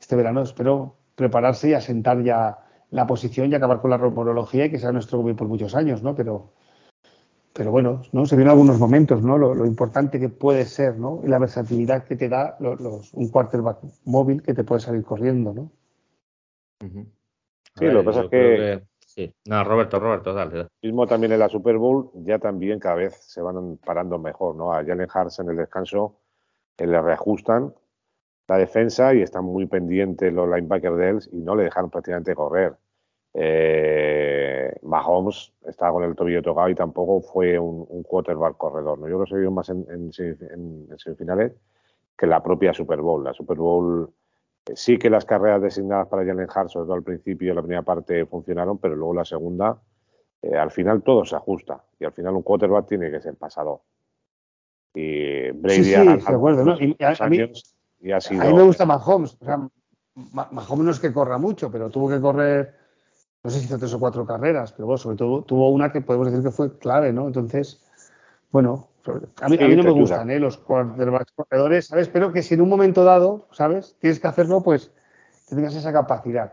este 0.00 0.16
verano. 0.16 0.42
Espero 0.42 0.99
prepararse 1.20 1.68
y 1.68 1.74
asentar 1.74 2.22
ya 2.22 2.58
la 2.90 3.06
posición 3.06 3.52
y 3.52 3.54
acabar 3.54 3.82
con 3.82 3.90
la 3.90 3.98
rumorología 3.98 4.64
y 4.64 4.70
que 4.70 4.78
sea 4.78 4.90
nuestro 4.90 5.18
Kubi 5.18 5.34
por 5.34 5.48
muchos 5.48 5.74
años, 5.74 6.02
¿no? 6.02 6.14
Pero 6.14 6.52
pero 7.52 7.72
bueno, 7.72 8.00
¿no? 8.12 8.24
Se 8.24 8.36
vieron 8.36 8.52
algunos 8.52 8.78
momentos, 8.78 9.22
¿no? 9.22 9.36
Lo, 9.36 9.54
lo, 9.54 9.66
importante 9.66 10.18
que 10.18 10.28
puede 10.30 10.64
ser, 10.64 10.96
¿no? 10.98 11.20
Y 11.22 11.28
la 11.28 11.38
versatilidad 11.38 12.04
que 12.04 12.16
te 12.16 12.28
da 12.28 12.56
los, 12.58 12.80
los, 12.80 13.12
un 13.12 13.28
quarterback 13.28 13.78
móvil 14.04 14.40
que 14.40 14.54
te 14.54 14.64
puede 14.64 14.80
salir 14.80 15.02
corriendo, 15.02 15.52
¿no? 15.52 15.62
Uh 16.82 16.86
-huh. 16.86 17.06
Sí, 17.74 17.84
ver, 17.84 17.92
lo 17.92 18.00
que 18.00 18.06
pasa 18.06 18.20
es 18.22 18.30
que, 18.30 18.38
que... 18.38 18.82
Sí. 19.00 19.34
No, 19.46 19.64
Roberto, 19.64 19.98
Roberto, 19.98 20.32
dale. 20.32 20.68
Mismo 20.82 21.06
también 21.06 21.32
en 21.32 21.40
la 21.40 21.48
Super 21.48 21.76
Bowl, 21.76 22.10
ya 22.24 22.38
también 22.38 22.78
cada 22.78 22.94
vez 22.94 23.14
se 23.14 23.42
van 23.42 23.76
parando 23.84 24.18
mejor, 24.18 24.54
¿no? 24.54 24.72
A 24.72 24.84
Jalen 24.84 25.08
Hurts 25.12 25.40
en 25.40 25.50
el 25.50 25.56
descanso 25.56 26.20
eh, 26.78 26.86
le 26.86 27.02
reajustan 27.02 27.74
la 28.50 28.58
defensa 28.58 29.14
y 29.14 29.22
están 29.22 29.44
muy 29.44 29.66
pendientes 29.66 30.32
los 30.32 30.48
linebackers 30.48 30.96
de 30.96 31.08
él 31.08 31.20
y 31.30 31.36
no 31.36 31.54
le 31.54 31.62
dejaron 31.62 31.88
prácticamente 31.88 32.34
correr. 32.34 32.74
Eh, 33.32 34.74
Mahomes 34.82 35.52
estaba 35.66 35.92
con 35.92 36.02
el 36.02 36.16
tobillo 36.16 36.42
tocado 36.42 36.68
y 36.68 36.74
tampoco 36.74 37.20
fue 37.20 37.60
un, 37.60 37.86
un 37.88 38.02
quarterback 38.02 38.56
corredor. 38.56 38.98
¿no? 38.98 39.06
Yo 39.06 39.18
creo 39.18 39.24
que 39.24 39.30
se 39.30 39.38
vio 39.38 39.52
más 39.52 39.68
en, 39.68 39.86
en, 39.88 40.10
en, 40.18 40.88
en, 40.90 40.98
semifinales 40.98 41.52
que 42.18 42.26
la 42.26 42.42
propia 42.42 42.74
Super 42.74 43.00
Bowl. 43.00 43.22
La 43.22 43.32
Super 43.32 43.56
Bowl 43.56 44.10
eh, 44.66 44.72
sí 44.74 44.98
que 44.98 45.10
las 45.10 45.24
carreras 45.24 45.62
designadas 45.62 46.08
para 46.08 46.26
Jalen 46.26 46.48
Hart, 46.52 46.70
sobre 46.70 46.86
todo 46.86 46.94
al 46.94 47.04
principio, 47.04 47.54
la 47.54 47.62
primera 47.62 47.82
parte 47.82 48.26
funcionaron, 48.26 48.78
pero 48.78 48.96
luego 48.96 49.14
la 49.14 49.24
segunda, 49.24 49.80
eh, 50.42 50.56
al 50.56 50.72
final 50.72 51.04
todo 51.04 51.24
se 51.24 51.36
ajusta 51.36 51.84
y 52.00 52.04
al 52.04 52.12
final 52.12 52.34
un 52.34 52.42
quarterback 52.42 52.88
tiene 52.88 53.12
que 53.12 53.20
ser 53.20 53.36
pasador. 53.36 53.78
Y 54.92 55.52
Brady 55.52 55.84
sí, 55.84 55.94
sí, 55.94 56.04
de 56.04 56.34
acuerdo, 56.34 56.64
¿no? 56.64 56.74
y, 56.80 56.96
a, 56.98 57.14
y 58.00 58.12
ha 58.12 58.20
sido... 58.20 58.42
a 58.42 58.46
mí 58.46 58.54
me 58.54 58.62
gusta 58.62 58.86
Mahomes. 58.86 59.36
O 59.40 59.44
sea, 59.44 59.58
Mahomes 60.14 60.84
no 60.84 60.90
es 60.90 61.00
que 61.00 61.12
corra 61.12 61.38
mucho, 61.38 61.70
pero 61.70 61.90
tuvo 61.90 62.08
que 62.08 62.20
correr 62.20 62.80
no 63.42 63.50
sé 63.50 63.58
si 63.58 63.64
hizo 63.66 63.78
tres 63.78 63.94
o 63.94 64.00
cuatro 64.00 64.26
carreras, 64.26 64.72
pero 64.72 64.86
bueno, 64.86 64.98
sobre 64.98 65.16
todo 65.16 65.42
tuvo 65.42 65.70
una 65.70 65.90
que 65.90 66.02
podemos 66.02 66.30
decir 66.30 66.44
que 66.44 66.50
fue 66.50 66.78
clave, 66.78 67.12
¿no? 67.12 67.26
Entonces, 67.26 67.82
bueno, 68.50 68.88
a 69.40 69.48
mí, 69.48 69.56
a 69.58 69.66
mí 69.66 69.76
no 69.76 69.82
me 69.82 69.90
gustan 69.92 70.30
¿eh? 70.30 70.38
los 70.38 70.58
quarterbacks 70.58 71.32
corredores, 71.32 71.86
¿sabes? 71.86 72.08
Pero 72.08 72.32
que 72.32 72.42
si 72.42 72.54
en 72.54 72.60
un 72.60 72.68
momento 72.68 73.02
dado, 73.02 73.48
¿sabes? 73.52 73.96
Tienes 73.98 74.20
que 74.20 74.28
hacerlo, 74.28 74.62
pues 74.62 74.92
que 75.48 75.54
tengas 75.54 75.74
esa 75.74 75.92
capacidad. 75.92 76.52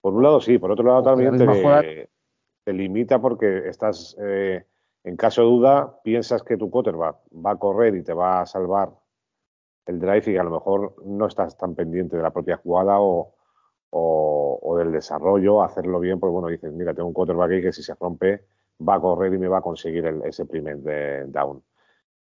Por 0.00 0.14
un 0.14 0.22
lado 0.22 0.40
sí, 0.40 0.58
por 0.58 0.70
otro 0.70 0.86
lado 0.86 1.02
también 1.02 1.36
te, 1.36 2.72
limita 2.72 3.20
porque 3.20 3.68
estás, 3.68 4.16
eh, 4.18 4.64
en 5.04 5.16
caso 5.16 5.42
de 5.42 5.48
duda, 5.48 6.00
piensas 6.02 6.42
que 6.42 6.56
tu 6.56 6.70
quarterback 6.70 7.16
va 7.32 7.52
a 7.52 7.56
correr 7.56 7.94
y 7.96 8.02
te 8.02 8.14
va 8.14 8.40
a 8.40 8.46
salvar 8.46 8.90
el 9.86 9.98
drive 9.98 10.18
y 10.18 10.32
que 10.32 10.38
a 10.38 10.44
lo 10.44 10.50
mejor 10.50 10.94
no 11.04 11.26
estás 11.26 11.56
tan 11.56 11.74
pendiente 11.74 12.16
de 12.16 12.22
la 12.22 12.30
propia 12.30 12.56
jugada 12.56 12.96
o, 12.98 13.32
del 14.76 14.92
desarrollo, 14.92 15.62
hacerlo 15.62 16.00
bien, 16.00 16.20
pues 16.20 16.30
bueno, 16.30 16.48
dices, 16.48 16.70
mira, 16.70 16.92
tengo 16.92 17.08
un 17.08 17.14
quarterback 17.14 17.50
aquí 17.50 17.62
que 17.62 17.72
si 17.72 17.82
se 17.82 17.94
rompe 17.94 18.44
va 18.86 18.96
a 18.96 19.00
correr 19.00 19.32
y 19.32 19.38
me 19.38 19.48
va 19.48 19.58
a 19.58 19.62
conseguir 19.62 20.04
ese 20.24 20.44
primer 20.44 21.30
down. 21.30 21.62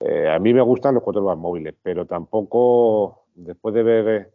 Eh, 0.01 0.29
a 0.29 0.39
mí 0.39 0.53
me 0.53 0.63
gustan 0.63 0.95
los 0.95 1.03
quarterbacks 1.05 1.39
móviles, 1.39 1.75
pero 1.81 2.07
tampoco, 2.07 3.27
después 3.35 3.75
de 3.75 3.83
ver 3.83 4.33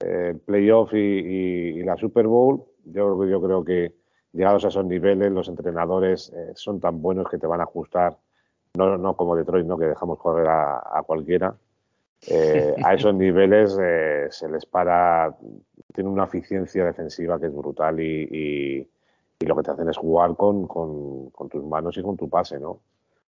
eh, 0.00 0.30
el 0.32 0.40
playoff 0.40 0.92
y, 0.92 1.82
la 1.84 1.96
Super 1.96 2.26
Bowl, 2.26 2.64
yo, 2.84 3.24
yo 3.24 3.40
creo 3.40 3.64
que 3.64 3.94
llegados 4.32 4.64
a 4.64 4.68
esos 4.68 4.84
niveles, 4.84 5.30
los 5.30 5.48
entrenadores 5.48 6.32
eh, 6.34 6.52
son 6.54 6.80
tan 6.80 7.00
buenos 7.00 7.28
que 7.30 7.38
te 7.38 7.46
van 7.46 7.60
a 7.60 7.64
ajustar, 7.64 8.18
no, 8.74 8.98
no 8.98 9.16
como 9.16 9.36
Detroit, 9.36 9.66
¿no? 9.66 9.78
que 9.78 9.86
dejamos 9.86 10.18
correr 10.18 10.48
a, 10.48 11.02
cualquiera. 11.06 11.56
A 12.84 12.94
esos 12.94 13.14
niveles 13.14 13.74
se 14.30 14.48
les 14.48 14.66
para, 14.66 15.34
tiene 15.94 16.10
una 16.10 16.24
eficiencia 16.24 16.84
defensiva 16.84 17.38
que 17.38 17.46
es 17.46 17.54
brutal 17.54 18.00
y, 18.00 18.88
lo 19.40 19.56
que 19.56 19.62
te 19.62 19.70
hacen 19.72 19.88
es 19.90 19.98
jugar 19.98 20.34
con, 20.36 20.66
con, 20.66 21.48
tus 21.50 21.62
manos 21.64 21.98
y 21.98 22.02
con 22.02 22.16
tu 22.16 22.30
pase, 22.30 22.58
¿no? 22.58 22.80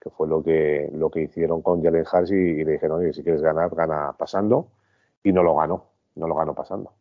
Que 0.01 0.09
fue 0.11 0.28
lo 0.28 0.41
que, 0.41 0.89
lo 0.95 1.11
que 1.11 1.22
hicieron 1.22 1.62
con 1.62 1.82
Jalen 1.82 2.05
Hurts 2.11 2.30
y, 2.30 2.64
le 2.64 2.72
dijeron, 2.72 3.01
oye, 3.01 3.12
si 3.12 3.24
quieres 3.24 3.43
ganar, 3.43 3.74
gana 3.74 4.14
pasando. 4.16 4.68
Y 5.24 5.32
no 5.32 5.43
lo 5.43 5.57
ganó, 5.57 5.87
no 6.14 6.28
lo 6.28 6.37
ganó 6.37 6.55
pasando. 6.55 6.93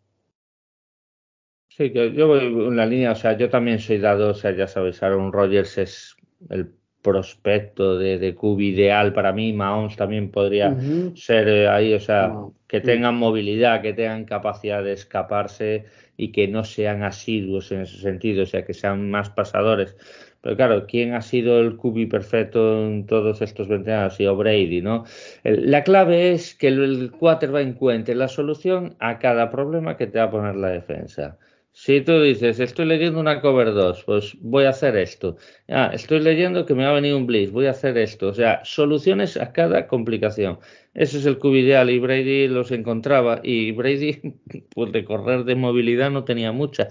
Sí, 1.70 1.94
que 1.94 2.14
yo 2.14 2.28
voy 2.28 2.40
en 2.40 2.76
la 2.76 2.88
línea, 2.88 3.12
o 3.12 3.16
sea, 3.16 3.38
yo 3.38 3.48
también 3.50 3.78
soy 3.78 4.00
dado, 4.00 4.32
o 4.32 4.34
sea, 4.34 4.56
ya 4.56 4.66
sabes, 4.66 5.04
Aaron 5.04 5.32
Rodgers 5.32 5.78
es 5.78 6.16
el 6.50 6.74
prospecto 7.06 8.00
de, 8.00 8.18
de 8.18 8.36
ideal 8.60 9.14
para 9.14 9.32
mí. 9.32 9.54
Mahomes 9.54 9.96
también 9.96 10.32
podría 10.32 10.76
ser 11.14 11.48
eh, 11.48 11.68
ahí, 11.70 11.94
o 11.94 12.00
sea, 12.00 12.34
que 12.68 12.82
tengan 12.82 13.16
movilidad, 13.16 13.84
que 13.84 13.94
tengan 13.94 14.26
capacidad 14.26 14.84
de 14.84 14.94
escaparse 14.94 15.86
y 16.18 16.32
que 16.32 16.48
no 16.48 16.64
sean 16.64 17.04
asiduos 17.04 17.72
en 17.72 17.82
ese 17.82 17.98
sentido, 17.98 18.44
o 18.44 18.46
sea, 18.48 18.66
que 18.66 18.74
sean 18.74 19.12
más 19.12 19.30
pasadores. 19.30 19.96
Pero 20.42 20.56
claro, 20.56 20.86
¿quién 20.88 21.14
ha 21.14 21.22
sido 21.22 21.60
el 21.60 21.78
QB 21.78 22.10
perfecto 22.10 22.88
en 22.88 23.06
todos 23.06 23.42
estos 23.42 23.68
20 23.68 23.92
años? 23.94 24.14
Ha 24.14 24.18
sido 24.18 24.36
Brady, 24.36 24.82
¿no? 24.82 25.06
La 25.44 25.84
clave 25.84 26.34
es 26.34 26.56
que 26.56 26.70
el 26.70 27.12
quarterback 27.12 27.68
encuentre 27.68 28.16
la 28.16 28.28
solución 28.28 28.96
a 29.00 29.20
cada 29.20 29.52
problema 29.52 29.96
que 29.96 30.08
te 30.08 30.18
va 30.18 30.26
a 30.26 30.32
poner 30.32 30.56
la 30.56 30.70
defensa. 30.70 31.38
Si 31.78 32.00
tú 32.00 32.22
dices, 32.22 32.62
estoy 32.62 32.86
leyendo 32.86 33.20
una 33.20 33.42
cover 33.42 33.74
2, 33.74 34.06
pues 34.06 34.38
voy 34.40 34.64
a 34.64 34.70
hacer 34.70 34.96
esto. 34.96 35.36
Ah, 35.68 35.92
estoy 35.94 36.22
leyendo 36.22 36.66
que 36.66 36.74
me 36.74 36.86
va 36.86 36.92
a 36.92 36.94
venir 36.94 37.14
un 37.14 37.28
blitz, 37.28 37.52
voy 37.52 37.66
a 37.66 37.72
hacer 37.72 37.98
esto. 37.98 38.30
O 38.30 38.34
sea, 38.34 38.64
soluciones 38.64 39.36
a 39.36 39.52
cada 39.52 39.86
complicación. 39.86 40.58
Ese 40.94 41.18
es 41.18 41.26
el 41.26 41.38
cubo 41.38 41.58
ideal 41.58 41.90
y 41.90 42.00
Brady 42.00 42.48
los 42.48 42.72
encontraba. 42.72 43.42
Y 43.44 43.74
Brady, 43.74 44.22
pues 44.74 44.94
de 44.94 45.04
correr 45.04 45.44
de 45.44 45.56
movilidad 45.56 46.12
no 46.12 46.24
tenía 46.24 46.54
mucha. 46.54 46.88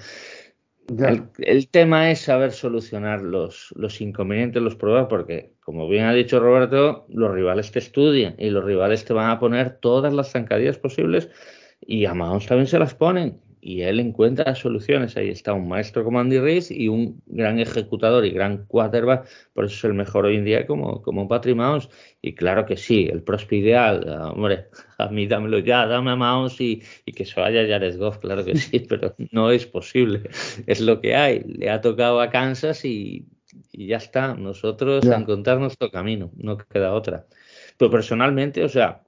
El, 1.38 1.68
tema 1.70 2.10
es 2.10 2.20
saber 2.20 2.52
solucionar 2.52 3.22
los, 3.22 3.72
los 3.76 4.02
inconvenientes, 4.02 4.62
los 4.62 4.76
problemas, 4.76 5.06
porque, 5.08 5.54
como 5.60 5.88
bien 5.88 6.04
ha 6.04 6.12
dicho 6.12 6.40
Roberto, 6.40 7.06
los 7.08 7.32
rivales 7.32 7.72
te 7.72 7.78
estudian 7.78 8.34
y 8.38 8.50
los 8.50 8.62
rivales 8.62 9.06
te 9.06 9.14
van 9.14 9.30
a 9.30 9.38
poner 9.38 9.78
todas 9.78 10.12
las 10.12 10.30
zancadillas 10.30 10.76
posibles 10.76 11.30
y 11.80 12.04
a 12.04 12.12
Mahomes 12.12 12.46
también 12.46 12.66
se 12.66 12.78
las 12.78 12.94
ponen 12.94 13.40
y 13.66 13.80
él 13.80 13.98
encuentra 13.98 14.54
soluciones. 14.54 15.16
Ahí 15.16 15.30
está 15.30 15.54
un 15.54 15.66
maestro 15.66 16.04
como 16.04 16.20
Andy 16.20 16.38
Reid 16.38 16.64
y 16.68 16.88
un 16.88 17.22
gran 17.24 17.58
ejecutador 17.58 18.26
y 18.26 18.30
gran 18.30 18.66
quarterback, 18.66 19.26
por 19.54 19.64
eso 19.64 19.74
es 19.74 19.84
el 19.84 19.94
mejor 19.94 20.26
hoy 20.26 20.36
en 20.36 20.44
día 20.44 20.66
como, 20.66 21.00
como 21.00 21.26
Patrick 21.26 21.56
Mahomes. 21.56 21.88
Y 22.20 22.34
claro 22.34 22.66
que 22.66 22.76
sí, 22.76 23.08
el 23.10 23.22
prospe 23.22 23.56
ideal, 23.56 24.06
hombre, 24.34 24.66
a 24.98 25.08
mí 25.08 25.26
dámelo 25.26 25.60
ya, 25.60 25.86
dame 25.86 26.10
a 26.10 26.16
Mahomes 26.16 26.60
y, 26.60 26.82
que 27.06 27.24
se 27.24 27.40
vaya 27.40 27.66
Jared 27.66 27.96
Goff, 27.96 28.18
claro 28.18 28.44
que 28.44 28.54
sí, 28.54 28.80
pero 28.88 29.14
no 29.30 29.50
es 29.50 29.64
posible. 29.64 30.28
Es 30.66 30.82
lo 30.82 31.00
que 31.00 31.16
hay. 31.16 31.40
Le 31.40 31.70
ha 31.70 31.80
tocado 31.80 32.20
a 32.20 32.28
Kansas 32.28 32.84
y, 32.84 33.26
ya 33.72 33.96
está. 33.96 34.34
Nosotros 34.34 35.06
a 35.06 35.16
encontrar 35.16 35.58
nuestro 35.58 35.90
camino, 35.90 36.30
no 36.36 36.58
queda 36.58 36.92
otra. 36.92 37.24
Pero 37.78 37.90
personalmente, 37.90 38.62
o 38.62 38.68
sea, 38.68 39.04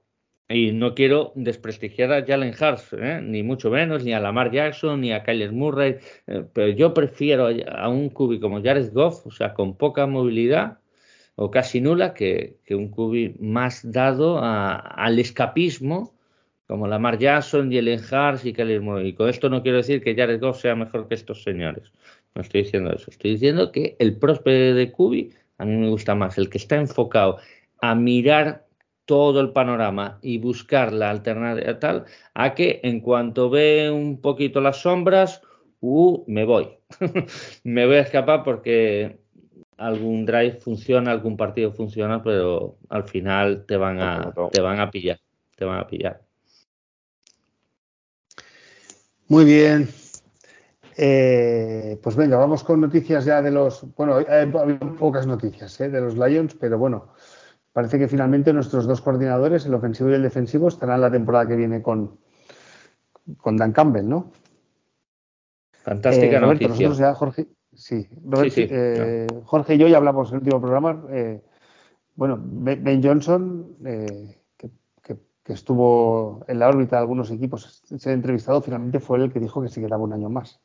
y 0.49 0.71
no 0.71 0.95
quiero 0.95 1.33
desprestigiar 1.35 2.13
a 2.13 2.25
Jalen 2.25 2.53
Hurts, 2.53 2.93
¿eh? 2.93 3.19
ni 3.21 3.43
mucho 3.43 3.69
menos, 3.69 4.03
ni 4.03 4.13
a 4.13 4.19
Lamar 4.19 4.51
Jackson, 4.51 5.01
ni 5.01 5.11
a 5.11 5.23
Kyler 5.23 5.51
Murray, 5.51 5.97
eh, 6.27 6.45
pero 6.53 6.69
yo 6.69 6.93
prefiero 6.93 7.49
a 7.69 7.89
un 7.89 8.09
cubi 8.09 8.39
como 8.39 8.63
Jared 8.63 8.91
Goff, 8.93 9.25
o 9.25 9.31
sea, 9.31 9.53
con 9.53 9.75
poca 9.75 10.07
movilidad 10.07 10.79
o 11.35 11.51
casi 11.51 11.81
nula, 11.81 12.13
que, 12.13 12.57
que 12.65 12.75
un 12.75 12.89
cubi 12.89 13.35
más 13.39 13.91
dado 13.91 14.39
al 14.41 15.19
escapismo, 15.19 16.15
como 16.65 16.87
Lamar 16.87 17.17
Jackson, 17.19 17.71
Jalen 17.71 17.99
Hurts 17.99 18.45
y 18.45 18.53
Kyler 18.53 18.81
Murray. 18.81 19.09
Y 19.09 19.13
con 19.13 19.29
esto 19.29 19.49
no 19.49 19.61
quiero 19.61 19.77
decir 19.77 20.01
que 20.01 20.15
Jared 20.15 20.39
Goff 20.39 20.61
sea 20.61 20.75
mejor 20.75 21.07
que 21.07 21.15
estos 21.15 21.43
señores. 21.43 21.93
No 22.35 22.41
estoy 22.41 22.63
diciendo 22.63 22.91
eso. 22.91 23.09
Estoy 23.09 23.31
diciendo 23.31 23.71
que 23.71 23.95
el 23.99 24.17
próspero 24.17 24.75
de 24.75 24.91
cubi 24.91 25.31
a 25.57 25.65
mí 25.65 25.75
me 25.75 25.89
gusta 25.89 26.15
más, 26.15 26.37
el 26.37 26.49
que 26.49 26.57
está 26.57 26.75
enfocado 26.75 27.39
a 27.81 27.95
mirar 27.95 28.66
todo 29.07 29.39
el 29.39 29.51
panorama 29.51 30.19
y 30.21 30.37
buscar 30.37 30.91
la 30.93 31.09
alternativa 31.09 31.79
tal, 31.79 32.05
a 32.33 32.53
que 32.53 32.81
en 32.83 32.99
cuanto 32.99 33.49
ve 33.49 33.89
un 33.89 34.21
poquito 34.21 34.61
las 34.61 34.81
sombras, 34.81 35.41
uh, 35.79 36.23
me 36.27 36.43
voy. 36.43 36.77
me 37.63 37.87
voy 37.87 37.95
a 37.95 38.01
escapar 38.01 38.43
porque 38.43 39.19
algún 39.77 40.25
drive 40.25 40.59
funciona, 40.59 41.11
algún 41.11 41.37
partido 41.37 41.71
funciona, 41.71 42.21
pero 42.21 42.77
al 42.89 43.05
final 43.05 43.65
te 43.65 43.77
van 43.77 44.01
a, 44.01 44.33
te 44.51 44.61
van 44.61 44.81
a 44.81 44.91
pillar, 44.91 45.19
te 45.55 45.63
van 45.63 45.79
a 45.79 45.87
pillar. 45.87 46.21
Muy 49.29 49.45
bien. 49.45 49.87
Eh, 50.99 51.99
pues 52.01 52.15
venga, 52.15 52.37
vamos 52.37 52.63
con 52.63 52.81
noticias 52.81 53.23
ya 53.23 53.41
de 53.41 53.51
los. 53.51 53.85
Bueno, 53.95 54.17
hay, 54.17 54.47
pocas 54.97 55.27
noticias 55.27 55.79
eh, 55.79 55.89
de 55.89 56.01
los 56.01 56.17
Lions, 56.17 56.55
pero 56.59 56.79
bueno, 56.79 57.13
parece 57.77 57.99
que 57.99 58.07
finalmente 58.07 58.51
nuestros 58.53 58.87
dos 58.87 59.01
coordinadores, 59.01 59.67
el 59.67 59.75
ofensivo 59.75 60.09
y 60.09 60.15
el 60.15 60.23
defensivo, 60.23 60.67
estarán 60.67 60.99
la 60.99 61.11
temporada 61.11 61.47
que 61.47 61.55
viene 61.55 61.83
con, 61.83 62.17
con 63.37 63.55
Dan 63.55 63.71
Campbell, 63.71 64.09
¿no? 64.09 64.31
Fantástica 65.83 66.37
eh, 66.37 66.41
noticia. 66.41 66.91
ya, 66.93 67.13
Jorge, 67.13 67.45
sí, 67.75 68.09
eh, 68.55 69.27
Jorge 69.43 69.75
y 69.75 69.77
yo 69.77 69.87
ya 69.87 69.97
hablamos 69.97 70.29
en 70.29 70.37
el 70.37 70.41
último 70.41 70.59
programa. 70.59 71.03
Eh, 71.11 71.43
bueno, 72.15 72.39
Ben 72.41 73.03
Johnson, 73.03 73.75
que, 74.57 74.73
estuvo 75.45 76.43
en 76.47 76.57
la 76.57 76.69
órbita 76.69 76.95
de 76.95 77.01
algunos 77.01 77.29
equipos, 77.29 77.83
se 77.83 78.09
ha 78.09 78.13
entrevistado, 78.13 78.59
finalmente 78.59 78.99
fue 78.99 79.19
el 79.19 79.31
que 79.31 79.39
dijo 79.39 79.61
que 79.61 79.69
se 79.69 79.81
quedaba 79.81 80.01
un 80.01 80.13
año 80.13 80.31
más. 80.31 80.59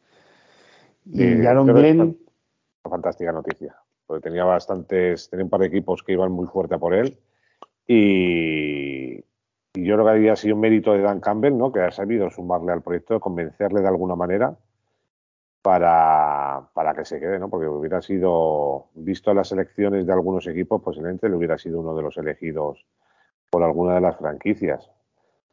Y 1.05 1.45
Aaron 1.45 1.67
Glenn. 1.67 2.17
Fantástica 2.83 3.33
noticia 3.33 3.82
porque 4.13 4.29
tenía 4.29 4.45
bastantes, 4.45 5.31
tenía 5.31 5.45
un 5.45 5.49
par 5.49 5.61
de 5.61 5.69
equipos 5.69 6.03
que 6.03 6.13
iban 6.13 6.31
muy 6.31 6.47
fuerte 6.47 6.77
por 6.77 6.93
él. 6.93 7.19
Y, 7.87 9.17
yo 9.75 9.95
creo 9.95 10.05
que 10.05 10.11
había 10.11 10.37
sido 10.37 10.55
un 10.55 10.61
mérito 10.61 10.93
de 10.93 11.01
Dan 11.01 11.21
Campbell, 11.21 11.57
¿no? 11.57 11.73
Que 11.73 11.81
ha 11.81 11.91
sabido 11.91 12.29
sumarle 12.29 12.73
al 12.73 12.83
proyecto, 12.83 13.19
convencerle 13.19 13.81
de 13.81 13.89
alguna 13.89 14.15
manera 14.15 14.55
para, 15.63 16.69
para 16.75 16.93
que 16.93 17.07
se 17.07 17.21
quede, 17.21 17.39
¿no? 17.39 17.49
Porque 17.49 17.67
hubiera 17.67 18.03
sido, 18.03 18.89
visto 18.93 19.33
las 19.33 19.51
elecciones 19.51 20.07
de 20.07 20.13
algunos 20.13 20.47
equipos, 20.47 20.83
posiblemente 20.83 21.31
le 21.31 21.37
hubiera 21.37 21.57
sido 21.57 21.81
uno 21.81 21.95
de 21.95 22.03
los 22.03 22.19
elegidos 22.19 22.85
por 23.49 23.63
alguna 23.63 23.95
de 23.95 24.03
las 24.03 24.19
franquicias. 24.19 24.91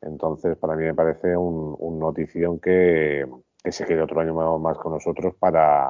Entonces, 0.01 0.57
para 0.57 0.75
mí 0.75 0.83
me 0.83 0.93
parece 0.93 1.37
un, 1.37 1.97
notición 1.97 2.59
que, 2.59 3.25
que 3.63 3.71
se 3.71 3.85
quede 3.85 4.01
otro 4.01 4.19
año 4.19 4.59
más 4.59 4.77
con 4.77 4.91
nosotros 4.91 5.33
para, 5.39 5.89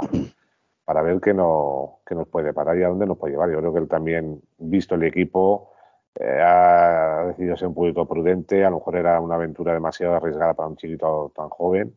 para 0.90 1.04
ver 1.04 1.22
qué, 1.22 1.36
no, 1.36 2.00
qué 2.04 2.16
nos 2.16 2.28
puede 2.28 2.52
parar 2.52 2.76
y 2.76 2.82
a 2.82 2.88
dónde 2.88 3.06
nos 3.06 3.16
puede 3.20 3.34
llevar. 3.34 3.52
Yo 3.52 3.60
creo 3.60 3.74
que 3.74 3.78
él 3.78 3.88
también, 3.88 4.42
visto 4.58 4.96
el 4.96 5.04
equipo, 5.04 5.74
eh, 6.16 6.42
ha 6.42 7.26
decidido 7.28 7.56
ser 7.58 7.68
un 7.68 7.76
poquito 7.76 8.08
prudente. 8.08 8.66
A 8.66 8.72
lo 8.72 8.78
mejor 8.78 8.96
era 8.96 9.22
una 9.22 9.36
aventura 9.36 9.72
demasiado 9.72 10.16
arriesgada 10.16 10.56
para 10.56 10.68
un 10.68 10.78
chiquito 10.78 11.32
tan 11.36 11.48
joven, 11.50 11.96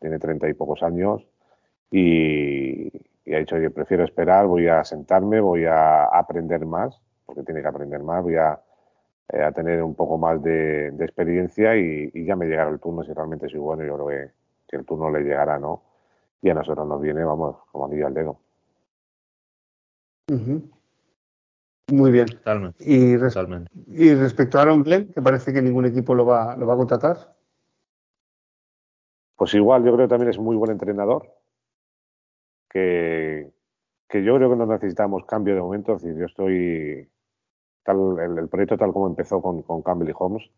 tiene 0.00 0.18
treinta 0.18 0.48
y 0.48 0.54
pocos 0.54 0.82
años, 0.82 1.24
y, 1.92 2.88
ha 3.32 3.38
dicho, 3.38 3.54
oye, 3.54 3.70
prefiero 3.70 4.02
esperar, 4.02 4.48
voy 4.48 4.66
a 4.66 4.82
sentarme, 4.82 5.38
voy 5.38 5.66
a 5.66 6.06
aprender 6.06 6.66
más, 6.66 7.00
porque 7.26 7.44
tiene 7.44 7.62
que 7.62 7.68
aprender 7.68 8.02
más, 8.02 8.20
voy 8.20 8.34
a, 8.34 8.60
eh, 9.28 9.48
tener 9.54 9.80
un 9.80 9.94
poco 9.94 10.18
más 10.18 10.42
de, 10.42 10.88
experiencia 10.88 11.76
y, 11.76 12.10
ya 12.24 12.34
me 12.34 12.46
llegará 12.46 12.70
el 12.70 12.80
turno 12.80 13.04
si 13.04 13.12
realmente 13.12 13.48
soy 13.48 13.60
bueno. 13.60 13.84
Yo 13.84 13.94
creo 13.94 14.08
que 14.66 14.76
el 14.76 14.84
turno 14.84 15.08
le 15.08 15.20
llegará, 15.22 15.56
¿no? 15.60 15.93
Y 16.42 16.50
a 16.50 16.54
nosotros 16.54 16.86
nos 16.86 17.00
viene, 17.00 17.24
vamos, 17.24 17.56
como 17.70 17.86
anillo 17.86 18.06
al 18.06 18.14
dedo. 18.14 18.38
Muy 21.90 22.10
bien. 22.10 22.26
Y, 22.78 23.14
y, 23.86 24.14
respecto 24.14 24.58
a 24.58 24.62
Aaron 24.62 24.82
Glenn, 24.82 25.12
que 25.12 25.20
parece 25.20 25.52
que 25.52 25.62
ningún 25.62 25.84
equipo 25.84 26.14
lo 26.14 26.24
va, 26.24 26.56
lo 26.56 26.66
va 26.66 26.74
a 26.74 26.78
contratar. 26.78 27.34
Pues 29.36 29.54
igual, 29.54 29.84
yo 29.84 29.94
creo 29.94 30.06
que 30.06 30.10
también 30.10 30.30
es 30.30 30.38
muy 30.38 30.56
buen 30.56 30.70
entrenador. 30.70 31.30
que, 32.70 33.52
que 34.08 34.24
yo 34.24 34.36
creo 34.36 34.50
que 34.50 34.56
no 34.56 34.66
necesitamos 34.66 35.24
cambio 35.26 35.54
de 35.54 35.60
momento. 35.60 35.96
Es 35.96 36.02
decir, 36.02 36.18
yo 36.18 36.26
estoy 36.26 37.10
tal, 37.82 38.18
el, 38.18 38.48
proyecto 38.48 38.78
tal 38.78 38.92
como 38.92 39.06
empezó 39.06 39.42
con, 39.42 39.62
con, 39.62 39.82
Campbell 39.82 40.10
y 40.10 40.14
Holmes, 40.16 40.50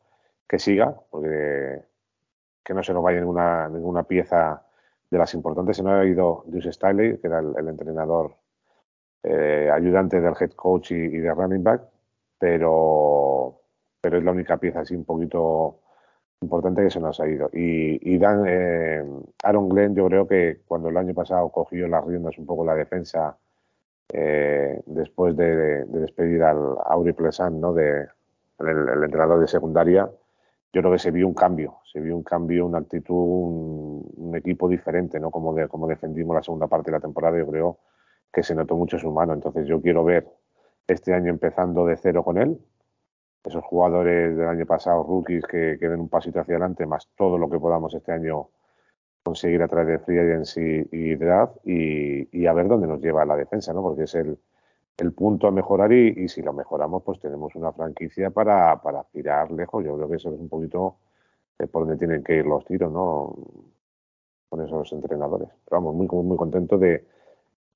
que 0.48 0.58
siga, 0.58 0.94
porque 1.10 1.82
que 2.64 2.74
no 2.74 2.82
se 2.82 2.92
nos 2.92 3.02
vaya 3.02 3.20
ninguna, 3.20 3.68
ninguna 3.68 4.02
pieza 4.04 4.65
de 5.10 5.18
las 5.18 5.34
importantes. 5.34 5.76
Se 5.76 5.82
nos 5.82 5.92
ha 5.92 6.04
ido 6.04 6.44
Deuce 6.46 6.72
Stiley, 6.72 7.18
que 7.18 7.26
era 7.26 7.40
el, 7.40 7.68
entrenador 7.68 8.36
eh, 9.22 9.70
ayudante 9.72 10.20
del 10.20 10.34
head 10.38 10.52
coach 10.52 10.92
y, 10.92 10.94
y, 10.94 11.18
de 11.18 11.32
running 11.34 11.62
back, 11.62 11.82
pero, 12.38 13.60
pero 14.00 14.18
es 14.18 14.24
la 14.24 14.32
única 14.32 14.56
pieza 14.56 14.80
así 14.80 14.94
un 14.94 15.04
poquito 15.04 15.80
importante 16.40 16.82
que 16.82 16.90
se 16.90 17.00
nos 17.00 17.20
ha 17.20 17.28
ido. 17.28 17.50
Y, 17.52 18.18
Dan, 18.18 18.44
eh, 18.46 19.04
Aaron 19.42 19.68
Glenn, 19.68 19.94
yo 19.94 20.06
creo 20.06 20.26
que 20.26 20.60
cuando 20.66 20.88
el 20.88 20.96
año 20.96 21.14
pasado 21.14 21.48
cogió 21.50 21.88
las 21.88 22.04
riendas 22.04 22.38
un 22.38 22.46
poco 22.46 22.64
la 22.64 22.74
defensa, 22.74 23.36
eh, 24.12 24.80
después 24.86 25.36
de, 25.36 25.84
despedir 25.86 26.42
al 26.42 26.76
Auri 26.84 27.12
Plesan, 27.12 27.60
¿no? 27.60 27.72
de, 27.72 28.06
el, 28.60 29.04
entrenador 29.04 29.40
de 29.40 29.48
secundaria, 29.48 30.10
yo 30.76 30.82
creo 30.82 30.92
que 30.92 30.98
se 30.98 31.10
vio 31.10 31.26
un 31.26 31.32
cambio, 31.32 31.78
se 31.90 32.00
vio 32.00 32.14
un 32.14 32.22
cambio, 32.22 32.66
una 32.66 32.76
actitud, 32.76 33.14
un, 33.16 34.36
equipo 34.36 34.68
diferente, 34.68 35.18
¿no? 35.18 35.30
Como, 35.30 35.54
de, 35.54 35.68
como 35.68 35.86
defendimos 35.86 36.36
la 36.36 36.42
segunda 36.42 36.66
parte 36.66 36.90
de 36.90 36.98
la 36.98 37.00
temporada, 37.00 37.38
yo 37.38 37.46
creo 37.46 37.78
que 38.30 38.42
se 38.42 38.54
notó 38.54 38.76
mucho 38.76 38.98
su 38.98 39.10
mano. 39.10 39.32
Entonces 39.32 39.66
yo 39.66 39.80
quiero 39.80 40.04
ver 40.04 40.28
este 40.86 41.14
año 41.14 41.30
empezando 41.30 41.86
de 41.86 41.96
cero 41.96 42.22
con 42.22 42.36
él, 42.36 42.58
esos 43.42 43.64
jugadores 43.64 44.36
del 44.36 44.48
año 44.48 44.66
pasado, 44.66 45.02
rookies, 45.02 45.46
que, 45.46 45.78
que 45.80 45.88
den 45.88 46.00
un 46.00 46.10
pasito 46.10 46.40
hacia 46.40 46.56
adelante, 46.56 46.84
más 46.84 47.08
todo 47.16 47.38
lo 47.38 47.48
que 47.48 47.58
podamos 47.58 47.94
este 47.94 48.12
año 48.12 48.50
conseguir 49.22 49.62
a 49.62 49.68
través 49.68 49.88
de 49.88 49.98
Free 50.00 50.18
Agency 50.18 50.88
y 50.92 51.14
Draft 51.14 51.56
y, 51.64 52.46
a 52.46 52.52
ver 52.52 52.68
dónde 52.68 52.86
nos 52.86 53.00
lleva 53.00 53.24
la 53.24 53.36
defensa, 53.36 53.72
¿no? 53.72 53.80
Porque 53.80 54.02
es 54.02 54.14
el, 54.14 54.38
punto 55.14 55.46
a 55.46 55.50
mejorar 55.50 55.92
y, 55.92 56.28
si 56.28 56.42
lo 56.42 56.52
mejoramos, 56.52 57.02
pues 57.02 57.20
tenemos 57.20 57.54
una 57.54 57.72
franquicia 57.72 58.30
para, 58.30 58.80
para 58.80 59.00
aspirar 59.00 59.50
lejos. 59.50 59.84
Yo 59.84 59.96
creo 59.96 60.08
que 60.08 60.16
eso 60.16 60.32
es 60.32 60.40
un 60.40 60.48
poquito 60.48 60.96
por 61.70 61.86
donde 61.86 61.96
tienen 61.96 62.22
que 62.22 62.36
ir 62.36 62.46
los 62.46 62.64
tiros, 62.64 62.92
¿no? 62.92 63.34
Con 64.48 64.64
esos 64.64 64.92
entrenadores. 64.92 65.48
Pero 65.64 65.82
vamos, 65.82 65.94
muy, 65.94 66.06
muy 66.06 66.36
contento 66.36 66.78
de 66.78 67.06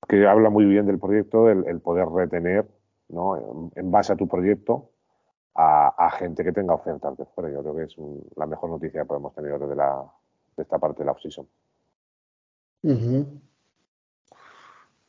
que 0.07 0.27
habla 0.27 0.49
muy 0.49 0.65
bien 0.65 0.85
del 0.85 0.99
proyecto, 0.99 1.49
el, 1.49 1.79
poder 1.81 2.07
retener, 2.07 2.67
¿no? 3.09 3.71
En 3.75 3.91
base 3.91 4.13
a 4.13 4.15
tu 4.15 4.27
proyecto, 4.27 4.89
a, 5.55 6.09
gente 6.17 6.43
que 6.43 6.51
tenga 6.51 6.73
ofertas 6.73 7.17
de 7.17 7.25
fuera. 7.25 7.51
Yo 7.51 7.61
creo 7.61 7.75
que 7.75 7.83
es 7.83 7.95
la 8.35 8.45
mejor 8.45 8.69
noticia 8.69 9.01
que 9.01 9.07
podemos 9.07 9.33
tener 9.33 9.59
de, 9.59 9.75
la, 9.75 10.05
de 10.55 10.63
esta 10.63 10.79
parte 10.79 10.99
de 10.99 11.05
la 11.05 11.11
off-season. 11.11 11.47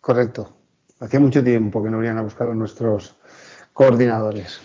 Correcto. 0.01 0.62
Hacía 1.03 1.19
mucho 1.19 1.43
tiempo 1.43 1.83
que 1.83 1.91
no 1.91 1.99
venían 1.99 2.19
a 2.19 2.23
buscar 2.23 2.49
a 2.49 2.55
nuestros 2.55 3.17
coordinadores. 3.73 4.61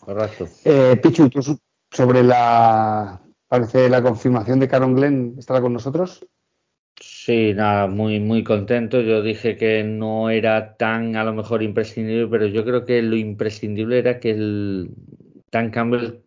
Correcto. 0.00 0.48
Eh, 0.64 0.98
Pichu, 1.00 1.30
sobre 1.88 2.24
la, 2.24 3.20
parece 3.46 3.88
la 3.88 4.02
confirmación 4.02 4.58
de 4.58 4.66
Caron 4.66 4.96
Glenn, 4.96 5.36
¿estará 5.38 5.60
con 5.60 5.72
nosotros? 5.72 6.26
Sí, 7.00 7.54
nada, 7.54 7.86
muy, 7.86 8.18
muy 8.18 8.42
contento. 8.42 9.00
Yo 9.00 9.22
dije 9.22 9.56
que 9.56 9.84
no 9.84 10.30
era 10.30 10.76
tan 10.76 11.14
a 11.14 11.22
lo 11.22 11.32
mejor 11.32 11.62
imprescindible, 11.62 12.26
pero 12.26 12.46
yo 12.46 12.64
creo 12.64 12.84
que 12.84 13.02
lo 13.02 13.14
imprescindible 13.14 14.00
era 14.00 14.18
que 14.18 14.30
el 14.30 14.90
Dan 15.52 15.70
Campbell 15.70 16.22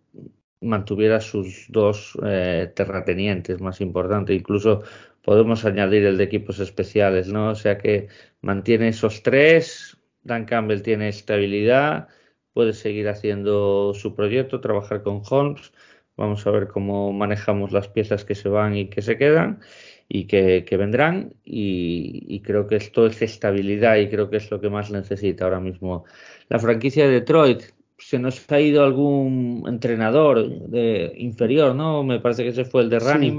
mantuviera 0.61 1.19
sus 1.19 1.65
dos 1.69 2.17
eh, 2.25 2.71
terratenientes 2.73 3.59
más 3.59 3.81
importantes. 3.81 4.33
Incluso 4.33 4.83
podemos 5.25 5.65
añadir 5.65 6.05
el 6.05 6.17
de 6.17 6.23
equipos 6.23 6.59
especiales, 6.59 7.27
¿no? 7.27 7.49
O 7.49 7.55
sea 7.55 7.79
que 7.79 8.07
mantiene 8.41 8.89
esos 8.89 9.23
tres. 9.23 9.97
Dan 10.21 10.45
Campbell 10.45 10.81
tiene 10.81 11.09
estabilidad, 11.09 12.07
puede 12.53 12.73
seguir 12.73 13.09
haciendo 13.09 13.93
su 13.95 14.15
proyecto, 14.15 14.61
trabajar 14.61 15.01
con 15.01 15.23
Holmes. 15.27 15.73
Vamos 16.15 16.45
a 16.45 16.51
ver 16.51 16.67
cómo 16.67 17.11
manejamos 17.11 17.71
las 17.71 17.87
piezas 17.89 18.23
que 18.23 18.35
se 18.35 18.49
van 18.49 18.75
y 18.75 18.87
que 18.87 19.01
se 19.01 19.17
quedan 19.17 19.61
y 20.07 20.25
que, 20.25 20.63
vendrán 20.77 21.33
y, 21.43 22.39
creo 22.41 22.67
que 22.67 22.75
esto 22.75 23.07
es 23.07 23.21
estabilidad 23.21 23.97
y 23.97 24.09
creo 24.09 24.29
que 24.29 24.37
es 24.37 24.49
lo 24.51 24.61
que 24.61 24.69
más 24.69 24.91
necesita 24.91 25.45
ahora 25.45 25.59
mismo 25.59 26.05
la 26.49 26.59
franquicia 26.59 27.05
de 27.05 27.13
Detroit. 27.13 27.63
Se 27.97 28.19
nos 28.19 28.51
ha 28.51 28.59
ido 28.59 28.83
algún 28.83 29.63
entrenador 29.67 30.67
de 30.69 31.13
inferior, 31.17 31.73
¿no? 31.73 32.03
Me 32.03 32.19
parece 32.19 32.43
que 32.43 32.49
ese 32.49 32.65
fue 32.65 32.83
el 32.83 32.89
de 32.89 32.99
Running 32.99 33.37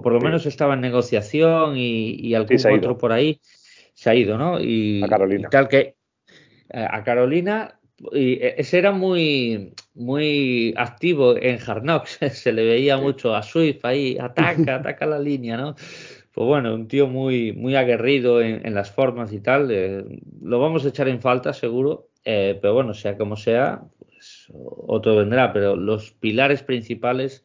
o 0.00 0.02
por 0.02 0.14
lo 0.14 0.20
menos 0.20 0.46
estaba 0.46 0.74
en 0.74 0.80
negociación 0.80 1.74
y, 1.76 2.34
algún 2.34 2.56
otro 2.72 2.96
por 2.96 3.12
ahí 3.12 3.40
se 3.92 4.08
ha 4.08 4.14
ido, 4.14 4.38
¿no? 4.38 4.58
Y, 4.58 5.02
a 5.02 5.08
Carolina. 5.08 5.48
tal 5.50 5.68
que 5.68 5.96
eh, 6.70 6.86
a 6.90 7.04
Carolina 7.04 7.78
y 8.12 8.32
e, 8.42 8.54
ese 8.56 8.78
era 8.78 8.92
muy, 8.92 9.74
muy 9.94 10.72
activo 10.78 11.36
en 11.36 11.58
Hard 11.64 11.82
Knocks, 11.82 12.18
se 12.32 12.52
le 12.52 12.64
veía 12.64 12.96
mucho 12.96 13.34
a 13.34 13.42
Swift 13.42 13.84
ahí, 13.84 14.16
ataca, 14.18 14.76
ataca 14.76 15.04
la 15.04 15.18
línea, 15.18 15.58
¿no? 15.58 15.74
Pues 16.32 16.46
bueno, 16.46 16.74
un 16.74 16.88
tío 16.88 17.06
muy, 17.08 17.52
muy 17.52 17.74
aguerrido 17.74 18.40
en, 18.40 18.74
las 18.74 18.90
formas 18.90 19.32
y 19.32 19.40
tal, 19.40 19.68
eh, 19.70 20.02
lo 20.40 20.60
vamos 20.60 20.84
a 20.84 20.88
echar 20.88 21.08
en 21.08 21.20
falta 21.20 21.52
seguro, 21.52 22.08
eh, 22.24 22.56
pero 22.62 22.72
bueno, 22.72 22.94
sea 22.94 23.18
como 23.18 23.36
sea, 23.36 23.82
pues 23.98 24.46
otro 24.54 25.16
vendrá, 25.16 25.52
pero 25.52 25.76
los 25.76 26.12
pilares 26.12 26.62
principales, 26.62 27.44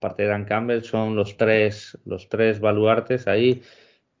aparte 0.00 0.22
de 0.22 0.28
Dan 0.30 0.46
Campbell, 0.46 0.82
son 0.82 1.14
los 1.14 1.36
tres, 1.36 1.98
los 2.06 2.28
tres 2.30 2.58
baluartes 2.58 3.28
ahí, 3.28 3.62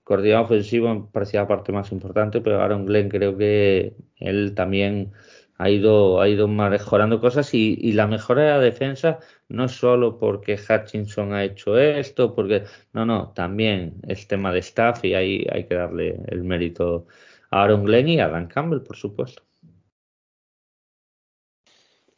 coordinador 0.04 0.44
ofensivo 0.44 1.08
parecía 1.10 1.40
la 1.40 1.48
parte 1.48 1.72
más 1.72 1.90
importante, 1.90 2.40
pero 2.42 2.60
Aaron 2.60 2.84
Glenn 2.84 3.08
creo 3.08 3.36
que 3.38 3.94
él 4.16 4.54
también 4.54 5.12
ha 5.56 5.70
ido, 5.70 6.20
ha 6.20 6.28
ido 6.28 6.48
mejorando 6.48 7.20
cosas 7.20 7.54
y, 7.54 7.92
la 7.92 8.06
mejora 8.06 8.42
de 8.42 8.50
la 8.50 8.58
defensa 8.60 9.20
no 9.48 9.64
es 9.64 9.72
solo 9.72 10.18
porque 10.18 10.54
Hutchinson 10.58 11.32
ha 11.32 11.44
hecho 11.44 11.78
esto, 11.78 12.34
porque 12.34 12.64
no, 12.92 13.06
no, 13.06 13.32
también 13.32 13.94
es 14.06 14.26
tema 14.26 14.52
de 14.52 14.60
staff 14.60 15.04
y 15.04 15.14
ahí 15.14 15.46
hay 15.50 15.64
que 15.64 15.74
darle 15.76 16.20
el 16.28 16.44
mérito 16.44 17.06
a 17.50 17.62
Aaron 17.62 17.84
Glenn 17.84 18.08
y 18.08 18.20
a 18.20 18.28
Dan 18.28 18.48
Campbell, 18.48 18.80
por 18.80 18.96
supuesto. 18.96 19.42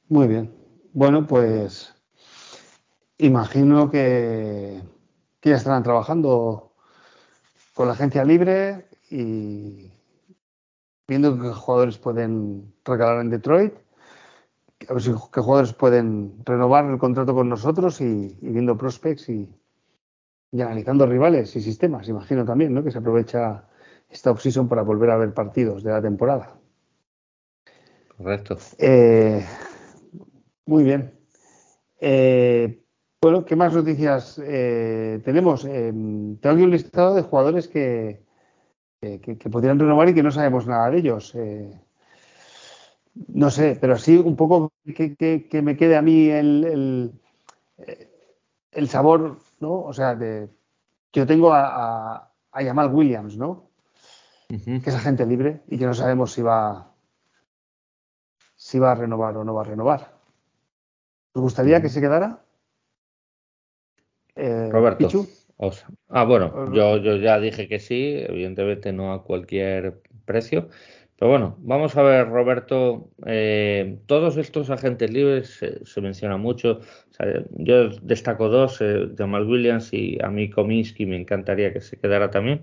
Muy 0.08 0.28
bien. 0.28 0.50
Bueno, 0.92 1.26
pues 1.26 1.91
imagino 3.26 3.90
que, 3.90 4.80
que 5.40 5.50
ya 5.50 5.56
estarán 5.56 5.82
trabajando 5.82 6.72
con 7.74 7.86
la 7.86 7.94
agencia 7.94 8.24
libre 8.24 8.86
y 9.10 9.90
viendo 11.08 11.38
qué 11.40 11.48
jugadores 11.48 11.98
pueden 11.98 12.72
regalar 12.84 13.20
en 13.20 13.30
Detroit, 13.30 13.74
a 14.88 14.92
ver 14.94 15.02
si 15.02 15.10
qué 15.32 15.40
jugadores 15.40 15.72
pueden 15.72 16.34
renovar 16.44 16.86
el 16.86 16.98
contrato 16.98 17.34
con 17.34 17.48
nosotros 17.48 18.00
y, 18.00 18.36
viendo 18.40 18.76
prospects 18.76 19.28
y, 19.28 19.48
analizando 20.52 21.06
rivales 21.06 21.54
y 21.56 21.60
sistemas, 21.60 22.08
imagino 22.08 22.44
también, 22.44 22.74
¿no? 22.74 22.84
Que 22.84 22.90
se 22.90 22.98
aprovecha 22.98 23.68
esta 24.10 24.30
offseason 24.30 24.68
para 24.68 24.82
volver 24.82 25.10
a 25.10 25.16
ver 25.16 25.32
partidos 25.32 25.82
de 25.82 25.90
la 25.90 26.02
temporada. 26.02 26.54
Correcto. 28.16 28.58
Eh, 28.78 29.44
muy 30.66 30.84
bien. 30.84 31.18
Eh, 32.00 32.81
bueno, 33.22 33.44
¿qué 33.44 33.54
más 33.54 33.72
noticias 33.72 34.40
eh, 34.44 35.20
tenemos? 35.24 35.62
tengo 35.62 36.38
aquí 36.42 36.62
un 36.62 36.72
listado 36.72 37.14
de 37.14 37.22
jugadores 37.22 37.68
que, 37.68 38.20
que, 39.00 39.48
podrían 39.48 39.78
renovar 39.78 40.08
y 40.08 40.14
que 40.14 40.24
no 40.24 40.32
sabemos 40.32 40.66
nada 40.66 40.90
de 40.90 40.98
ellos. 40.98 41.32
Eh, 41.36 41.80
no 43.28 43.48
sé, 43.50 43.78
pero 43.80 43.96
sí 43.96 44.16
un 44.16 44.34
poco 44.34 44.72
que, 44.84 45.60
me 45.62 45.76
quede 45.76 45.96
a 45.96 46.02
mí 46.02 46.30
el, 46.30 47.12
el, 48.72 48.88
sabor, 48.88 49.38
¿no? 49.60 49.82
O 49.82 49.92
sea, 49.92 50.16
de, 50.16 50.48
que 51.12 51.20
yo 51.20 51.26
tengo 51.26 51.52
a, 51.52 52.28
a, 52.50 52.64
Jamal 52.64 52.92
Williams, 52.92 53.36
¿no? 53.36 53.70
Que 54.48 54.82
es 54.84 54.94
agente 54.94 55.24
libre 55.26 55.62
y 55.68 55.78
que 55.78 55.86
no 55.86 55.94
sabemos 55.94 56.32
si 56.32 56.42
va, 56.42 56.92
si 58.56 58.80
va 58.80 58.92
a 58.92 58.96
renovar 58.96 59.36
o 59.36 59.44
no 59.44 59.54
va 59.54 59.60
a 59.60 59.66
renovar. 59.66 60.12
¿Os 61.34 61.40
gustaría 61.40 61.80
que 61.80 61.88
se 61.88 62.00
quedara? 62.00 62.41
Eh, 64.36 64.68
Roberto 64.70 65.08
ah, 66.08 66.24
bueno, 66.24 66.72
yo, 66.72 66.96
yo 66.96 67.16
ya 67.16 67.38
dije 67.38 67.68
que 67.68 67.78
sí, 67.78 68.16
evidentemente 68.18 68.92
no 68.92 69.12
a 69.12 69.22
cualquier 69.22 70.00
precio. 70.24 70.68
Pero 71.22 71.30
bueno, 71.30 71.56
vamos 71.60 71.96
a 71.96 72.02
ver, 72.02 72.28
Roberto, 72.28 73.10
eh, 73.26 73.98
todos 74.06 74.36
estos 74.38 74.70
agentes 74.70 75.08
libres 75.12 75.60
se 75.84 76.00
menciona 76.00 76.36
mucho. 76.36 76.80
yo 77.50 77.90
destaco 78.00 78.48
dos, 78.48 78.80
eh, 78.80 79.08
Jamal 79.16 79.46
Williams 79.46 79.92
y 79.92 80.18
a 80.20 80.30
mí 80.30 80.50
Kominsky, 80.50 81.06
me 81.06 81.16
encantaría 81.16 81.72
que 81.72 81.80
se 81.80 81.96
quedara 81.96 82.30
también 82.30 82.62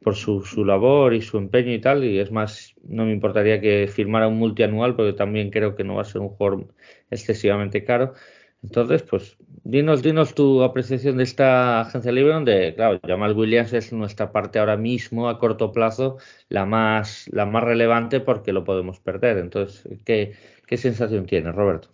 por 0.00 0.14
su, 0.14 0.42
su, 0.42 0.64
labor 0.64 1.12
y 1.12 1.22
su 1.22 1.38
empeño 1.38 1.72
y 1.72 1.80
tal. 1.80 2.04
Y 2.04 2.20
es 2.20 2.30
más, 2.30 2.76
no 2.84 3.04
me 3.04 3.12
importaría 3.12 3.60
que 3.60 3.88
firmara 3.88 4.28
un 4.28 4.38
multianual 4.38 4.94
porque 4.94 5.14
también 5.14 5.50
creo 5.50 5.74
que 5.74 5.82
no 5.82 5.96
va 5.96 6.02
a 6.02 6.04
ser 6.04 6.20
un 6.20 6.28
jugador 6.28 6.68
excesivamente 7.10 7.82
caro. 7.82 8.14
Entonces, 8.62 9.02
pues 9.02 9.36
dinos, 9.64 10.02
dinos 10.02 10.34
tu 10.34 10.62
apreciación 10.62 11.18
de 11.18 11.22
esta 11.22 11.80
agencia 11.80 12.10
libre 12.10 12.32
donde, 12.32 12.74
claro, 12.74 12.98
Jamal 13.06 13.36
Williams 13.36 13.72
es 13.72 13.92
nuestra 13.92 14.32
parte 14.32 14.58
ahora 14.58 14.76
mismo 14.76 15.28
a 15.28 15.38
corto 15.38 15.72
plazo 15.72 16.18
la 16.48 16.64
más, 16.64 17.28
la 17.32 17.46
más 17.46 17.62
relevante 17.62 18.20
porque 18.20 18.52
lo 18.52 18.64
podemos 18.64 18.98
perder. 19.00 19.38
Entonces, 19.38 19.86
¿qué, 20.04 20.34
qué 20.66 20.76
sensación 20.76 21.26
tienes, 21.26 21.54
Roberto? 21.54 21.90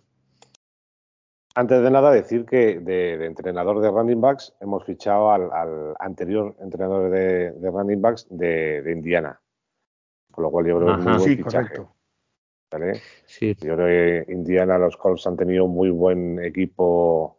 Antes 1.57 1.81
de 1.81 1.89
nada, 1.89 2.11
decir 2.11 2.45
que 2.45 2.79
de, 2.81 3.25
entrenador 3.25 3.79
de 3.79 3.89
running 3.89 4.19
backs 4.19 4.53
hemos 4.59 4.83
fichado 4.83 5.31
al, 5.31 5.95
anterior 5.99 6.53
entrenador 6.59 7.09
de, 7.11 7.53
running 7.61 8.01
backs 8.01 8.27
de, 8.29 8.91
Indiana. 8.91 9.39
Con 10.31 10.43
lo 10.43 10.51
cual 10.51 10.65
yo 10.65 10.77
creo 10.77 10.87
que 10.87 10.99
es 10.99 11.07
muy 11.07 11.17
buen 11.17 11.37
fichaje. 11.37 11.94
Yo 13.61 13.75
creo 13.75 14.25
que 14.25 14.31
Indiana, 14.31 14.77
los 14.77 14.97
Colts 14.97 15.27
han 15.27 15.37
tenido 15.37 15.65
un 15.65 15.73
muy 15.73 15.89
buen 15.89 16.43
equipo 16.43 17.37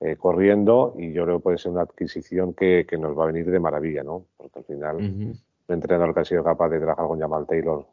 eh, 0.00 0.16
corriendo 0.16 0.94
y 0.96 1.12
yo 1.12 1.24
creo 1.24 1.38
que 1.38 1.42
puede 1.42 1.58
ser 1.58 1.72
una 1.72 1.82
adquisición 1.82 2.54
que, 2.54 2.86
nos 2.98 3.16
va 3.16 3.24
a 3.24 3.26
venir 3.26 3.50
de 3.50 3.60
maravilla, 3.60 4.02
¿no? 4.02 4.26
Porque 4.36 4.58
al 4.60 4.64
final, 4.64 4.96
un 4.96 5.38
entrenador 5.68 6.14
que 6.14 6.20
ha 6.20 6.24
sido 6.24 6.42
capaz 6.42 6.68
de 6.70 6.80
trabajar 6.80 7.06
con 7.06 7.20
Jamal 7.20 7.46
Taylor 7.46 7.86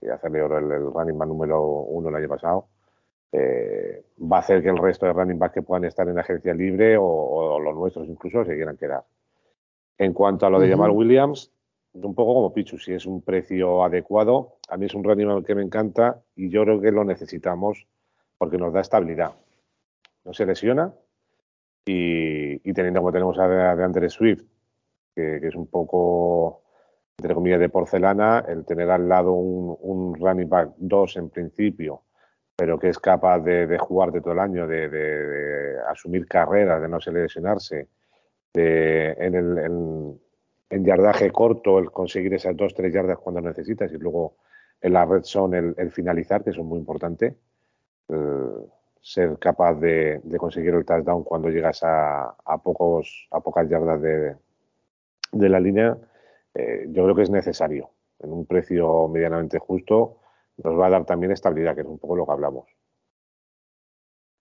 y 0.00 0.08
hacerle 0.08 0.40
el, 0.40 0.70
el 0.70 0.92
running 0.92 1.18
back 1.18 1.28
número 1.28 1.62
uno 1.62 2.08
el 2.08 2.14
año 2.14 2.28
pasado 2.28 2.68
eh, 3.32 4.04
va 4.20 4.38
a 4.38 4.40
hacer 4.40 4.62
que 4.62 4.70
el 4.70 4.78
resto 4.78 5.06
de 5.06 5.12
running 5.12 5.38
backs 5.38 5.54
que 5.54 5.62
puedan 5.62 5.84
estar 5.84 6.08
en 6.08 6.18
agencia 6.18 6.52
libre 6.52 6.96
o, 6.98 7.60
los 7.60 7.76
nuestros 7.76 8.08
incluso 8.08 8.44
se 8.44 8.54
quieran 8.54 8.76
quedar. 8.76 9.04
En 9.98 10.12
cuanto 10.12 10.46
a 10.46 10.50
lo 10.50 10.58
de 10.58 10.68
Jamal 10.68 10.90
Williams, 10.90 11.52
un 11.92 12.14
poco 12.14 12.34
como 12.34 12.52
Pichu, 12.52 12.78
si 12.78 12.92
es 12.92 13.06
un 13.06 13.22
precio 13.22 13.84
adecuado, 13.84 14.58
a 14.68 14.76
mí 14.76 14.86
es 14.86 14.94
un 14.94 15.04
running 15.04 15.44
que 15.44 15.54
me 15.54 15.62
encanta 15.62 16.22
y 16.36 16.48
yo 16.50 16.64
creo 16.64 16.80
que 16.80 16.92
lo 16.92 17.04
necesitamos 17.04 17.86
porque 18.38 18.58
nos 18.58 18.72
da 18.72 18.80
estabilidad. 18.80 19.32
No 20.24 20.32
se 20.32 20.46
lesiona 20.46 20.94
y, 21.84 22.58
teniendo 22.72 23.00
como 23.00 23.12
tenemos 23.12 23.38
a, 23.38 23.48
de 23.48 23.84
Andre 23.84 24.08
Swift, 24.08 24.44
que, 25.14 25.36
es 25.36 25.54
un 25.54 25.66
poco 25.66 26.62
entre 27.18 27.34
comillas 27.34 27.60
de 27.60 27.68
porcelana, 27.68 28.44
el 28.48 28.64
tener 28.64 28.90
al 28.90 29.08
lado 29.08 29.32
un, 29.32 29.76
un 29.80 30.14
running 30.14 30.48
back 30.48 30.72
2 30.78 31.16
en 31.16 31.28
principio 31.28 32.02
pero 32.60 32.78
que 32.78 32.90
es 32.90 32.98
capaz 32.98 33.38
de, 33.38 33.78
jugar 33.78 34.12
de 34.12 34.20
todo 34.20 34.34
el 34.34 34.38
año, 34.38 34.66
de, 34.66 35.78
asumir 35.88 36.26
carreras, 36.26 36.82
de 36.82 36.90
no 36.90 37.00
se 37.00 37.10
lesionarse, 37.10 37.88
de, 38.52 39.12
en, 39.12 39.34
el, 39.34 40.20
yardaje 40.70 41.30
corto, 41.30 41.78
el 41.78 41.90
conseguir 41.90 42.34
esas 42.34 42.56
dos, 42.56 42.74
tres 42.74 42.92
yardas 42.92 43.18
cuando 43.18 43.40
necesitas 43.40 43.92
y 43.92 43.98
luego 43.98 44.36
en 44.80 44.92
la 44.92 45.04
red 45.04 45.22
son 45.24 45.54
el, 45.54 45.90
finalizar, 45.90 46.42
que 46.42 46.50
es 46.50 46.58
muy 46.58 46.78
importante, 46.78 47.36
ser 49.00 49.38
capaz 49.38 49.74
de, 49.74 50.20
conseguir 50.38 50.74
el 50.74 50.84
touchdown 50.84 51.24
cuando 51.24 51.48
llegas 51.48 51.80
a, 51.82 52.34
pocos, 52.62 53.28
a 53.30 53.40
pocas 53.40 53.68
yardas 53.68 54.00
de, 54.00 55.48
la 55.48 55.60
línea, 55.60 55.96
eh, 56.54 56.86
yo 56.88 57.04
creo 57.04 57.14
que 57.14 57.22
es 57.22 57.30
necesario 57.30 57.90
en 58.18 58.32
un 58.32 58.46
precio 58.46 59.08
medianamente 59.08 59.58
justo 59.58 60.18
nos 60.62 60.78
va 60.78 60.86
a 60.86 60.90
dar 60.90 61.04
también 61.04 61.32
estabilidad, 61.32 61.74
que 61.74 61.80
es 61.82 61.86
un 61.86 61.98
poco 61.98 62.16
lo 62.16 62.26
que 62.26 62.32
hablamos. 62.32 62.66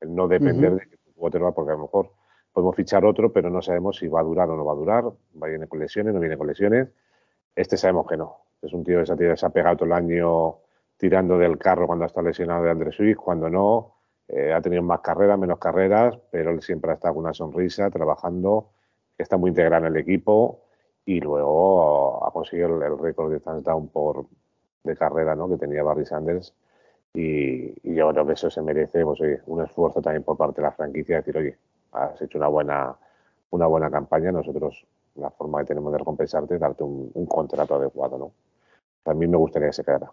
El 0.01 0.15
no 0.15 0.27
depender 0.27 0.75
de 0.75 0.89
que 0.89 0.97
tu 0.97 1.13
porque 1.53 1.71
a 1.71 1.75
lo 1.75 1.79
mejor 1.79 2.11
podemos 2.59 2.75
fichar 2.75 3.05
otro, 3.05 3.31
pero 3.31 3.49
no 3.49 3.61
sabemos 3.61 3.97
si 3.97 4.07
va 4.07 4.19
a 4.19 4.23
durar 4.23 4.49
o 4.49 4.57
no 4.57 4.65
va 4.65 4.73
a 4.73 4.75
durar, 4.75 5.05
va 5.05 5.47
a 5.47 5.49
viene 5.49 5.67
con 5.67 5.79
lesiones, 5.79 6.13
no 6.13 6.19
viene 6.19 6.37
con 6.37 6.47
lesiones. 6.47 6.89
Este 7.55 7.77
sabemos 7.77 8.05
que 8.07 8.17
no. 8.17 8.37
Es 8.61 8.73
un 8.73 8.83
tío 8.83 8.99
que 8.99 9.37
se 9.37 9.45
ha 9.45 9.49
pegado 9.49 9.77
todo 9.77 9.85
el 9.85 9.93
año 9.93 10.57
tirando 10.97 11.37
del 11.37 11.57
carro 11.57 11.87
cuando 11.87 12.03
ha 12.03 12.07
estado 12.07 12.27
lesionado 12.27 12.63
de 12.63 12.71
Andrés 12.71 12.95
Suiz, 12.95 13.15
cuando 13.15 13.49
no. 13.49 13.95
Eh, 14.27 14.53
ha 14.53 14.61
tenido 14.61 14.83
más 14.83 14.99
carreras, 14.99 15.39
menos 15.39 15.57
carreras, 15.57 16.19
pero 16.29 16.51
él 16.51 16.61
siempre 16.61 16.91
ha 16.91 16.95
estado 16.95 17.15
con 17.15 17.23
una 17.23 17.33
sonrisa, 17.33 17.89
trabajando, 17.89 18.71
está 19.17 19.37
muy 19.37 19.49
integrado 19.49 19.87
en 19.87 19.95
el 19.95 20.01
equipo 20.01 20.65
y 21.05 21.19
luego 21.19 22.23
ha 22.25 22.31
conseguido 22.31 22.83
el, 22.83 22.99
récord 22.99 23.31
de 23.31 23.39
touchdown 23.39 23.87
por, 23.87 24.27
de 24.83 24.95
carrera 24.95 25.35
¿no? 25.35 25.49
que 25.49 25.57
tenía 25.57 25.81
Barry 25.83 26.05
Sanders. 26.05 26.53
Y, 27.13 27.95
yo 27.95 28.11
creo 28.11 28.27
que 28.27 28.33
eso 28.33 28.49
se 28.49 28.61
merece 28.61 29.03
pues, 29.03 29.19
un 29.47 29.63
esfuerzo 29.63 30.01
también 30.01 30.23
por 30.23 30.37
parte 30.37 30.61
de 30.61 30.67
la 30.67 30.73
franquicia, 30.73 31.17
decir, 31.17 31.37
oye, 31.37 31.57
has 31.91 32.21
hecho 32.21 32.37
una 32.37 32.47
buena, 32.47 32.95
una 33.51 33.67
buena 33.67 33.89
campaña, 33.89 34.31
nosotros 34.31 34.85
la 35.15 35.29
forma 35.31 35.59
que 35.59 35.65
tenemos 35.65 35.91
de 35.91 35.99
recompensarte 35.99 36.55
es 36.55 36.59
darte 36.59 36.83
un, 36.83 37.25
contrato 37.27 37.75
adecuado. 37.75 38.17
¿no? 38.17 38.31
También 39.03 39.31
me 39.31 39.37
gustaría 39.37 39.69
que 39.69 39.73
se 39.73 39.83
quedara. 39.83 40.11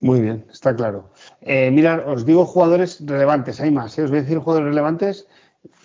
Muy 0.00 0.20
bien, 0.20 0.46
está 0.50 0.74
claro. 0.76 1.10
Eh, 1.40 1.70
mira, 1.70 2.04
os 2.06 2.26
digo 2.26 2.44
jugadores 2.44 3.04
relevantes, 3.06 3.60
hay 3.60 3.70
más, 3.70 3.96
¿eh? 3.98 4.02
os 4.02 4.10
voy 4.10 4.18
a 4.18 4.22
decir 4.22 4.38
jugadores 4.38 4.68
relevantes. 4.68 5.26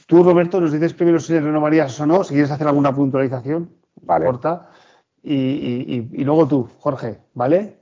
Tú, 0.07 0.23
Roberto, 0.23 0.59
nos 0.59 0.73
dices 0.73 0.93
primero 0.93 1.19
si 1.19 1.39
renovarías 1.39 1.97
o 2.01 2.05
no, 2.05 2.23
si 2.25 2.33
quieres 2.33 2.51
hacer 2.51 2.67
alguna 2.67 2.93
puntualización 2.93 3.69
vale. 4.01 4.25
corta 4.25 4.71
y, 5.23 6.23
luego 6.23 6.47
tú, 6.47 6.69
Jorge, 6.79 7.19
¿vale? 7.33 7.78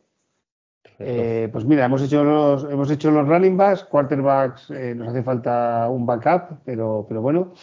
Eh, 1.00 1.50
pues 1.52 1.66
mira, 1.66 1.86
hemos 1.86 2.02
hecho 2.02 2.24
los, 2.24 2.64
hemos 2.66 2.90
hecho 2.90 3.12
los 3.12 3.28
running 3.28 3.56
backs, 3.56 3.84
quarterbacks, 3.84 4.72
eh, 4.72 4.96
nos 4.96 5.10
hace 5.10 5.24
falta 5.24 5.88
un 5.90 6.06
backup, 6.06 6.60
pero, 6.66 7.06
pero 7.08 7.22
bueno. 7.22 7.54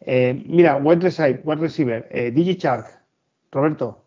Eh, 0.00 0.42
mira, 0.46 0.76
wide 0.76 1.00
receiver, 1.00 1.42
wide 1.44 1.60
receiver 1.60 2.32
DigiChark, 2.32 2.86
Roberto. 3.52 4.04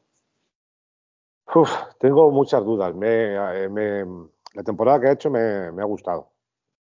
tengo 2.00 2.32
muchas 2.32 2.64
dudas. 2.64 2.94
la 2.96 4.64
temporada 4.64 5.00
que 5.00 5.08
ha 5.08 5.12
hecho 5.12 5.30
me, 5.30 5.40
ha 5.40 5.86
gustado. 5.86 6.32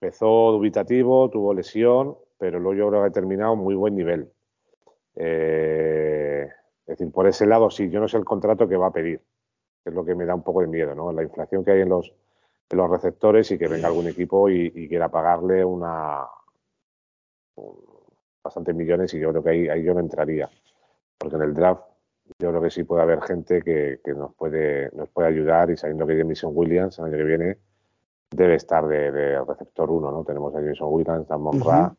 Empezó 0.01 0.53
dubitativo, 0.53 1.28
tuvo 1.30 1.55
lesión, 1.55 2.16
pero 2.39 2.61
luego 2.61 2.78
yo 2.78 2.89
creo 2.89 3.03
que 3.03 3.09
ha 3.09 3.12
terminado 3.12 3.57
muy 3.57 3.74
buen 3.74 3.97
nivel. 3.97 4.30
Eh, 5.16 6.47
es 6.86 6.99
decir, 6.99 7.12
por 7.12 7.26
ese 7.26 7.47
lado 7.47 7.70
sí, 7.70 7.91
yo 7.91 8.01
no 8.01 8.09
sé 8.09 8.16
el 8.16 8.24
contrato 8.24 8.68
que 8.68 8.76
va 8.76 8.86
a 8.86 8.93
pedir, 8.93 9.20
es 9.89 9.95
lo 9.95 10.05
que 10.05 10.14
me 10.14 10.24
da 10.24 10.34
un 10.34 10.43
poco 10.43 10.61
de 10.61 10.66
miedo, 10.66 10.95
¿no? 10.95 11.12
La 11.12 11.22
inflación 11.22 11.64
que 11.64 11.72
hay 11.72 11.80
en 11.80 11.89
los, 11.89 12.12
en 12.70 12.78
los 12.78 12.91
receptores 12.91 13.51
y 13.51 13.59
que 13.59 13.68
venga 13.68 13.89
algún 13.89 14.09
equipo 14.09 14.49
y, 14.49 14.89
quiera 14.89 15.09
pagarle 15.09 15.64
una 15.64 16.26
bastantes 18.43 18.74
millones 18.74 19.12
y 19.14 19.18
yo 19.18 19.30
creo 19.30 19.43
que 19.43 19.51
ahí, 19.51 19.68
ahí 19.68 19.82
yo 19.82 19.95
no 19.95 20.01
entraría. 20.01 20.49
Porque 21.18 21.36
en 21.36 21.43
el 21.43 21.55
draft 21.55 21.82
yo 22.39 22.51
creo 22.51 22.62
que 22.62 22.70
sí 22.70 22.84
puede 22.84 23.03
haber 23.03 23.20
gente 23.22 23.62
que, 23.62 24.01
nos 24.14 24.34
puede 24.34 24.91
nos 24.95 25.09
puede 25.09 25.28
ayudar 25.28 25.70
y 25.70 25.76
sabiendo 25.76 26.07
que 26.07 26.16
Jameson 26.16 26.53
Williams 26.55 26.99
el 26.99 27.07
año 27.07 27.16
que 27.16 27.24
viene 27.24 27.59
debe 28.30 28.55
estar 28.55 28.86
de, 28.86 29.43
receptor 29.45 29.91
1, 29.91 30.11
¿no? 30.11 30.24
Tenemos 30.24 30.55
a 30.55 30.61
Jameson 30.61 30.89
Williams, 30.91 31.30
a 31.30 31.39
Monra, 31.39 31.95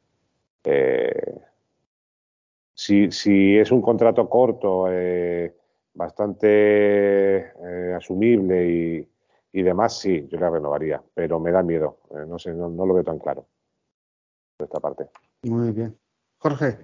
si, 2.79 3.11
si 3.11 3.57
es 3.57 3.71
un 3.73 3.81
contrato 3.81 4.29
corto, 4.29 4.85
eh, 4.89 5.53
bastante 5.99 7.37
eh, 7.37 7.93
asumible 7.93 8.65
y, 8.65 9.09
y, 9.51 9.61
demás, 9.61 9.99
sí, 9.99 10.27
yo 10.31 10.39
la 10.39 10.49
renovaría, 10.49 11.03
pero 11.13 11.41
me 11.41 11.51
da 11.51 11.61
miedo, 11.61 11.99
eh, 12.11 12.25
no 12.25 12.39
sé, 12.39 12.53
no, 12.53 12.69
lo 12.69 12.93
veo 12.93 13.03
tan 13.03 13.19
claro 13.19 13.45
de 14.57 14.65
esta 14.65 14.79
parte. 14.79 15.07
Muy 15.43 15.71
bien. 15.71 15.97
Jorge. 16.37 16.77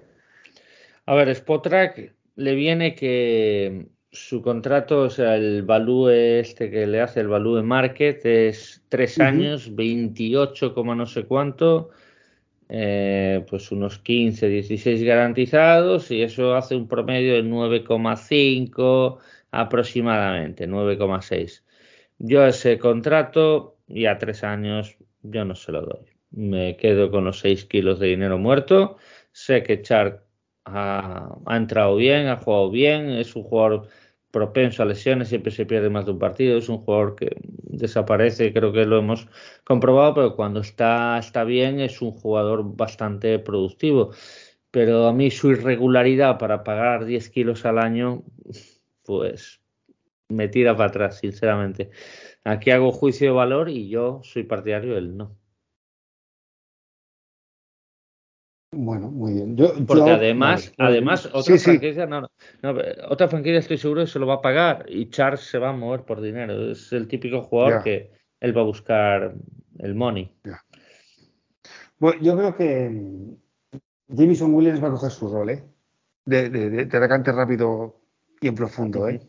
A 1.06 1.14
ver, 1.14 1.30
Spotrack 1.30 2.14
le 2.34 2.54
viene 2.54 2.94
que 2.94 3.88
su 4.10 4.42
contrato, 4.42 5.02
o 5.02 5.10
sea, 5.10 5.36
el 5.36 5.62
value 5.62 6.10
este 6.10 6.70
que 6.70 6.86
le 6.86 7.00
hace 7.00 7.20
el 7.20 7.28
value 7.28 7.62
market 7.62 8.24
es 8.26 8.84
tres 8.90 9.18
años, 9.18 9.74
28, 9.74 10.74
no 10.84 11.06
sé 11.06 11.24
cuánto, 11.24 11.90
eh, 12.68 13.44
pues 13.48 13.70
unos 13.70 13.98
15, 13.98 14.48
16 14.48 15.02
garantizados 15.04 16.10
y 16.10 16.22
eso 16.22 16.56
hace 16.56 16.74
un 16.74 16.88
promedio 16.88 17.34
de 17.34 17.44
9,5 17.44 19.18
aproximadamente, 19.52 20.68
9,6. 20.68 21.62
Yo 22.18 22.44
ese 22.46 22.78
contrato 22.78 23.76
y 23.86 24.06
a 24.06 24.18
tres 24.18 24.42
años 24.42 24.96
yo 25.22 25.44
no 25.44 25.54
se 25.54 25.72
lo 25.72 25.82
doy. 25.82 26.06
Me 26.30 26.76
quedo 26.76 27.10
con 27.10 27.24
los 27.24 27.38
6 27.40 27.66
kilos 27.66 28.00
de 28.00 28.08
dinero 28.08 28.38
muerto. 28.38 28.96
Sé 29.32 29.62
que 29.62 29.82
Char 29.82 30.24
ha, 30.64 31.36
ha 31.46 31.56
entrado 31.56 31.96
bien, 31.96 32.26
ha 32.28 32.36
jugado 32.36 32.70
bien, 32.70 33.10
es 33.10 33.36
un 33.36 33.44
jugador 33.44 33.88
propenso 34.36 34.82
a 34.82 34.86
lesiones, 34.86 35.28
siempre 35.30 35.50
se 35.50 35.64
pierde 35.64 35.88
más 35.88 36.04
de 36.04 36.12
un 36.12 36.18
partido, 36.18 36.58
es 36.58 36.68
un 36.68 36.76
jugador 36.76 37.16
que 37.16 37.38
desaparece, 37.40 38.52
creo 38.52 38.70
que 38.70 38.84
lo 38.84 38.98
hemos 38.98 39.28
comprobado, 39.64 40.12
pero 40.12 40.36
cuando 40.36 40.60
está, 40.60 41.18
está 41.18 41.42
bien 41.44 41.80
es 41.80 42.02
un 42.02 42.10
jugador 42.12 42.76
bastante 42.76 43.38
productivo. 43.38 44.10
Pero 44.70 45.06
a 45.06 45.14
mí 45.14 45.30
su 45.30 45.52
irregularidad 45.52 46.36
para 46.38 46.64
pagar 46.64 47.06
10 47.06 47.30
kilos 47.30 47.64
al 47.64 47.78
año, 47.78 48.24
pues 49.04 49.62
me 50.28 50.48
tira 50.48 50.76
para 50.76 50.90
atrás, 50.90 51.18
sinceramente. 51.20 51.90
Aquí 52.44 52.70
hago 52.72 52.92
juicio 52.92 53.28
de 53.28 53.32
valor 53.32 53.70
y 53.70 53.88
yo 53.88 54.20
soy 54.22 54.42
partidario 54.42 54.96
del 54.96 55.16
no. 55.16 55.34
Bueno, 58.76 59.10
muy 59.10 59.32
bien. 59.32 59.56
Porque 59.86 60.10
además, 60.10 60.72
además 60.76 61.26
otra 61.32 61.56
franquicia, 61.58 62.06
No, 62.06 62.28
otra 63.08 63.28
franquicia 63.28 63.58
estoy 63.58 63.78
seguro 63.78 64.02
que 64.02 64.10
se 64.10 64.18
lo 64.18 64.26
va 64.26 64.34
a 64.34 64.42
pagar 64.42 64.84
y 64.88 65.08
Charles 65.08 65.40
se 65.40 65.58
va 65.58 65.70
a 65.70 65.72
mover 65.72 66.02
por 66.02 66.20
dinero. 66.20 66.70
Es 66.70 66.92
el 66.92 67.08
típico 67.08 67.42
jugador 67.42 67.82
que 67.82 68.12
él 68.40 68.56
va 68.56 68.60
a 68.60 68.64
buscar 68.64 69.34
el 69.78 69.94
money. 69.94 70.30
Bueno, 71.98 72.20
yo 72.20 72.36
creo 72.36 72.54
que 72.54 73.02
Jameson 74.08 74.54
Williams 74.54 74.82
va 74.82 74.88
a 74.88 74.92
coger 74.92 75.10
su 75.10 75.28
rol, 75.28 75.50
¿eh? 75.50 75.64
De, 76.26 76.50
de, 76.50 76.82
atacante 76.82 77.32
rápido 77.32 77.96
y 78.40 78.48
en 78.48 78.54
profundo, 78.54 79.08
¿eh? 79.08 79.20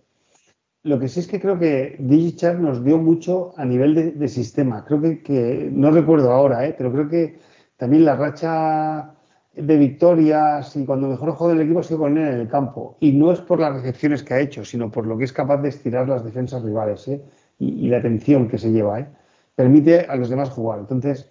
Lo 0.84 1.00
que 1.00 1.08
sí 1.08 1.22
es 1.22 1.28
que 1.28 1.40
creo 1.40 1.58
que 1.58 1.96
Digichar 2.00 2.60
nos 2.60 2.84
dio 2.84 2.98
mucho 2.98 3.54
a 3.58 3.66
nivel 3.66 4.18
de, 4.18 4.28
sistema. 4.28 4.84
Creo 4.86 5.02
que, 5.02 5.70
no 5.72 5.92
recuerdo 5.92 6.32
ahora, 6.32 6.66
¿eh? 6.66 6.76
pero 6.78 6.92
creo 6.92 7.10
que 7.10 7.40
también 7.78 8.06
la 8.06 8.16
racha 8.16 9.17
de 9.58 9.78
victorias 9.78 10.76
y 10.76 10.86
cuando 10.86 11.08
mejor 11.08 11.32
juego 11.32 11.54
del 11.54 11.64
equipo 11.64 11.80
ha 11.80 11.84
sido 11.84 12.00
con 12.00 12.18
él 12.18 12.28
en 12.28 12.40
el 12.42 12.48
campo. 12.48 12.98
Y 13.00 13.12
no 13.12 13.32
es 13.32 13.42
por 13.42 13.60
las 13.60 13.74
recepciones 13.74 14.24
que 14.24 14.34
ha 14.34 14.40
hecho, 14.40 14.64
sino 14.64 14.92
por 14.92 15.06
lo 15.06 15.18
que 15.18 15.24
es 15.24 15.34
capaz 15.34 15.58
de 15.58 15.70
estirar 15.70 16.08
las 16.08 16.24
defensas 16.24 16.64
rivales 16.64 17.08
¿eh? 17.08 17.22
y, 17.60 17.90
la 17.90 17.98
atención 17.98 18.48
que 18.48 18.58
se 18.58 18.72
lleva. 18.72 19.00
¿eh? 19.00 19.08
Permite 19.56 20.02
a 20.02 20.16
los 20.16 20.30
demás 20.30 20.50
jugar. 20.50 20.80
Entonces, 20.80 21.30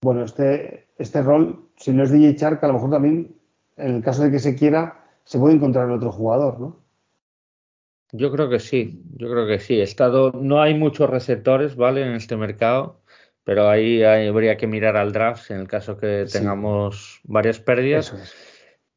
bueno, 0.00 0.24
este, 0.24 0.86
este 0.96 1.22
rol, 1.22 1.68
si 1.76 1.92
no 1.92 2.04
es 2.04 2.10
DJ 2.10 2.36
Chark, 2.36 2.62
a 2.62 2.68
lo 2.68 2.74
mejor 2.74 2.90
también, 2.90 3.34
en 3.76 3.96
el 3.96 4.02
caso 4.02 4.22
de 4.22 4.30
que 4.30 4.38
se 4.38 4.54
quiera, 4.54 5.04
se 5.24 5.38
puede 5.38 5.54
encontrar 5.54 5.86
en 5.86 5.94
otro 5.94 6.12
jugador, 6.12 6.60
¿no? 6.60 6.76
Yo 8.12 8.32
creo 8.32 8.48
que 8.48 8.58
sí, 8.58 9.04
yo 9.16 9.30
creo 9.30 9.46
que 9.46 9.60
sí. 9.60 9.80
Estado, 9.80 10.32
no 10.32 10.60
hay 10.60 10.74
muchos 10.74 11.08
receptores, 11.08 11.76
¿vale? 11.76 12.02
En 12.02 12.14
este 12.14 12.36
mercado, 12.36 12.99
pero 13.50 13.68
ahí, 13.68 14.04
habría 14.04 14.56
que 14.56 14.68
mirar 14.68 14.96
al 14.96 15.10
draft 15.10 15.50
en 15.50 15.58
el 15.58 15.66
caso 15.66 15.96
que 15.96 16.24
tengamos 16.32 17.20
varias 17.24 17.58
pérdidas. 17.58 18.14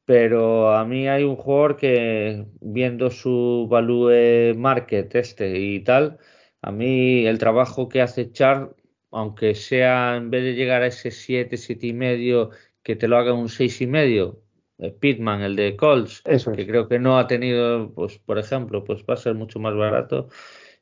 Pero 0.05 0.75
a 0.75 0.85
mí 0.85 1.07
hay 1.07 1.23
un 1.23 1.35
jugador 1.35 1.75
que, 1.75 2.45
viendo 2.61 3.09
su 3.09 3.67
value 3.67 4.53
market 4.55 5.15
este 5.15 5.57
y 5.57 5.79
tal, 5.79 6.19
a 6.61 6.71
mí 6.71 7.25
el 7.25 7.39
trabajo 7.39 7.89
que 7.89 8.03
hace 8.03 8.31
Char, 8.31 8.75
aunque 9.09 9.55
sea 9.55 10.17
en 10.17 10.29
vez 10.29 10.43
de 10.43 10.53
llegar 10.53 10.83
a 10.83 10.87
ese 10.87 11.09
7, 11.09 11.57
7 11.57 11.87
y 11.87 11.93
medio, 11.93 12.51
que 12.83 12.95
te 12.95 13.07
lo 13.07 13.17
haga 13.17 13.33
un 13.33 13.49
6 13.49 13.81
y 13.81 13.87
medio, 13.87 14.39
eh, 14.77 14.91
Pitman, 14.91 15.41
el 15.41 15.55
de 15.55 15.75
Colts, 15.75 16.21
que 16.21 16.67
creo 16.67 16.87
que 16.87 16.99
no 16.99 17.17
ha 17.17 17.25
tenido, 17.25 17.91
pues 17.95 18.19
por 18.19 18.37
ejemplo, 18.37 18.83
pues 18.83 19.03
va 19.09 19.15
a 19.15 19.17
ser 19.17 19.33
mucho 19.33 19.57
más 19.57 19.75
barato 19.75 20.29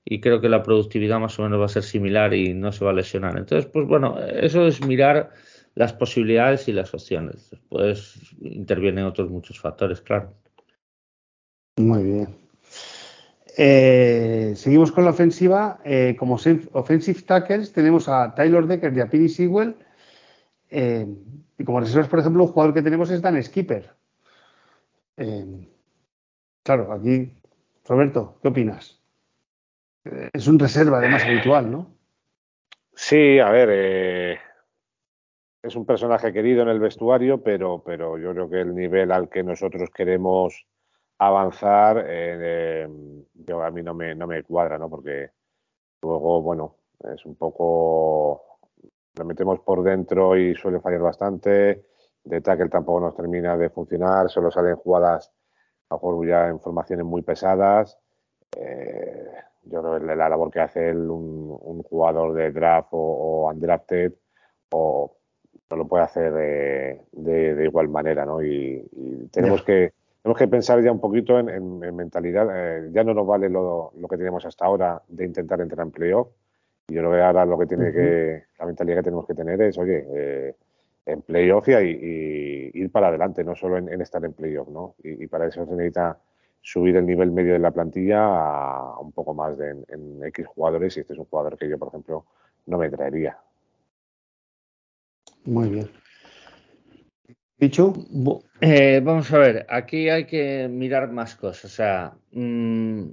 y 0.03 0.19
creo 0.19 0.41
que 0.41 0.49
la 0.49 0.63
productividad 0.63 1.19
más 1.19 1.37
o 1.39 1.43
menos 1.43 1.59
va 1.59 1.65
a 1.65 1.69
ser 1.69 1.83
similar 1.83 2.33
y 2.33 2.53
no 2.53 2.71
se 2.71 2.83
va 2.85 2.91
a 2.91 2.95
lesionar. 2.95 3.37
Entonces, 3.37 3.69
pues 3.71 3.87
bueno, 3.87 4.19
eso 4.19 4.67
es 4.67 4.85
mirar 4.85 5.31
las 5.75 5.93
posibilidades 5.93 6.67
y 6.67 6.73
las 6.73 6.93
opciones. 6.93 7.49
Después 7.51 8.35
intervienen 8.41 9.05
otros 9.05 9.29
muchos 9.29 9.59
factores, 9.59 10.01
claro. 10.01 10.33
Muy 11.77 12.03
bien. 12.03 12.35
Eh, 13.57 14.53
seguimos 14.55 14.91
con 14.91 15.05
la 15.05 15.11
ofensiva. 15.11 15.79
Eh, 15.85 16.15
como 16.17 16.35
offensive 16.35 17.21
tackles 17.21 17.71
tenemos 17.71 18.09
a 18.09 18.33
Tyler 18.35 18.65
Decker 18.65 18.95
y 18.95 18.99
a 18.99 19.09
Pini 19.09 19.29
Sewell. 19.29 19.75
Y 20.71 21.63
como 21.63 21.79
reservas, 21.79 22.07
por 22.07 22.19
ejemplo, 22.19 22.43
un 22.43 22.51
jugador 22.51 22.73
que 22.73 22.81
tenemos 22.81 23.11
es 23.11 23.21
Dan 23.21 23.41
Skipper. 23.41 23.91
Eh, 25.17 25.67
claro, 26.63 26.91
aquí, 26.91 27.33
Roberto, 27.85 28.39
¿qué 28.41 28.47
opinas? 28.47 29.00
Eh, 30.05 30.29
es 30.33 30.47
un 30.47 30.59
reserva 30.59 30.97
además 30.97 31.23
habitual, 31.23 31.71
¿no? 31.71 31.95
Sí, 32.93 33.39
a 33.39 33.49
ver, 33.49 33.69
eh, 33.71 34.39
es 35.63 35.75
un 35.75 35.85
personaje 35.85 36.33
querido 36.33 36.63
en 36.63 36.69
el 36.69 36.79
vestuario, 36.79 37.41
pero, 37.41 37.83
pero 37.83 38.17
yo 38.17 38.31
creo 38.31 38.49
que 38.49 38.61
el 38.61 38.75
nivel 38.75 39.11
al 39.11 39.29
que 39.29 39.43
nosotros 39.43 39.89
queremos 39.89 40.65
avanzar, 41.17 42.05
yo, 43.33 43.63
a 43.63 43.69
mí 43.69 43.83
no 43.83 43.93
me, 43.93 44.15
no 44.15 44.25
me 44.25 44.43
cuadra, 44.43 44.77
¿no? 44.79 44.89
Porque 44.89 45.29
luego, 46.01 46.41
bueno, 46.41 46.77
es 47.13 47.25
un 47.25 47.35
poco 47.35 48.51
lo 49.17 49.25
metemos 49.25 49.59
por 49.59 49.83
dentro 49.83 50.37
y 50.37 50.55
suele 50.55 50.79
fallar 50.79 51.01
bastante. 51.01 51.85
De 52.23 52.41
tackle 52.41 52.69
tampoco 52.69 53.01
nos 53.01 53.15
termina 53.15 53.57
de 53.57 53.69
funcionar, 53.69 54.29
solo 54.29 54.51
salen 54.51 54.75
jugadas 54.75 55.31
a 55.89 55.95
mejor 55.95 56.25
ya 56.27 56.47
en 56.47 56.59
formaciones 56.59 57.05
muy 57.05 57.21
pesadas. 57.21 57.97
Eh, 58.55 59.25
yo 59.63 59.81
creo 59.81 59.99
que 59.99 60.15
la 60.15 60.29
labor 60.29 60.51
que 60.51 60.59
hace 60.59 60.91
un, 60.93 61.83
jugador 61.83 62.33
de 62.33 62.51
draft 62.51 62.89
o, 62.91 63.49
undrafted 63.51 64.13
o 64.71 65.15
no 65.69 65.77
lo 65.77 65.87
puede 65.87 66.03
hacer 66.03 66.33
de, 66.33 67.63
igual 67.63 67.89
manera, 67.89 68.25
¿no? 68.25 68.43
Y, 68.43 68.87
tenemos 69.31 69.63
que 69.63 69.93
tenemos 70.21 70.37
que 70.37 70.47
pensar 70.47 70.83
ya 70.83 70.91
un 70.91 70.99
poquito 70.99 71.39
en, 71.39 71.79
mentalidad. 71.95 72.47
Eh, 72.53 72.89
ya 72.91 73.03
no 73.03 73.13
nos 73.13 73.25
vale 73.25 73.49
lo, 73.49 73.91
lo, 73.97 74.07
que 74.07 74.17
tenemos 74.17 74.45
hasta 74.45 74.65
ahora 74.65 75.01
de 75.07 75.25
intentar 75.25 75.61
entrar 75.61 75.85
en 75.85 75.91
playoff 75.91 76.27
yo 76.91 76.99
creo 76.99 77.11
que 77.11 77.21
ahora 77.21 77.45
lo 77.45 77.57
que 77.57 77.67
tiene 77.67 77.91
que, 77.93 78.43
la 78.59 78.65
mentalidad 78.65 78.97
que 78.97 79.03
tenemos 79.03 79.25
que 79.25 79.33
tener 79.33 79.61
es, 79.61 79.77
oye, 79.77 80.05
eh, 80.13 80.55
en 81.05 81.21
playoff 81.21 81.67
y, 81.69 81.71
y, 81.73 82.71
ir 82.73 82.91
para 82.91 83.07
adelante, 83.07 83.43
no 83.43 83.55
solo 83.55 83.77
en, 83.77 84.01
estar 84.01 84.23
en 84.25 84.33
playoff, 84.33 84.67
¿no? 84.67 84.95
Y, 85.01 85.25
para 85.27 85.47
eso 85.47 85.65
se 85.65 85.71
necesita 85.71 86.19
subir 86.61 86.95
el 86.95 87.05
nivel 87.05 87.31
medio 87.31 87.53
de 87.53 87.59
la 87.59 87.71
plantilla 87.71 88.23
a 88.23 88.99
un 88.99 89.11
poco 89.11 89.33
más 89.33 89.57
de, 89.57 89.71
en, 89.71 90.23
X 90.25 90.45
jugadores 90.47 90.95
y 90.95 91.01
este 91.01 91.13
es 91.13 91.19
un 91.19 91.25
jugador 91.25 91.57
que 91.57 91.67
yo, 91.67 91.77
por 91.77 91.89
ejemplo, 91.89 92.25
no 92.67 92.77
me 92.77 92.89
traería. 92.89 93.37
Muy 95.45 95.69
bien. 95.69 95.89
Dicho, 97.57 97.93
eh, 98.59 99.01
vamos 99.03 99.31
a 99.33 99.37
ver, 99.37 99.65
aquí 99.69 100.09
hay 100.09 100.25
que 100.25 100.67
mirar 100.67 101.11
más 101.11 101.35
cosas. 101.35 101.65
O 101.65 101.75
sea, 101.75 102.13
mmm, 102.31 103.05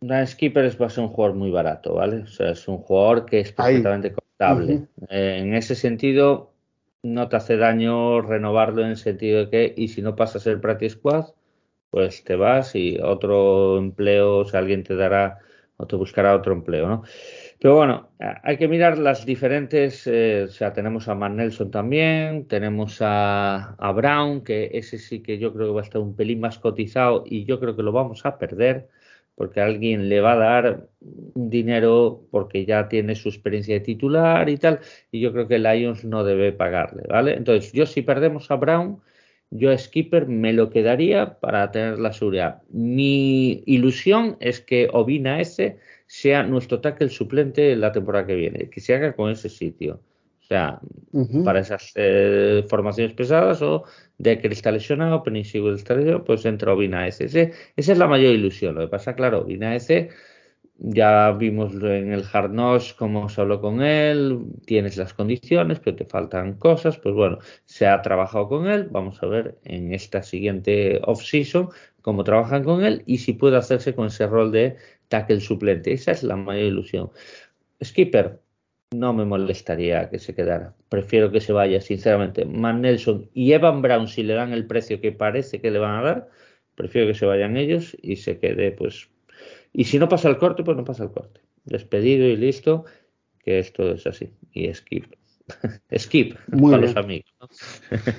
Dan 0.00 0.26
Skipper 0.26 0.80
va 0.80 0.86
a 0.86 0.90
ser 0.90 1.04
un 1.04 1.10
jugador 1.10 1.36
muy 1.36 1.50
barato, 1.50 1.94
¿vale? 1.94 2.22
O 2.22 2.26
sea, 2.26 2.50
es 2.50 2.66
un 2.68 2.78
jugador 2.78 3.26
que 3.26 3.40
es 3.40 3.52
perfectamente 3.52 4.12
contable. 4.12 4.86
Eh, 5.08 5.38
en 5.40 5.54
ese 5.54 5.74
sentido, 5.74 6.52
no 7.02 7.28
te 7.28 7.36
hace 7.36 7.56
daño 7.56 8.20
renovarlo 8.22 8.82
en 8.82 8.88
el 8.88 8.96
sentido 8.96 9.40
de 9.40 9.50
que, 9.50 9.74
y 9.76 9.88
si 9.88 10.02
no 10.02 10.16
pasas 10.16 10.46
el 10.46 10.60
practice 10.60 10.96
squad, 10.96 11.26
pues 11.90 12.24
te 12.24 12.36
vas 12.36 12.74
y 12.74 12.98
otro 12.98 13.78
empleo, 13.78 14.38
o 14.38 14.44
sea, 14.44 14.60
alguien 14.60 14.82
te 14.84 14.96
dará 14.96 15.38
o 15.76 15.86
te 15.86 15.96
buscará 15.96 16.34
otro 16.36 16.52
empleo, 16.52 16.86
¿no? 16.88 17.02
Pero 17.60 17.76
bueno, 17.76 18.10
hay 18.18 18.56
que 18.58 18.68
mirar 18.68 18.98
las 18.98 19.26
diferentes, 19.26 20.06
eh, 20.06 20.44
o 20.48 20.48
sea, 20.48 20.72
tenemos 20.72 21.08
a 21.08 21.14
Matt 21.14 21.32
Nelson 21.32 21.70
también, 21.70 22.46
tenemos 22.48 22.98
a, 23.00 23.74
a, 23.78 23.92
Brown, 23.92 24.42
que 24.44 24.70
ese 24.74 24.98
sí 24.98 25.22
que 25.22 25.38
yo 25.38 25.52
creo 25.52 25.68
que 25.68 25.74
va 25.74 25.80
a 25.80 25.84
estar 25.84 26.00
un 26.00 26.16
pelín 26.16 26.40
más 26.40 26.58
cotizado 26.58 27.24
y 27.26 27.44
yo 27.44 27.60
creo 27.60 27.76
que 27.76 27.82
lo 27.82 27.92
vamos 27.92 28.26
a 28.26 28.38
perder 28.38 28.88
porque 29.40 29.62
alguien 29.62 30.10
le 30.10 30.20
va 30.20 30.32
a 30.32 30.36
dar 30.36 30.88
dinero 31.00 32.26
porque 32.30 32.66
ya 32.66 32.88
tiene 32.88 33.14
su 33.14 33.30
experiencia 33.30 33.72
de 33.74 33.80
titular 33.80 34.50
y 34.50 34.58
tal, 34.58 34.80
y 35.10 35.20
yo 35.20 35.32
creo 35.32 35.48
que 35.48 35.58
Lions 35.58 36.04
no 36.04 36.24
debe 36.24 36.52
pagarle, 36.52 37.04
¿vale? 37.08 37.34
Entonces, 37.36 37.72
yo 37.72 37.86
si 37.86 38.02
perdemos 38.02 38.50
a 38.50 38.56
Brown, 38.56 39.00
yo 39.50 39.70
a 39.70 39.78
Skipper 39.78 40.26
me 40.26 40.52
lo 40.52 40.70
quedaría 40.70 41.38
para 41.40 41.70
tener 41.72 41.98
la 41.98 42.12
seguridad. 42.12 42.62
Mi 42.70 43.62
ilusión 43.66 44.36
es 44.40 44.60
que 44.60 44.88
Ovina 44.92 45.40
ese 45.40 45.78
sea 46.06 46.42
nuestro 46.42 46.80
tackle 46.80 47.08
suplente 47.08 47.76
la 47.76 47.92
temporada 47.92 48.26
que 48.26 48.34
viene, 48.34 48.70
que 48.70 48.80
se 48.80 48.94
haga 48.94 49.14
con 49.14 49.30
ese 49.30 49.48
sitio 49.48 50.00
sea, 50.50 50.80
para 51.44 51.60
esas 51.60 51.92
eh, 51.94 52.64
formaciones 52.68 53.14
pesadas 53.14 53.62
o 53.62 53.84
de 54.18 54.40
que 54.40 54.48
está 54.48 54.72
lesionado, 54.72 55.22
Penisigo 55.22 55.72
está 55.72 55.94
lesionado, 55.94 56.24
pues 56.24 56.44
entra 56.44 56.72
Ovina 56.72 57.06
S. 57.06 57.24
esa 57.24 57.52
es 57.92 57.98
la 57.98 58.08
mayor 58.08 58.34
ilusión. 58.34 58.74
Lo 58.74 58.80
que 58.82 58.88
pasa, 58.88 59.14
claro, 59.14 59.42
Ovina 59.42 59.76
S. 59.76 60.10
Ya 60.82 61.30
vimos 61.32 61.74
en 61.74 62.10
el 62.10 62.24
Hard 62.32 62.52
cómo 62.96 63.28
se 63.28 63.40
habló 63.42 63.60
con 63.60 63.82
él, 63.82 64.46
tienes 64.64 64.96
las 64.96 65.12
condiciones, 65.12 65.78
pero 65.78 65.94
te 65.94 66.06
faltan 66.06 66.54
cosas. 66.54 66.96
Pues 66.96 67.14
bueno, 67.14 67.38
se 67.66 67.86
ha 67.86 68.00
trabajado 68.00 68.48
con 68.48 68.66
él. 68.66 68.88
Vamos 68.90 69.22
a 69.22 69.26
ver 69.26 69.58
en 69.64 69.92
esta 69.92 70.22
siguiente 70.22 71.00
off-season 71.04 71.68
cómo 72.00 72.24
trabajan 72.24 72.64
con 72.64 72.82
él 72.82 73.02
y 73.04 73.18
si 73.18 73.34
puede 73.34 73.58
hacerse 73.58 73.94
con 73.94 74.06
ese 74.06 74.26
rol 74.26 74.52
de 74.52 74.76
tackle 75.08 75.40
suplente. 75.40 75.92
Esa 75.92 76.12
es 76.12 76.22
la 76.22 76.36
mayor 76.36 76.64
ilusión. 76.64 77.10
Skipper, 77.84 78.40
no 78.92 79.12
me 79.12 79.26
molestaría 79.26 80.08
que 80.08 80.18
se 80.18 80.34
quedara. 80.34 80.74
Prefiero 80.88 81.30
que 81.30 81.40
se 81.42 81.52
vaya, 81.52 81.80
sinceramente. 81.82 82.46
Man 82.46 82.80
Nelson 82.80 83.28
y 83.34 83.52
Evan 83.52 83.82
Brown, 83.82 84.08
si 84.08 84.22
le 84.22 84.34
dan 84.34 84.52
el 84.52 84.66
precio 84.66 85.00
que 85.00 85.12
parece 85.12 85.60
que 85.60 85.70
le 85.70 85.78
van 85.78 85.96
a 85.98 86.02
dar, 86.02 86.28
prefiero 86.74 87.06
que 87.06 87.14
se 87.14 87.26
vayan 87.26 87.56
ellos 87.58 87.96
y 88.02 88.16
se 88.16 88.38
quede, 88.38 88.72
pues. 88.72 89.10
Y 89.72 89.84
si 89.84 89.98
no 89.98 90.08
pasa 90.08 90.28
el 90.28 90.38
corte, 90.38 90.62
pues 90.62 90.76
no 90.76 90.84
pasa 90.84 91.04
el 91.04 91.10
corte. 91.10 91.40
Despedido 91.64 92.26
y 92.26 92.36
listo, 92.36 92.84
que 93.38 93.58
esto 93.58 93.90
es 93.90 94.06
así. 94.06 94.34
Y 94.52 94.72
skip. 94.74 95.14
skip 95.98 96.36
Muy 96.48 96.72
para 96.72 96.82
los 96.82 96.96
amigos. 96.96 97.30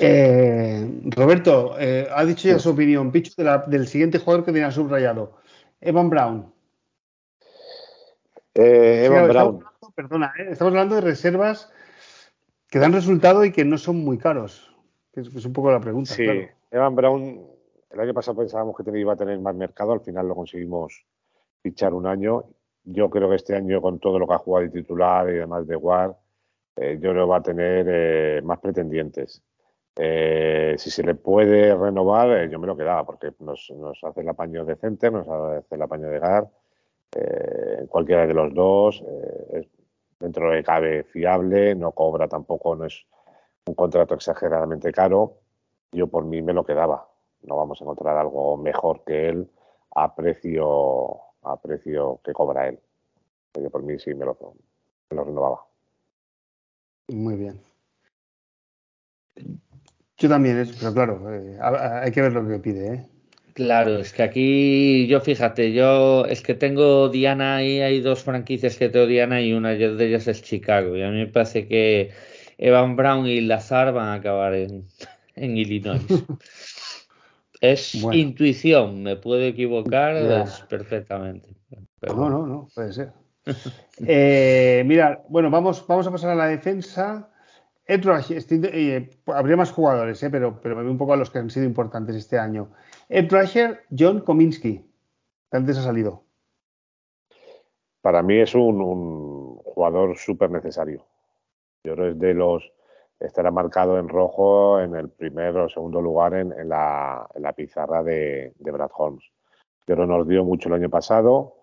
Eh, 0.00 0.88
Roberto, 1.06 1.74
eh, 1.76 2.06
ha 2.14 2.24
dicho 2.24 2.46
ya 2.46 2.60
su 2.60 2.70
opinión. 2.70 3.10
Picho 3.10 3.32
del 3.66 3.88
siguiente 3.88 4.18
jugador 4.18 4.44
que 4.44 4.52
tenía 4.52 4.70
subrayado. 4.70 5.38
Evan 5.80 6.08
Brown. 6.08 6.52
Eh, 8.54 9.06
Evan 9.06 9.28
Brown 9.28 9.64
perdona, 9.98 10.32
¿eh? 10.38 10.46
estamos 10.52 10.70
hablando 10.70 10.94
de 10.94 11.00
reservas 11.00 11.72
que 12.70 12.78
dan 12.78 12.92
resultado 12.92 13.44
y 13.44 13.50
que 13.50 13.64
no 13.64 13.78
son 13.78 13.96
muy 13.96 14.16
caros. 14.16 14.72
Es, 15.12 15.26
es 15.34 15.44
un 15.44 15.52
poco 15.52 15.72
la 15.72 15.80
pregunta. 15.80 16.14
Sí, 16.14 16.24
Evan 16.70 16.94
Brown, 16.94 17.44
el 17.90 18.00
año 18.00 18.14
pasado 18.14 18.38
pensábamos 18.38 18.76
que 18.76 18.98
iba 18.98 19.12
a 19.12 19.16
tener 19.16 19.38
más 19.40 19.54
mercado, 19.54 19.92
al 19.92 20.00
final 20.00 20.28
lo 20.28 20.34
conseguimos 20.34 21.04
fichar 21.62 21.94
un 21.94 22.06
año. 22.06 22.44
Yo 22.84 23.10
creo 23.10 23.28
que 23.28 23.36
este 23.36 23.54
año, 23.54 23.80
con 23.82 23.98
todo 23.98 24.18
lo 24.18 24.26
que 24.26 24.34
ha 24.34 24.38
jugado 24.38 24.66
de 24.66 24.70
titular 24.70 25.28
y 25.28 25.34
demás 25.34 25.66
de 25.66 25.76
War, 25.76 26.16
yo 26.76 27.10
creo 27.10 27.14
que 27.14 27.30
va 27.30 27.36
a 27.38 27.42
tener 27.42 28.42
más 28.42 28.58
pretendientes. 28.60 29.42
si 29.96 30.90
se 30.90 31.02
le 31.02 31.14
puede 31.14 31.74
renovar, 31.74 32.48
yo 32.48 32.58
me 32.58 32.66
lo 32.66 32.76
quedaba, 32.76 33.04
porque 33.04 33.32
nos, 33.40 33.72
hace 34.02 34.20
el 34.20 34.28
apaño 34.28 34.64
de 34.64 34.76
Center, 34.76 35.12
nos 35.12 35.28
hace 35.28 35.74
el 35.74 35.82
apaño 35.82 36.08
de 36.08 36.18
Gar, 36.18 36.48
cualquiera 37.88 38.26
de 38.26 38.34
los 38.34 38.54
dos, 38.54 39.04
dentro 40.18 40.50
de 40.50 40.62
cabe 40.62 41.04
fiable, 41.04 41.74
no 41.74 41.92
cobra 41.92 42.28
tampoco, 42.28 42.76
no 42.76 42.84
es 42.86 43.06
un 43.66 43.74
contrato 43.74 44.14
exageradamente 44.14 44.92
caro. 44.92 45.38
Yo 45.92 46.06
por 46.08 46.24
mí 46.24 46.42
me 46.42 46.52
lo 46.52 46.64
quedaba. 46.64 47.07
No 47.42 47.56
vamos 47.56 47.80
a 47.80 47.84
encontrar 47.84 48.16
algo 48.16 48.56
mejor 48.56 49.04
que 49.04 49.28
él 49.28 49.50
a 49.94 50.14
precio, 50.14 51.20
a 51.42 51.60
precio 51.60 52.20
que 52.24 52.32
cobra 52.32 52.68
él. 52.68 52.78
Yo 53.54 53.70
por 53.70 53.82
mí 53.82 53.98
sí 53.98 54.14
me 54.14 54.24
lo, 54.24 54.36
me 55.10 55.16
lo 55.16 55.24
renovaba. 55.24 55.64
Muy 57.08 57.36
bien. 57.36 57.60
Yo 60.18 60.28
también, 60.28 60.68
pero 60.78 60.92
claro, 60.92 61.32
eh, 61.32 61.58
hay 61.60 62.10
que 62.10 62.22
ver 62.22 62.32
lo 62.32 62.46
que 62.46 62.58
pide, 62.58 62.94
¿eh? 62.94 63.06
Claro, 63.54 63.98
es 63.98 64.12
que 64.12 64.22
aquí 64.22 65.08
yo 65.08 65.20
fíjate, 65.20 65.72
yo 65.72 66.24
es 66.26 66.42
que 66.42 66.54
tengo 66.54 67.08
Diana 67.08 67.64
y 67.64 67.80
hay 67.80 68.00
dos 68.00 68.22
franquicias 68.22 68.76
que 68.76 68.88
tengo 68.88 69.06
Diana 69.06 69.40
y 69.40 69.52
una 69.52 69.70
de 69.70 70.06
ellas 70.06 70.28
es 70.28 70.42
Chicago. 70.42 70.96
Y 70.96 71.02
a 71.02 71.10
mí 71.10 71.16
me 71.16 71.26
parece 71.26 71.66
que 71.66 72.12
Evan 72.56 72.94
Brown 72.94 73.26
y 73.26 73.40
Lazar 73.40 73.92
van 73.92 74.08
a 74.08 74.14
acabar 74.14 74.54
en, 74.54 74.86
Illinois. 75.36 76.00
es 77.60 77.94
intuición, 77.94 79.02
me 79.02 79.16
puedo 79.16 79.42
equivocar 79.42 80.46
perfectamente. 80.68 81.56
No, 82.02 82.30
no, 82.30 82.46
no, 82.46 82.68
puede 82.74 82.92
ser. 82.92 83.12
eh, 84.06 84.82
mira, 84.86 85.24
bueno, 85.28 85.50
vamos, 85.50 85.84
vamos 85.86 86.06
a 86.06 86.10
pasar 86.10 86.30
a 86.30 86.34
la 86.34 86.46
defensa. 86.46 87.30
Eh, 87.86 89.10
habría 89.26 89.56
más 89.56 89.72
jugadores, 89.72 90.22
eh, 90.22 90.28
pero, 90.30 90.60
pero 90.60 90.76
me 90.76 90.82
veo 90.82 90.92
un 90.92 90.98
poco 90.98 91.14
a 91.14 91.16
los 91.16 91.30
que 91.30 91.38
han 91.38 91.48
sido 91.48 91.64
importantes 91.64 92.14
este 92.16 92.38
año. 92.38 92.70
Ed 93.08 93.30
Rusher, 93.30 93.80
John 93.96 94.20
Kominski, 94.20 94.84
que 95.50 95.56
antes 95.56 95.78
ha 95.78 95.82
salido. 95.82 96.22
Para 98.02 98.22
mí 98.22 98.38
es 98.38 98.54
un, 98.54 99.56
jugador 99.64 100.16
súper 100.18 100.50
necesario. 100.50 101.04
Yo 101.84 101.94
creo 101.94 102.06
que 102.06 102.12
es 102.12 102.18
de 102.18 102.34
los. 102.34 102.72
Estará 103.20 103.50
marcado 103.50 103.98
en 103.98 104.08
rojo 104.08 104.80
en 104.80 104.94
el 104.94 105.08
primero 105.08 105.64
o 105.64 105.68
segundo 105.68 106.00
lugar 106.00 106.34
en, 106.34 106.68
la, 106.68 107.28
pizarra 107.56 108.02
de, 108.02 108.52
Brad 108.58 108.90
Holmes. 108.96 109.24
Yo 109.86 109.96
que 109.96 110.06
nos 110.06 110.28
dio 110.28 110.44
mucho 110.44 110.68
el 110.68 110.76
año 110.76 110.90
pasado. 110.90 111.54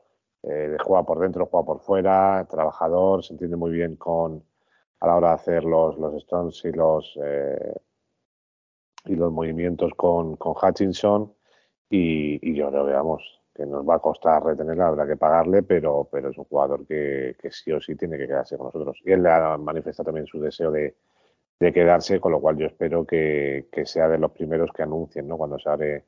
Eh, 0.43 0.77
juega 0.83 1.03
por 1.03 1.19
dentro, 1.19 1.45
juega 1.47 1.65
por 1.65 1.79
fuera, 1.79 2.45
trabajador, 2.49 3.23
se 3.23 3.33
entiende 3.33 3.55
muy 3.55 3.71
bien 3.71 3.95
con 3.95 4.43
a 4.99 5.07
la 5.07 5.15
hora 5.15 5.29
de 5.29 5.33
hacer 5.35 5.63
los, 5.63 5.97
los 5.97 6.13
stones 6.15 6.63
y 6.65 6.71
los, 6.71 7.17
eh, 7.23 7.73
y 9.05 9.15
los 9.15 9.31
movimientos 9.31 9.93
con, 9.95 10.35
con 10.35 10.53
Hutchinson 10.53 11.33
y, 11.89 12.53
yo 12.55 12.69
creo 12.69 12.85
que 12.85 13.23
que 13.55 13.65
nos 13.65 13.87
va 13.87 13.95
a 13.95 13.99
costar 13.99 14.43
retenerla, 14.43 14.87
habrá 14.87 15.07
que 15.07 15.15
pagarle, 15.15 15.63
pero, 15.63 16.09
pero 16.11 16.29
es 16.29 16.37
un 16.37 16.43
jugador 16.43 16.85
que, 16.85 17.37
sí 17.51 17.71
o 17.71 17.79
sí 17.79 17.95
tiene 17.95 18.17
que 18.17 18.27
quedarse 18.27 18.57
con 18.57 18.65
nosotros. 18.65 18.99
Y 19.05 19.11
él 19.13 19.25
ha 19.27 19.57
manifestado 19.57 20.07
también 20.07 20.27
su 20.27 20.41
deseo 20.41 20.71
de, 20.71 20.95
quedarse, 21.59 22.19
con 22.19 22.31
lo 22.31 22.39
cual 22.39 22.57
yo 22.57 22.67
espero 22.67 23.05
que, 23.05 23.65
sea 23.85 24.07
de 24.09 24.17
los 24.17 24.31
primeros 24.31 24.71
que 24.71 24.83
anuncien, 24.83 25.27
¿no? 25.27 25.37
Cuando 25.37 25.57
se 25.59 25.69
abre 25.69 26.03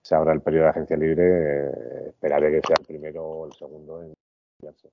se 0.00 0.14
abra 0.14 0.32
el 0.32 0.40
periodo 0.40 0.64
de 0.64 0.70
agencia 0.70 0.96
libre, 0.96 1.24
eh, 1.26 2.08
esperaré 2.08 2.50
que 2.50 2.66
sea 2.66 2.76
el 2.78 2.86
primero 2.86 3.24
o 3.24 3.46
el 3.46 3.52
segundo 3.52 4.02
en 4.02 4.14
quedarse. 4.58 4.88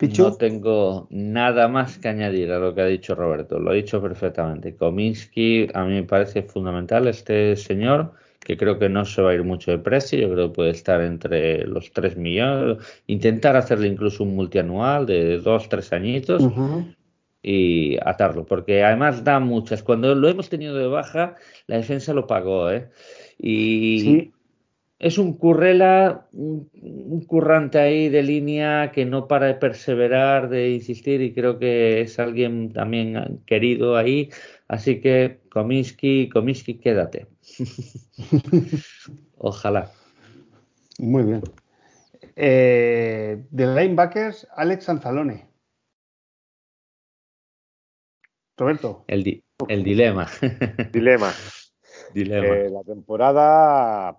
No 0.00 0.36
tengo 0.36 1.08
nada 1.10 1.68
más 1.68 1.98
que 1.98 2.08
añadir 2.08 2.50
a 2.52 2.58
lo 2.58 2.74
que 2.74 2.80
ha 2.80 2.86
dicho 2.86 3.14
Roberto. 3.14 3.58
Lo 3.58 3.70
ha 3.70 3.74
dicho 3.74 4.00
perfectamente. 4.00 4.74
Kominsky 4.74 5.68
a 5.74 5.84
mí 5.84 5.92
me 5.92 6.04
parece 6.04 6.42
fundamental 6.42 7.06
este 7.06 7.54
señor, 7.56 8.14
que 8.40 8.56
creo 8.56 8.78
que 8.78 8.88
no 8.88 9.04
se 9.04 9.22
va 9.22 9.30
a 9.30 9.34
ir 9.34 9.44
mucho 9.44 9.70
de 9.70 9.78
precio. 9.78 10.18
Yo 10.18 10.32
creo 10.32 10.48
que 10.48 10.54
puede 10.54 10.70
estar 10.70 11.00
entre 11.02 11.66
los 11.66 11.92
3 11.92 12.16
millones. 12.16 12.78
Intentar 13.06 13.56
hacerle 13.56 13.88
incluso 13.88 14.24
un 14.24 14.34
multianual 14.34 15.06
de 15.06 15.38
2, 15.38 15.68
3 15.68 15.92
añitos. 15.92 16.42
Y 17.42 17.96
atarlo, 18.04 18.44
porque 18.44 18.82
además 18.82 19.24
da 19.24 19.40
muchas. 19.40 19.82
Cuando 19.82 20.14
lo 20.14 20.28
hemos 20.28 20.50
tenido 20.50 20.76
de 20.76 20.86
baja, 20.86 21.36
la 21.66 21.76
defensa 21.76 22.12
lo 22.12 22.26
pagó, 22.26 22.70
¿eh? 22.70 22.90
Y 23.38 24.32
es 25.00 25.16
un 25.16 25.32
currela, 25.38 26.28
un, 26.32 27.24
currante 27.26 27.78
ahí 27.78 28.10
de 28.10 28.22
línea 28.22 28.92
que 28.92 29.06
no 29.06 29.26
para 29.26 29.46
de 29.46 29.54
perseverar, 29.54 30.50
de 30.50 30.72
insistir 30.72 31.22
y 31.22 31.32
creo 31.32 31.58
que 31.58 32.02
es 32.02 32.18
alguien 32.18 32.72
también 32.72 33.40
querido 33.46 33.96
ahí. 33.96 34.28
Así 34.70 35.00
que 35.00 35.40
Cominsky, 35.50 36.28
Cominsky, 36.28 36.78
quédate. 36.78 37.26
Ojalá. 39.36 39.90
Muy 41.00 41.24
bien. 41.24 41.42
Eh, 42.36 43.44
de 43.50 43.66
linebackers, 43.66 44.46
Alex 44.54 44.88
Anzalone. 44.88 45.48
Roberto. 48.56 49.04
El, 49.08 49.42
el 49.66 49.82
dilema. 49.82 50.28
dilema. 50.92 51.32
dilema. 52.14 52.46
Eh, 52.46 52.70
la 52.70 52.84
temporada 52.84 54.16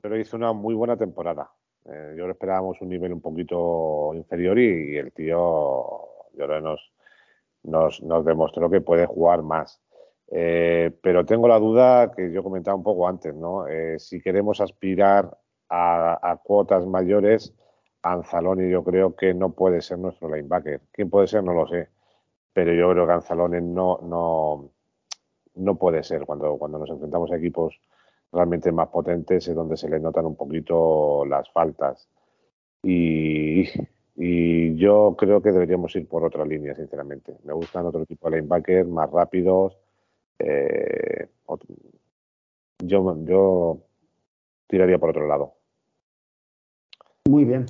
pero 0.00 0.18
hizo 0.18 0.36
una 0.36 0.52
muy 0.52 0.74
buena 0.74 0.96
temporada. 0.96 1.52
Eh, 1.84 2.16
yo 2.18 2.28
esperábamos 2.28 2.80
un 2.80 2.88
nivel 2.88 3.12
un 3.12 3.20
poquito 3.20 4.10
inferior 4.14 4.58
y, 4.58 4.96
el 4.96 5.12
tío 5.12 5.48
yo 6.32 6.60
nos, 6.60 6.92
nos, 7.62 8.02
nos, 8.02 8.24
demostró 8.24 8.68
que 8.68 8.80
puede 8.80 9.06
jugar 9.06 9.42
más. 9.42 9.80
Eh, 10.30 10.90
pero 11.02 11.24
tengo 11.24 11.48
la 11.48 11.58
duda 11.58 12.12
que 12.12 12.32
yo 12.32 12.42
comentaba 12.42 12.76
un 12.76 12.82
poco 12.82 13.08
antes, 13.08 13.34
¿no? 13.34 13.66
Eh, 13.68 13.98
si 13.98 14.20
queremos 14.20 14.60
aspirar 14.60 15.36
a, 15.68 16.40
cuotas 16.44 16.86
mayores, 16.86 17.54
Anzalone 18.02 18.70
yo 18.70 18.84
creo 18.84 19.16
que 19.16 19.34
no 19.34 19.52
puede 19.52 19.80
ser 19.82 19.98
nuestro 19.98 20.34
linebacker. 20.34 20.80
¿Quién 20.92 21.10
puede 21.10 21.26
ser? 21.26 21.42
No 21.42 21.52
lo 21.52 21.66
sé. 21.66 21.88
Pero 22.52 22.72
yo 22.72 22.90
creo 22.92 23.06
que 23.06 23.12
Anzalone 23.12 23.60
no, 23.60 23.98
no, 24.02 24.70
no 25.54 25.74
puede 25.76 26.02
ser. 26.04 26.24
Cuando, 26.26 26.56
cuando 26.58 26.78
nos 26.78 26.90
enfrentamos 26.90 27.32
a 27.32 27.36
equipos 27.36 27.80
realmente 28.34 28.72
más 28.72 28.88
potentes 28.88 29.46
es 29.48 29.54
donde 29.54 29.76
se 29.76 29.88
le 29.88 30.00
notan 30.00 30.26
un 30.26 30.36
poquito 30.36 31.24
las 31.24 31.50
faltas. 31.50 32.08
Y, 32.82 33.64
yo 34.76 35.16
creo 35.18 35.40
que 35.40 35.50
deberíamos 35.50 35.94
ir 35.96 36.06
por 36.06 36.24
otra 36.24 36.44
línea, 36.44 36.74
sinceramente. 36.74 37.36
Me 37.44 37.52
gustan 37.52 37.86
otro 37.86 38.04
tipo 38.04 38.28
de 38.28 38.36
linebackers 38.36 38.88
más 38.88 39.10
rápidos. 39.10 39.76
Eh, 40.38 41.28
yo, 42.82 43.16
yo 43.24 43.78
tiraría 44.66 44.98
por 44.98 45.10
otro 45.10 45.26
lado. 45.26 45.54
Muy 47.28 47.44
bien. 47.44 47.66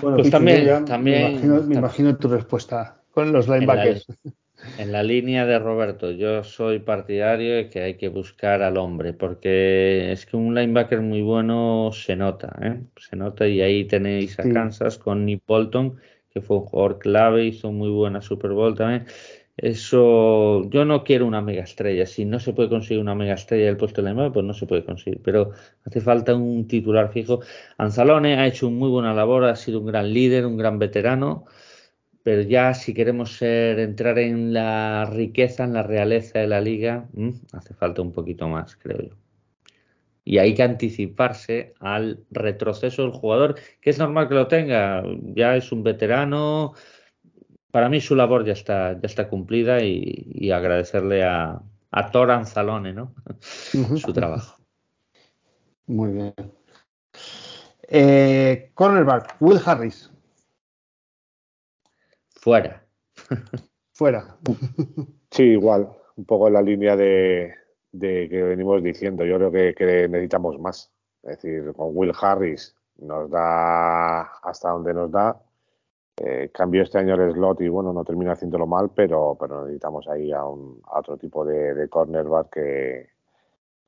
Bueno, 0.00 0.16
pues 0.16 0.30
también, 0.30 0.84
también 0.84 1.22
me 1.22 1.30
imagino, 1.30 1.62
me 1.62 1.74
imagino, 1.76 2.16
tu 2.16 2.28
respuesta 2.28 3.02
con 3.10 3.32
los 3.32 3.48
linebackers. 3.48 4.06
En 4.78 4.92
la 4.92 5.02
línea 5.02 5.44
de 5.44 5.58
Roberto, 5.58 6.12
yo 6.12 6.44
soy 6.44 6.78
partidario 6.78 7.56
de 7.56 7.68
que 7.68 7.80
hay 7.82 7.94
que 7.96 8.08
buscar 8.08 8.62
al 8.62 8.76
hombre, 8.76 9.12
porque 9.12 10.12
es 10.12 10.24
que 10.24 10.36
un 10.36 10.54
linebacker 10.54 11.00
muy 11.00 11.20
bueno 11.20 11.90
se 11.92 12.14
nota, 12.14 12.56
¿eh? 12.62 12.80
se 12.96 13.16
nota 13.16 13.46
y 13.48 13.60
ahí 13.60 13.84
tenéis 13.86 14.38
a 14.38 14.44
Kansas 14.44 14.98
con 14.98 15.26
Nick 15.26 15.42
Bolton, 15.46 15.98
que 16.30 16.40
fue 16.40 16.58
un 16.58 16.64
jugador 16.64 16.98
clave, 17.00 17.44
hizo 17.44 17.72
muy 17.72 17.90
buena 17.90 18.22
Super 18.22 18.52
Bowl 18.52 18.76
también. 18.76 19.06
Eso, 19.56 20.68
yo 20.70 20.84
no 20.84 21.04
quiero 21.04 21.26
una 21.26 21.40
mega 21.42 21.62
estrella. 21.62 22.06
Si 22.06 22.24
no 22.24 22.40
se 22.40 22.52
puede 22.52 22.68
conseguir 22.68 23.00
una 23.00 23.14
mega 23.14 23.34
estrella 23.34 23.66
del 23.66 23.76
puesto 23.76 24.02
de 24.02 24.08
linebacker, 24.08 24.32
pues 24.32 24.46
no 24.46 24.54
se 24.54 24.66
puede 24.66 24.84
conseguir. 24.84 25.20
Pero 25.22 25.50
hace 25.84 26.00
falta 26.00 26.34
un 26.34 26.66
titular 26.66 27.12
fijo. 27.12 27.40
Anzalone 27.78 28.38
ha 28.38 28.46
hecho 28.46 28.70
muy 28.70 28.88
buena 28.88 29.14
labor, 29.14 29.44
ha 29.44 29.56
sido 29.56 29.80
un 29.80 29.86
gran 29.86 30.12
líder, 30.12 30.46
un 30.46 30.56
gran 30.56 30.78
veterano 30.78 31.44
pero 32.22 32.42
ya 32.42 32.74
si 32.74 32.94
queremos 32.94 33.36
ser, 33.36 33.78
entrar 33.80 34.18
en 34.18 34.52
la 34.52 35.06
riqueza, 35.06 35.64
en 35.64 35.74
la 35.74 35.82
realeza 35.82 36.38
de 36.38 36.46
la 36.46 36.60
liga, 36.60 37.08
mm, 37.12 37.30
hace 37.52 37.74
falta 37.74 38.02
un 38.02 38.12
poquito 38.12 38.48
más, 38.48 38.76
creo 38.76 39.02
yo. 39.02 39.16
Y 40.24 40.38
hay 40.38 40.54
que 40.54 40.62
anticiparse 40.62 41.74
al 41.80 42.24
retroceso 42.30 43.02
del 43.02 43.10
jugador, 43.12 43.56
que 43.80 43.90
es 43.90 43.98
normal 43.98 44.28
que 44.28 44.34
lo 44.34 44.46
tenga, 44.46 45.02
ya 45.34 45.56
es 45.56 45.72
un 45.72 45.82
veterano. 45.82 46.74
Para 47.72 47.88
mí 47.88 48.00
su 48.00 48.14
labor 48.14 48.44
ya 48.44 48.52
está, 48.52 48.92
ya 48.92 49.06
está 49.06 49.28
cumplida 49.28 49.82
y, 49.82 50.50
agradecerle 50.52 51.24
a, 51.24 51.60
a 51.90 52.10
Thor 52.10 52.30
Anzalone 52.30 52.92
¿no? 52.92 53.14
su 53.40 54.12
trabajo. 54.12 54.62
Muy 55.86 56.12
bien. 56.12 56.34
Eh, 57.88 58.70
cornerback, 58.74 59.36
Will 59.40 59.60
Harris. 59.64 60.10
Fuera. 62.28 62.82
Fuera. 63.92 64.36
Sí, 65.30 65.44
igual. 65.44 65.88
Un 66.16 66.24
poco 66.26 66.48
en 66.48 66.54
la 66.54 66.62
línea 66.62 66.96
de, 66.96 67.54
que 68.00 68.42
venimos 68.42 68.82
diciendo. 68.82 69.24
Yo 69.24 69.36
creo 69.36 69.74
que, 69.74 70.08
necesitamos 70.08 70.58
más. 70.58 70.90
Es 71.22 71.40
decir, 71.40 71.72
con 71.74 71.88
Will 71.92 72.12
Harris 72.20 72.74
nos 72.98 73.30
da 73.30 74.22
hasta 74.22 74.70
donde 74.70 74.92
nos 74.92 75.10
da. 75.10 75.40
Eh, 76.24 76.50
cambió 76.54 76.82
este 76.82 76.98
año 76.98 77.16
el 77.16 77.32
slot 77.32 77.60
y 77.62 77.68
bueno, 77.68 77.92
no 77.92 78.04
termina 78.04 78.32
haciéndolo 78.32 78.64
mal, 78.64 78.90
pero, 78.94 79.36
pero 79.40 79.62
necesitamos 79.62 80.06
ahí 80.06 80.30
a, 80.30 80.44
un, 80.44 80.80
otro 80.94 81.16
tipo 81.16 81.44
de, 81.44 81.74
de 81.74 81.88
cornerback 81.88 82.48
que, 82.48 83.10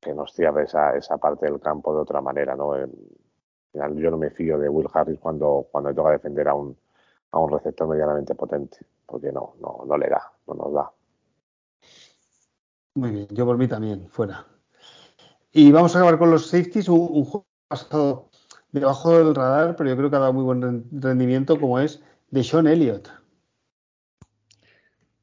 que 0.00 0.12
nos 0.12 0.32
cierre 0.32 0.64
esa, 0.64 0.96
esa 0.96 1.16
parte 1.16 1.46
del 1.46 1.60
campo 1.60 1.94
de 1.94 2.00
otra 2.00 2.20
manera, 2.20 2.56
¿no? 2.56 2.74
yo 2.76 4.10
no 4.10 4.18
me 4.18 4.30
fío 4.30 4.58
de 4.58 4.68
Will 4.68 4.88
Harris 4.92 5.20
cuando, 5.20 5.68
cuando 5.70 5.90
le 5.90 5.96
toca 5.96 6.10
defender 6.10 6.48
a 6.48 6.54
un, 6.54 6.76
a 7.30 7.38
un 7.38 7.52
receptor 7.52 7.86
medianamente 7.86 8.34
potente, 8.34 8.78
porque 9.06 9.30
no, 9.30 9.54
no, 9.60 9.84
no 9.86 9.96
le 9.96 10.08
da, 10.08 10.32
no 10.48 10.54
nos 10.54 10.72
da. 10.72 10.90
Muy 12.94 13.10
bien, 13.12 13.28
yo 13.30 13.46
por 13.46 13.58
mí 13.58 13.68
también, 13.68 14.08
fuera. 14.08 14.44
Y 15.52 15.70
vamos 15.70 15.94
a 15.94 16.00
acabar 16.00 16.18
con 16.18 16.32
los 16.32 16.48
safeties, 16.48 16.88
un, 16.88 16.98
un 16.98 17.24
juego 17.24 17.46
pasado 17.68 18.28
debajo 18.72 19.16
del 19.16 19.36
radar, 19.36 19.76
pero 19.76 19.88
yo 19.90 19.96
creo 19.96 20.10
que 20.10 20.16
ha 20.16 20.20
dado 20.20 20.32
muy 20.32 20.42
buen 20.42 20.84
rendimiento, 21.00 21.60
como 21.60 21.78
es 21.78 22.02
de 22.34 22.42
Sean 22.42 22.66
Elliott. 22.66 23.08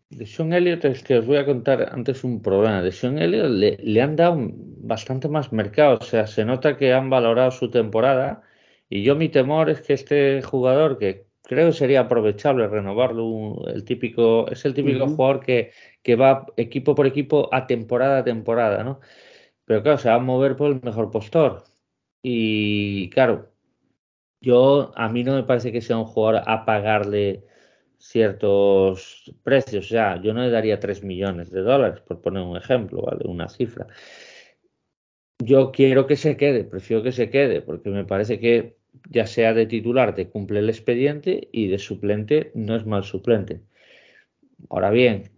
De 0.10 0.26
Sean 0.26 0.54
Elliott 0.54 0.86
es 0.86 1.04
que 1.04 1.18
os 1.18 1.26
voy 1.26 1.38
a 1.38 1.46
contar 1.46 1.90
antes 1.92 2.24
un 2.24 2.42
problema. 2.42 2.82
De 2.82 2.94
Sean 2.94 3.18
Elliott 3.18 3.50
le, 3.50 3.78
le, 3.84 4.02
han 4.02 4.16
dado 4.16 4.38
bastante 4.94 5.28
más 5.28 5.52
mercado, 5.52 5.98
o 6.00 6.04
sea, 6.04 6.26
se 6.26 6.46
nota 6.46 6.78
que 6.78 6.94
han 6.94 7.10
valorado 7.10 7.52
su 7.52 7.70
temporada 7.70 8.44
y 8.90 9.04
yo 9.04 9.16
mi 9.18 9.28
temor 9.28 9.70
es 9.70 9.82
que 9.82 9.94
este 9.94 10.42
jugador, 10.42 10.98
que 10.98 11.26
creo 11.44 11.68
que 11.68 11.74
sería 11.74 12.02
aprovechable 12.02 12.68
renovarlo, 12.70 13.68
el 13.68 13.84
típico, 13.84 14.50
es 14.50 14.64
el 14.64 14.74
típico 14.74 15.04
uh 15.04 15.08
-huh. 15.08 15.16
jugador 15.16 15.40
que, 15.42 15.72
que 16.02 16.16
va 16.16 16.46
equipo 16.56 16.96
por 16.96 17.08
equipo 17.08 17.50
a 17.52 17.68
temporada 17.68 18.20
a 18.20 18.24
temporada, 18.24 18.84
¿no? 18.86 19.02
Pero 19.66 19.84
claro, 19.84 19.98
se 19.98 20.10
va 20.10 20.16
a 20.16 20.20
mover 20.20 20.56
por 20.56 20.72
el 20.72 20.82
mejor 20.82 21.12
postor. 21.12 21.64
Y 22.24 23.10
claro, 23.10 23.51
yo 24.42 24.92
a 24.96 25.10
mí 25.10 25.24
no 25.24 25.36
me 25.36 25.44
parece 25.44 25.72
que 25.72 25.82
sea 25.82 25.98
un 25.98 26.06
jugador 26.06 26.44
a 26.48 26.66
pagarle 26.66 27.46
ciertos 27.98 29.32
precios. 29.44 29.86
O 29.86 29.90
sea, 29.90 30.22
yo 30.22 30.34
no 30.34 30.42
le 30.42 30.50
daría 30.50 30.80
3 30.80 31.04
millones 31.04 31.52
de 31.52 31.62
dólares, 31.62 32.02
por 32.02 32.22
poner 32.22 32.44
un 32.44 32.58
ejemplo, 32.58 33.04
¿vale? 33.04 33.26
Una 33.28 33.48
cifra. 33.48 33.88
Yo 35.40 35.72
quiero 35.72 36.08
que 36.08 36.16
se 36.16 36.38
quede, 36.38 36.64
prefiero 36.64 37.04
que 37.04 37.12
se 37.12 37.30
quede, 37.30 37.62
porque 37.62 37.90
me 37.90 38.06
parece 38.06 38.40
que 38.40 38.78
ya 39.10 39.26
sea 39.26 39.54
de 39.54 39.66
titular 39.66 40.14
te 40.16 40.30
cumple 40.30 40.60
el 40.60 40.70
expediente 40.70 41.50
y 41.52 41.68
de 41.68 41.80
suplente 41.80 42.52
no 42.56 42.76
es 42.76 42.86
mal 42.86 43.04
suplente. 43.04 43.62
Ahora 44.70 44.92
bien, 44.92 45.32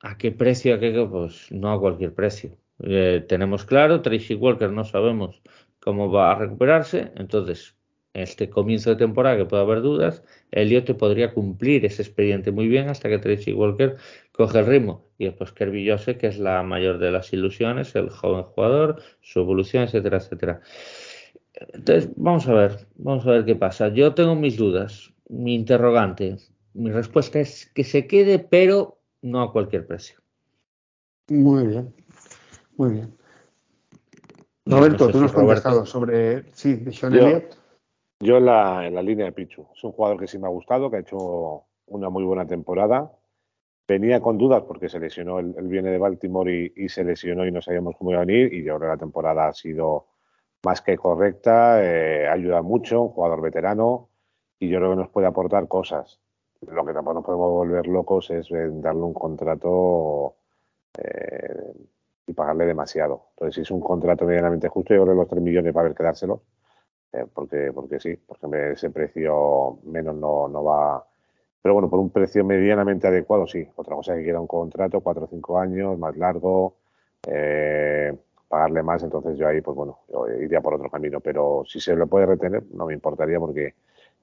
¿a 0.00 0.18
qué 0.18 0.32
precio? 0.32 0.74
¿A 0.74 0.80
qué? 0.80 0.92
Pues 1.10 1.50
no 1.50 1.72
a 1.72 1.80
cualquier 1.80 2.14
precio. 2.14 2.56
Eh, 2.82 3.24
tenemos 3.28 3.64
claro, 3.64 4.02
Tracy 4.02 4.34
Walker 4.34 4.70
no 4.70 4.84
sabemos 4.84 5.42
cómo 5.80 6.10
va 6.10 6.32
a 6.32 6.36
recuperarse, 6.36 7.12
entonces 7.16 7.76
este 8.14 8.48
comienzo 8.48 8.90
de 8.90 8.96
temporada 8.96 9.36
que 9.36 9.44
puede 9.44 9.62
haber 9.62 9.82
dudas, 9.82 10.22
Elliot 10.52 10.84
te 10.84 10.94
podría 10.94 11.34
cumplir 11.34 11.84
ese 11.84 12.02
expediente 12.02 12.52
muy 12.52 12.68
bien 12.68 12.88
hasta 12.88 13.08
que 13.08 13.18
Tracy 13.18 13.52
Walker 13.52 13.96
coge 14.32 14.60
el 14.60 14.66
ritmo. 14.66 15.04
Y 15.18 15.26
después 15.26 15.52
Kirby 15.52 15.90
Jose, 15.90 16.16
que 16.16 16.28
es 16.28 16.38
la 16.38 16.62
mayor 16.62 16.98
de 16.98 17.10
las 17.10 17.32
ilusiones, 17.32 17.94
el 17.96 18.10
joven 18.10 18.44
jugador, 18.44 19.02
su 19.20 19.40
evolución, 19.40 19.82
etcétera, 19.82 20.18
etcétera. 20.18 20.60
Entonces, 21.72 22.10
vamos 22.16 22.46
a 22.48 22.54
ver, 22.54 22.86
vamos 22.96 23.26
a 23.26 23.30
ver 23.30 23.44
qué 23.44 23.56
pasa. 23.56 23.88
Yo 23.88 24.14
tengo 24.14 24.34
mis 24.36 24.56
dudas, 24.56 25.12
mi 25.28 25.54
interrogante. 25.54 26.36
Mi 26.72 26.90
respuesta 26.90 27.40
es 27.40 27.66
que 27.66 27.84
se 27.84 28.06
quede, 28.06 28.38
pero 28.38 28.98
no 29.22 29.42
a 29.42 29.52
cualquier 29.52 29.86
precio. 29.86 30.20
Muy 31.28 31.66
bien, 31.66 31.94
muy 32.76 32.92
bien. 32.92 33.14
Roberto, 34.66 35.04
no 35.04 35.06
sé 35.06 35.12
tú 35.12 35.20
nos 35.20 35.30
has 35.30 35.36
contestado 35.36 35.86
sobre, 35.86 36.44
sí, 36.52 36.74
de 36.74 36.92
Sean 36.92 37.14
Elliott. 37.14 37.63
Yo 38.24 38.38
en 38.38 38.46
la, 38.46 39.02
línea 39.02 39.26
de 39.26 39.32
Pichu. 39.32 39.66
Es 39.76 39.84
un 39.84 39.92
jugador 39.92 40.18
que 40.18 40.26
sí 40.26 40.38
me 40.38 40.46
ha 40.46 40.50
gustado, 40.50 40.90
que 40.90 40.96
ha 40.96 41.00
hecho 41.00 41.64
una 41.88 42.08
muy 42.08 42.24
buena 42.24 42.46
temporada. 42.46 43.12
Venía 43.86 44.18
con 44.22 44.38
dudas 44.38 44.62
porque 44.62 44.88
se 44.88 44.98
lesionó, 44.98 45.40
él, 45.40 45.54
él 45.58 45.68
viene 45.68 45.90
de 45.90 45.98
Baltimore 45.98 46.72
y, 46.74 46.88
se 46.88 47.04
lesionó 47.04 47.46
y 47.46 47.52
no 47.52 47.60
sabíamos 47.60 47.96
cómo 47.98 48.12
iba 48.12 48.22
a 48.22 48.24
venir. 48.24 48.50
Y 48.54 48.64
yo 48.64 48.76
creo 48.76 48.80
que 48.80 48.86
la 48.86 48.96
temporada 48.96 49.48
ha 49.48 49.52
sido 49.52 50.06
más 50.64 50.80
que 50.80 50.96
correcta, 50.96 51.84
eh, 51.84 52.26
ayuda 52.26 52.62
mucho, 52.62 53.02
un 53.02 53.08
jugador 53.10 53.42
veterano 53.42 54.08
y 54.58 54.70
yo 54.70 54.78
creo 54.78 54.92
que 54.92 54.96
nos 54.96 55.10
puede 55.10 55.26
aportar 55.26 55.68
cosas. 55.68 56.18
Lo 56.62 56.82
que 56.86 56.94
tampoco 56.94 57.14
nos 57.16 57.24
podemos 57.26 57.50
volver 57.50 57.86
locos 57.88 58.30
es 58.30 58.48
darle 58.50 59.02
un 59.02 59.12
contrato 59.12 60.36
eh, 60.96 61.74
y 62.26 62.32
pagarle 62.32 62.64
demasiado. 62.64 63.26
Entonces, 63.32 63.56
si 63.56 63.60
es 63.60 63.70
un 63.70 63.80
contrato 63.80 64.24
medianamente 64.24 64.68
justo, 64.68 64.94
yo 64.94 65.02
creo 65.02 65.14
que 65.14 65.20
los 65.20 65.28
3 65.28 65.42
millones 65.42 65.76
va 65.76 65.82
a 65.82 65.84
haber 65.84 65.94
que 65.94 66.02
eh, 67.14 67.26
porque, 67.32 67.70
porque 67.72 68.00
sí, 68.00 68.16
porque 68.26 68.72
ese 68.72 68.90
precio 68.90 69.78
menos 69.84 70.16
no, 70.16 70.48
no 70.48 70.64
va. 70.64 71.06
Pero 71.62 71.74
bueno, 71.74 71.88
por 71.88 72.00
un 72.00 72.10
precio 72.10 72.44
medianamente 72.44 73.06
adecuado, 73.06 73.46
sí. 73.46 73.66
Otra 73.76 73.94
cosa 73.96 74.12
es 74.12 74.18
que 74.18 74.24
quiera 74.24 74.40
un 74.40 74.46
contrato, 74.48 75.00
cuatro 75.00 75.24
o 75.24 75.28
cinco 75.28 75.58
años, 75.58 75.98
más 75.98 76.16
largo, 76.16 76.76
eh, 77.28 78.14
pagarle 78.48 78.82
más, 78.82 79.02
entonces 79.02 79.38
yo 79.38 79.48
ahí, 79.48 79.60
pues 79.60 79.76
bueno, 79.76 80.00
iría 80.40 80.60
por 80.60 80.74
otro 80.74 80.90
camino. 80.90 81.20
Pero 81.20 81.64
si 81.66 81.80
se 81.80 81.94
lo 81.96 82.06
puede 82.08 82.26
retener, 82.26 82.64
no 82.72 82.86
me 82.86 82.94
importaría 82.94 83.38
porque 83.40 83.74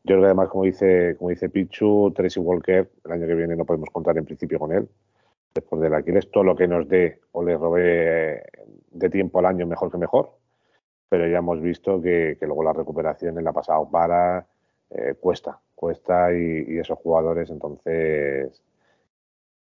yo 0.04 0.16
creo 0.16 0.22
que 0.22 0.26
además, 0.26 0.50
como 0.50 0.66
dice, 0.66 1.16
como 1.18 1.30
dice 1.30 1.50
Pichu, 1.50 2.12
Tracy 2.16 2.40
Walker, 2.40 2.90
el 3.06 3.12
año 3.12 3.28
que 3.28 3.36
viene 3.36 3.56
no 3.56 3.66
podemos 3.66 3.90
contar 3.92 4.18
en 4.18 4.26
principio 4.26 4.60
con 4.60 4.74
él. 4.74 4.90
Después 5.54 5.82
del 5.82 5.94
Aquiles, 5.94 6.30
todo 6.32 6.44
lo 6.44 6.56
que 6.56 6.68
nos 6.68 6.88
dé 6.88 7.20
o 7.34 7.44
le 7.44 7.58
robe 7.58 8.44
de 8.92 9.10
tiempo 9.10 9.40
al 9.40 9.46
año, 9.46 9.66
mejor 9.68 9.92
que 9.92 9.98
mejor 9.98 10.41
pero 11.12 11.28
ya 11.28 11.40
hemos 11.40 11.62
visto 11.62 12.02
que, 12.02 12.38
luego 12.40 12.64
la 12.64 12.72
recuperación 12.72 13.38
en 13.38 13.44
la 13.44 13.52
pasado 13.52 13.86
para 13.92 14.48
eh, 14.90 15.16
cuesta, 15.20 15.60
cuesta 15.76 16.32
y, 16.32 16.80
esos 16.80 16.98
jugadores 17.00 17.50
entonces 17.50 18.64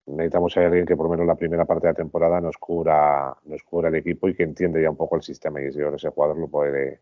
necesitamos 0.06 0.56
a 0.56 0.66
alguien 0.66 0.86
que 0.86 0.96
por 0.96 1.08
lo 1.08 1.10
menos 1.10 1.28
la 1.28 1.36
primera 1.36 1.66
parte 1.66 1.88
de 1.88 1.92
la 1.92 1.98
temporada 1.98 2.40
nos 2.40 2.56
cubra, 2.56 3.36
nos 3.44 3.64
cubra 3.64 3.90
el 3.90 3.96
equipo 3.96 4.30
y 4.30 4.34
que 4.34 4.44
entiende 4.44 4.82
ya 4.82 4.90
un 4.90 4.96
poco 4.96 5.18
el 5.18 5.24
sistema 5.24 5.60
y 5.60 5.74
si 5.74 5.82
ese 5.82 6.10
jugador 6.10 6.38
lo 6.38 6.48
puede, 6.48 7.02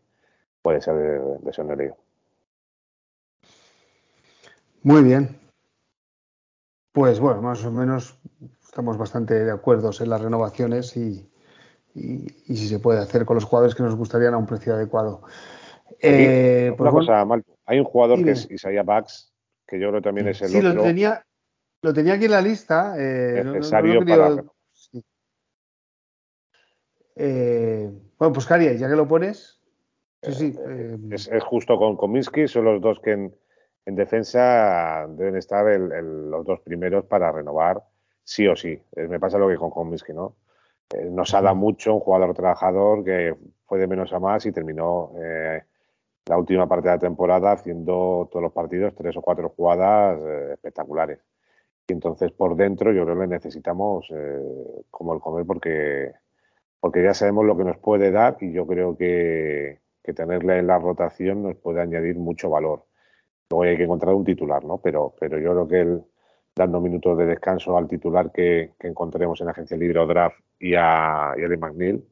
puede 0.60 0.80
ser 0.80 1.22
Sonerío. 1.52 1.96
Muy 4.82 5.04
bien. 5.04 5.38
Pues 6.90 7.20
bueno, 7.20 7.40
más 7.40 7.64
o 7.64 7.70
menos 7.70 8.18
estamos 8.64 8.98
bastante 8.98 9.44
de 9.44 9.52
acuerdo 9.52 9.90
en 10.00 10.10
las 10.10 10.20
renovaciones 10.20 10.96
y, 10.96 11.30
y, 11.94 12.26
y, 12.46 12.56
si 12.56 12.68
se 12.68 12.80
puede 12.80 13.00
hacer 13.00 13.24
con 13.24 13.36
los 13.36 13.44
jugadores 13.44 13.74
que 13.74 13.82
nos 13.82 13.94
gustarían 13.94 14.34
a 14.34 14.38
un 14.38 14.46
precio 14.46 14.74
adecuado. 14.74 15.22
Eh, 16.00 16.72
pues 16.76 16.80
una 16.80 16.90
bueno, 16.90 17.06
cosa, 17.06 17.24
Malto. 17.24 17.56
Hay 17.66 17.78
un 17.78 17.84
jugador 17.84 18.18
dime. 18.18 18.32
que 18.32 18.32
es 18.32 18.50
Isaiah 18.50 18.82
Bax, 18.82 19.32
que 19.66 19.78
yo 19.78 19.88
creo 19.88 20.00
que 20.00 20.04
también 20.04 20.28
es 20.28 20.42
el 20.42 20.48
sí, 20.48 20.58
otro. 20.58 20.74
Lo 20.74 20.82
tenía, 20.82 21.24
lo 21.82 21.94
tenía 21.94 22.14
aquí 22.14 22.24
en 22.24 22.30
la 22.32 22.42
lista. 22.42 22.94
Eh, 22.98 23.42
necesario 23.44 23.94
no, 23.94 24.00
no 24.00 24.06
para... 24.06 24.44
Sí. 24.72 25.04
Eh, 27.16 27.90
bueno, 28.18 28.32
pues 28.32 28.46
Cari, 28.46 28.76
ya 28.76 28.88
que 28.88 28.96
lo 28.96 29.06
pones. 29.06 29.60
Sí, 30.22 30.32
sí, 30.32 30.58
eh, 30.66 30.98
es, 31.10 31.28
es, 31.28 31.44
justo 31.44 31.78
con 31.78 31.96
Kominsky, 31.96 32.48
son 32.48 32.64
los 32.64 32.80
dos 32.80 32.98
que 32.98 33.12
en, 33.12 33.36
en 33.84 33.94
defensa 33.94 35.06
deben 35.10 35.36
estar 35.36 35.68
el, 35.68 35.92
el, 35.92 36.30
los 36.30 36.44
dos 36.46 36.60
primeros 36.60 37.04
para 37.04 37.30
renovar 37.30 37.82
sí 38.24 38.48
o 38.48 38.56
sí. 38.56 38.80
Me 38.96 39.20
pasa 39.20 39.38
lo 39.38 39.48
que 39.48 39.56
con 39.56 39.70
Kominsky, 39.70 40.12
¿no? 40.12 40.34
Eh, 40.90 41.08
nos 41.10 41.34
ha 41.34 41.42
dado 41.42 41.56
mucho 41.56 41.94
un 41.94 42.00
jugador 42.00 42.34
trabajador 42.34 43.04
que 43.04 43.34
fue 43.66 43.78
de 43.78 43.86
menos 43.86 44.12
a 44.12 44.20
más 44.20 44.44
y 44.46 44.52
terminó 44.52 45.12
eh, 45.18 45.62
la 46.26 46.38
última 46.38 46.66
parte 46.68 46.88
de 46.88 46.94
la 46.94 47.00
temporada 47.00 47.52
haciendo 47.52 48.28
todos 48.30 48.42
los 48.42 48.52
partidos 48.52 48.94
tres 48.94 49.16
o 49.16 49.22
cuatro 49.22 49.50
jugadas 49.50 50.18
eh, 50.22 50.50
espectaculares. 50.54 51.20
Y 51.86 51.92
entonces 51.92 52.32
por 52.32 52.56
dentro 52.56 52.92
yo 52.92 53.04
creo 53.04 53.20
que 53.20 53.26
necesitamos 53.26 54.06
eh, 54.10 54.40
como 54.90 55.14
el 55.14 55.20
comer 55.20 55.44
porque, 55.46 56.12
porque 56.80 57.02
ya 57.02 57.14
sabemos 57.14 57.44
lo 57.44 57.56
que 57.56 57.64
nos 57.64 57.78
puede 57.78 58.10
dar 58.10 58.36
y 58.40 58.52
yo 58.52 58.66
creo 58.66 58.96
que, 58.96 59.80
que 60.02 60.14
tenerle 60.14 60.58
en 60.58 60.66
la 60.66 60.78
rotación 60.78 61.42
nos 61.42 61.56
puede 61.56 61.80
añadir 61.82 62.16
mucho 62.16 62.50
valor. 62.50 62.86
Luego 63.50 63.64
hay 63.64 63.76
que 63.76 63.84
encontrar 63.84 64.14
un 64.14 64.24
titular, 64.24 64.64
¿no? 64.64 64.78
Pero, 64.78 65.14
pero 65.20 65.38
yo 65.38 65.52
creo 65.52 65.68
que 65.68 65.80
el, 65.80 66.04
dando 66.54 66.80
minutos 66.80 67.18
de 67.18 67.26
descanso 67.26 67.76
al 67.76 67.88
titular 67.88 68.30
que, 68.30 68.72
que 68.78 68.88
encontremos 68.88 69.40
en 69.40 69.48
Agencia 69.48 69.76
Libre 69.76 69.98
o 69.98 70.06
Draft 70.06 70.38
y 70.60 70.74
a, 70.74 71.34
y 71.36 71.42
a 71.42 71.48
McNeil. 71.58 72.04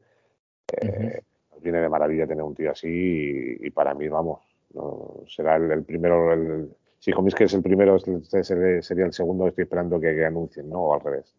Eh, 0.73 0.87
uh 0.87 0.93
-huh. 0.93 1.23
Viene 1.63 1.81
de 1.81 1.89
maravilla 1.89 2.27
tener 2.27 2.43
un 2.43 2.57
tío 2.57 2.73
así 2.73 2.89
y, 2.89 3.67
y 3.67 3.71
para 3.71 3.95
mí, 3.95 4.09
vamos, 4.09 4.41
no, 4.75 5.23
será 5.29 5.55
el, 5.55 5.71
el 5.71 5.85
primero, 5.85 6.33
el, 6.33 6.75
si 6.99 7.13
que 7.37 7.45
es 7.45 7.55
el 7.55 7.63
primero, 7.63 7.97
sería 8.01 9.05
el 9.07 9.13
segundo, 9.13 9.47
estoy 9.47 9.63
esperando 9.63 10.01
que, 10.01 10.13
que 10.13 10.25
anuncien, 10.25 10.69
¿no? 10.69 10.81
O 10.81 10.95
al 10.95 11.01
revés. 11.01 11.33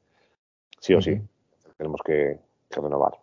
Sí 0.79 0.93
o 0.93 0.97
uh 0.97 1.01
-huh. 1.01 1.03
sí, 1.03 1.21
tenemos 1.77 1.99
que, 2.05 2.39
que, 2.69 2.79
renovar. 2.79 3.15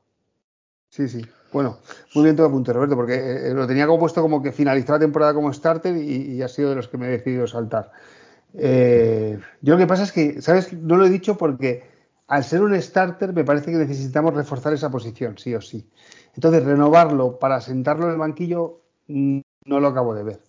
Sí, 0.91 1.09
sí. 1.09 1.24
Bueno, 1.53 1.78
muy 2.14 2.24
bien 2.24 2.37
todo 2.37 2.49
apunte, 2.49 2.72
Roberto, 2.74 2.97
porque 2.97 3.14
eh, 3.14 3.55
lo 3.55 3.66
tenía 3.66 3.87
como 3.87 3.99
puesto 4.01 4.20
como 4.20 4.43
que 4.43 4.53
finalizó 4.53 4.93
la 4.93 4.99
temporada 4.99 5.33
como 5.33 5.51
starter 5.53 5.97
y, 5.97 6.35
y 6.35 6.43
ha 6.43 6.49
sido 6.49 6.68
de 6.70 6.76
los 6.76 6.89
que 6.89 6.99
me 6.99 7.07
he 7.07 7.11
decidido 7.11 7.47
saltar. 7.47 7.91
Eh, 8.55 9.39
yo 9.61 9.75
lo 9.75 9.79
que 9.79 9.87
pasa 9.87 10.05
es 10.05 10.13
que, 10.13 10.43
¿sabes? 10.43 10.73
No 10.73 10.97
lo 10.97 11.07
he 11.07 11.11
dicho 11.11 11.37
porque 11.37 11.85
al 12.27 12.45
ser 12.45 12.63
un 12.63 12.81
starter 12.81 13.33
me 13.33 13.45
parece 13.45 13.71
que 13.71 13.79
necesitamos 13.79 14.35
reforzar 14.35 14.73
esa 14.73 14.91
posición, 14.91 15.39
sí 15.39 15.55
o 15.55 15.61
sí. 15.61 15.89
Entonces, 16.35 16.65
renovarlo 16.65 17.39
para 17.39 17.61
sentarlo 17.61 18.07
en 18.07 18.13
el 18.13 18.19
banquillo 18.19 18.81
no 19.09 19.81
lo 19.81 19.89
acabo 19.89 20.15
de 20.15 20.23
ver. 20.23 20.41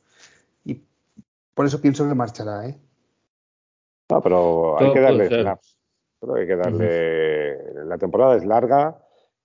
Y 0.64 0.82
por 1.54 1.66
eso 1.66 1.82
pienso 1.82 2.08
que 2.08 2.16
marchará, 2.16 2.68
¿eh? 2.68 2.78
No, 4.10 4.22
pero 4.22 4.80
hay 4.80 4.94
que 4.94 5.00
darle 5.00 5.24
hay 6.36 6.46
que 6.46 6.56
darle. 6.56 7.86
La 7.86 7.98
temporada 7.98 8.36
es 8.36 8.46
larga, 8.46 9.00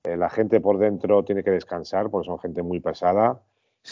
eh, 0.05 0.17
la 0.17 0.29
gente 0.29 0.61
por 0.61 0.79
dentro 0.79 1.25
tiene 1.25 1.43
que 1.43 1.51
descansar 1.51 2.11
porque 2.11 2.27
son 2.27 2.39
gente 2.39 2.63
muy 2.63 2.81
pesada. 2.81 3.41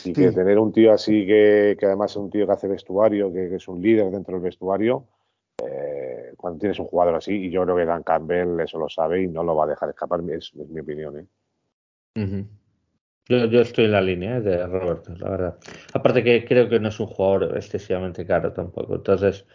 Y 0.05 0.12
que 0.12 0.32
tener 0.32 0.59
un 0.59 0.72
tío 0.72 0.92
así 0.92 1.26
que, 1.26 1.76
además 1.82 2.12
es 2.12 2.16
un 2.16 2.30
tío 2.30 2.47
que 2.47 2.53
hace 2.53 2.68
vestuario, 2.68 3.32
que, 3.32 3.55
es 3.55 3.68
un 3.68 3.80
líder 3.80 4.11
dentro 4.11 4.34
del 4.34 4.42
vestuario, 4.42 5.07
eh, 5.62 6.32
cuando 6.36 6.59
tienes 6.59 6.78
un 6.78 6.86
jugador 6.86 7.14
así, 7.14 7.47
y 7.47 7.51
yo 7.51 7.62
creo 7.62 7.76
que 7.76 7.84
Dan 7.84 8.03
Campbell 8.03 8.61
eso 8.61 8.78
lo 8.78 8.88
sabe 8.88 9.22
y 9.22 9.28
no 9.28 9.45
lo 9.45 9.55
va 9.55 9.64
a 9.64 9.68
dejar 9.68 9.90
escapar, 9.90 10.20
es, 10.30 10.55
mi 10.55 10.80
opinión. 10.80 11.28
¿eh? 12.16 12.47
yo, 13.28 13.61
estoy 13.61 13.84
en 13.84 13.92
la 13.92 14.03
línea 14.03 14.40
de 14.40 14.66
Roberto, 14.66 15.14
la 15.16 15.30
verdad. 15.30 15.59
Aparte 15.92 16.24
que 16.24 16.45
creo 16.45 16.68
que 16.68 16.80
no 16.80 16.88
es 16.88 16.99
un 16.99 17.07
jugador 17.07 17.57
excesivamente 17.57 18.26
caro 18.26 18.53
tampoco. 18.53 18.97
Entonces, 18.97 19.47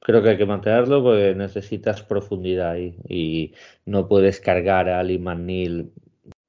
creo 0.00 0.22
que 0.22 0.30
hay 0.30 0.38
que 0.38 0.46
mantenerlo 0.46 1.02
porque 1.02 1.34
necesitas 1.34 2.02
profundidad 2.02 2.70
ahí 2.72 2.96
y 3.08 3.52
no 3.84 4.08
puedes 4.08 4.40
cargar 4.40 4.88
a 4.88 5.00
Ali 5.00 5.18
Manil 5.18 5.92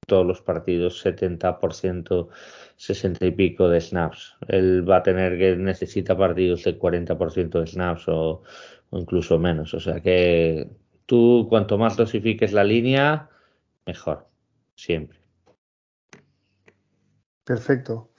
todos 0.07 0.25
los 0.25 0.41
partidos 0.41 1.05
70%, 1.05 2.27
60 2.82 3.27
y 3.27 3.32
pico 3.32 3.69
de 3.69 3.79
snaps. 3.79 4.38
Él 4.47 4.89
va 4.89 4.97
a 4.97 5.03
tener 5.03 5.38
que 5.38 5.55
necesita 5.55 6.17
partidos 6.17 6.63
de 6.63 6.79
40% 6.79 7.59
de 7.59 7.67
snaps 7.67 8.05
o, 8.07 8.41
incluso 8.91 9.38
menos. 9.38 9.75
O 9.75 9.79
sea 9.79 10.01
que 10.01 10.67
tú 11.05 11.45
cuanto 11.47 11.77
más 11.77 11.95
dosifiques 11.95 12.53
la 12.53 12.63
línea, 12.63 13.29
mejor, 13.86 14.25
siempre. 14.73 15.19
Perfecto. 17.43 18.09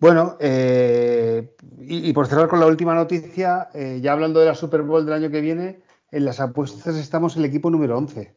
Bueno, 0.00 0.36
eh, 0.40 1.54
y, 1.78 2.12
por 2.12 2.26
cerrar 2.26 2.48
con 2.48 2.58
la 2.58 2.66
última 2.66 2.96
noticia, 2.96 3.68
eh, 3.74 4.00
ya 4.02 4.12
hablando 4.12 4.40
de 4.40 4.46
la 4.46 4.56
Super 4.56 4.82
Bowl 4.82 5.04
del 5.04 5.14
año 5.14 5.30
que 5.30 5.40
viene, 5.40 5.82
en 6.10 6.24
las 6.24 6.40
apuestas 6.40 6.96
estamos 6.96 7.36
el 7.36 7.44
equipo 7.44 7.70
número 7.70 7.96
11. 7.96 8.34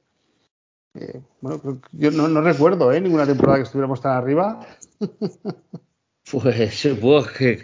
Eh, 0.94 1.22
bueno, 1.42 1.82
yo 1.94 2.12
no, 2.12 2.42
recuerdo 2.42 2.92
ninguna 2.92 3.26
temporada 3.26 3.58
que 3.58 3.64
estuviéramos 3.64 4.02
tan 4.02 4.12
arriba. 4.12 4.60
Pues 6.32 6.82
que 7.38 7.60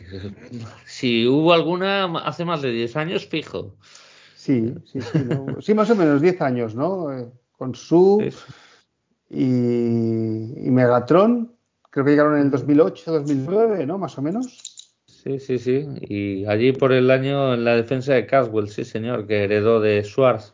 si 0.86 1.26
hubo 1.26 1.52
alguna 1.52 2.06
hace 2.20 2.46
más 2.46 2.62
de 2.62 2.72
10 2.72 2.96
años, 2.96 3.26
fijo. 3.26 3.76
Sí, 4.36 4.76
sí, 4.86 5.02
sí. 5.02 5.20
Sí, 5.62 5.74
más 5.74 5.90
o 5.90 5.96
menos 5.96 6.22
10 6.22 6.40
años, 6.42 6.76
¿no? 6.76 7.08
Con 7.58 7.74
Su 7.74 8.24
y, 9.30 10.68
y 10.68 10.70
Megatron 10.70 11.56
creo 11.92 12.06
que 12.06 12.12
llegaron 12.12 12.38
en 12.38 12.46
el 12.46 12.52
2008, 12.52 13.12
2009, 13.12 13.86
¿no? 13.86 13.98
Más 13.98 14.18
o 14.18 14.22
menos. 14.22 14.94
Sí, 15.06 15.40
sí, 15.40 15.60
sí. 15.60 15.86
Y 16.02 16.46
allí 16.46 16.72
por 16.72 16.92
el 16.94 17.12
año 17.12 17.54
en 17.54 17.64
la 17.64 17.76
defensa 17.76 18.14
de 18.14 18.26
Caswell, 18.26 18.70
sí, 18.70 18.84
señor, 18.86 19.28
que 19.28 19.44
heredó 19.44 19.80
de 19.80 20.04
Schwartz. 20.04 20.54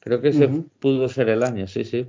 Creo 0.00 0.20
que 0.20 0.28
ese 0.28 0.48
pudo 0.78 1.08
ser 1.08 1.30
el 1.30 1.42
año, 1.42 1.66
sí, 1.66 1.84
sí. 1.84 2.06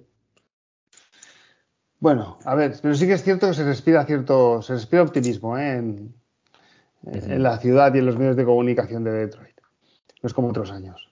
Bueno, 2.06 2.38
a 2.46 2.54
ver, 2.54 2.76
pero 2.84 2.94
sí 2.94 3.08
que 3.08 3.14
es 3.14 3.24
cierto 3.24 3.48
que 3.48 3.56
se 3.56 3.64
respira 3.64 4.06
cierto, 4.06 4.62
se 4.62 4.74
respira 4.74 5.02
optimismo 5.02 5.58
¿eh? 5.58 5.78
en, 5.78 6.14
la 7.42 7.58
ciudad 7.58 7.96
y 7.96 7.98
en 7.98 8.06
los 8.06 8.16
medios 8.16 8.36
de 8.36 8.46
comunicación 8.46 9.04
de 9.04 9.12
Detroit. 9.12 9.56
No 10.22 10.28
es 10.28 10.32
como 10.36 10.50
otros 10.50 10.70
años. 10.70 11.12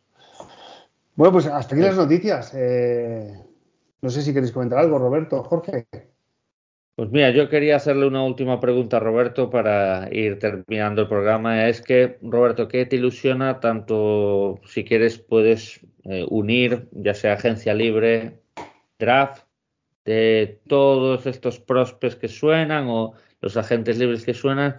Bueno, 1.16 1.34
pues 1.34 1.48
hasta 1.48 1.74
aquí 1.74 1.84
las 1.84 1.98
noticias. 1.98 2.54
Eh, 2.54 3.44
no 4.04 4.10
sé 4.12 4.22
si 4.22 4.36
queréis 4.36 4.52
comentar 4.52 4.78
algo, 4.78 5.00
Roberto, 5.00 5.42
Jorge. 5.42 5.88
Pues 6.96 7.10
mira, 7.10 7.32
yo 7.32 7.50
quería 7.50 7.78
hacerle 7.78 8.06
una 8.06 8.24
última 8.24 8.60
pregunta 8.60 8.98
a 8.98 9.00
Roberto 9.00 9.50
para 9.50 10.10
ir 10.12 10.38
terminando 10.38 11.02
el 11.02 11.08
programa. 11.08 11.70
Es 11.70 11.82
que, 11.82 12.20
Roberto, 12.22 12.68
¿qué 12.68 12.86
te 12.86 12.98
ilusiona? 12.98 13.60
Tanto, 13.60 14.62
si 14.68 14.84
quieres, 14.86 15.18
puedes 15.18 15.80
eh, 16.04 16.24
unir, 16.30 16.88
ya 16.92 17.16
sea 17.16 17.34
agencia 17.34 17.74
libre, 17.74 18.44
draft, 19.00 19.42
de 20.06 20.62
todos 20.68 21.26
estos 21.26 21.60
prospects 21.60 22.16
que 22.16 22.28
suenan 22.28 22.88
o 22.90 23.14
los 23.42 23.58
agentes 23.58 23.98
libres 23.98 24.26
que 24.26 24.34
suenan. 24.34 24.76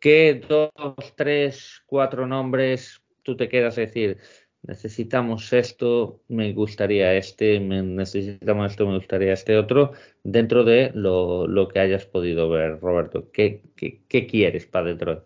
¿Qué 0.00 0.42
dos, 0.48 0.70
tres, 1.16 1.82
cuatro 1.86 2.26
nombres 2.26 3.02
tú 3.22 3.36
te 3.36 3.48
quedas 3.48 3.78
a 3.78 3.82
decir? 3.82 4.18
necesitamos 4.66 5.52
esto, 5.52 6.20
me 6.28 6.52
gustaría 6.52 7.12
este, 7.14 7.60
necesitamos 7.60 8.70
esto, 8.70 8.86
me 8.86 8.96
gustaría 8.96 9.32
este 9.32 9.56
otro, 9.56 9.92
dentro 10.22 10.64
de 10.64 10.90
lo, 10.94 11.68
que 11.68 11.80
hayas 11.80 12.06
podido 12.06 12.48
ver, 12.48 12.80
Roberto. 12.80 13.30
¿Qué, 13.32 13.62
qué, 13.76 14.26
quieres 14.26 14.66
para 14.66 14.86
Detroit? 14.86 15.20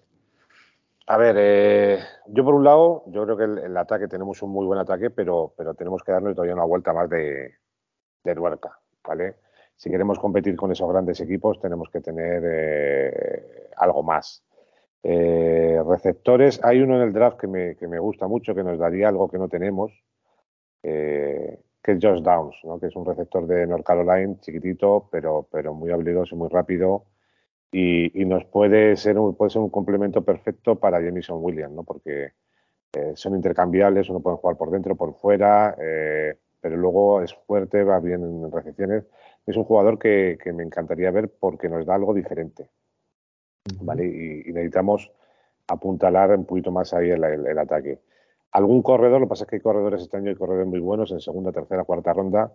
A 1.07 1.16
ver, 1.16 1.36
eh, 1.38 1.99
yo 2.26 2.44
por 2.44 2.55
un 2.55 2.64
lado, 2.64 3.05
yo 3.07 3.24
creo 3.24 3.36
que 3.36 3.66
el, 3.66 3.76
ataque 3.76 4.09
tenemos 4.09 4.42
un 4.42 4.51
muy 4.51 4.66
buen 4.66 4.78
ataque, 4.78 5.09
pero, 5.11 5.55
pero 5.57 5.74
tenemos 5.74 6.03
que 6.03 6.12
darle 6.12 6.34
todavía 6.34 6.55
una 6.55 6.64
vuelta 6.64 6.92
más 6.92 7.09
de, 7.09 7.55
de 8.24 8.34
¿vale? 9.09 9.37
Si 9.75 9.91
queremos 9.91 10.19
competir 10.19 10.55
con 10.55 10.71
esos 10.71 10.89
grandes 10.91 11.21
equipos, 11.21 11.61
tenemos 11.61 11.89
que 11.91 12.01
tener 12.01 12.43
eh, 12.45 13.71
algo 13.77 14.03
más. 14.03 14.45
Eh, 15.03 15.81
receptores, 15.87 16.61
hay 16.63 16.81
uno 16.81 16.97
en 16.97 17.03
el 17.03 17.13
draft 17.13 17.39
que 17.39 17.47
me, 17.47 17.77
que 17.77 17.87
me, 17.89 17.99
gusta 17.99 18.27
mucho, 18.27 18.55
que 18.55 18.65
nos 18.65 18.79
daría 18.79 19.09
algo 19.09 19.31
que 19.31 19.39
no 19.39 19.49
tenemos, 19.49 19.93
eh, 20.83 21.61
que 21.83 21.93
es 21.93 21.99
Josh 22.03 22.21
Downs, 22.21 22.57
que 22.81 22.87
es 22.89 22.97
un 22.97 23.07
receptor 23.07 23.47
de 23.47 23.67
North 23.67 23.85
Carolina, 23.85 24.37
chiquitito, 24.41 25.09
pero, 25.11 25.49
pero 25.51 25.73
muy 25.73 25.91
habilidoso 25.91 26.35
y 26.35 26.39
muy 26.39 26.49
rápido. 26.49 27.07
Y, 27.71 28.21
y, 28.21 28.25
nos 28.25 28.45
puede 28.47 28.97
ser, 28.97 29.19
un, 29.19 29.37
puede 29.37 29.51
ser 29.51 29.63
un 29.63 29.71
complemento 29.71 30.25
perfecto 30.25 30.77
para 30.81 31.03
Jamison 31.03 31.39
Williams, 31.43 31.75
¿no? 31.75 31.85
porque 31.85 32.33
eh, 32.95 33.13
son 33.15 33.37
intercambiables, 33.37 34.09
uno 34.09 34.21
puede 34.21 34.39
jugar 34.39 34.57
por 34.57 34.71
dentro, 34.71 34.97
por 34.97 35.15
fuera, 35.15 35.77
pero 36.61 36.77
luego 36.77 37.23
es 37.23 37.35
fuerte, 37.47 37.85
va 37.85 38.01
bien 38.01 38.23
en 38.23 38.51
recepciones. 38.51 39.05
Es 39.47 39.57
un 39.57 39.65
jugador 39.65 39.99
que, 39.99 40.39
que 40.43 40.53
me 40.53 40.63
encantaría 40.63 41.11
ver 41.11 41.31
porque 41.31 41.69
nos 41.69 41.87
da 41.87 41.95
algo 41.95 42.15
diferente. 42.15 42.69
¿vale? 43.81 44.07
Y, 44.07 44.53
necesitamos 44.53 45.11
apuntalar 45.67 46.31
un 46.37 46.47
poquito 46.47 46.71
más 46.71 46.95
ahí 46.95 47.11
el, 47.11 47.59
ataque. 47.59 48.01
Algún 48.53 48.83
corredor, 48.83 49.21
lo 49.21 49.27
que 49.27 49.31
pasa 49.31 49.45
es 49.45 49.51
que 49.51 49.57
hay 49.57 49.63
corredores 49.63 50.03
este 50.03 50.17
año, 50.17 50.31
hay 50.31 50.37
corredores 50.37 50.67
muy 50.67 50.81
buenos 50.81 51.11
en 51.13 51.21
segunda, 51.21 51.53
tercera, 51.53 51.85
cuarta 51.85 52.13
ronda. 52.13 52.53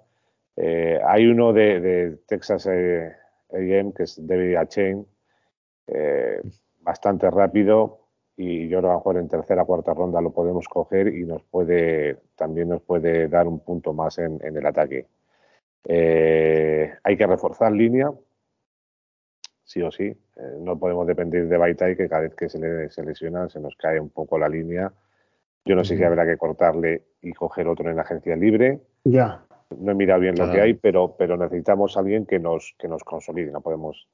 Eh, 0.55 0.99
hay 1.05 1.27
uno 1.27 1.53
de, 1.53 2.19
Texas 2.27 2.67
eh, 2.71 3.13
AM, 3.51 3.91
que 3.93 4.03
es 4.03 4.25
David 4.25 4.55
Achain, 4.55 5.05
eh, 5.87 6.41
bastante 6.81 7.29
rápido 7.29 8.02
y 8.35 8.67
yo 8.67 8.79
creo 8.79 8.81
que 8.81 8.87
a 8.87 8.91
lo 8.91 8.97
mejor 8.97 9.17
en 9.17 9.29
tercera, 9.29 9.65
cuarta 9.65 9.93
ronda 9.93 10.21
lo 10.21 10.31
podemos 10.31 10.67
coger 10.67 11.07
y 11.07 11.23
nos 11.25 11.43
puede, 11.43 12.17
también 12.35 12.69
nos 12.69 12.81
puede 12.81 13.27
dar 13.27 13.47
un 13.47 13.59
punto 13.59 13.93
más 13.93 14.17
en, 14.17 14.39
en 14.43 14.57
el 14.57 14.65
ataque. 14.65 15.07
hay 15.85 17.17
que 17.17 17.27
reforzar 17.27 17.71
línea, 17.71 18.11
sí 19.63 19.81
o 19.81 19.91
sí. 19.91 20.05
Eh, 20.05 20.57
no 20.59 20.77
podemos 20.77 21.07
depender 21.07 21.47
de 21.47 21.57
Baitai, 21.57 21.95
que 21.95 22.09
cada 22.09 22.23
vez 22.23 22.35
que 22.35 22.49
se, 22.49 22.59
le, 22.59 22.89
se 22.89 23.03
lesiona 23.03 23.49
se 23.49 23.59
nos 23.59 23.75
cae 23.75 23.99
un 23.99 24.09
poco 24.09 24.37
la 24.37 24.49
línea. 24.49 24.91
Yo 25.65 25.75
no 25.75 25.83
sé 25.83 25.95
si 25.95 26.03
habrá 26.03 26.25
que 26.25 26.37
cortarle 26.37 27.03
y 27.21 27.31
coger 27.33 27.67
otro 27.67 27.89
en 27.89 27.95
la 27.95 28.01
agencia 28.01 28.35
libre. 28.35 28.81
Ya. 29.05 29.45
No 29.77 29.91
he 29.91 29.95
mirado 29.95 30.19
bien 30.19 30.35
lo 30.37 30.51
que 30.51 30.59
hay, 30.59 30.73
pero, 30.73 31.15
pero 31.17 31.37
necesitamos 31.37 31.95
a 31.95 32.01
alguien 32.01 32.25
que 32.25 32.37
nos, 32.37 32.75
que 32.77 32.87
nos 32.87 33.03
consolide. 33.03 33.49
No 33.49 33.61
podemos 33.61 34.07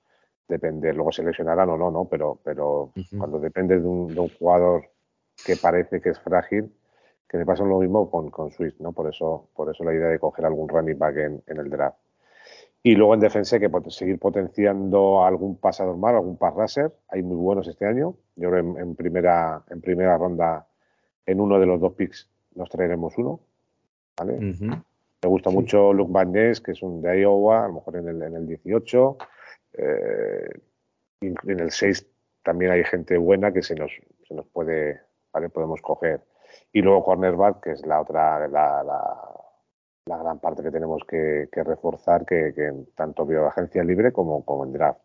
depender. 0.49 0.95
Luego 0.95 1.11
se 1.11 1.23
lesionarán 1.23 1.69
o 1.69 1.77
no, 1.77 1.89
¿no? 1.91 2.05
Pero, 2.05 2.39
pero 2.43 2.91
cuando 3.17 3.39
dependes 3.39 3.81
de 3.81 3.87
un, 3.87 4.13
de 4.13 4.19
un, 4.19 4.29
jugador 4.29 4.89
que 5.45 5.55
parece 5.55 6.01
que 6.01 6.09
es 6.09 6.19
frágil, 6.19 6.73
que 7.27 7.37
me 7.37 7.45
pasa 7.45 7.63
lo 7.63 7.79
mismo 7.79 8.09
con, 8.09 8.29
con 8.29 8.51
Swiss, 8.51 8.79
¿no? 8.81 8.91
Por 8.91 9.07
eso, 9.07 9.49
por 9.55 9.69
eso 9.69 9.83
la 9.83 9.93
idea 9.93 10.07
de 10.07 10.19
coger 10.19 10.45
algún 10.45 10.67
running 10.67 10.97
back 10.97 11.15
en, 11.17 11.43
en 11.47 11.57
el 11.57 11.69
draft. 11.69 11.97
Y 12.81 12.95
luego 12.95 13.13
en 13.13 13.19
defensa 13.19 13.57
hay 13.57 13.61
que 13.61 13.91
seguir 13.91 14.19
potenciando 14.19 15.23
algún 15.23 15.57
pasador 15.57 15.97
más, 15.97 16.13
algún 16.13 16.37
pass 16.37 16.53
rusher. 16.53 16.93
Hay 17.09 17.21
muy 17.21 17.35
buenos 17.35 17.67
este 17.67 17.85
año. 17.85 18.15
Yo 18.35 18.49
creo 18.49 18.59
en, 18.59 18.77
en, 18.77 18.95
primera, 18.95 19.63
en 19.69 19.81
primera 19.81 20.17
ronda, 20.17 20.65
en 21.25 21.41
uno 21.41 21.59
de 21.59 21.65
los 21.65 21.79
dos 21.79 21.93
picks, 21.93 22.29
nos 22.55 22.69
traeremos 22.69 23.17
uno. 23.17 23.41
¿vale? 24.17 24.83
Me 25.23 25.29
gusta 25.29 25.49
mucho 25.49 25.93
Luke 25.93 26.11
Van 26.11 26.31
Ness, 26.31 26.61
que 26.61 26.71
es 26.71 26.81
un 26.81 27.01
de 27.01 27.21
Iowa, 27.21 27.65
a 27.65 27.67
lo 27.67 27.75
mejor 27.75 27.97
en 27.97 28.07
el, 28.07 28.21
en 28.21 28.35
el 28.35 28.47
18. 28.47 29.17
Eh, 29.73 30.49
en 31.21 31.59
el 31.59 31.71
6 31.71 32.07
también 32.43 32.71
hay 32.71 32.83
gente 32.83 33.17
buena 33.17 33.51
que 33.51 33.61
se 33.61 33.75
nos, 33.75 33.91
se 34.27 34.33
nos 34.33 34.47
puede, 34.47 35.01
¿vale? 35.33 35.49
Podemos 35.49 35.81
coger. 35.81 36.21
Y 36.71 36.81
luego 36.81 37.03
cornerback, 37.03 37.61
que 37.61 37.71
es 37.71 37.85
la 37.85 38.01
otra, 38.01 38.47
la, 38.47 38.83
la 40.09 40.17
gran 40.17 40.39
parte 40.39 40.63
que 40.63 40.71
tenemos 40.71 41.03
que, 41.07 41.47
reforzar 41.53 42.25
que, 42.25 42.51
que, 42.55 42.73
tanto 42.95 43.25
vio 43.25 43.45
agencia 43.45 43.83
libre 43.83 44.11
como, 44.11 44.43
como 44.43 44.65
en 44.65 44.73
draft. 44.73 44.99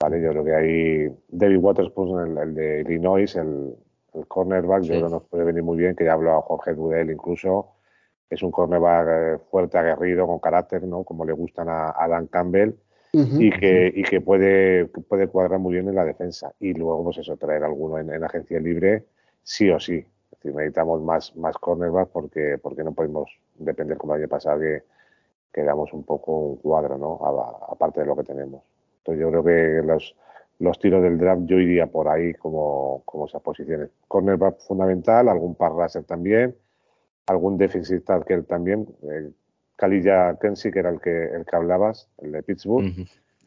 Vale, 0.00 0.22
yo 0.22 0.30
creo 0.30 0.44
que 0.44 0.54
hay 0.54 1.16
David 1.28 1.58
Waterspoon, 1.58 2.38
el, 2.38 2.54
de 2.54 2.80
Illinois, 2.80 3.36
el, 3.36 3.76
cornerback, 4.26 4.82
yo 4.82 4.94
creo 4.94 5.06
que 5.06 5.12
nos 5.12 5.24
puede 5.24 5.44
venir 5.44 5.62
muy 5.62 5.76
bien, 5.76 5.94
que 5.94 6.04
ya 6.04 6.14
hablado 6.14 6.40
Jorge 6.42 6.74
Dudel 6.74 7.10
incluso. 7.10 7.74
Es 8.30 8.42
un 8.42 8.50
cornerback 8.50 9.08
eh, 9.08 9.38
fuerte, 9.50 9.78
aguerrido, 9.78 10.26
con 10.26 10.38
carácter, 10.38 10.82
¿no? 10.84 11.04
Como 11.04 11.24
le 11.24 11.32
gustan 11.32 11.68
a, 11.70 12.06
Dan 12.08 12.26
Campbell. 12.26 12.74
y, 13.12 13.50
que, 13.50 13.90
y 13.94 14.02
que 14.02 14.20
puede, 14.20 14.84
puede 14.84 15.28
cuadrar 15.28 15.58
muy 15.58 15.72
bien 15.72 15.88
en 15.88 15.94
la 15.94 16.04
defensa. 16.04 16.52
Y 16.60 16.74
luego, 16.74 17.04
pues 17.04 17.18
eso, 17.18 17.36
traer 17.36 17.64
alguno 17.64 17.98
en, 17.98 18.22
agencia 18.22 18.60
libre, 18.60 19.04
sí 19.42 19.70
o 19.70 19.80
sí. 19.80 19.96
Es 19.96 20.38
decir, 20.38 20.54
necesitamos 20.54 21.02
más, 21.02 21.34
más 21.36 21.56
cornerbacks 21.56 22.10
porque, 22.12 22.58
porque 22.62 22.84
no 22.84 22.92
podemos 22.92 23.30
depender 23.56 23.96
como 23.96 24.14
el 24.14 24.20
año 24.20 24.28
pasado 24.28 24.60
que, 24.60 24.82
que 25.52 25.62
damos 25.62 25.92
un 25.92 26.04
poco 26.04 26.38
un 26.38 26.56
cuadro, 26.56 26.98
¿no? 26.98 27.18
aparte 27.68 28.00
de 28.00 28.06
lo 28.06 28.16
que 28.16 28.24
tenemos. 28.24 28.62
Entonces 28.98 29.20
yo 29.20 29.30
creo 29.30 29.44
que 29.44 29.86
los, 29.86 30.14
los 30.58 30.78
tiros 30.78 31.02
del 31.02 31.18
draft 31.18 31.42
yo 31.46 31.58
iría 31.58 31.86
por 31.86 32.08
ahí 32.08 32.34
como, 32.34 33.02
como 33.04 33.26
esas 33.26 33.42
posiciones. 33.42 33.90
Cornerback 34.06 34.58
fundamental, 34.60 35.28
algún 35.28 35.54
par 35.54 35.72
también, 36.06 36.54
algún 37.30 37.56
defensive 37.58 38.00
tackle 38.00 38.42
también. 38.42 38.86
Eh, 39.02 39.30
Kalilla 39.76 40.36
Kensi, 40.40 40.70
que 40.70 40.80
era 40.80 40.90
el 40.90 41.00
que, 41.00 41.24
el 41.24 41.44
que 41.46 41.56
hablabas, 41.56 42.08
el 42.18 42.32
de 42.32 42.42
Pittsburgh. 42.42 42.92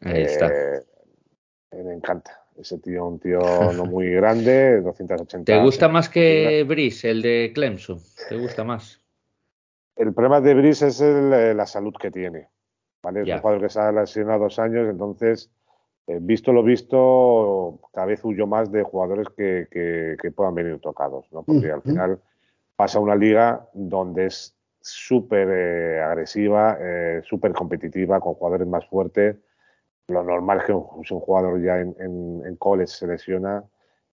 Ahí 0.01 0.21
está. 0.23 0.47
Eh, 0.47 1.83
me 1.83 1.93
encanta. 1.93 2.37
Ese 2.57 2.77
tío, 2.77 3.07
un 3.07 3.19
tío 3.19 3.39
no 3.73 3.85
muy 3.85 4.09
grande, 4.15 4.81
280. 4.81 5.45
¿Te 5.45 5.61
gusta 5.61 5.87
más 5.89 6.09
que 6.09 6.63
Brice, 6.67 7.09
el 7.09 7.21
de 7.21 7.51
Clemson? 7.53 7.99
¿Te 8.29 8.37
gusta 8.37 8.63
más? 8.63 9.01
El 9.95 10.13
problema 10.13 10.41
de 10.41 10.53
Brice 10.53 10.87
es 10.87 11.01
eh, 11.01 11.53
la 11.55 11.65
salud 11.65 11.93
que 11.99 12.11
tiene. 12.11 12.49
¿vale? 13.01 13.21
Es 13.21 13.27
un 13.27 13.39
jugador 13.39 13.61
que 13.61 13.69
se 13.69 13.79
ha 13.79 13.91
lesionado 13.91 14.43
dos 14.43 14.59
años, 14.59 14.87
entonces, 14.89 15.51
eh, 16.07 16.19
visto 16.21 16.53
lo 16.53 16.63
visto, 16.63 17.79
cada 17.93 18.07
vez 18.07 18.23
huyo 18.23 18.47
más 18.47 18.71
de 18.71 18.83
jugadores 18.83 19.27
que, 19.35 19.67
que, 19.69 20.31
puedan 20.31 20.55
venir 20.55 20.79
tocados, 20.79 21.25
¿no? 21.31 21.43
porque 21.43 21.71
al 21.71 21.81
final 21.81 22.19
pasa 22.81 22.99
una 22.99 23.15
liga 23.15 23.69
donde 23.73 24.25
es 24.25 24.55
súper 24.79 25.47
eh, 25.51 26.01
agresiva, 26.01 26.79
eh, 26.81 27.21
súper 27.23 27.53
competitiva, 27.53 28.19
con 28.19 28.33
jugadores 28.33 28.67
más 28.67 28.87
fuertes. 28.87 29.37
Lo 30.07 30.23
normal 30.23 30.57
es 30.57 30.63
que 30.65 30.73
un, 30.73 30.87
un 31.07 31.19
jugador 31.19 31.61
ya 31.61 31.79
en, 31.79 31.95
en, 31.99 32.55
college 32.55 32.87
se 32.87 33.05
lesiona, 33.05 33.63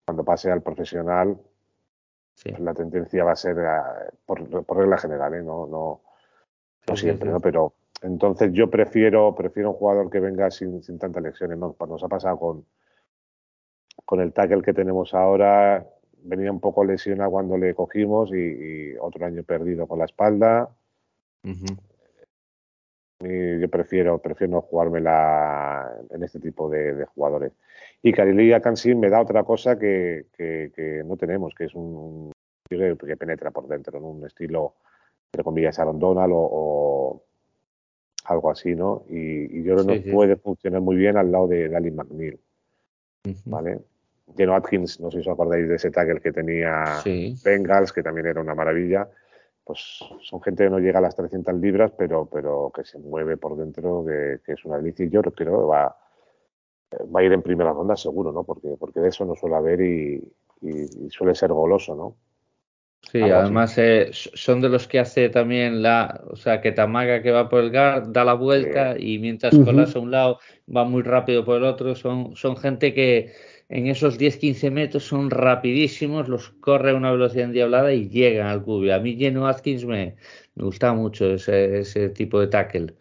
cuando 0.04 0.22
pase 0.22 0.52
al 0.52 0.60
profesional, 0.60 1.38
la 2.58 2.74
tendencia 2.74 3.24
va 3.24 3.32
a 3.32 3.36
ser, 3.36 3.56
eh, 3.56 4.10
por, 4.26 4.38
regla 4.76 4.98
general, 4.98 5.42
no, 5.46 5.66
no, 5.66 6.02
no 6.86 6.94
siempre, 6.94 7.30
¿no? 7.30 7.40
pero 7.40 7.72
entonces 8.02 8.52
yo 8.52 8.68
prefiero, 8.68 9.34
prefiero 9.34 9.70
un 9.70 9.76
jugador 9.76 10.10
que 10.10 10.20
venga 10.20 10.50
sin, 10.50 10.82
sin 10.82 10.98
tantas 10.98 11.22
lesiones. 11.22 11.56
¿no? 11.56 11.72
Pues 11.72 11.90
nos 11.90 12.04
ha 12.04 12.08
pasado 12.08 12.38
con, 12.38 12.66
con 14.04 14.20
el 14.20 14.34
tackle 14.34 14.60
que 14.60 14.74
tenemos 14.74 15.14
ahora, 15.14 15.86
venía 16.22 16.50
un 16.50 16.60
poco 16.60 16.84
lesionado 16.84 17.30
cuando 17.30 17.56
le 17.56 17.74
cogimos 17.74 18.30
y, 18.32 18.94
otro 19.00 19.26
año 19.26 19.42
perdido 19.42 19.86
con 19.86 19.98
la 19.98 20.04
espalda. 20.04 20.70
y 23.20 23.60
yo 23.60 23.68
prefiero, 23.68 24.18
prefiero 24.18 24.52
no 24.52 24.60
jugármela 24.62 25.92
en 26.10 26.22
este 26.22 26.38
tipo 26.40 26.68
de, 26.68 27.04
jugadores. 27.14 27.52
Y 28.02 28.12
Carilia 28.12 28.60
Kansin 28.60 29.00
me 29.00 29.10
da 29.10 29.20
otra 29.20 29.42
cosa 29.44 29.78
que, 29.78 30.26
que, 30.36 31.02
no 31.04 31.16
tenemos, 31.16 31.54
que 31.54 31.64
es 31.64 31.74
un 31.74 32.32
que, 32.68 33.16
penetra 33.16 33.50
por 33.50 33.66
dentro, 33.66 33.98
en 33.98 34.04
un 34.04 34.26
estilo, 34.26 34.74
entre 35.32 35.42
comillas, 35.42 35.78
Aaron 35.78 35.98
Donald 35.98 36.32
o, 36.34 37.22
algo 38.24 38.50
así, 38.50 38.74
¿no? 38.74 39.04
Y, 39.08 39.62
yo 39.62 39.74
creo 39.74 39.86
que 39.86 40.00
no 40.00 40.12
puede 40.12 40.36
funcionar 40.36 40.80
muy 40.80 40.96
bien 40.96 41.16
al 41.16 41.32
lado 41.32 41.48
de 41.48 41.68
Dalin 41.68 41.96
McNeil. 41.96 42.38
¿Vale? 43.46 43.80
Geno 44.36 44.54
Atkins, 44.54 45.00
no 45.00 45.10
sé 45.10 45.22
si 45.22 45.28
os 45.28 45.34
acordáis 45.34 45.68
de 45.68 45.76
ese 45.76 45.90
tackle 45.90 46.20
que 46.20 46.32
tenía 46.32 46.84
Bengals, 47.44 47.92
que 47.92 48.02
también 48.02 48.26
era 48.26 48.40
una 48.40 48.54
maravilla. 48.54 49.08
Pues 49.64 50.00
son 50.22 50.40
gente 50.42 50.64
que 50.64 50.70
no 50.70 50.78
llega 50.78 50.98
a 50.98 51.02
las 51.02 51.16
300 51.16 51.54
libras, 51.56 51.92
pero, 51.96 52.26
pero 52.26 52.72
que 52.74 52.84
se 52.84 52.98
mueve 52.98 53.36
por 53.36 53.56
dentro, 53.56 54.04
que, 54.06 54.40
es 54.52 54.64
una 54.64 54.78
delicia. 54.78 55.04
Y 55.04 55.10
yo 55.10 55.20
creo 55.20 55.34
que 55.34 55.44
va, 55.44 55.96
va 57.14 57.20
a 57.20 57.22
ir 57.22 57.32
en 57.32 57.42
primera 57.42 57.72
ronda 57.72 57.96
seguro, 57.96 58.32
¿no? 58.32 58.44
Porque, 58.44 58.76
porque 58.78 59.00
de 59.00 59.08
eso 59.08 59.24
no 59.24 59.34
suele 59.34 59.56
haber 59.56 59.80
y, 59.80 60.22
suele 61.10 61.34
ser 61.34 61.52
goloso, 61.52 61.94
¿no? 61.94 62.16
Sí, 63.12 63.22
además 63.22 63.78
eh, 63.78 64.10
son 64.12 64.60
de 64.60 64.68
los 64.68 64.88
que 64.88 64.98
hace 64.98 65.28
también 65.28 65.82
la, 65.82 66.20
o 66.28 66.34
sea, 66.34 66.60
que 66.60 66.72
Tamaga 66.72 67.22
que 67.22 67.30
va 67.30 67.48
por 67.48 67.60
el 67.60 67.70
guard, 67.70 68.08
da 68.08 68.24
la 68.24 68.34
vuelta 68.34 68.96
y 68.98 69.18
mientras 69.18 69.56
colas 69.56 69.94
a 69.94 70.00
un 70.00 70.10
lado 70.10 70.40
va 70.74 70.84
muy 70.84 71.02
rápido 71.02 71.44
por 71.44 71.58
el 71.58 71.64
otro, 71.64 71.94
son, 71.94 72.34
son 72.34 72.56
gente 72.56 72.92
que, 72.92 73.32
en 73.68 73.86
esos 73.86 74.18
10-15 74.18 74.70
metros 74.70 75.04
son 75.04 75.30
rapidísimos, 75.30 76.28
los 76.28 76.50
corre 76.60 76.90
a 76.92 76.94
una 76.94 77.12
velocidad 77.12 77.46
endiablada 77.46 77.92
y 77.92 78.08
llegan 78.08 78.46
al 78.46 78.62
cubio. 78.62 78.94
A 78.94 78.98
mí 78.98 79.16
Geno 79.16 79.46
Atkins 79.46 79.84
me, 79.84 80.16
me 80.54 80.64
gustaba 80.64 80.94
mucho 80.94 81.34
ese, 81.34 81.80
ese, 81.80 82.08
tipo 82.08 82.40
de 82.40 82.46
tackle, 82.48 82.94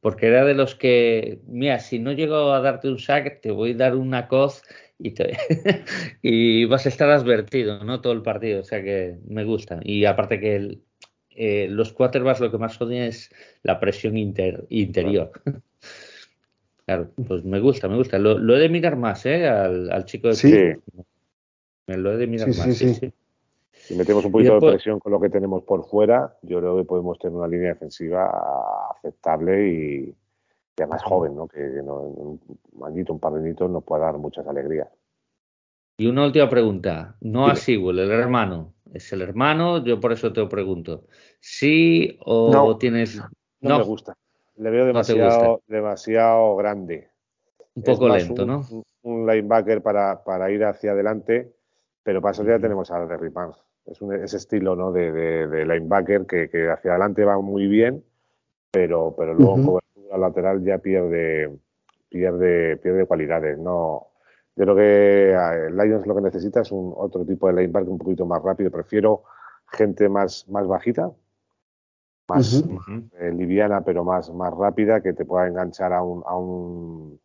porque 0.00 0.28
era 0.28 0.44
de 0.44 0.54
los 0.54 0.74
que, 0.74 1.40
mira, 1.46 1.78
si 1.80 1.98
no 1.98 2.12
llego 2.12 2.52
a 2.52 2.60
darte 2.60 2.88
un 2.88 2.98
sack, 2.98 3.40
te 3.40 3.50
voy 3.50 3.72
a 3.72 3.76
dar 3.76 3.94
una 3.94 4.26
coz 4.28 4.62
y, 4.98 5.10
te, 5.10 5.36
y 6.22 6.64
vas 6.64 6.86
a 6.86 6.88
estar 6.88 7.10
advertido, 7.10 7.84
¿no? 7.84 8.00
Todo 8.00 8.14
el 8.14 8.22
partido, 8.22 8.60
o 8.60 8.64
sea 8.64 8.82
que 8.82 9.18
me 9.28 9.44
gusta. 9.44 9.80
Y 9.82 10.06
aparte 10.06 10.40
que 10.40 10.56
el, 10.56 10.82
eh, 11.30 11.68
los 11.68 11.92
quarterbacks 11.92 12.40
lo 12.40 12.50
que 12.50 12.56
más 12.56 12.80
odian 12.80 13.04
es 13.04 13.30
la 13.62 13.78
presión 13.78 14.16
inter, 14.16 14.64
interior. 14.70 15.30
Claro, 16.86 17.10
pues 17.26 17.44
me 17.44 17.58
gusta, 17.58 17.88
me 17.88 17.96
gusta. 17.96 18.16
Lo, 18.18 18.56
he 18.56 18.60
de 18.60 18.68
mirar 18.68 18.96
más, 18.96 19.26
¿eh? 19.26 19.48
Al, 19.48 20.04
chico 20.04 20.28
de 20.28 20.34
Sí. 20.34 20.52
Me 21.88 21.96
lo 21.96 22.12
he 22.12 22.16
de 22.16 22.26
mirar 22.28 22.48
más, 22.48 22.76
sí, 22.76 22.94
sí. 22.94 23.12
Si 23.72 23.94
metemos 23.94 24.24
un 24.24 24.32
poquito 24.32 24.54
de 24.54 24.72
presión 24.72 25.00
con 25.00 25.12
lo 25.12 25.20
que 25.20 25.28
tenemos 25.28 25.64
por 25.64 25.84
fuera, 25.84 26.36
yo 26.42 26.60
creo 26.60 26.76
que 26.76 26.84
podemos 26.84 27.18
tener 27.18 27.36
una 27.36 27.48
línea 27.48 27.68
defensiva 27.70 28.30
aceptable 28.96 29.68
y, 29.68 30.14
además 30.76 31.02
joven, 31.02 31.36
¿no? 31.36 31.48
Que, 31.48 31.60
no, 31.84 31.96
un 31.96 32.40
añito, 32.84 33.12
un 33.12 33.20
par 33.20 33.32
de 33.34 33.40
añitos 33.40 33.68
nos 33.68 33.84
puede 33.84 34.02
dar 34.02 34.16
muchas 34.18 34.46
alegrías. 34.46 34.88
Y 35.98 36.06
una 36.06 36.26
última 36.26 36.48
pregunta. 36.48 37.16
No 37.20 37.46
a 37.46 37.56
Sigüel, 37.56 37.98
el 37.98 38.10
hermano. 38.10 38.74
¿Es 38.92 39.12
el 39.12 39.22
hermano? 39.22 39.84
Yo 39.84 39.98
por 39.98 40.12
eso 40.12 40.32
te 40.32 40.44
pregunto. 40.46 41.06
¿Sí 41.40 42.18
o 42.24 42.76
tienes.? 42.78 43.20
no, 43.60 43.78
me 43.78 43.84
gusta. 43.84 44.16
Le 44.56 44.70
veo 44.70 44.86
demasiado, 44.86 45.62
demasiado 45.66 46.56
grande. 46.56 47.08
Un 47.74 47.82
poco 47.82 48.08
lento, 48.08 48.46
¿no? 48.46 48.62
Un 49.02 49.26
linebacker 49.26 49.82
para, 49.82 50.24
para, 50.24 50.50
ir 50.50 50.64
hacia 50.64 50.92
adelante, 50.92 51.52
pero 52.02 52.22
para 52.22 52.32
eso 52.32 52.44
ya 52.44 52.58
tenemos 52.58 52.90
a 52.90 53.04
Derry 53.06 53.30
Pans. 53.30 53.56
Es 53.84 54.00
un, 54.00 54.14
ese 54.14 54.38
estilo 54.38 54.74
¿no? 54.74 54.92
de, 54.92 55.12
de, 55.12 55.66
linebacker 55.66 56.26
que, 56.26 56.48
que, 56.48 56.70
hacia 56.70 56.92
adelante 56.92 57.24
va 57.24 57.38
muy 57.40 57.66
bien, 57.66 58.02
pero, 58.70 59.14
pero 59.16 59.34
luego 59.34 59.56
en 59.56 59.64
cobertura 59.64 60.18
lateral 60.18 60.64
ya 60.64 60.78
pierde, 60.78 61.56
pierde, 62.08 62.78
pierde 62.78 63.06
cualidades. 63.06 63.58
No, 63.58 64.08
yo 64.56 64.64
creo 64.64 64.76
que 64.76 65.70
Lions 65.70 66.06
lo 66.06 66.16
que 66.16 66.22
necesita 66.22 66.62
es 66.62 66.72
un 66.72 66.94
otro 66.96 67.24
tipo 67.26 67.46
de 67.46 67.60
linebacker 67.60 67.90
un 67.90 67.98
poquito 67.98 68.24
más 68.24 68.42
rápido. 68.42 68.70
Prefiero 68.70 69.22
gente 69.70 70.08
más, 70.08 70.48
más 70.48 70.66
bajita, 70.66 71.12
más 72.28 72.64
eh, 73.18 73.32
liviana 73.32 73.82
pero 73.82 74.04
más, 74.04 74.32
más 74.32 74.52
rápida, 74.52 75.00
que 75.00 75.12
te 75.12 75.24
pueda 75.24 75.46
enganchar 75.46 75.92
a 75.92 76.02
un, 76.02 76.22
a 76.26 76.36
un, 76.36 77.20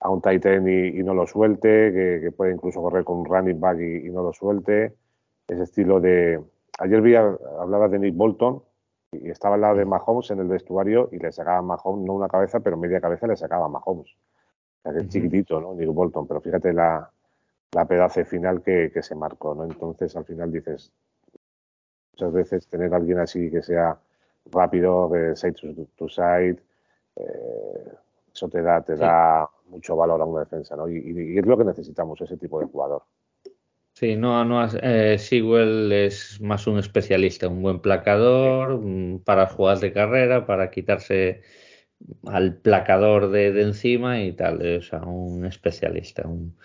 a 0.00 0.10
un 0.10 0.20
tight 0.20 0.44
end 0.46 0.68
y, 0.68 1.02
no 1.02 1.14
lo 1.14 1.26
suelte, 1.26 1.92
que, 1.92 2.20
que, 2.22 2.32
puede 2.32 2.52
incluso 2.52 2.82
correr 2.82 3.04
con 3.04 3.18
un 3.18 3.24
running 3.26 3.60
back 3.60 3.78
y, 3.78 4.10
no 4.10 4.22
lo 4.22 4.32
suelte. 4.32 4.94
Ese 5.46 5.62
estilo 5.62 6.00
de... 6.00 6.42
Ayer 6.78 7.00
vi, 7.00 7.14
hablaba 7.14 7.88
de 7.88 7.98
Nick 7.98 8.16
Bolton 8.16 8.62
y 9.12 9.30
estaba 9.30 9.54
al 9.54 9.60
lado 9.60 9.76
de 9.76 9.84
Mahomes 9.84 10.30
en 10.30 10.40
el 10.40 10.48
vestuario 10.48 11.08
y 11.12 11.18
le 11.18 11.30
sacaba 11.30 11.58
a 11.58 11.62
Mahomes, 11.62 12.04
no 12.04 12.14
una 12.14 12.28
cabeza, 12.28 12.60
pero 12.60 12.76
media 12.76 13.00
cabeza 13.00 13.26
le 13.26 13.36
sacaba 13.36 13.66
a 13.66 13.68
Mahomes. 13.68 14.16
O 14.82 14.92
sea, 14.92 15.08
chiquitito, 15.08 15.60
¿no? 15.60 15.74
Nick 15.74 15.88
Bolton, 15.88 16.26
pero 16.26 16.40
fíjate 16.40 16.72
la, 16.72 17.08
la 17.72 17.84
pedace 17.84 18.24
final 18.24 18.62
que, 18.62 18.90
que 18.92 19.02
se 19.02 19.14
marcó, 19.14 19.54
¿no? 19.54 19.64
Entonces 19.64 20.16
al 20.16 20.24
final 20.24 20.50
dices, 20.50 20.90
muchas 22.12 22.32
veces 22.32 22.66
tener 22.66 22.92
a 22.92 22.96
alguien 22.96 23.20
así 23.20 23.50
que 23.50 23.62
sea 23.62 23.96
rápido, 24.50 25.10
side 25.34 25.54
to, 25.96 26.08
side, 26.08 26.58
eh, 27.16 27.92
eso 28.32 28.48
te 28.48 28.62
da, 28.62 28.82
te 28.82 28.96
da 28.96 29.48
mucho 29.68 29.96
valor 29.96 30.20
a 30.20 30.24
una 30.24 30.40
defensa, 30.40 30.76
¿no? 30.76 30.88
Y, 30.88 31.38
es 31.38 31.46
lo 31.46 31.56
que 31.56 31.64
necesitamos, 31.64 32.20
ese 32.20 32.36
tipo 32.36 32.60
de 32.60 32.66
jugador. 32.66 33.02
Sí, 33.92 34.16
no, 34.16 34.44
no, 34.44 34.66
eh, 34.82 35.18
Sewell 35.18 35.92
es 35.92 36.40
más 36.40 36.66
un 36.66 36.78
especialista, 36.78 37.46
un 37.48 37.62
buen 37.62 37.80
placador 37.80 38.80
para 39.24 39.46
jugar 39.46 39.78
de 39.78 39.92
carrera, 39.92 40.46
para 40.46 40.70
quitarse 40.70 41.42
al 42.26 42.56
placador 42.56 43.30
de, 43.30 43.62
encima 43.62 44.22
y 44.22 44.32
tal, 44.32 44.60
o 44.78 44.82
sea, 44.82 45.00
un 45.00 45.44
especialista, 45.46 46.26
un, 46.26 46.56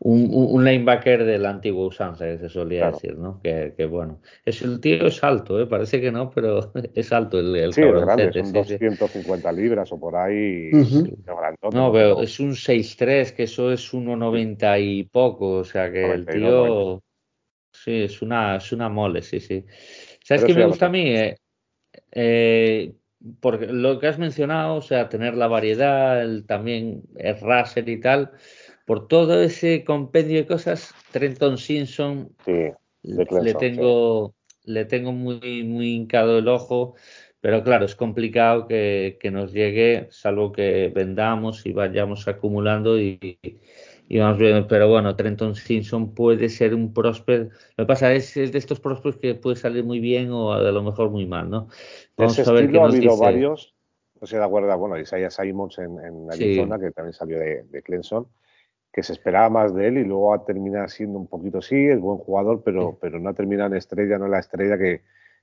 un, 0.00 0.64
linebacker 0.64 1.24
del 1.24 1.46
antiguo 1.46 1.86
usanza, 1.86 2.26
que 2.26 2.38
se 2.38 2.48
solía 2.48 2.90
decir, 2.90 3.16
¿no? 3.16 3.40
Que, 3.42 3.74
que, 3.76 3.86
bueno, 3.86 4.20
es 4.44 4.60
el 4.62 4.80
tío 4.80 5.06
es 5.06 5.22
alto, 5.24 5.60
¿eh? 5.60 5.66
parece 5.66 6.00
que 6.00 6.12
no, 6.12 6.30
pero 6.30 6.72
es 6.94 7.12
alto 7.12 7.38
el, 7.38 7.56
el 7.56 7.72
Sí, 7.72 7.82
es 7.82 8.00
grande, 8.00 8.32
son 8.32 8.52
250 8.52 9.52
libras 9.52 9.92
o 9.92 10.00
por 10.00 10.16
ahí. 10.16 10.70
no, 11.72 11.92
pero 11.92 12.20
es 12.20 12.40
un 12.40 12.54
6'3, 12.54 13.32
que 13.32 13.44
eso 13.44 13.72
es 13.72 13.92
1,90 13.92 14.80
y 14.80 15.04
poco, 15.04 15.58
o 15.58 15.64
sea 15.64 15.90
que 15.90 16.12
el 16.12 16.26
tío... 16.26 17.02
Sí, 17.74 18.02
es 18.02 18.20
una, 18.20 18.56
es 18.56 18.70
una 18.72 18.90
mole, 18.90 19.22
sí, 19.22 19.40
sí. 19.40 19.64
¿Sabes 20.22 20.44
qué 20.44 20.54
me 20.54 20.66
gusta 20.66 20.86
a 20.86 20.90
mí? 20.90 21.16
Eh, 21.16 21.36
eh 22.12 22.92
porque 23.40 23.66
lo 23.66 23.98
que 23.98 24.06
has 24.06 24.18
mencionado, 24.18 24.76
o 24.76 24.82
sea, 24.82 25.08
tener 25.08 25.36
la 25.36 25.48
variedad, 25.48 26.22
el, 26.22 26.46
también 26.46 27.02
el 27.16 27.38
raser 27.40 27.88
y 27.88 28.00
tal, 28.00 28.32
por 28.86 29.08
todo 29.08 29.42
ese 29.42 29.84
compendio 29.84 30.38
de 30.38 30.46
cosas, 30.46 30.94
Trenton 31.12 31.58
Simpson 31.58 32.34
le 33.02 33.54
tengo 33.54 34.34
le 34.64 34.84
tengo 34.84 35.12
muy 35.12 35.64
muy 35.64 35.94
hincado 35.94 36.38
el 36.38 36.48
ojo, 36.48 36.94
pero 37.40 37.64
claro, 37.64 37.84
es 37.84 37.96
complicado 37.96 38.66
que, 38.68 39.18
que 39.20 39.30
nos 39.30 39.52
llegue, 39.52 40.06
salvo 40.10 40.52
que 40.52 40.92
vendamos 40.94 41.66
y 41.66 41.72
vayamos 41.72 42.28
acumulando 42.28 43.00
y, 43.00 43.38
y 44.12 44.18
vamos 44.18 44.36
viendo, 44.36 44.68
pero 44.68 44.90
bueno, 44.90 45.16
Trenton 45.16 45.54
Simpson 45.54 46.14
puede 46.14 46.50
ser 46.50 46.74
un 46.74 46.92
próspero. 46.92 47.44
Lo 47.78 47.84
que 47.84 47.86
pasa 47.86 48.12
es, 48.12 48.36
es 48.36 48.52
de 48.52 48.58
estos 48.58 48.78
prósperos 48.78 49.16
que 49.16 49.34
puede 49.34 49.56
salir 49.56 49.84
muy 49.84 50.00
bien 50.00 50.30
o 50.30 50.52
a 50.52 50.60
lo 50.60 50.82
mejor 50.82 51.08
muy 51.08 51.24
mal, 51.24 51.48
¿no? 51.48 51.68
Vamos 52.18 52.38
a 52.46 52.52
ver 52.52 52.70
qué 52.70 52.78
ha 52.78 52.84
habido 52.84 53.16
varios, 53.16 53.74
no 54.20 54.26
sé 54.26 54.36
de 54.36 54.44
acuerdo, 54.44 54.76
bueno, 54.76 54.98
Isaiah 54.98 55.30
Simons 55.30 55.78
en, 55.78 55.98
en 55.98 56.30
Arizona, 56.30 56.78
que 56.78 56.90
también 56.90 57.14
salió 57.14 57.38
de, 57.38 57.62
de, 57.62 57.82
Clemson, 57.82 58.28
que 58.92 59.02
se 59.02 59.14
esperaba 59.14 59.48
más 59.48 59.74
de 59.74 59.88
él 59.88 59.96
y 59.96 60.04
luego 60.04 60.34
ha 60.34 60.44
terminado 60.44 60.88
siendo 60.88 61.18
un 61.18 61.26
poquito, 61.26 61.62
sí, 61.62 61.86
es 61.86 61.98
buen 61.98 62.18
jugador, 62.18 62.60
pero, 62.62 62.98
pero 63.00 63.18
no 63.18 63.30
ha 63.30 63.34
terminado 63.34 63.70
en 63.70 63.78
estrella, 63.78 64.18
no 64.18 64.26
es 64.26 64.30
la 64.30 64.40
estrella 64.40 64.76
que, 64.76 65.00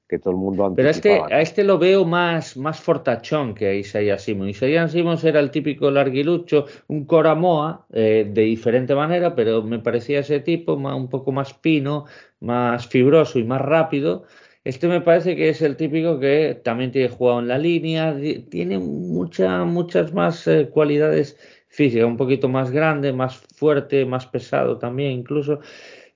que 0.10 0.18
todo 0.18 0.31
el 0.31 0.38
mundo 0.38 0.73
Pero 0.76 0.90
este, 0.90 1.22
a 1.22 1.40
este 1.40 1.64
lo 1.64 1.77
veo 1.77 2.03
más, 2.03 2.57
más 2.57 2.80
fortachón 2.80 3.53
que 3.53 3.68
a 3.68 3.73
Isaiah 3.76 4.18
Simons. 4.18 4.49
Isaiah 4.49 4.88
Simons 4.88 5.23
era 5.23 5.40
el 5.40 5.52
típico 5.52 5.91
larguilucho, 5.91 6.65
un 6.88 7.06
coramoa 7.06 7.86
eh, 7.94 8.27
de 8.27 8.41
diferente 8.41 8.95
manera, 8.95 9.36
pero 9.36 9.61
me 9.61 9.77
parecía 9.77 10.22
ese 10.22 10.40
tipo 10.40 10.73
un 10.73 11.10
poco 11.10 11.31
más 11.31 11.53
pino, 11.53 12.06
más 12.40 12.88
fibroso 12.88 13.38
y 13.38 13.44
más 13.44 13.61
rápido. 13.61 14.23
Este 14.64 14.88
me 14.88 14.99
parece 14.99 15.36
que 15.36 15.49
es 15.49 15.61
el 15.61 15.77
típico 15.77 16.19
que 16.19 16.60
también 16.64 16.91
tiene 16.91 17.10
jugado 17.10 17.40
en 17.40 17.48
la 17.48 17.60
línea, 17.60 18.18
tiene 18.49 18.80
mucha, 18.80 19.64
muchas 19.64 20.11
más 20.11 20.48
eh, 20.48 20.69
cualidades 20.72 21.38
físicas, 21.68 22.07
un 22.07 22.18
poquito 22.18 22.49
más 22.49 22.72
grande, 22.72 23.14
más 23.14 23.38
fuerte, 23.38 24.06
más 24.06 24.26
pesado 24.26 24.80
también 24.80 25.11
incluso. 25.11 25.60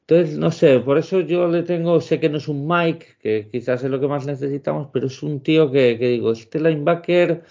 Entonces, 0.05 0.37
no 0.37 0.51
sé, 0.51 0.79
por 0.79 0.97
eso 0.97 1.21
yo 1.21 1.47
le 1.47 1.63
tengo, 1.63 2.01
sé 2.01 2.19
que 2.19 2.27
no 2.27 2.37
es 2.37 2.49
un 2.49 2.67
Mike, 2.67 3.05
que 3.21 3.47
quizás 3.49 3.83
es 3.85 3.89
lo 3.89 4.01
que 4.01 4.07
más 4.07 4.25
necesitamos, 4.25 4.89
pero 4.91 5.07
es 5.07 5.23
un 5.23 5.41
tío 5.41 5.71
que, 5.71 5.97
que 5.97 6.09
digo, 6.09 6.33
este 6.33 6.59
linebacker, 6.59 7.43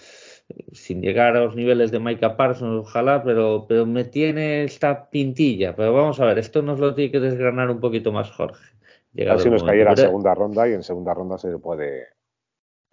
sin 0.71 1.01
llegar 1.01 1.35
a 1.35 1.45
los 1.45 1.55
niveles 1.55 1.91
de 1.91 1.99
Micah 1.99 2.37
Parsons, 2.37 2.85
ojalá, 2.87 3.23
pero, 3.23 3.65
pero 3.67 3.87
me 3.87 4.03
tiene 4.03 4.63
esta 4.65 5.09
pintilla. 5.09 5.75
Pero 5.75 5.93
vamos 5.93 6.19
a 6.19 6.25
ver, 6.25 6.37
esto 6.37 6.61
nos 6.61 6.79
lo 6.79 6.93
tiene 6.93 7.11
que 7.11 7.19
desgranar 7.19 7.71
un 7.71 7.79
poquito 7.79 8.11
más 8.11 8.29
Jorge. 8.29 8.63
Así 9.29 9.49
nos 9.49 9.63
cayera 9.63 9.91
en 9.91 9.97
segunda 9.97 10.33
ronda 10.35 10.67
y 10.67 10.73
en 10.73 10.83
segunda 10.83 11.13
ronda 11.13 11.37
se 11.37 11.57
puede 11.57 12.07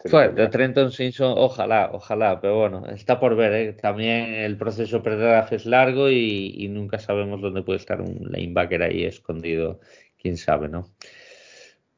de 0.05 0.49
Trenton 0.49 0.91
Simpson, 0.91 1.35
ojalá, 1.37 1.91
ojalá, 1.93 2.41
pero 2.41 2.59
bueno, 2.59 2.87
está 2.87 3.21
por 3.21 3.37
ver. 3.37 3.53
¿eh? 3.53 3.73
También 3.75 4.33
el 4.35 4.57
proceso 4.57 5.03
pre 5.03 5.17
es 5.51 5.67
largo 5.67 6.11
y, 6.11 6.69
nunca 6.71 6.99
sabemos 6.99 7.41
dónde 7.41 7.63
puede 7.63 7.79
estar 7.79 8.01
un 8.01 8.31
linebacker 8.31 8.83
ahí 8.83 9.05
escondido, 9.05 9.81
quién 10.19 10.37
sabe, 10.37 10.69
¿no? 10.69 10.89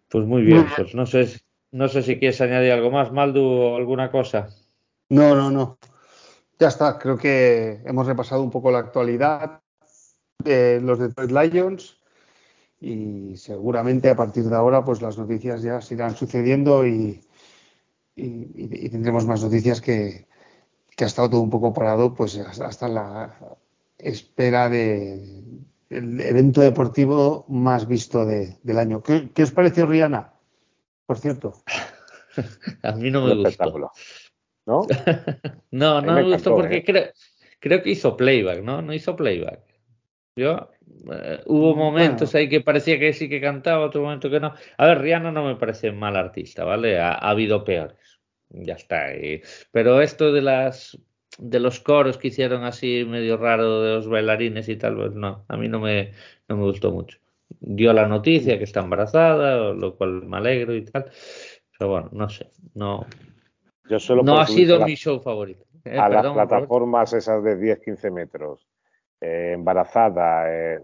Pues 0.09 0.27
muy 0.27 0.43
bien, 0.43 0.66
pues 0.77 0.95
no 0.95 1.07
sé, 1.07 1.41
no 1.70 1.89
sé 1.89 2.03
si 2.03 2.19
quieres 2.19 2.41
añadir 2.41 2.73
algo 2.73 2.91
más, 2.91 3.12
Maldu, 3.12 3.43
o 3.43 3.77
alguna 3.77 4.11
cosa. 4.11 4.49
No, 5.09 5.35
no, 5.35 5.51
no. 5.51 5.79
Ya 6.59 6.69
está, 6.69 6.99
creo 6.99 7.16
que 7.16 7.81
hemos 7.85 8.07
repasado 8.07 8.43
un 8.43 8.51
poco 8.51 8.70
la 8.70 8.79
actualidad 8.79 9.61
de 10.39 10.81
los 10.81 10.99
Detroit 10.99 11.31
Lions 11.31 11.99
y 12.81 13.37
seguramente 13.37 14.11
a 14.11 14.16
partir 14.16 14.45
de 14.45 14.57
ahora 14.57 14.85
pues 14.85 15.01
las 15.03 15.16
noticias 15.16 15.62
ya 15.62 15.81
se 15.81 15.95
irán 15.95 16.16
sucediendo 16.16 16.87
y 16.87 17.20
y, 18.14 18.89
tendremos 18.90 19.26
más 19.26 19.43
noticias 19.43 19.80
que, 19.80 20.26
ha 20.98 21.05
estado 21.05 21.30
todo 21.30 21.40
un 21.40 21.51
poco 21.51 21.72
parado 21.72 22.14
pues 22.14 22.36
hasta 22.39 22.86
la 22.89 23.59
espera 23.98 24.68
de 24.68 25.43
el 25.90 26.20
evento 26.20 26.60
deportivo 26.60 27.44
más 27.48 27.86
visto 27.86 28.24
del 28.24 28.78
año. 28.78 29.02
¿Qué, 29.02 29.43
os 29.43 29.51
pareció 29.51 29.86
Rihanna? 29.86 30.32
Por 31.06 31.18
cierto. 31.18 31.62
A 32.82 32.93
mí 32.93 33.10
no 33.10 33.26
me 33.26 33.34
gustó. 33.34 33.93
¿No? 34.64 34.86
no, 35.70 36.01
no 36.01 36.12
me, 36.12 36.22
gustó 36.22 36.55
porque 36.55 36.76
¿eh? 36.76 36.84
creo, 36.84 37.05
creo 37.59 37.82
que 37.82 37.90
hizo 37.90 38.16
playback, 38.16 38.62
¿no? 38.62 38.80
No 38.80 38.94
hizo 38.94 39.16
playback. 39.16 39.60
Yo 40.36 40.70
eh, 41.12 41.42
hubo 41.46 41.74
momentos 41.74 42.34
ahí 42.34 42.48
que 42.48 42.60
parecía 42.60 42.98
que 42.98 43.12
sí 43.12 43.28
que 43.28 43.40
cantaba, 43.40 43.84
otro 43.84 44.02
momento 44.02 44.30
que 44.30 44.40
no. 44.40 44.54
A 44.78 44.86
ver, 44.86 45.00
Rihanna 45.00 45.30
no 45.30 45.44
me 45.44 45.56
parece 45.56 45.92
mal 45.92 46.16
artista, 46.16 46.64
¿vale? 46.64 46.98
Ha, 46.98 47.14
habido 47.14 47.64
peores. 47.64 48.20
Ya 48.50 48.74
está. 48.74 49.06
pero 49.70 50.02
esto 50.02 50.32
de 50.32 50.42
las 50.42 50.98
de 51.38 51.60
los 51.60 51.80
coros 51.80 52.18
que 52.18 52.28
hicieron 52.28 52.64
así 52.64 53.06
medio 53.06 53.38
raro 53.38 53.80
de 53.80 53.94
los 53.94 54.09
bailarines 54.09 54.68
y 54.68 54.76
tal, 54.76 54.96
pues 54.96 55.12
no, 55.14 55.46
a 55.48 55.56
mí 55.56 55.68
no 55.68 55.80
me, 55.80 56.12
no 56.48 56.56
me 56.59 56.64
gustó 56.64 56.92
mucho. 56.92 57.18
Dio 57.60 57.92
la 57.94 58.06
noticia 58.06 58.59
que 58.59 58.64
está 58.64 58.80
embarazada, 58.80 59.72
lo 59.72 59.96
cual 59.96 60.22
me 60.26 60.36
alegro 60.36 60.74
y 60.74 60.84
tal. 60.84 61.10
Pero 61.78 61.90
bueno, 61.90 62.09
no 62.12 62.28
sé, 62.28 62.50
no. 62.74 63.06
Yo 63.88 63.98
solo 63.98 64.22
no 64.22 64.38
ha 64.38 64.46
sido 64.46 64.84
mi 64.84 64.94
show 64.94 65.20
favorito. 65.20 65.64
Eh, 65.84 65.98
a 65.98 66.09
las 66.09 66.26
plataformas 66.32 67.12
esas 67.12 67.42
de 67.42 67.56
10-15 67.56 68.12
metros 68.12 68.66
eh, 69.23 69.53
embarazada, 69.53 70.53
eh, 70.53 70.81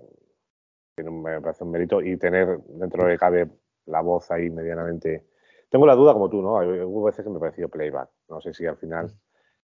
me 0.97 1.40
parece 1.40 1.65
un 1.65 1.73
mérito, 1.73 2.01
y 2.01 2.16
tener 2.16 2.60
dentro 2.69 3.05
de 3.05 3.19
cabe 3.19 3.51
la 3.86 4.01
voz 4.01 4.31
ahí 4.31 4.48
medianamente. 4.48 5.27
Tengo 5.69 5.86
la 5.86 5.97
duda 5.97 6.12
como 6.12 6.31
tú, 6.31 6.40
¿no? 6.40 6.52
Hubo 6.55 7.02
veces 7.02 7.24
que 7.24 7.31
me 7.31 7.40
pareció 7.40 7.69
playback. 7.69 8.09
No 8.28 8.40
sé 8.40 8.55
si 8.55 8.65
al 8.65 8.77
final 8.77 9.12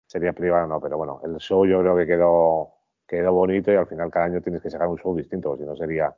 sería 0.06 0.32
playback 0.32 0.64
o 0.64 0.66
no, 0.66 0.80
pero 0.80 0.98
bueno, 0.98 1.20
el 1.24 1.36
show 1.36 1.64
yo 1.64 1.80
creo 1.80 1.96
que 1.96 2.06
quedó, 2.06 2.72
quedó 3.06 3.32
bonito 3.32 3.72
y 3.72 3.76
al 3.76 3.86
final 3.86 4.10
cada 4.10 4.26
año 4.26 4.40
tienes 4.40 4.60
que 4.60 4.70
sacar 4.70 4.88
un 4.88 4.98
show 4.98 5.14
distinto, 5.14 5.56
si 5.56 5.62
no 5.62 5.76
sería, 5.76 6.12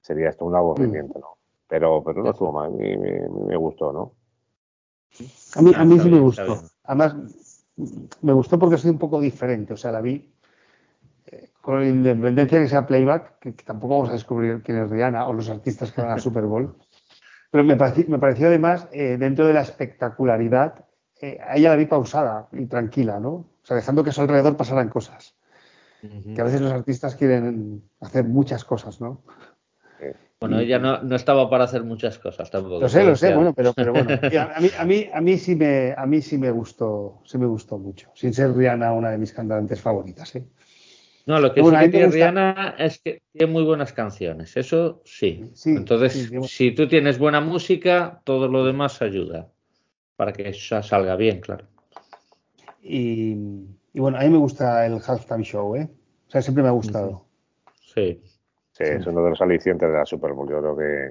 sería 0.00 0.30
esto 0.30 0.46
un 0.46 0.56
aburrimiento, 0.56 1.18
¿no? 1.18 1.36
Pero, 1.68 2.02
pero 2.02 2.22
no 2.22 2.30
estuvo 2.30 2.52
mal, 2.52 2.72
a 2.72 2.74
mí 2.74 2.96
me, 2.96 3.56
gustó, 3.56 3.92
¿no? 3.92 4.12
A 5.56 5.62
mí, 5.62 5.72
a 5.74 5.84
mí 5.84 6.00
sí 6.00 6.10
me 6.10 6.20
gustó. 6.20 6.58
Además, 6.84 7.16
me 8.22 8.32
gustó 8.32 8.58
porque 8.58 8.78
soy 8.78 8.90
un 8.90 8.98
poco 8.98 9.20
diferente, 9.20 9.74
o 9.74 9.76
sea, 9.76 9.92
la 9.92 10.00
vi 10.00 10.32
con 11.60 11.84
independencia 11.84 12.60
que 12.60 12.68
sea 12.68 12.86
playback, 12.86 13.38
que, 13.38 13.52
tampoco 13.52 13.94
vamos 13.94 14.10
a 14.10 14.14
descubrir 14.14 14.62
quién 14.62 14.78
es 14.78 14.90
Rihanna 14.90 15.26
o 15.26 15.32
los 15.32 15.48
artistas 15.48 15.92
que 15.92 16.02
van 16.02 16.10
al 16.10 16.20
Super 16.20 16.44
Bowl. 16.44 16.76
Pero 17.50 17.64
me 17.64 17.76
pareció, 17.76 18.04
me 18.08 18.18
pareció 18.18 18.48
además, 18.48 18.88
eh, 18.92 19.16
dentro 19.18 19.46
de 19.46 19.52
la 19.52 19.60
espectacularidad, 19.60 20.86
eh, 21.20 21.38
a 21.46 21.56
ella 21.56 21.70
la 21.70 21.76
vi 21.76 21.86
pausada 21.86 22.48
y 22.52 22.66
tranquila, 22.66 23.20
¿no? 23.20 23.30
O 23.30 23.60
sea, 23.62 23.76
dejando 23.76 24.02
que 24.02 24.10
a 24.10 24.12
su 24.12 24.22
alrededor 24.22 24.56
pasaran 24.56 24.88
cosas. 24.88 25.36
Que 26.34 26.40
a 26.40 26.44
veces 26.44 26.60
los 26.60 26.72
artistas 26.72 27.14
quieren 27.14 27.84
hacer 28.00 28.24
muchas 28.24 28.64
cosas, 28.64 29.00
¿no? 29.00 29.22
Bueno, 30.40 30.58
ella 30.58 30.80
no, 30.80 31.00
no, 31.00 31.14
estaba 31.14 31.48
para 31.48 31.62
hacer 31.62 31.84
muchas 31.84 32.18
cosas 32.18 32.50
tampoco. 32.50 32.80
Lo 32.80 32.88
sé, 32.88 33.04
lo 33.04 33.14
sé, 33.14 33.32
bueno, 33.32 33.52
pero, 33.54 33.72
pero 33.72 33.92
bueno, 33.92 34.10
a 34.56 34.60
mí, 34.60 34.68
a 34.76 34.84
mí, 34.84 35.08
a 35.14 35.20
mí 35.20 35.38
sí 35.38 35.54
me, 35.54 35.94
a 35.96 36.04
mí 36.04 36.20
sí 36.20 36.38
me 36.38 36.50
gustó, 36.50 37.20
sí 37.24 37.38
me 37.38 37.46
gustó 37.46 37.78
mucho. 37.78 38.10
Sin 38.14 38.34
ser 38.34 38.52
Rihanna 38.52 38.92
una 38.92 39.10
de 39.10 39.18
mis 39.18 39.32
cantantes 39.32 39.80
favoritas, 39.80 40.34
¿eh? 40.34 40.44
No, 41.26 41.38
lo 41.38 41.54
que 41.54 41.62
sí 41.62 41.90
tiene 41.90 42.08
Rihanna 42.08 42.74
es 42.78 43.00
que 43.00 43.22
tiene 43.32 43.52
muy 43.52 43.64
buenas 43.64 43.92
canciones, 43.92 44.56
eso 44.56 45.02
sí. 45.04 45.52
Entonces, 45.66 46.30
si 46.48 46.72
tú 46.72 46.88
tienes 46.88 47.18
buena 47.18 47.40
música, 47.40 48.20
todo 48.24 48.48
lo 48.48 48.64
demás 48.64 49.00
ayuda 49.02 49.48
para 50.16 50.32
que 50.32 50.48
eso 50.48 50.82
salga 50.82 51.16
bien, 51.16 51.40
claro. 51.40 51.66
Y, 52.82 53.34
bueno, 53.94 54.18
a 54.18 54.22
mí 54.22 54.28
me 54.30 54.38
gusta 54.38 54.84
el 54.86 55.00
halftime 55.06 55.44
show, 55.44 55.76
¿eh? 55.76 55.88
O 56.26 56.30
sea, 56.30 56.42
siempre 56.42 56.62
me 56.62 56.68
ha 56.68 56.72
gustado. 56.72 57.26
Sí. 57.94 58.22
Sí, 58.72 58.84
es 58.84 59.06
uno 59.06 59.22
de 59.22 59.30
los 59.30 59.40
alicientes 59.40 59.88
de 59.88 59.94
la 59.94 60.06
Super 60.06 60.32
Bowl. 60.32 60.48
Yo 60.48 60.60
creo 60.60 60.76
que, 60.76 61.10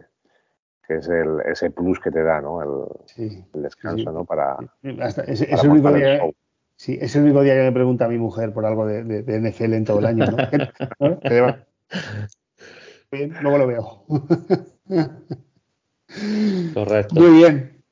que 0.87 0.95
es 0.95 1.07
el, 1.07 1.39
ese 1.45 1.69
plus 1.69 1.99
que 1.99 2.09
te 2.09 2.23
da, 2.23 2.41
¿no? 2.41 2.61
El, 2.61 3.37
el 3.53 3.61
descanso, 3.61 4.11
¿no? 4.11 4.25
Para, 4.25 4.57
es, 4.81 5.41
el 5.41 5.69
único 5.69 5.93
día, 5.93 6.21
Sí, 6.81 6.97
es 6.99 7.15
el 7.15 7.21
único 7.25 7.43
día 7.43 7.53
que 7.53 7.61
me 7.61 7.71
pregunta 7.71 8.05
a 8.05 8.07
mi 8.07 8.17
mujer 8.17 8.51
por 8.51 8.65
algo 8.65 8.87
de, 8.87 9.03
de, 9.03 9.39
NFL 9.39 9.73
en 9.73 9.85
todo 9.85 9.99
el 9.99 10.07
año, 10.07 10.25
¿no? 10.25 10.35
Bien, 13.11 13.35
luego 13.39 13.57
lo 13.59 13.67
veo. 13.67 14.03
Correcto. 16.73 17.13
Muy 17.13 17.37
bien. 17.37 17.83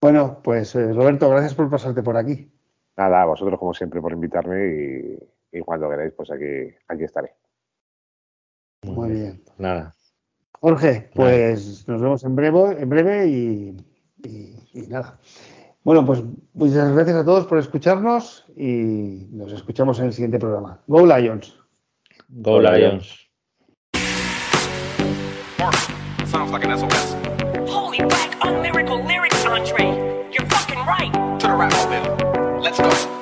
Bueno, 0.00 0.40
pues 0.42 0.74
eh, 0.74 0.92
Roberto, 0.92 1.30
gracias 1.30 1.54
por 1.54 1.70
pasarte 1.70 2.02
por 2.02 2.16
aquí. 2.16 2.50
Nada, 2.96 3.22
a 3.22 3.26
vosotros 3.26 3.60
como 3.60 3.72
siempre 3.72 4.00
por 4.00 4.10
invitarme 4.10 5.20
y, 5.52 5.60
cuando 5.60 5.88
queráis, 5.88 6.12
pues 6.16 6.32
aquí, 6.32 6.74
aquí 6.88 7.04
estaré. 7.04 7.32
Muy 8.82 9.12
bien. 9.12 9.44
Nada. 9.56 9.94
Jorge, 10.58 11.10
pues 11.14 11.86
nos 11.86 12.02
vemos 12.02 12.24
en 12.24 12.34
breve, 12.34 12.82
en 12.82 12.88
breve 12.88 13.28
y 13.28 13.76
nada. 14.88 15.20
Bueno, 15.84 16.06
pues 16.06 16.22
muchas 16.54 16.92
gracias 16.94 17.16
a 17.16 17.24
todos 17.26 17.46
por 17.46 17.58
escucharnos 17.58 18.46
y 18.56 19.28
nos 19.30 19.52
escuchamos 19.52 19.98
en 19.98 20.06
el 20.06 20.12
siguiente 20.14 20.38
programa. 20.38 20.80
Go 20.86 21.04
Lions. 21.06 21.54
Go, 22.30 22.52
Go 22.52 22.60
Lions. 22.60 23.28
Sounds 26.26 26.50
like 26.50 26.64
an 26.64 26.78
SOS. 26.78 27.14
Holy 27.70 28.00
whack, 28.00 28.34
unlyrical 28.42 29.06
lyrics, 29.06 29.44
Andre. 29.44 29.84
You're 30.32 30.48
fucking 30.48 30.78
right. 30.86 31.12
To 31.40 31.46
the 31.46 31.54
rap, 31.54 32.62
Let's 32.62 32.80
go. 32.80 33.13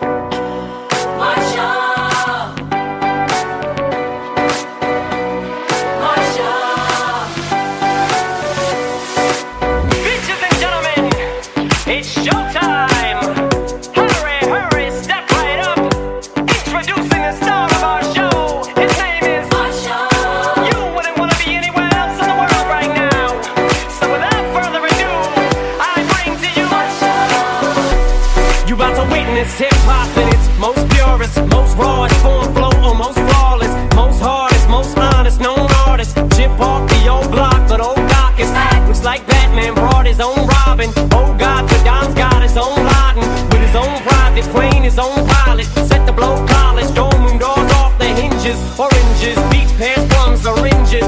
Batman 39.52 39.74
brought 39.74 40.06
his 40.06 40.18
own 40.18 40.46
Robin. 40.46 40.88
Oh 41.12 41.36
God, 41.38 41.68
Saddam's 41.68 42.14
got 42.14 42.40
his 42.42 42.56
own 42.56 42.74
plotting. 42.74 43.28
With 43.52 43.60
his 43.60 43.76
own 43.76 44.00
private 44.00 44.44
plane, 44.44 44.82
his 44.82 44.98
own 44.98 45.26
pilot. 45.28 45.66
Set 45.84 46.06
the 46.06 46.12
blow 46.12 46.46
college, 46.46 46.88
dome 46.94 47.12
room 47.22 47.36
doors 47.36 47.70
off 47.72 47.98
the 47.98 48.06
hinges. 48.06 48.56
Oranges, 48.80 49.36
beach 49.52 49.68
pants, 49.76 50.08
plums, 50.14 50.46
oranges. 50.46 51.04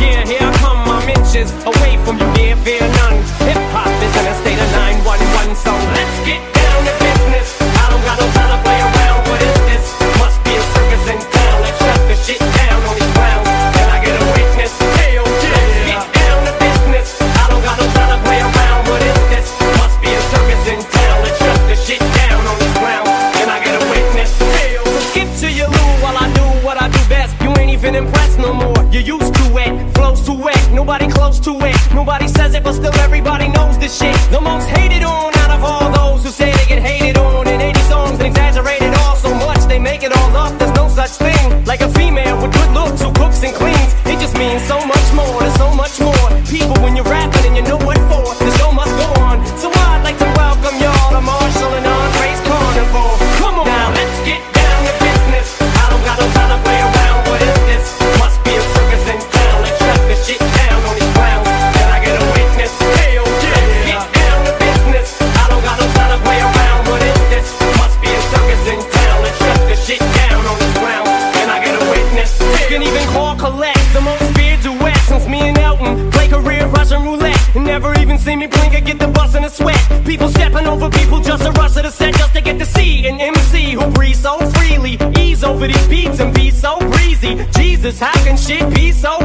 Yeah, 0.00 0.26
here 0.26 0.52
come, 0.60 0.84
I'm 0.84 1.08
inches 1.08 1.50
away 1.64 1.96
from 2.04 2.18
you, 2.18 2.28
dear, 2.34 2.56
fear 2.56 2.80
none. 2.80 3.45
she 88.46 88.64
piece 88.70 89.04
of 89.04 89.15